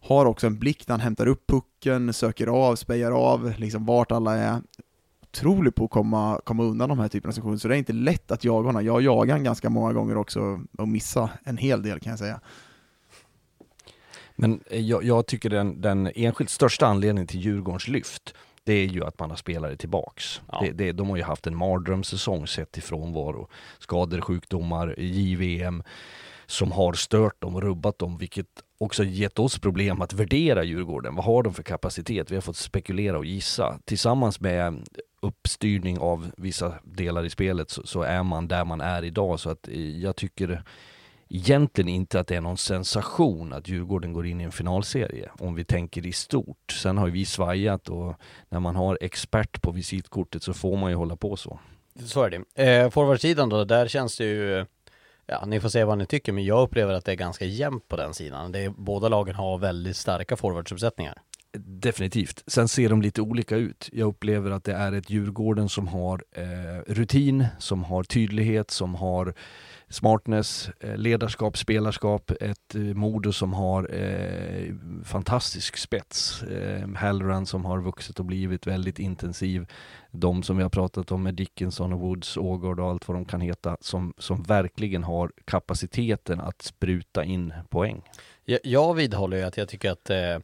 Har 0.00 0.26
också 0.26 0.46
en 0.46 0.58
blick 0.58 0.88
när 0.88 0.92
han 0.92 1.00
hämtar 1.00 1.26
upp 1.26 1.46
pucken, 1.46 2.12
söker 2.12 2.46
av, 2.46 2.76
spejar 2.76 3.12
av, 3.12 3.54
liksom 3.56 3.86
vart 3.86 4.12
alla 4.12 4.36
är. 4.36 4.62
Otrolig 5.22 5.74
på 5.74 5.84
att 5.84 5.90
komma, 5.90 6.40
komma 6.44 6.62
undan 6.62 6.88
de 6.88 6.98
här 6.98 7.08
typerna 7.08 7.30
av 7.30 7.32
situationer, 7.32 7.58
så 7.58 7.68
det 7.68 7.76
är 7.76 7.78
inte 7.78 7.92
lätt 7.92 8.30
att 8.30 8.44
jaga 8.44 8.66
honom. 8.66 8.84
Jag 8.84 9.02
jagar 9.02 9.32
honom 9.32 9.44
ganska 9.44 9.70
många 9.70 9.92
gånger 9.92 10.16
också, 10.16 10.60
och 10.78 10.88
missa 10.88 11.30
en 11.44 11.56
hel 11.56 11.82
del 11.82 12.00
kan 12.00 12.10
jag 12.10 12.18
säga. 12.18 12.40
Men 14.40 14.60
eh, 14.70 14.80
jag, 14.80 15.04
jag 15.04 15.26
tycker 15.26 15.50
den, 15.50 15.80
den 15.80 16.10
enskilt 16.14 16.50
största 16.50 16.86
anledningen 16.86 17.26
till 17.26 17.40
Djurgårdens 17.40 17.88
lyft 17.88 18.34
det 18.64 18.74
är 18.74 18.86
ju 18.86 19.04
att 19.04 19.18
man 19.18 19.30
har 19.30 19.36
spelare 19.36 19.76
tillbaks. 19.76 20.40
Ja. 20.52 20.60
Det, 20.60 20.72
det, 20.72 20.92
de 20.92 21.10
har 21.10 21.16
ju 21.16 21.22
haft 21.22 21.46
en 21.46 21.56
mardrömssäsong 21.56 22.46
sett 22.46 22.72
till 22.72 22.82
frånvaro. 22.82 23.48
Skador, 23.78 24.20
sjukdomar, 24.20 24.94
JVM 24.98 25.82
som 26.46 26.72
har 26.72 26.92
stört 26.92 27.42
dem 27.42 27.54
och 27.54 27.62
rubbat 27.62 27.98
dem, 27.98 28.18
vilket 28.18 28.46
också 28.78 29.04
gett 29.04 29.38
oss 29.38 29.58
problem 29.58 30.02
att 30.02 30.12
värdera 30.12 30.64
Djurgården. 30.64 31.14
Vad 31.14 31.24
har 31.24 31.42
de 31.42 31.54
för 31.54 31.62
kapacitet? 31.62 32.30
Vi 32.30 32.34
har 32.34 32.42
fått 32.42 32.56
spekulera 32.56 33.18
och 33.18 33.24
gissa. 33.24 33.78
Tillsammans 33.84 34.40
med 34.40 34.88
uppstyrning 35.22 35.98
av 35.98 36.30
vissa 36.36 36.74
delar 36.84 37.24
i 37.24 37.30
spelet 37.30 37.70
så, 37.70 37.86
så 37.86 38.02
är 38.02 38.22
man 38.22 38.48
där 38.48 38.64
man 38.64 38.80
är 38.80 39.04
idag. 39.04 39.40
Så 39.40 39.50
att 39.50 39.68
eh, 39.68 39.98
jag 39.98 40.16
tycker 40.16 40.62
egentligen 41.28 41.88
inte 41.88 42.20
att 42.20 42.26
det 42.26 42.36
är 42.36 42.40
någon 42.40 42.56
sensation 42.56 43.52
att 43.52 43.68
Djurgården 43.68 44.12
går 44.12 44.26
in 44.26 44.40
i 44.40 44.44
en 44.44 44.52
finalserie, 44.52 45.30
om 45.38 45.54
vi 45.54 45.64
tänker 45.64 46.06
i 46.06 46.12
stort. 46.12 46.72
Sen 46.72 46.98
har 46.98 47.06
ju 47.06 47.12
vi 47.12 47.24
svajat 47.24 47.88
och 47.88 48.14
när 48.48 48.60
man 48.60 48.76
har 48.76 48.98
expert 49.00 49.62
på 49.62 49.70
visitkortet 49.70 50.42
så 50.42 50.54
får 50.54 50.76
man 50.76 50.90
ju 50.90 50.96
hålla 50.96 51.16
på 51.16 51.36
så. 51.36 51.60
Så 52.04 52.22
är 52.22 52.30
det. 52.30 52.64
Eh, 52.64 52.90
Forwardsidan 52.90 53.48
då, 53.48 53.64
där 53.64 53.88
känns 53.88 54.16
det 54.16 54.24
ju 54.24 54.66
Ja, 55.30 55.44
ni 55.46 55.60
får 55.60 55.68
säga 55.68 55.86
vad 55.86 55.98
ni 55.98 56.06
tycker, 56.06 56.32
men 56.32 56.44
jag 56.44 56.62
upplever 56.62 56.92
att 56.92 57.04
det 57.04 57.12
är 57.12 57.16
ganska 57.16 57.44
jämnt 57.44 57.88
på 57.88 57.96
den 57.96 58.14
sidan. 58.14 58.52
Det 58.52 58.58
är, 58.58 58.70
båda 58.70 59.08
lagen 59.08 59.34
har 59.34 59.58
väldigt 59.58 59.96
starka 59.96 60.36
forwardsuppsättningar. 60.36 61.14
Definitivt. 61.58 62.44
Sen 62.46 62.68
ser 62.68 62.88
de 62.88 63.02
lite 63.02 63.22
olika 63.22 63.56
ut. 63.56 63.88
Jag 63.92 64.08
upplever 64.08 64.50
att 64.50 64.64
det 64.64 64.72
är 64.72 64.92
ett 64.92 65.10
Djurgården 65.10 65.68
som 65.68 65.88
har 65.88 66.24
eh, 66.32 66.44
rutin, 66.86 67.46
som 67.58 67.84
har 67.84 68.04
tydlighet, 68.04 68.70
som 68.70 68.94
har 68.94 69.34
smartness, 69.90 70.70
eh, 70.80 70.96
ledarskap, 70.96 71.58
spelarskap. 71.58 72.30
Ett 72.40 72.74
eh, 72.74 72.80
Modo 72.80 73.32
som 73.32 73.52
har 73.52 73.94
eh, 73.94 74.74
fantastisk 75.04 75.76
spets. 75.76 76.42
Eh, 76.42 76.88
Halloran 76.96 77.46
som 77.46 77.64
har 77.64 77.80
vuxit 77.80 78.18
och 78.18 78.24
blivit 78.24 78.66
väldigt 78.66 78.98
intensiv. 78.98 79.66
De 80.10 80.42
som 80.42 80.56
vi 80.56 80.62
har 80.62 80.70
pratat 80.70 81.12
om 81.12 81.22
med 81.22 81.34
Dickinson 81.34 81.92
och 81.92 82.00
Woods, 82.00 82.36
Ågård 82.36 82.80
och 82.80 82.90
allt 82.90 83.08
vad 83.08 83.16
de 83.16 83.24
kan 83.24 83.40
heta, 83.40 83.76
som, 83.80 84.14
som 84.18 84.42
verkligen 84.42 85.04
har 85.04 85.32
kapaciteten 85.44 86.40
att 86.40 86.62
spruta 86.62 87.24
in 87.24 87.52
poäng. 87.68 88.02
Jag, 88.44 88.60
jag 88.64 88.94
vidhåller 88.94 89.36
ju 89.36 89.42
att 89.42 89.56
jag 89.56 89.68
tycker 89.68 89.90
att 89.90 90.10
eh, 90.10 90.38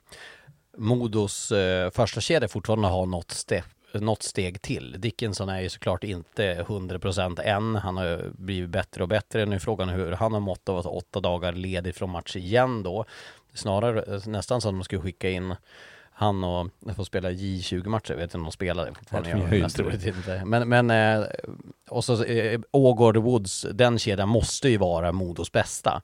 Modos 0.79 1.53
eh, 1.53 1.91
första 1.91 2.21
kedja 2.21 2.49
fortfarande 2.49 2.89
har 2.89 3.07
något, 3.07 3.33
ste- 3.33 3.63
något 4.01 4.23
steg 4.23 4.63
till. 4.63 5.01
Dickinson 5.01 5.49
är 5.49 5.61
ju 5.61 5.69
såklart 5.69 6.05
inte 6.05 6.63
100% 6.63 7.43
än. 7.43 7.75
Han 7.75 7.97
har 7.97 8.05
ju 8.05 8.31
blivit 8.33 8.71
bättre 8.71 9.03
och 9.03 9.09
bättre. 9.09 9.47
Nu 9.47 9.55
är 9.55 9.61
frågan 9.61 9.89
hur 9.89 10.13
han 10.13 10.33
har 10.33 10.41
mått 10.41 10.69
av 10.69 10.79
att 10.79 10.87
åtta 10.87 11.21
dagar 11.21 11.53
ledig 11.53 11.95
från 11.95 12.11
match 12.11 12.37
igen 12.37 12.83
då. 12.83 13.05
Snarare 13.55 14.21
nästan 14.27 14.61
så 14.61 14.69
att 14.69 14.75
man 14.75 14.85
skulle 14.85 15.03
skicka 15.03 15.31
in 15.31 15.55
han 16.17 16.45
och 16.45 16.71
får 16.97 17.05
spela 17.05 17.31
J20-matcher, 17.31 18.11
jag 18.11 18.17
vet 18.17 18.25
inte 18.25 18.37
om 18.37 18.43
de 18.43 18.53
spelar 18.53 18.87
det 18.87 18.95
fortfarande. 18.95 19.57
Jag 19.59 19.73
tror 19.73 19.93
inte. 19.93 20.43
Men, 20.45 20.69
men 20.69 20.91
eh, 20.91 21.27
och 21.89 22.05
så 22.05 22.25
eh, 22.25 22.61
Ågård 22.71 23.17
Woods, 23.17 23.67
den 23.73 23.99
kedjan 23.99 24.29
måste 24.29 24.69
ju 24.69 24.77
vara 24.77 25.13
Modos 25.13 25.53
bästa. 25.53 26.03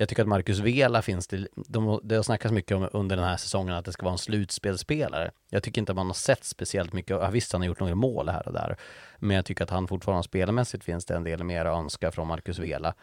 Jag 0.00 0.08
tycker 0.08 0.22
att 0.22 0.28
Marcus 0.28 0.58
Vela 0.58 1.02
finns 1.02 1.26
det, 1.26 1.46
de, 1.54 2.00
det 2.02 2.16
har 2.16 2.22
snackats 2.22 2.52
mycket 2.52 2.76
om 2.76 2.88
under 2.92 3.16
den 3.16 3.24
här 3.24 3.36
säsongen 3.36 3.74
att 3.74 3.84
det 3.84 3.92
ska 3.92 4.04
vara 4.04 4.12
en 4.12 4.18
slutspelsspelare. 4.18 5.30
Jag 5.50 5.62
tycker 5.62 5.80
inte 5.80 5.92
att 5.92 5.96
man 5.96 6.06
har 6.06 6.14
sett 6.14 6.44
speciellt 6.44 6.92
mycket, 6.92 7.10
ja, 7.10 7.30
visst 7.30 7.52
han 7.52 7.60
har 7.60 7.66
gjort 7.66 7.80
några 7.80 7.94
mål 7.94 8.28
här 8.28 8.46
och 8.46 8.52
där, 8.52 8.76
men 9.18 9.36
jag 9.36 9.44
tycker 9.44 9.64
att 9.64 9.70
han 9.70 9.88
fortfarande 9.88 10.22
spelmässigt 10.22 10.84
finns 10.84 11.04
det 11.04 11.14
en 11.16 11.24
del 11.24 11.44
mer 11.44 11.64
att 11.64 11.78
önska 11.78 12.10
från 12.10 12.28
Marcus 12.28 12.58
Vela. 12.58 12.94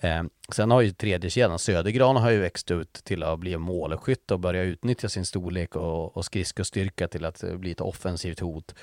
Eh, 0.00 0.22
sen 0.48 0.70
har 0.70 0.80
ju 0.80 0.90
tredje 0.90 1.30
kedjan 1.30 1.58
Södergran 1.58 2.16
har 2.16 2.30
ju 2.30 2.38
växt 2.38 2.70
ut 2.70 2.92
till 2.92 3.22
att 3.22 3.38
bli 3.38 3.56
målskytt 3.56 4.30
och 4.30 4.40
börja 4.40 4.62
utnyttja 4.62 5.08
sin 5.08 5.24
storlek 5.24 5.76
och, 5.76 6.16
och 6.16 6.24
skridskostyrka 6.24 7.08
till 7.08 7.24
att 7.24 7.44
bli 7.54 7.70
ett 7.70 7.80
offensivt 7.80 8.40
hot. 8.40 8.74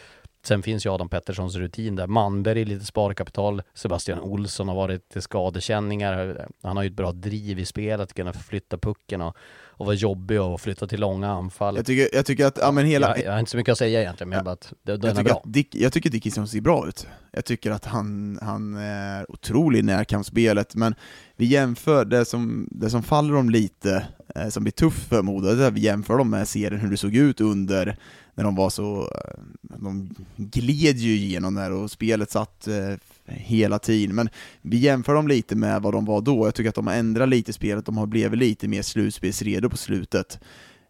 Sen 0.47 0.63
finns 0.63 0.85
ju 0.85 0.93
Adam 0.93 1.09
Petterssons 1.09 1.55
rutin 1.55 1.95
där. 1.95 2.07
Manberg 2.07 2.65
lite 2.65 2.85
sparkapital. 2.85 3.61
Sebastian 3.73 4.19
Olsson 4.19 4.67
har 4.67 4.75
varit 4.75 5.15
skadekänningar. 5.19 6.47
Han 6.63 6.77
har 6.77 6.83
ju 6.83 6.87
ett 6.87 6.95
bra 6.95 7.11
driv 7.11 7.59
i 7.59 7.65
spelet, 7.65 8.03
att 8.03 8.13
kunna 8.13 8.33
förflytta 8.33 8.77
pucken 8.77 9.21
och, 9.21 9.37
och 9.77 9.85
vara 9.85 9.95
jobbig 9.95 10.41
och 10.41 10.61
flytta 10.61 10.87
till 10.87 10.99
långa 10.99 11.31
anfall. 11.31 11.75
Jag 11.75 11.85
tycker, 11.85 12.15
jag 12.15 12.25
tycker 12.25 12.45
att, 12.45 12.57
ja 12.61 12.71
men 12.71 12.85
hela... 12.85 13.07
Jag, 13.07 13.25
jag 13.25 13.31
har 13.31 13.39
inte 13.39 13.51
så 13.51 13.57
mycket 13.57 13.71
att 13.71 13.77
säga 13.77 14.01
egentligen, 14.01 14.29
men 14.29 14.37
jag 14.37 14.45
bara 14.45 14.51
att 14.51 14.73
det, 14.83 14.97
den 14.97 15.09
jag 15.09 15.19
är 15.19 15.23
bra. 15.23 15.41
Dick, 15.45 15.75
jag 15.75 15.93
tycker 15.93 16.09
Dickinson 16.09 16.47
ser 16.47 16.61
bra 16.61 16.87
ut. 16.87 17.07
Jag 17.31 17.45
tycker 17.45 17.71
att 17.71 17.85
han, 17.85 18.39
han 18.41 18.77
är 18.77 19.31
otrolig 19.31 19.79
i 19.79 19.81
närkampsspelet, 19.81 20.75
men 20.75 20.95
vi 21.35 21.45
jämför 21.45 22.05
det 22.05 22.25
som, 22.25 22.67
det 22.71 22.89
som 22.89 23.03
faller 23.03 23.33
dem 23.33 23.49
lite, 23.49 24.05
Eh, 24.35 24.49
som 24.49 24.63
blir 24.63 24.71
tuff 24.71 25.07
för 25.09 25.21
Modo, 25.21 25.55
det 25.55 25.65
är 25.65 25.71
vi 25.71 25.81
jämför 25.81 26.17
dem 26.17 26.29
med 26.29 26.47
serien 26.47 26.81
hur 26.81 26.91
det 26.91 26.97
såg 26.97 27.15
ut 27.15 27.41
under 27.41 27.97
när 28.33 28.43
de 28.43 28.55
var 28.55 28.69
så, 28.69 29.01
eh, 29.01 29.39
de 29.61 30.09
gled 30.35 30.97
ju 30.97 31.15
igenom 31.15 31.55
där 31.55 31.71
och 31.71 31.91
spelet 31.91 32.31
satt 32.31 32.67
eh, 32.67 32.93
hela 33.25 33.79
tiden, 33.79 34.15
men 34.15 34.29
vi 34.61 34.77
jämför 34.77 35.13
dem 35.13 35.27
lite 35.27 35.55
med 35.55 35.81
vad 35.81 35.93
de 35.93 36.05
var 36.05 36.21
då, 36.21 36.47
jag 36.47 36.55
tycker 36.55 36.69
att 36.69 36.75
de 36.75 36.87
har 36.87 36.93
ändrat 36.93 37.29
lite 37.29 37.53
spelet, 37.53 37.85
de 37.85 37.97
har 37.97 38.05
blivit 38.05 38.39
lite 38.39 38.67
mer 38.67 38.81
slutspelsredo 38.81 39.69
på 39.69 39.77
slutet. 39.77 40.39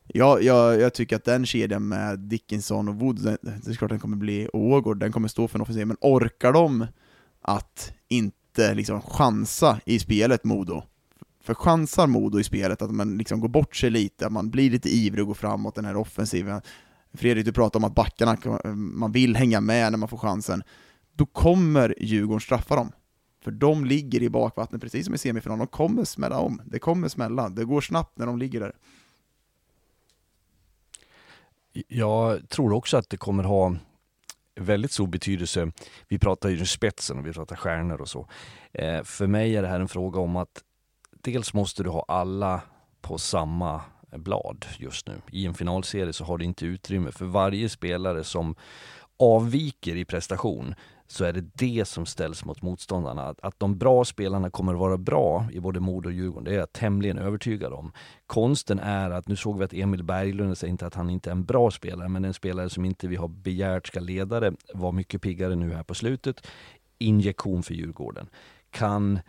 Ja, 0.08 0.40
jag, 0.40 0.82
jag 0.82 0.94
tycker 0.94 1.16
att 1.16 1.24
den 1.24 1.46
kedjan 1.46 1.88
med 1.88 2.20
Dickinson 2.20 2.90
och 2.90 2.96
Wood, 2.96 3.24
det, 3.24 3.38
det 3.42 3.72
är 3.72 3.74
klart 3.76 3.90
den 3.90 4.00
kommer 4.00 4.18
bli 4.18 4.50
Ågård, 4.54 5.00
den 5.00 5.12
kommer 5.12 5.28
stå 5.28 5.48
för 5.48 5.58
en 5.58 5.62
offensiv, 5.62 5.88
men 5.88 5.98
orkar 6.02 6.54
de 6.54 6.88
att 7.42 7.94
inte 8.08 8.74
liksom 8.74 9.02
chansa 9.02 9.80
i 9.86 10.00
spelet, 10.00 10.44
Modo? 10.44 10.84
För 11.46 11.54
chansar 11.54 12.08
Modo 12.08 12.40
i 12.40 12.44
spelet, 12.44 12.82
att 12.82 12.92
man 12.92 13.18
liksom 13.18 13.40
går 13.40 13.48
bort 13.48 13.76
sig 13.76 13.90
lite, 13.90 14.26
att 14.26 14.32
man 14.32 14.50
blir 14.50 14.70
lite 14.70 14.90
ivrig 14.90 15.22
och 15.22 15.28
går 15.28 15.34
framåt 15.34 15.76
den 15.76 15.86
här 15.86 15.96
offensiven. 15.96 16.62
Fredrik, 17.14 17.46
du 17.46 17.54
pratar 17.54 17.80
om 17.80 17.84
att 17.84 17.96
backarna, 17.96 18.38
eh, 18.64 18.72
man 18.74 19.12
vill 19.12 19.36
hänga 19.36 19.62
med 19.62 19.92
när 19.92 19.98
man 19.98 20.10
får 20.10 20.18
chansen. 20.18 20.64
Då 21.14 21.26
kommer 21.26 21.96
Djurgården 21.98 22.42
straffa 22.42 22.76
dem. 22.76 22.92
För 23.44 23.52
de 23.52 23.86
ligger 23.86 24.24
i 24.24 24.30
bakvattnet, 24.30 24.82
precis 24.82 25.06
som 25.06 25.16
i 25.16 25.18
semifinalen, 25.18 25.60
de 25.60 25.68
kommer 25.68 26.04
smälla 26.04 26.40
om. 26.40 26.62
Det 26.66 26.80
kommer 26.80 27.08
smälla, 27.08 27.50
det 27.50 27.66
går 27.66 27.82
snabbt 27.82 28.18
när 28.18 28.26
de 28.26 28.38
ligger 28.38 28.60
där. 28.60 28.76
Jag 31.88 32.50
tror 32.50 32.74
också 32.74 32.98
att 32.98 33.10
det 33.10 33.18
kommer 33.18 33.44
ha 33.44 33.76
väldigt 34.56 34.92
stor 34.92 35.08
betydelse. 35.08 35.72
Vi 36.08 36.20
pratar 36.20 36.50
ju 36.50 36.66
spetsen 36.66 37.20
och 37.20 37.28
vi 37.28 37.34
pratar 37.34 37.56
stjärnor 37.56 38.02
och 38.02 38.10
så. 38.10 38.28
Eh, 38.74 39.04
för 39.04 39.28
mig 39.28 39.56
är 39.56 39.62
det 39.62 39.68
här 39.68 39.80
en 39.80 39.88
fråga 39.88 40.20
om 40.20 40.36
att 40.36 40.64
dels 41.26 41.54
måste 41.54 41.84
du 41.84 41.90
ha 41.90 42.06
alla 42.08 42.62
på 43.02 43.18
samma 43.18 43.82
blad 44.12 44.66
just 44.78 45.08
nu. 45.08 45.22
I 45.32 45.46
en 45.46 45.54
finalserie 45.54 46.14
så 46.14 46.24
har 46.24 46.38
du 46.38 46.46
inte 46.46 46.66
utrymme 46.66 47.12
för 47.12 47.26
varje 47.26 47.70
spelare 47.70 48.24
som 48.24 48.56
avviker 49.20 49.96
i 49.96 50.06
prestation 50.06 50.76
så 51.08 51.26
är 51.26 51.34
det 51.34 51.46
det 51.54 51.86
som 51.86 52.06
ställs 52.06 52.46
mot 52.46 52.62
motståndarna. 52.62 53.24
Att, 53.28 53.40
att 53.40 53.60
de 53.60 53.78
bra 53.78 54.06
spelarna 54.06 54.50
kommer 54.50 54.74
att 54.74 54.80
vara 54.80 54.98
bra 54.98 55.48
i 55.52 55.60
både 55.60 55.80
Modo 55.80 56.10
och 56.10 56.14
Djurgården, 56.14 56.44
det 56.44 56.52
är 56.52 56.60
jag 56.60 56.74
tämligen 56.74 57.18
övertygad 57.18 57.74
om. 57.74 57.92
Konsten 58.28 58.80
är 58.80 59.10
att, 59.10 59.28
nu 59.28 59.36
såg 59.36 59.58
vi 59.58 59.66
att 59.66 59.74
Emil 59.74 60.04
Berglund, 60.04 60.50
jag 60.50 60.58
säger 60.58 60.72
inte 60.72 60.88
att 60.88 60.96
han 60.96 61.10
inte 61.10 61.30
är 61.30 61.32
en 61.32 61.46
bra 61.46 61.72
spelare, 61.72 62.10
men 62.10 62.26
en 62.26 62.34
spelare 62.34 62.70
som 62.70 62.86
inte 62.86 63.08
vi 63.08 63.16
har 63.16 63.28
begärt 63.28 63.88
ska 63.88 64.00
leda 64.00 64.40
det, 64.40 64.54
var 64.74 64.92
mycket 64.92 65.22
piggare 65.22 65.56
nu 65.56 65.74
här 65.74 65.84
på 65.84 65.94
slutet. 65.94 66.48
Injektion 66.98 67.64
för 67.64 67.74
Djurgården. 67.74 68.30
Kan 68.70 69.20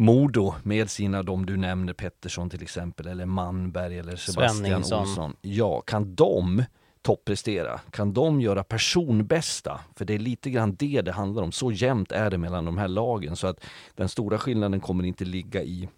Modo 0.00 0.54
med 0.62 0.90
sina, 0.90 1.22
de 1.22 1.46
du 1.46 1.56
nämner, 1.56 1.92
Pettersson 1.92 2.50
till 2.50 2.62
exempel, 2.62 3.06
eller 3.06 3.26
Manberg 3.26 3.98
eller 3.98 4.16
Sebastian 4.16 4.54
Svenningsson. 4.54 5.00
Olsson. 5.00 5.36
Ja, 5.40 5.80
kan 5.80 6.14
de 6.14 6.64
topprestera? 7.02 7.80
Kan 7.90 8.12
de 8.12 8.40
göra 8.40 8.64
personbästa? 8.64 9.80
För 9.96 10.04
det 10.04 10.14
är 10.14 10.18
lite 10.18 10.50
grann 10.50 10.74
det 10.74 11.02
det 11.02 11.12
handlar 11.12 11.42
om. 11.42 11.52
Så 11.52 11.72
jämnt 11.72 12.12
är 12.12 12.30
det 12.30 12.38
mellan 12.38 12.64
de 12.64 12.78
här 12.78 12.88
lagen 12.88 13.36
så 13.36 13.46
att 13.46 13.64
den 13.94 14.08
stora 14.08 14.38
skillnaden 14.38 14.80
kommer 14.80 15.04
inte 15.04 15.24
ligga 15.24 15.62
i 15.62 15.88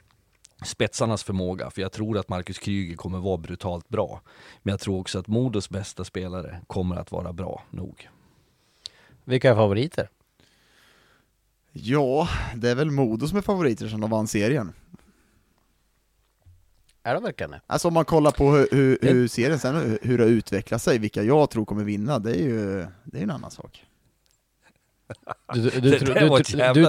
spetsarnas 0.64 1.24
förmåga, 1.24 1.70
för 1.70 1.82
jag 1.82 1.92
tror 1.92 2.18
att 2.18 2.28
Marcus 2.28 2.58
Kryger 2.58 2.96
kommer 2.96 3.18
vara 3.18 3.36
brutalt 3.36 3.88
bra. 3.88 4.20
Men 4.62 4.72
jag 4.72 4.80
tror 4.80 5.00
också 5.00 5.18
att 5.18 5.26
Modos 5.26 5.70
bästa 5.70 6.04
spelare 6.04 6.60
kommer 6.66 6.96
att 6.96 7.12
vara 7.12 7.32
bra 7.32 7.62
nog. 7.70 8.08
Vilka 9.24 9.50
är 9.50 9.54
favoriter? 9.54 10.08
Ja, 11.72 12.28
det 12.56 12.70
är 12.70 12.74
väl 12.74 12.90
Modo 12.90 13.28
som 13.28 13.38
är 13.38 13.42
favoriter 13.42 13.88
som 13.88 14.00
de 14.00 14.10
vann 14.10 14.26
serien. 14.26 14.72
Är 17.02 17.14
de 17.14 17.22
verkligen 17.22 17.50
det? 17.50 17.60
Alltså 17.66 17.88
om 17.88 17.94
man 17.94 18.04
kollar 18.04 18.30
på 18.30 18.50
hur, 18.50 18.68
hur, 18.72 18.98
hur 19.02 19.28
serien 19.28 19.58
sen, 19.58 19.98
hur 20.02 20.18
det 20.18 20.24
utvecklar 20.24 20.78
sig, 20.78 20.98
vilka 20.98 21.22
jag 21.22 21.50
tror 21.50 21.64
kommer 21.64 21.84
vinna, 21.84 22.18
det 22.18 22.30
är 22.30 22.42
ju 22.44 22.86
det 23.04 23.18
är 23.18 23.22
en 23.22 23.30
annan 23.30 23.50
sak. 23.50 23.84
Du, 25.54 25.60
du, 25.62 25.80
du, 25.80 25.98
tro- 25.98 26.14
du, 26.14 26.28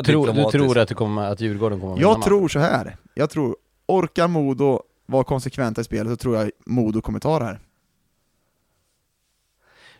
tror, 0.03 0.51
tror 0.51 0.77
att, 0.77 0.93
kommer, 0.93 1.23
att 1.31 1.41
Djurgården 1.41 1.79
kommer 1.79 1.93
att 1.93 1.99
vinna 1.99 2.09
Jag 2.09 2.21
tror 2.21 2.47
så 2.47 2.59
här. 2.59 2.97
jag 3.13 3.29
tror, 3.29 3.57
orkar 3.85 4.27
Modo 4.27 4.83
vara 5.05 5.23
konsekventa 5.23 5.81
i 5.81 5.83
spelet 5.83 6.11
så 6.11 6.15
tror 6.17 6.35
jag 6.37 6.51
Modo 6.65 7.01
kommer 7.01 7.19
ta 7.19 7.39
det 7.39 7.45
här. 7.45 7.59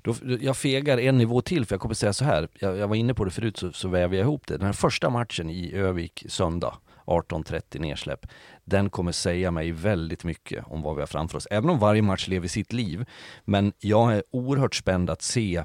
Då, 0.04 0.16
jag 0.42 0.58
fegar 0.58 0.98
en 0.98 1.18
nivå 1.18 1.42
till 1.42 1.66
för 1.66 1.74
jag 1.76 1.82
kommer 1.82 1.96
säga 1.96 2.14
så 2.14 2.26
här. 2.26 2.48
Jag, 2.60 2.78
jag 2.78 2.88
var 2.88 2.96
inne 2.96 3.14
på 3.14 3.26
det 3.26 3.32
förut 3.32 3.58
så, 3.58 3.72
så 3.72 3.88
väver 3.88 4.16
jag 4.16 4.24
ihop 4.24 4.48
det. 4.48 4.58
Den 4.58 4.66
här 4.66 4.74
första 4.74 5.10
matchen 5.10 5.50
i 5.50 5.74
Övik 5.74 6.26
söndag 6.30 6.78
18.30 7.06 7.80
nedsläpp. 7.80 8.26
Den 8.66 8.90
kommer 8.90 9.12
säga 9.12 9.52
mig 9.52 9.72
väldigt 9.72 10.24
mycket 10.24 10.66
om 10.68 10.82
vad 10.82 10.96
vi 10.96 11.02
har 11.02 11.08
framför 11.08 11.38
oss. 11.38 11.48
Även 11.52 11.70
om 11.70 11.80
varje 11.80 12.02
match 12.02 12.28
lever 12.28 12.48
sitt 12.48 12.74
liv. 12.74 13.06
Men 13.46 13.74
jag 13.80 14.14
är 14.14 14.24
oerhört 14.32 14.76
spänd 14.76 15.10
att 15.10 15.22
se 15.22 15.64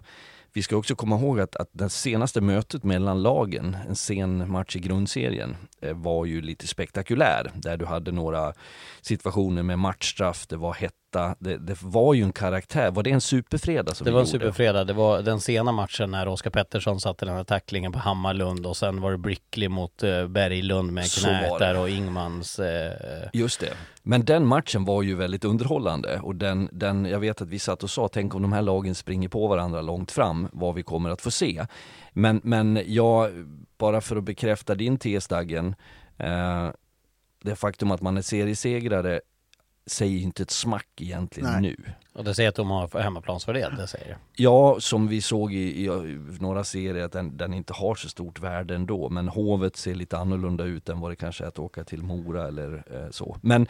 vi 0.53 0.63
ska 0.63 0.77
också 0.77 0.97
komma 0.97 1.17
ihåg 1.17 1.41
att, 1.41 1.57
att 1.57 1.69
det 1.73 1.91
senaste 1.91 2.41
mötet 2.41 2.85
mellan 2.85 3.23
lagen, 3.23 3.77
en 3.89 3.97
sen 3.97 4.51
match 4.51 4.77
i 4.77 4.79
grundserien, 4.79 5.57
eh, 5.81 5.95
var 5.95 6.25
ju 6.25 6.41
lite 6.41 6.67
spektakulär. 6.67 7.51
Där 7.55 7.77
du 7.77 7.87
hade 7.87 8.13
några 8.13 8.53
situationer 9.01 9.63
med 9.63 9.79
matchstraff, 9.79 10.47
det 10.47 10.57
var 10.57 10.75
hett 10.75 10.95
hetta, 11.09 11.37
det, 11.39 11.57
det 11.59 11.83
var 11.83 12.15
ju 12.15 12.23
en 12.23 12.33
karaktär. 12.33 12.91
Var 12.91 13.03
det 13.03 13.11
en 13.11 13.21
superfredag 13.21 13.97
som 13.97 14.05
Det 14.05 14.11
vi 14.11 14.15
var 14.15 14.21
en 14.21 14.27
gjorde? 14.27 14.39
superfredag, 14.39 14.87
det 14.87 14.93
var 14.93 15.23
den 15.23 15.41
sena 15.41 15.73
matchen 15.73 16.11
när 16.11 16.29
Oskar 16.29 16.51
Pettersson 16.51 17.01
satte 17.01 17.25
den 17.25 17.37
här 17.37 17.45
tacklingen 17.45 17.93
på 17.93 17.99
Hammarlund 17.99 18.67
och 18.67 18.77
sen 18.77 19.01
var 19.01 19.13
det 19.13 19.19
Brickley 19.19 19.69
mot 19.69 20.03
eh, 20.03 20.27
Berglund 20.27 20.93
med 20.93 21.13
knät 21.13 21.59
där 21.59 21.79
och 21.79 21.89
Ingmans 21.89 22.59
eh, 22.59 23.29
Just 23.33 23.61
det. 23.61 23.73
Men 24.03 24.25
den 24.25 24.47
matchen 24.47 24.85
var 24.85 25.03
ju 25.03 25.15
väldigt 25.15 25.45
underhållande 25.45 26.21
och 26.21 26.35
den, 26.35 26.69
den, 26.73 27.05
jag 27.05 27.21
vet 27.21 27.43
att 27.43 27.49
vi 27.49 27.59
satt 27.59 27.83
och 27.83 27.91
sa, 27.91 28.09
tänk 28.09 28.35
om 28.35 28.43
de 28.43 28.53
här 28.53 28.63
lagen 28.63 28.95
springer 28.95 29.29
på 29.29 29.47
varandra 29.47 29.81
långt 29.81 30.13
fram, 30.13 30.49
vad 30.53 30.75
vi 30.75 30.83
kommer 30.83 31.11
att 31.11 31.21
få 31.21 31.31
se. 31.31 31.67
Men, 32.13 32.41
men 32.45 32.83
jag, 32.87 33.31
bara 33.79 34.01
för 34.01 34.17
att 34.17 34.25
bekräfta 34.25 34.75
din 34.75 34.99
tes 34.99 35.29
Daggen, 35.29 35.75
eh, 36.17 36.69
det 37.43 37.57
faktum 37.57 37.91
att 37.91 38.01
man 38.01 38.17
är 38.17 38.23
seriesegrare 38.23 39.21
säger 39.89 40.13
ju 40.13 40.23
inte 40.23 40.43
ett 40.43 40.51
smack 40.51 40.89
egentligen 40.97 41.51
Nej. 41.53 41.61
nu. 41.61 41.77
och 42.13 42.25
det 42.25 42.35
säger 42.35 42.49
att 42.49 42.55
de 42.55 42.71
har 42.71 43.01
hemmaplansfördel, 43.01 43.77
det 43.77 43.87
säger. 43.87 44.17
Ja, 44.37 44.77
som 44.81 45.09
vi 45.09 45.21
såg 45.21 45.53
i, 45.53 45.85
i 45.85 45.89
några 46.41 46.65
serier, 46.65 47.05
att 47.05 47.13
den, 47.13 47.37
den 47.37 47.55
inte 47.55 47.73
har 47.73 47.95
så 47.95 48.09
stort 48.09 48.41
värde 48.41 48.75
ändå. 48.75 49.09
Men 49.09 49.29
Hovet 49.29 49.77
ser 49.77 49.95
lite 49.95 50.19
annorlunda 50.19 50.65
ut 50.65 50.89
än 50.89 51.01
vad 51.01 51.11
det 51.11 51.17
kanske 51.17 51.45
är 51.45 51.49
att 51.49 51.59
åka 51.59 51.85
till 51.85 52.03
Mora 52.03 52.49
eller 52.49 52.85
eh, 52.91 53.11
så. 53.11 53.37
Men 53.41 53.67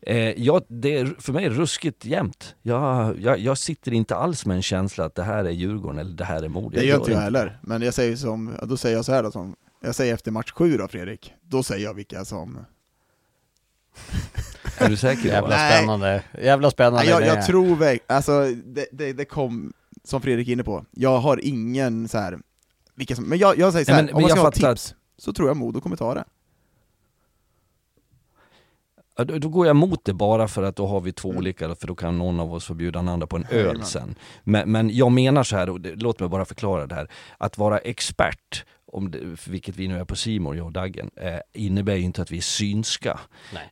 eh, 0.00 0.16
ja, 0.16 0.60
det 0.68 0.98
är 0.98 1.06
för 1.18 1.32
mig 1.32 1.48
ruskigt 1.48 2.04
jämnt. 2.04 2.54
Jag, 2.62 3.20
jag, 3.20 3.38
jag 3.38 3.58
sitter 3.58 3.92
inte 3.92 4.16
alls 4.16 4.46
med 4.46 4.56
en 4.56 4.62
känsla 4.62 5.04
att 5.04 5.14
det 5.14 5.22
här 5.22 5.44
är 5.44 5.50
Djurgården 5.50 5.98
eller 5.98 6.16
det 6.16 6.24
här 6.24 6.42
är 6.42 6.48
Modo. 6.48 6.70
Det 6.70 6.84
gör 6.84 6.96
inte 6.96 7.12
jag 7.12 7.20
heller, 7.20 7.58
men 7.62 7.82
jag 7.82 7.94
säger 7.94 8.16
som, 8.16 8.54
då 8.62 8.76
säger 8.76 8.96
jag 8.96 9.04
så 9.04 9.12
här 9.12 9.22
då, 9.22 9.30
som, 9.30 9.56
jag 9.82 9.94
säger 9.94 10.14
efter 10.14 10.30
match 10.30 10.52
sju 10.52 10.76
då 10.76 10.88
Fredrik, 10.88 11.32
då 11.42 11.62
säger 11.62 11.84
jag 11.84 11.94
vilka 11.94 12.24
som... 12.24 12.58
Är 14.78 14.88
du 14.88 14.96
säker? 14.96 15.28
Jävla? 15.28 15.48
Nej. 15.56 15.76
spännande, 15.78 16.22
jävla 16.42 16.70
spännande 16.70 16.98
Nej, 16.98 17.08
jag, 17.08 17.26
jag 17.26 17.46
tror 17.46 17.76
väl, 17.76 17.98
alltså 18.06 18.46
det, 18.64 18.86
det, 18.92 19.12
det 19.12 19.24
kom, 19.24 19.72
som 20.04 20.20
Fredrik 20.22 20.48
är 20.48 20.52
inne 20.52 20.64
på, 20.64 20.84
jag 20.90 21.18
har 21.18 21.40
ingen 21.44 22.08
så 22.08 22.18
här 22.18 22.38
vilka 22.94 23.14
som, 23.16 23.24
men 23.24 23.38
jag, 23.38 23.58
jag 23.58 23.72
säger 23.72 23.84
så 23.84 23.92
här, 23.92 24.02
Nej, 24.02 24.04
men- 24.06 24.14
om 24.14 24.20
men 24.20 24.22
man 24.22 24.30
ska 24.30 24.38
jag 24.38 24.44
ha 24.44 24.52
fattar 24.52 24.74
tips, 24.74 24.94
så 25.18 25.32
tror 25.32 25.48
jag 25.48 25.56
Modo 25.56 25.80
kommer 25.80 25.96
ta 25.96 26.14
det. 26.14 26.24
Ja, 29.16 29.24
då, 29.24 29.38
då 29.38 29.48
går 29.48 29.66
jag 29.66 29.74
emot 29.76 30.04
det 30.04 30.12
bara 30.12 30.48
för 30.48 30.62
att 30.62 30.76
då 30.76 30.86
har 30.86 31.00
vi 31.00 31.12
två 31.12 31.28
Mm. 31.28 31.38
olika, 31.38 31.74
för 31.74 31.86
då 31.86 31.94
kan 31.94 32.18
någon 32.18 32.40
av 32.40 32.54
oss 32.54 32.64
få 32.66 32.74
bjuda 32.74 32.98
den 32.98 33.08
andra 33.08 33.26
på 33.26 33.36
en 33.36 33.46
öl 33.50 33.84
sen. 33.84 34.14
Men, 34.44 34.72
men 34.72 34.90
jag 34.96 35.12
menar 35.12 35.42
så 35.44 35.56
här, 35.56 35.70
och 35.70 35.80
det, 35.80 35.94
låt 35.94 36.20
mig 36.20 36.28
bara 36.28 36.44
förklara 36.44 36.86
det 36.86 36.94
här, 36.94 37.08
att 37.38 37.58
vara 37.58 37.78
expert 37.78 38.64
om 38.92 39.10
det, 39.10 39.18
vilket 39.48 39.76
vi 39.76 39.88
nu 39.88 39.98
är 39.98 40.04
på 40.04 40.16
Simor, 40.16 40.56
jag 40.56 40.66
och 40.66 40.72
Daggen, 40.72 41.10
eh, 41.16 41.38
innebär 41.52 41.94
ju 41.94 42.02
inte 42.02 42.22
att 42.22 42.30
vi 42.30 42.36
är 42.36 42.42
synska. 42.42 43.20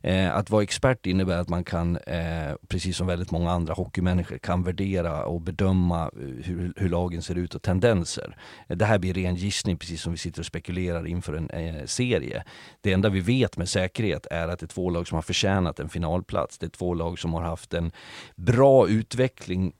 Eh, 0.03 0.35
att 0.35 0.49
vara 0.49 0.63
expert 0.63 1.05
innebär 1.05 1.37
att 1.37 1.49
man 1.49 1.63
kan, 1.63 1.97
eh, 1.97 2.53
precis 2.67 2.97
som 2.97 3.07
väldigt 3.07 3.31
många 3.31 3.51
andra 3.51 3.73
hockeymänniskor, 3.73 4.37
kan 4.37 4.63
värdera 4.63 5.25
och 5.25 5.41
bedöma 5.41 6.03
eh, 6.03 6.09
hur, 6.45 6.73
hur 6.75 6.89
lagen 6.89 7.21
ser 7.21 7.35
ut 7.35 7.55
och 7.55 7.61
tendenser. 7.61 8.37
Eh, 8.67 8.77
det 8.77 8.85
här 8.85 8.99
blir 8.99 9.13
ren 9.13 9.35
gissning, 9.35 9.77
precis 9.77 10.01
som 10.01 10.11
vi 10.11 10.17
sitter 10.17 10.39
och 10.39 10.45
spekulerar 10.45 11.07
inför 11.07 11.33
en 11.33 11.49
eh, 11.49 11.85
serie. 11.85 12.43
Det 12.81 12.93
enda 12.93 13.09
vi 13.09 13.19
vet 13.19 13.57
med 13.57 13.69
säkerhet 13.69 14.27
är 14.31 14.47
att 14.47 14.59
det 14.59 14.65
är 14.65 14.67
två 14.67 14.89
lag 14.89 15.07
som 15.07 15.15
har 15.15 15.21
förtjänat 15.21 15.79
en 15.79 15.89
finalplats. 15.89 16.57
Det 16.57 16.65
är 16.65 16.69
två 16.69 16.93
lag 16.93 17.19
som 17.19 17.33
har 17.33 17.41
haft 17.41 17.73
en 17.73 17.91
bra 18.35 18.87
utveckling 18.87 19.73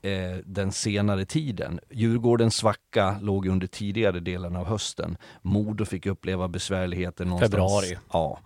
den 0.44 0.72
senare 0.72 1.24
tiden. 1.24 1.80
Djurgårdens 1.90 2.56
svacka 2.56 3.18
låg 3.20 3.46
under 3.46 3.66
tidigare 3.66 4.20
delen 4.20 4.56
av 4.56 4.66
hösten. 4.66 5.16
Modo 5.42 5.84
fick 5.84 6.06
uppleva 6.06 6.48
besvärligheter 6.48 7.24
någonstans. 7.24 7.50
Februari. 7.50 7.98
Ja 8.12 8.38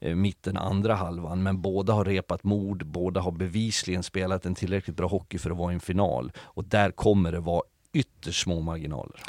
eh, 0.00 0.14
mitten 0.14 0.56
andra 0.56 0.94
halvan, 0.94 1.42
men 1.42 1.60
båda 1.60 1.92
har 1.92 2.04
repat 2.04 2.44
mod, 2.44 2.86
båda 2.86 3.20
har 3.20 3.32
bevisligen 3.32 4.02
spelat 4.02 4.46
en 4.46 4.54
tillräckligt 4.54 4.96
bra 4.96 5.08
hockey 5.08 5.38
för 5.38 5.50
att 5.50 5.56
vara 5.56 5.72
i 5.72 5.74
en 5.74 5.80
final. 5.80 6.32
Och 6.38 6.64
där 6.64 6.90
kommer 6.90 7.32
det 7.32 7.40
vara 7.40 7.62
ytterst 7.92 8.42
små 8.42 8.60
marginaler. 8.60 9.20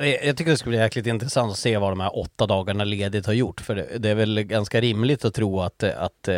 Jag 0.00 0.36
tycker 0.36 0.50
det 0.50 0.56
ska 0.56 0.70
bli 0.70 0.78
jäkligt 0.78 1.06
intressant 1.06 1.52
att 1.52 1.58
se 1.58 1.78
vad 1.78 1.92
de 1.92 2.00
här 2.00 2.18
åtta 2.18 2.46
dagarna 2.46 2.84
ledigt 2.84 3.26
har 3.26 3.32
gjort. 3.32 3.60
För 3.60 3.98
det, 3.98 4.10
är 4.10 4.14
väl 4.14 4.42
ganska 4.42 4.80
rimligt 4.80 5.24
att 5.24 5.34
tro 5.34 5.60
att, 5.60 5.82
att 5.82 6.28
eh, 6.28 6.34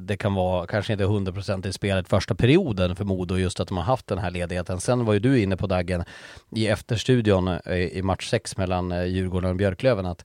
det 0.00 0.16
kan 0.16 0.34
vara, 0.34 0.66
kanske 0.66 0.92
inte 0.92 1.04
100% 1.04 1.66
i 1.66 1.72
spelet 1.72 2.08
första 2.08 2.34
perioden 2.34 2.96
för 2.96 3.04
Modo, 3.04 3.36
just 3.36 3.60
att 3.60 3.68
de 3.68 3.76
har 3.76 3.84
haft 3.84 4.06
den 4.06 4.18
här 4.18 4.30
ledigheten. 4.30 4.80
Sen 4.80 5.04
var 5.04 5.12
ju 5.12 5.18
du 5.20 5.40
inne 5.40 5.56
på 5.56 5.66
Daggen 5.66 6.04
i 6.56 6.66
efterstudion 6.66 7.48
eh, 7.48 7.76
i 7.76 8.02
match 8.02 8.28
6 8.30 8.56
mellan 8.56 8.92
eh, 8.92 9.04
Djurgården 9.04 9.50
och 9.50 9.56
Björklöven 9.56 10.06
att 10.06 10.24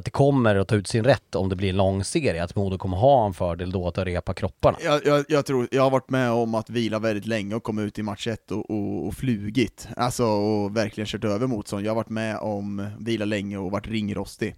att 0.00 0.04
det 0.04 0.10
kommer 0.10 0.56
att 0.56 0.68
ta 0.68 0.76
ut 0.76 0.86
sin 0.86 1.04
rätt 1.04 1.34
om 1.34 1.48
det 1.48 1.56
blir 1.56 1.70
en 1.70 1.76
lång 1.76 2.04
serie, 2.04 2.44
att 2.44 2.56
Modo 2.56 2.78
kommer 2.78 2.96
ha 2.96 3.26
en 3.26 3.34
fördel 3.34 3.70
då 3.70 3.88
att 3.88 3.98
repa 3.98 4.34
kropparna. 4.34 4.78
Jag, 4.84 5.06
jag, 5.06 5.24
jag, 5.28 5.46
tror, 5.46 5.68
jag 5.70 5.82
har 5.82 5.90
varit 5.90 6.10
med 6.10 6.30
om 6.30 6.54
att 6.54 6.70
vila 6.70 6.98
väldigt 6.98 7.26
länge 7.26 7.54
och 7.54 7.62
komma 7.62 7.82
ut 7.82 7.98
i 7.98 8.02
match 8.02 8.26
1 8.26 8.50
och, 8.50 8.70
och, 8.70 9.06
och 9.06 9.14
flugit. 9.14 9.88
Alltså, 9.96 10.24
och 10.24 10.76
verkligen 10.76 11.06
kört 11.06 11.24
över 11.24 11.46
motstånd. 11.46 11.86
Jag 11.86 11.90
har 11.90 11.96
varit 11.96 12.08
med 12.08 12.38
om 12.38 12.86
vila 12.98 13.24
länge 13.24 13.58
och 13.58 13.70
varit 13.70 13.88
ringrostig. 13.88 14.54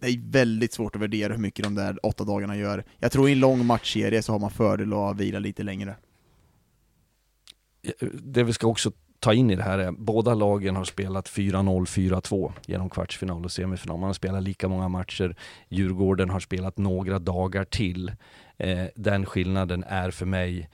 Det 0.00 0.06
är 0.06 0.30
väldigt 0.30 0.72
svårt 0.72 0.96
att 0.96 1.02
värdera 1.02 1.32
hur 1.32 1.40
mycket 1.40 1.64
de 1.64 1.74
där 1.74 2.06
åtta 2.06 2.24
dagarna 2.24 2.56
gör. 2.56 2.84
Jag 2.98 3.12
tror 3.12 3.28
i 3.28 3.32
en 3.32 3.40
lång 3.40 3.66
matchserie 3.66 4.22
så 4.22 4.32
har 4.32 4.38
man 4.38 4.50
fördel 4.50 4.92
att 4.92 5.16
vila 5.16 5.38
lite 5.38 5.62
längre. 5.62 5.96
Det 8.12 8.42
vi 8.42 8.52
ska 8.52 8.66
också 8.66 8.92
ta 9.20 9.34
in 9.34 9.50
i 9.50 9.56
det 9.56 9.62
här 9.62 9.78
är, 9.78 9.90
båda 9.92 10.34
lagen 10.34 10.76
har 10.76 10.84
spelat 10.84 11.28
4-0, 11.28 11.84
4-2 11.84 12.52
genom 12.66 12.90
kvartsfinal 12.90 13.44
och 13.44 13.52
semifinal. 13.52 13.98
Man 13.98 14.06
har 14.06 14.14
spelat 14.14 14.42
lika 14.42 14.68
många 14.68 14.88
matcher. 14.88 15.36
Djurgården 15.68 16.30
har 16.30 16.40
spelat 16.40 16.78
några 16.78 17.18
dagar 17.18 17.64
till. 17.64 18.12
Eh, 18.56 18.84
den 18.94 19.26
skillnaden 19.26 19.84
är 19.86 20.10
för 20.10 20.26
mig 20.26 20.68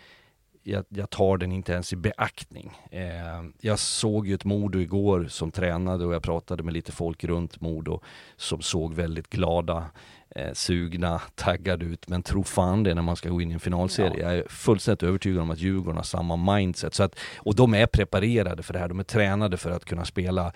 jag, 0.66 0.84
jag, 0.88 1.10
tar 1.10 1.38
den 1.38 1.52
inte 1.52 1.72
ens 1.72 1.92
i 1.92 1.96
beaktning. 1.96 2.72
Eh, 2.90 3.44
jag 3.60 3.78
såg 3.78 4.26
ju 4.26 4.34
ett 4.34 4.44
Modo 4.44 4.78
igår 4.78 5.26
som 5.28 5.50
tränade 5.50 6.06
och 6.06 6.14
jag 6.14 6.22
pratade 6.22 6.62
med 6.62 6.74
lite 6.74 6.92
folk 6.92 7.24
runt 7.24 7.60
Modo 7.60 8.00
som 8.36 8.62
såg 8.62 8.94
väldigt 8.94 9.30
glada 9.30 9.84
eh, 10.30 10.52
sugna, 10.52 11.20
taggade 11.34 11.84
ut, 11.84 12.08
men 12.08 12.22
tro 12.22 12.44
fan 12.44 12.82
det 12.82 12.94
när 12.94 13.02
man 13.02 13.16
ska 13.16 13.28
gå 13.28 13.40
in 13.40 13.50
i 13.50 13.54
en 13.54 13.60
finalserie. 13.60 14.22
Ja. 14.22 14.22
Jag 14.22 14.38
är 14.38 14.48
fullständigt 14.48 15.02
övertygad 15.02 15.42
om 15.42 15.50
att 15.50 15.58
Djurgården 15.58 15.96
har 15.96 16.02
samma 16.02 16.36
mindset. 16.36 16.94
Så 16.94 17.02
att, 17.02 17.18
och 17.38 17.54
de 17.54 17.74
är 17.74 17.86
preparerade 17.86 18.62
för 18.62 18.72
det 18.72 18.78
här, 18.78 18.88
de 18.88 19.00
är 19.00 19.04
tränade 19.04 19.56
för 19.56 19.70
att 19.70 19.84
kunna 19.84 20.04
spela 20.04 20.52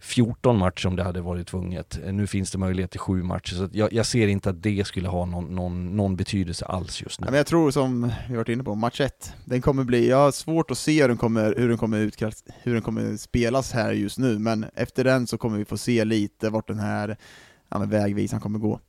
14 0.00 0.58
matcher 0.58 0.86
om 0.86 0.96
det 0.96 1.02
hade 1.02 1.20
varit 1.20 1.46
tvunget. 1.46 1.98
Nu 2.04 2.26
finns 2.26 2.50
det 2.50 2.58
möjlighet 2.58 2.90
till 2.90 3.00
sju 3.00 3.22
matcher, 3.22 3.54
så 3.54 3.68
jag, 3.72 3.92
jag, 3.92 4.06
ser 4.06 4.28
inte 4.28 4.50
att 4.50 4.62
det 4.62 4.86
skulle 4.86 5.08
ha 5.08 5.26
någon, 5.26 5.44
någon, 5.44 5.96
någon 5.96 6.16
betydelse 6.16 6.64
alls 6.64 7.02
just 7.02 7.20
nu. 7.20 7.24
Ja, 7.26 7.30
men 7.30 7.36
jag 7.36 7.46
tror 7.46 7.70
som 7.70 8.12
vi 8.28 8.36
varit 8.36 8.48
inne 8.48 8.64
på, 8.64 8.74
match 8.74 9.00
1, 9.00 9.34
den 9.44 9.62
kommer 9.62 9.84
bli, 9.84 10.08
jag 10.08 10.16
har 10.16 10.32
svårt 10.32 10.70
att 10.70 10.78
se 10.78 11.00
hur 11.00 11.08
den 11.08 11.16
kommer, 11.16 11.54
hur 11.58 11.68
den 11.68 11.78
kommer, 11.78 11.98
utkast, 11.98 12.46
hur 12.62 12.72
den 12.72 12.82
kommer 12.82 13.16
spelas 13.16 13.72
här 13.72 13.92
just 13.92 14.18
nu, 14.18 14.38
men 14.38 14.66
efter 14.74 15.04
den 15.04 15.26
så 15.26 15.38
kommer 15.38 15.58
vi 15.58 15.64
få 15.64 15.78
se 15.78 16.04
lite 16.04 16.50
vart 16.50 16.68
den 16.68 16.78
här 16.78 17.16
ja, 17.68 17.78
vägvisan 17.78 18.40
kommer 18.40 18.58
gå. 18.58 18.80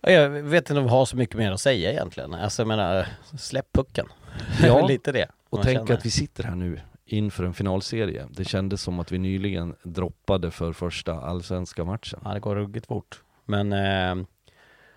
Jag 0.00 0.30
vet 0.30 0.70
inte 0.70 0.78
om 0.78 0.84
vi 0.84 0.90
har 0.90 1.04
så 1.04 1.16
mycket 1.16 1.36
mer 1.36 1.52
att 1.52 1.60
säga 1.60 1.92
egentligen. 1.92 2.34
Alltså 2.34 2.62
jag 2.62 2.68
menar, 2.68 3.06
släpp 3.38 3.72
pucken. 3.72 4.06
Ja, 4.62 4.86
lite 4.86 5.12
det. 5.12 5.28
Och 5.50 5.62
tänk 5.62 5.90
att 5.90 6.06
vi 6.06 6.10
sitter 6.10 6.44
här 6.44 6.54
nu 6.54 6.80
inför 7.06 7.44
en 7.44 7.54
finalserie. 7.54 8.26
Det 8.30 8.44
kändes 8.44 8.82
som 8.82 9.00
att 9.00 9.12
vi 9.12 9.18
nyligen 9.18 9.74
droppade 9.82 10.50
för 10.50 10.72
första 10.72 11.12
allsvenska 11.20 11.84
matchen. 11.84 12.20
Ja, 12.24 12.34
det 12.34 12.40
går 12.40 12.56
ruggigt 12.56 12.86
fort. 12.86 13.22
Men 13.44 13.72
eh, 13.72 14.26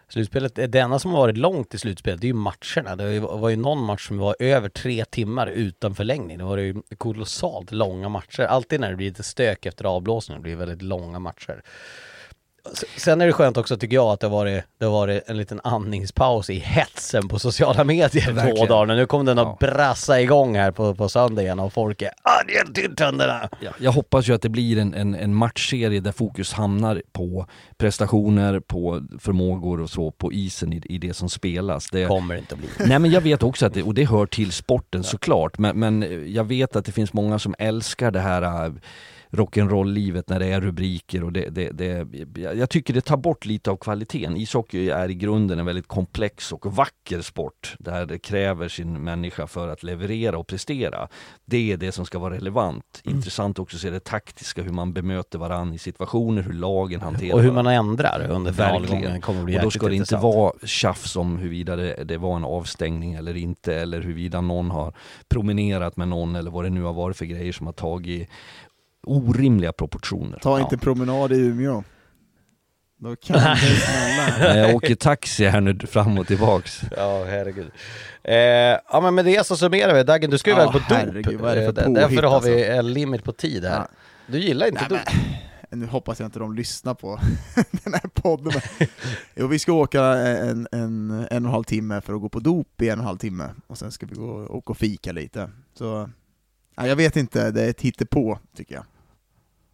slutspelet, 0.08 0.56
det 0.56 0.76
enda 0.76 0.99
som 0.99 1.12
har 1.12 1.20
varit 1.20 1.38
långt 1.38 1.74
i 1.74 1.78
slutspelet, 1.78 2.22
det 2.22 2.26
är 2.26 2.34
ju 2.34 2.34
matcherna. 2.34 2.95
Det 2.95 3.20
var 3.20 3.49
ju 3.49 3.56
någon 3.56 3.86
match 3.86 4.08
som 4.08 4.18
var 4.18 4.36
över 4.39 4.70
tre 4.70 5.06
timmar 5.06 5.47
utan 5.47 5.95
förlängning. 5.95 6.38
Det 6.38 6.43
var 6.43 6.58
ju 6.58 6.82
kolossalt 6.97 7.72
långa 7.72 8.10
matcher. 8.10 8.41
Alltid 8.41 8.80
när 8.80 8.89
det 8.89 8.95
blir 8.95 9.08
lite 9.08 9.24
stök 9.24 9.66
efter 9.66 9.86
avblåsningen, 9.86 10.41
det 10.41 10.43
blir 10.43 10.56
väldigt 10.56 10.82
långa 10.82 11.20
matcher. 11.20 11.62
Sen 12.97 13.22
är 13.22 13.28
det 13.28 13.34
skönt 13.34 13.57
också 13.57 13.78
tycker 13.78 13.95
jag 13.95 14.05
att 14.05 14.20
det 14.20 14.28
har 14.28 14.32
varit, 14.32 14.64
det 14.78 14.86
har 14.86 14.91
varit 14.91 15.30
en 15.30 15.38
liten 15.38 15.62
andningspaus 15.64 16.49
i 16.49 16.59
hetsen 16.59 17.28
på 17.28 17.39
sociala 17.39 17.84
medier 17.84 18.32
Verkligen. 18.32 18.57
två 18.57 18.66
dagar. 18.66 18.95
Nu 18.95 19.05
kommer 19.05 19.26
den 19.26 19.39
att 19.39 19.57
ja. 19.59 19.68
brassa 19.68 20.22
igång 20.22 20.55
här 20.55 20.72
på, 20.72 20.95
på 20.95 21.09
söndag 21.09 21.41
igen 21.41 21.59
och 21.59 21.74
folk 21.74 22.01
är 22.01 22.09
ah, 22.24 22.72
till 22.74 22.95
tänderna. 22.95 23.49
Ja, 23.59 23.72
jag 23.80 23.91
hoppas 23.91 24.30
ju 24.30 24.34
att 24.34 24.41
det 24.41 24.49
blir 24.49 24.78
en, 24.78 24.93
en, 24.93 25.16
en 25.16 25.36
matchserie 25.36 25.99
där 25.99 26.12
fokus 26.12 26.53
hamnar 26.53 27.01
på 27.12 27.45
prestationer, 27.78 28.59
på 28.59 29.01
förmågor 29.20 29.82
och 29.82 29.89
så 29.89 30.12
på 30.12 30.34
isen 30.34 30.74
i, 30.74 30.82
i 30.86 30.97
det 30.97 31.14
som 31.14 31.30
spelas. 31.30 31.89
Det 31.89 32.07
kommer 32.07 32.36
inte 32.36 32.55
att 32.55 32.59
bli. 32.59 32.70
Nej 32.80 32.99
men 32.99 33.12
jag 33.12 33.22
vet 33.22 33.43
också 33.43 33.66
att 33.66 33.74
det, 33.74 33.84
och 33.84 33.93
det 33.93 34.05
hör 34.05 34.26
till 34.26 34.51
sporten 34.51 35.01
ja. 35.01 35.09
såklart, 35.09 35.57
men, 35.57 35.80
men 35.80 36.24
jag 36.34 36.43
vet 36.43 36.76
att 36.76 36.86
det 36.86 36.91
finns 36.91 37.14
många 37.14 37.39
som 37.39 37.55
älskar 37.59 38.12
det 38.12 38.20
här 38.20 38.72
rock'n'roll-livet 39.32 40.29
när 40.29 40.39
det 40.39 40.45
är 40.45 40.61
rubriker 40.61 41.23
och 41.23 41.34
det, 41.34 41.49
det, 41.49 41.69
det, 41.69 42.07
jag 42.36 42.69
tycker 42.69 42.93
det 42.93 43.01
tar 43.01 43.17
bort 43.17 43.45
lite 43.45 43.71
av 43.71 43.77
kvaliteten. 43.77 44.38
Ishockey 44.38 44.89
är 44.89 45.09
i 45.09 45.13
grunden 45.13 45.59
en 45.59 45.65
väldigt 45.65 45.88
komplex 45.88 46.51
och 46.51 46.75
vacker 46.75 47.21
sport 47.21 47.75
där 47.79 48.05
det 48.05 48.19
kräver 48.19 48.67
sin 48.67 49.03
människa 49.03 49.47
för 49.47 49.67
att 49.67 49.84
leverera 49.84 50.38
och 50.38 50.47
prestera. 50.47 51.07
Det 51.45 51.71
är 51.71 51.77
det 51.77 51.91
som 51.91 52.05
ska 52.05 52.19
vara 52.19 52.34
relevant. 52.36 53.01
Mm. 53.05 53.17
Intressant 53.17 53.59
också 53.59 53.77
att 53.77 53.82
se 53.82 53.89
det 53.89 53.99
taktiska, 53.99 54.61
hur 54.61 54.71
man 54.71 54.93
bemöter 54.93 55.39
varandra 55.39 55.75
i 55.75 55.77
situationer, 55.77 56.41
hur 56.41 56.53
lagen 56.53 57.01
hanterar 57.01 57.36
Och 57.36 57.41
hur 57.41 57.51
man 57.51 57.67
ändrar 57.67 58.27
under 58.29 58.53
finalgången 58.53 59.21
kommer 59.21 59.43
bli 59.43 59.57
Och 59.57 59.61
då 59.61 59.71
ska 59.71 59.88
det 59.88 59.95
inte 59.95 60.17
vara 60.17 60.53
tjafs 60.63 61.15
om 61.15 61.38
huruvida 61.38 61.75
det, 61.75 62.03
det 62.03 62.17
var 62.17 62.36
en 62.36 62.45
avstängning 62.45 63.13
eller 63.13 63.38
inte 63.38 63.75
eller 63.75 64.01
huruvida 64.01 64.41
någon 64.41 64.71
har 64.71 64.93
promenerat 65.29 65.97
med 65.97 66.07
någon 66.07 66.36
eller 66.36 66.51
vad 66.51 66.65
det 66.65 66.69
nu 66.69 66.82
har 66.82 66.93
varit 66.93 67.17
för 67.17 67.25
grejer 67.25 67.53
som 67.53 67.65
har 67.65 67.73
tagit 67.73 68.29
orimliga 69.04 69.74
proportioner. 69.74 70.39
Ta 70.39 70.60
inte 70.60 70.78
promenad 70.78 71.32
i 71.32 71.36
Umeå. 71.36 71.84
Då 72.97 73.16
kan 73.16 73.38
det 73.38 73.58
smälla. 74.38 74.58
jag 74.58 74.76
åker 74.76 74.95
taxi 74.95 75.45
här 75.45 75.62
nu 75.62 75.80
fram 75.80 76.18
och 76.18 76.28
tillbaks. 76.28 76.82
Ja, 76.97 77.24
herregud. 77.26 77.72
Eh, 78.24 78.36
ja 78.36 79.02
men 79.02 79.16
med 79.16 79.26
det 79.26 79.45
så 79.47 79.58
summerar 79.58 79.93
vi. 79.93 80.04
Daggen, 80.04 80.30
du 80.30 80.38
ska 80.38 80.49
ju 80.49 80.58
ja, 80.58 80.72
väl 80.72 80.82
på 80.82 80.93
herregud, 80.93 81.26
dop? 81.26 81.41
Vad 81.41 81.52
är 81.52 81.56
det 81.56 81.74
för 81.74 81.82
eh, 81.82 81.93
Därför 81.93 82.24
har 82.24 82.41
vi 82.41 82.54
alltså? 82.54 82.74
en 82.74 82.93
limit 82.93 83.24
på 83.24 83.32
tid 83.32 83.64
här. 83.66 83.78
Ja. 83.78 83.88
Du 84.28 84.39
gillar 84.39 84.68
inte 84.68 84.88
Nej, 84.89 84.89
dop? 84.89 85.14
Men, 85.70 85.80
nu 85.80 85.86
hoppas 85.86 86.20
jag 86.20 86.28
inte 86.28 86.39
de 86.39 86.56
lyssnar 86.56 86.93
på 86.93 87.20
den 87.84 87.93
här 87.93 88.10
podden. 88.14 88.62
jo, 89.36 89.47
vi 89.47 89.60
ska 89.60 89.74
åka 89.74 90.04
en, 90.04 90.68
en, 90.72 91.12
en 91.12 91.22
och 91.22 91.32
en 91.32 91.45
halv 91.45 91.64
timme 91.64 92.02
för 92.02 92.14
att 92.14 92.22
gå 92.22 92.30
på 92.30 92.39
dop 92.39 92.82
i 92.82 92.89
en 92.89 92.93
och 92.93 93.04
en 93.04 93.08
halv 93.08 93.18
timme, 93.18 93.49
och 93.68 93.78
sen 93.78 93.91
ska 93.91 94.06
vi 94.06 94.16
gå 94.16 94.26
och 94.26 94.56
åka 94.56 94.72
och 94.72 94.78
fika 94.78 95.12
lite. 95.12 95.49
Så, 95.74 96.10
ja, 96.82 96.88
jag 96.88 96.95
vet 96.95 97.15
inte, 97.15 97.51
det 97.51 97.61
är 97.61 97.69
ett 97.69 97.82
hittepå 97.82 98.39
tycker 98.55 98.75
jag. 98.75 98.86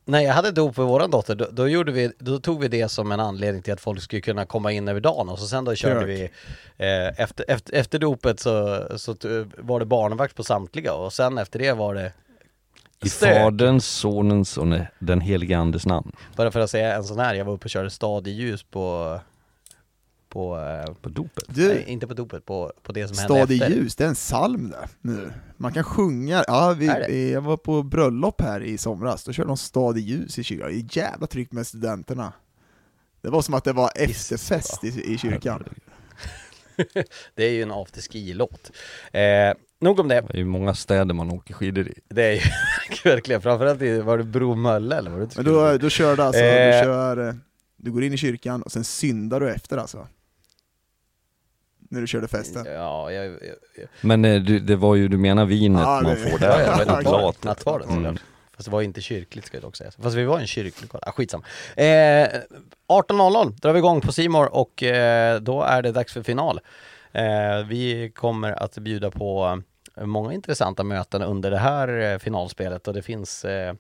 När 0.06 0.22
jag 0.22 0.34
hade 0.34 0.52
dop 0.52 0.76
för 0.76 0.84
våran 0.84 1.12
dotter, 1.12 1.36
då, 1.36 1.48
då, 1.52 1.68
gjorde 1.68 1.92
vi, 1.92 2.12
då 2.20 2.40
tog 2.40 2.62
vi 2.62 2.68
det 2.68 2.90
som 2.90 3.12
en 3.12 3.20
anledning 3.20 3.62
till 3.62 3.74
att 3.74 3.82
folk 3.82 4.02
skulle 4.02 4.22
kunna 4.22 4.46
komma 4.46 4.72
in 4.72 4.88
över 4.88 5.00
dagen. 5.00 5.30
Och 5.30 5.40
så 5.40 5.48
sen 5.48 5.66
då 5.66 5.76
körde 5.76 6.00
Kirk. 6.00 6.10
vi 6.10 6.24
eh, 6.86 7.22
efter, 7.22 7.46
efter, 7.48 7.76
efter 7.76 8.00
dopet 8.00 8.40
så, 8.40 8.88
så 8.98 9.16
var 9.58 9.80
det 9.80 9.86
barnvakt 9.86 10.36
på 10.36 10.44
samtliga. 10.44 10.94
Och 10.94 11.14
sen 11.14 11.38
efter 11.38 11.60
det 11.60 11.74
var 11.74 11.96
det 11.96 12.14
i 13.04 13.10
Faderns, 13.10 13.86
Sonens 13.86 14.58
och 14.58 14.68
den 15.00 15.22
helige 15.22 15.58
Andes 15.58 15.86
namn. 15.86 16.12
Bara 16.36 16.52
för 16.52 16.60
att 16.60 16.70
säga 16.70 16.96
en 16.96 17.04
sån 17.04 17.20
här, 17.20 17.36
jag 17.36 17.46
var 17.46 17.54
uppe 17.54 17.66
och 17.66 17.70
körde 17.70 17.90
stadieljus 17.90 18.64
på 18.64 19.20
på, 20.30 20.58
eh, 20.58 20.94
på 21.02 21.10
dopet? 21.10 21.44
Du, 21.48 21.68
nej, 21.68 21.84
inte 21.88 22.08
på 22.08 22.14
dopet, 22.14 22.46
på, 22.46 22.74
på 22.84 22.92
det 22.92 23.08
som 23.08 23.18
hände 23.18 23.42
efter. 23.42 23.56
Stad 23.58 23.72
i 23.72 23.76
ljus, 23.76 23.96
det 23.96 24.04
är 24.04 24.08
en 24.08 24.16
psalm 24.16 24.70
där 24.70 24.90
nu. 25.02 25.34
Man 25.58 25.74
kan 25.74 25.84
sjunga, 25.84 26.44
ja, 26.48 26.76
vi, 26.78 27.32
jag 27.32 27.42
var 27.42 27.58
på 27.58 27.84
bröllop 27.84 28.42
här 28.42 28.62
i 28.62 28.78
somras, 28.78 29.24
då 29.24 29.34
körde 29.34 29.50
de 29.50 29.58
Stad 29.58 29.98
i 29.98 30.02
ljus 30.02 30.40
i 30.40 30.44
kyrkan, 30.44 30.68
det 30.68 30.76
är 30.76 30.98
jävla 31.04 31.28
tryck 31.28 31.52
med 31.52 31.68
studenterna. 31.68 32.34
Det 33.22 33.30
var 33.30 33.42
som 33.42 33.54
att 33.54 33.64
det 33.64 33.74
var 33.74 33.92
efterfest 33.96 34.84
i, 34.84 35.14
i 35.14 35.18
kyrkan. 35.18 35.64
det 37.36 37.44
är 37.44 37.52
ju 37.52 37.62
en 37.62 37.72
afterski-låt. 37.72 38.72
Eh, 39.12 39.54
nog 39.80 40.00
om 40.00 40.08
det. 40.08 40.22
Det 40.22 40.34
är 40.34 40.38
ju 40.38 40.46
många 40.46 40.74
städer 40.74 41.14
man 41.14 41.32
åker 41.32 41.54
skidor 41.54 41.88
i. 41.88 42.00
Det 42.10 42.24
är 42.24 42.34
ju 42.34 42.42
verkligen, 43.04 43.42
framförallt 43.42 43.82
i, 43.82 44.00
var 44.00 44.18
det 44.18 44.24
Bromölle 44.24 44.96
eller 44.96 45.12
var 45.12 45.20
det 45.20 45.36
Men 45.36 45.46
då, 45.46 45.78
då 45.78 45.90
kör 45.90 46.16
du 46.16 46.24
alltså, 46.24 46.42
Eh. 46.42 46.80
du 46.80 46.84
kör, 46.86 47.28
eh, 47.28 47.34
du 47.78 47.92
går 47.92 48.04
in 48.04 48.14
i 48.14 48.18
kyrkan 48.18 48.62
och 48.62 48.72
sen 48.72 48.84
syndar 48.84 49.40
du 49.40 49.50
efter 49.50 49.78
alltså? 49.78 50.08
När 51.90 52.02
du 52.02 52.08
körde 52.08 52.28
festen? 52.28 52.66
Ja, 52.66 53.12
jag, 53.12 53.26
jag, 53.26 53.34
jag, 53.76 53.88
Men 54.02 54.26
eh, 54.26 54.42
du, 54.42 54.60
det 54.60 54.76
var 54.76 54.96
ju, 54.96 55.08
du 55.08 55.18
menar 55.18 55.46
vinet 55.46 55.82
Ja, 55.82 56.02
man 56.04 56.16
det- 56.16 56.30
får 56.30 56.40
där? 56.40 56.62
ja, 56.62 56.86
det 56.86 57.10
var 57.10 57.32
på 57.32 57.48
nattvarden. 57.48 57.90
Mm. 57.90 58.18
Fast 58.56 58.66
det 58.66 58.72
var 58.72 58.82
inte 58.82 59.02
kyrkligt 59.02 59.46
ska 59.48 59.58
jag 59.58 59.64
dock 59.64 59.76
säga. 59.76 59.92
Fast 60.02 60.16
vi 60.16 60.24
var 60.26 60.40
en 60.40 60.48
kyrklig 60.48 60.82
lokal. 60.82 61.02
Ah, 61.06 61.12
skitsam. 61.12 61.44
Eh, 61.76 61.86
18.00 61.86 63.52
drar 63.62 63.74
vi 63.74 63.78
igång 63.80 64.02
på 64.02 64.12
Simor 64.12 64.56
och 64.56 64.84
eh, 64.84 65.40
då 65.42 65.62
är 65.64 65.82
det 65.82 65.92
dags 65.92 66.14
för 66.14 66.24
final. 66.24 66.60
Eh, 67.12 67.24
vi 67.68 68.12
kommer 68.16 68.64
att 68.64 68.78
bjuda 68.78 69.12
på 69.12 69.62
många 70.02 70.34
intressanta 70.34 70.84
möten 70.84 71.22
under 71.22 71.52
det 71.52 71.58
här 71.58 72.14
eh, 72.14 72.18
finalspelet 72.20 72.88
och 72.88 72.94
det 72.94 73.02
finns 73.02 73.46
eh, 73.46 73.74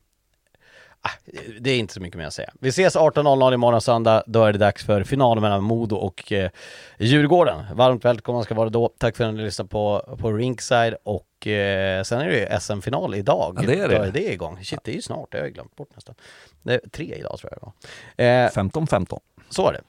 det 1.60 1.72
är 1.72 1.78
inte 1.80 1.94
så 1.94 2.02
mycket 2.02 2.18
mer 2.18 2.26
att 2.26 2.34
säga. 2.34 2.50
Vi 2.60 2.70
ses 2.70 2.96
18.00 2.96 3.54
imorgon 3.54 3.82
söndag. 3.82 4.24
Då 4.28 4.44
är 4.44 4.54
det 4.54 4.60
dags 4.60 4.86
för 4.86 5.04
final 5.04 5.40
mellan 5.40 5.64
Modo 5.64 5.96
och 5.96 6.32
eh, 6.32 6.50
Djurgården. 6.98 7.64
Varmt 7.74 8.06
välkomna 8.06 8.44
ska 8.44 8.56
vara 8.56 8.70
då. 8.70 8.90
Tack 8.98 9.16
för 9.18 9.24
att 9.24 9.34
ni 9.34 9.42
lyssnade 9.44 9.70
på, 9.70 10.18
på 10.22 10.32
Rinkside 10.34 10.96
och 11.04 11.48
eh, 11.48 12.04
sen 12.04 12.22
är 12.22 12.26
det 12.30 12.38
ju 12.40 12.60
SM-final 12.60 13.16
idag. 13.16 13.58
Ja, 13.62 13.68
det 13.68 13.80
är 13.80 13.88
det. 13.88 13.98
Då 13.98 14.04
är 14.04 14.12
det 14.12 14.34
igång. 14.34 14.60
Shit, 14.64 14.80
det 14.84 14.92
är 14.92 14.96
ju 14.96 15.02
snart. 15.02 15.32
Det 15.32 15.38
har 15.38 15.46
jag 15.46 15.54
glömt 15.54 15.76
bort 15.76 15.90
nästan. 15.96 16.16
Det 16.64 16.74
är 16.74 16.82
tre 16.92 17.16
idag 17.20 17.38
tror 17.40 17.52
jag 17.52 17.60
det 17.62 18.26
var. 18.26 18.46
Eh, 18.46 18.50
15-15. 18.68 19.20
så 19.50 19.68
är 19.68 19.74
det. 19.74 19.82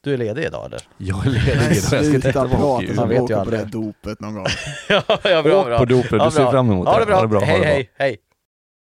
Du 0.00 0.12
är 0.14 0.18
ledig 0.18 0.44
idag 0.44 0.66
eller? 0.66 0.80
Jag 0.96 1.26
är 1.26 1.30
ledig 1.30 1.56
Nej, 1.56 1.78
idag, 1.78 2.04
jag 2.04 2.20
ska 2.20 2.20
titta 2.28 2.48
på 2.48 2.56
hockey. 2.56 2.94
Man 2.94 3.08
vet 3.08 3.18
ju 3.18 3.22
åka 3.22 3.44
på 3.44 3.50
det 3.50 3.60
aldrig. 3.60 3.82
dopet 3.84 4.20
någon 4.20 4.34
gång. 4.34 4.46
ja, 4.88 5.02
ja, 5.24 5.38
Åk 5.38 5.78
på 5.78 5.84
dopet, 5.84 6.10
du 6.24 6.30
ser 6.30 6.50
fram 6.50 6.70
emot 6.70 6.86
det. 6.98 7.06
bra. 7.06 7.14
Ha 7.14 7.22
det 7.22 7.28
bra, 7.28 7.40
ha 7.40 7.46
hej, 7.46 7.58
det 7.58 7.64
bra. 7.64 7.72
hej, 7.72 7.90
hej. 7.94 8.16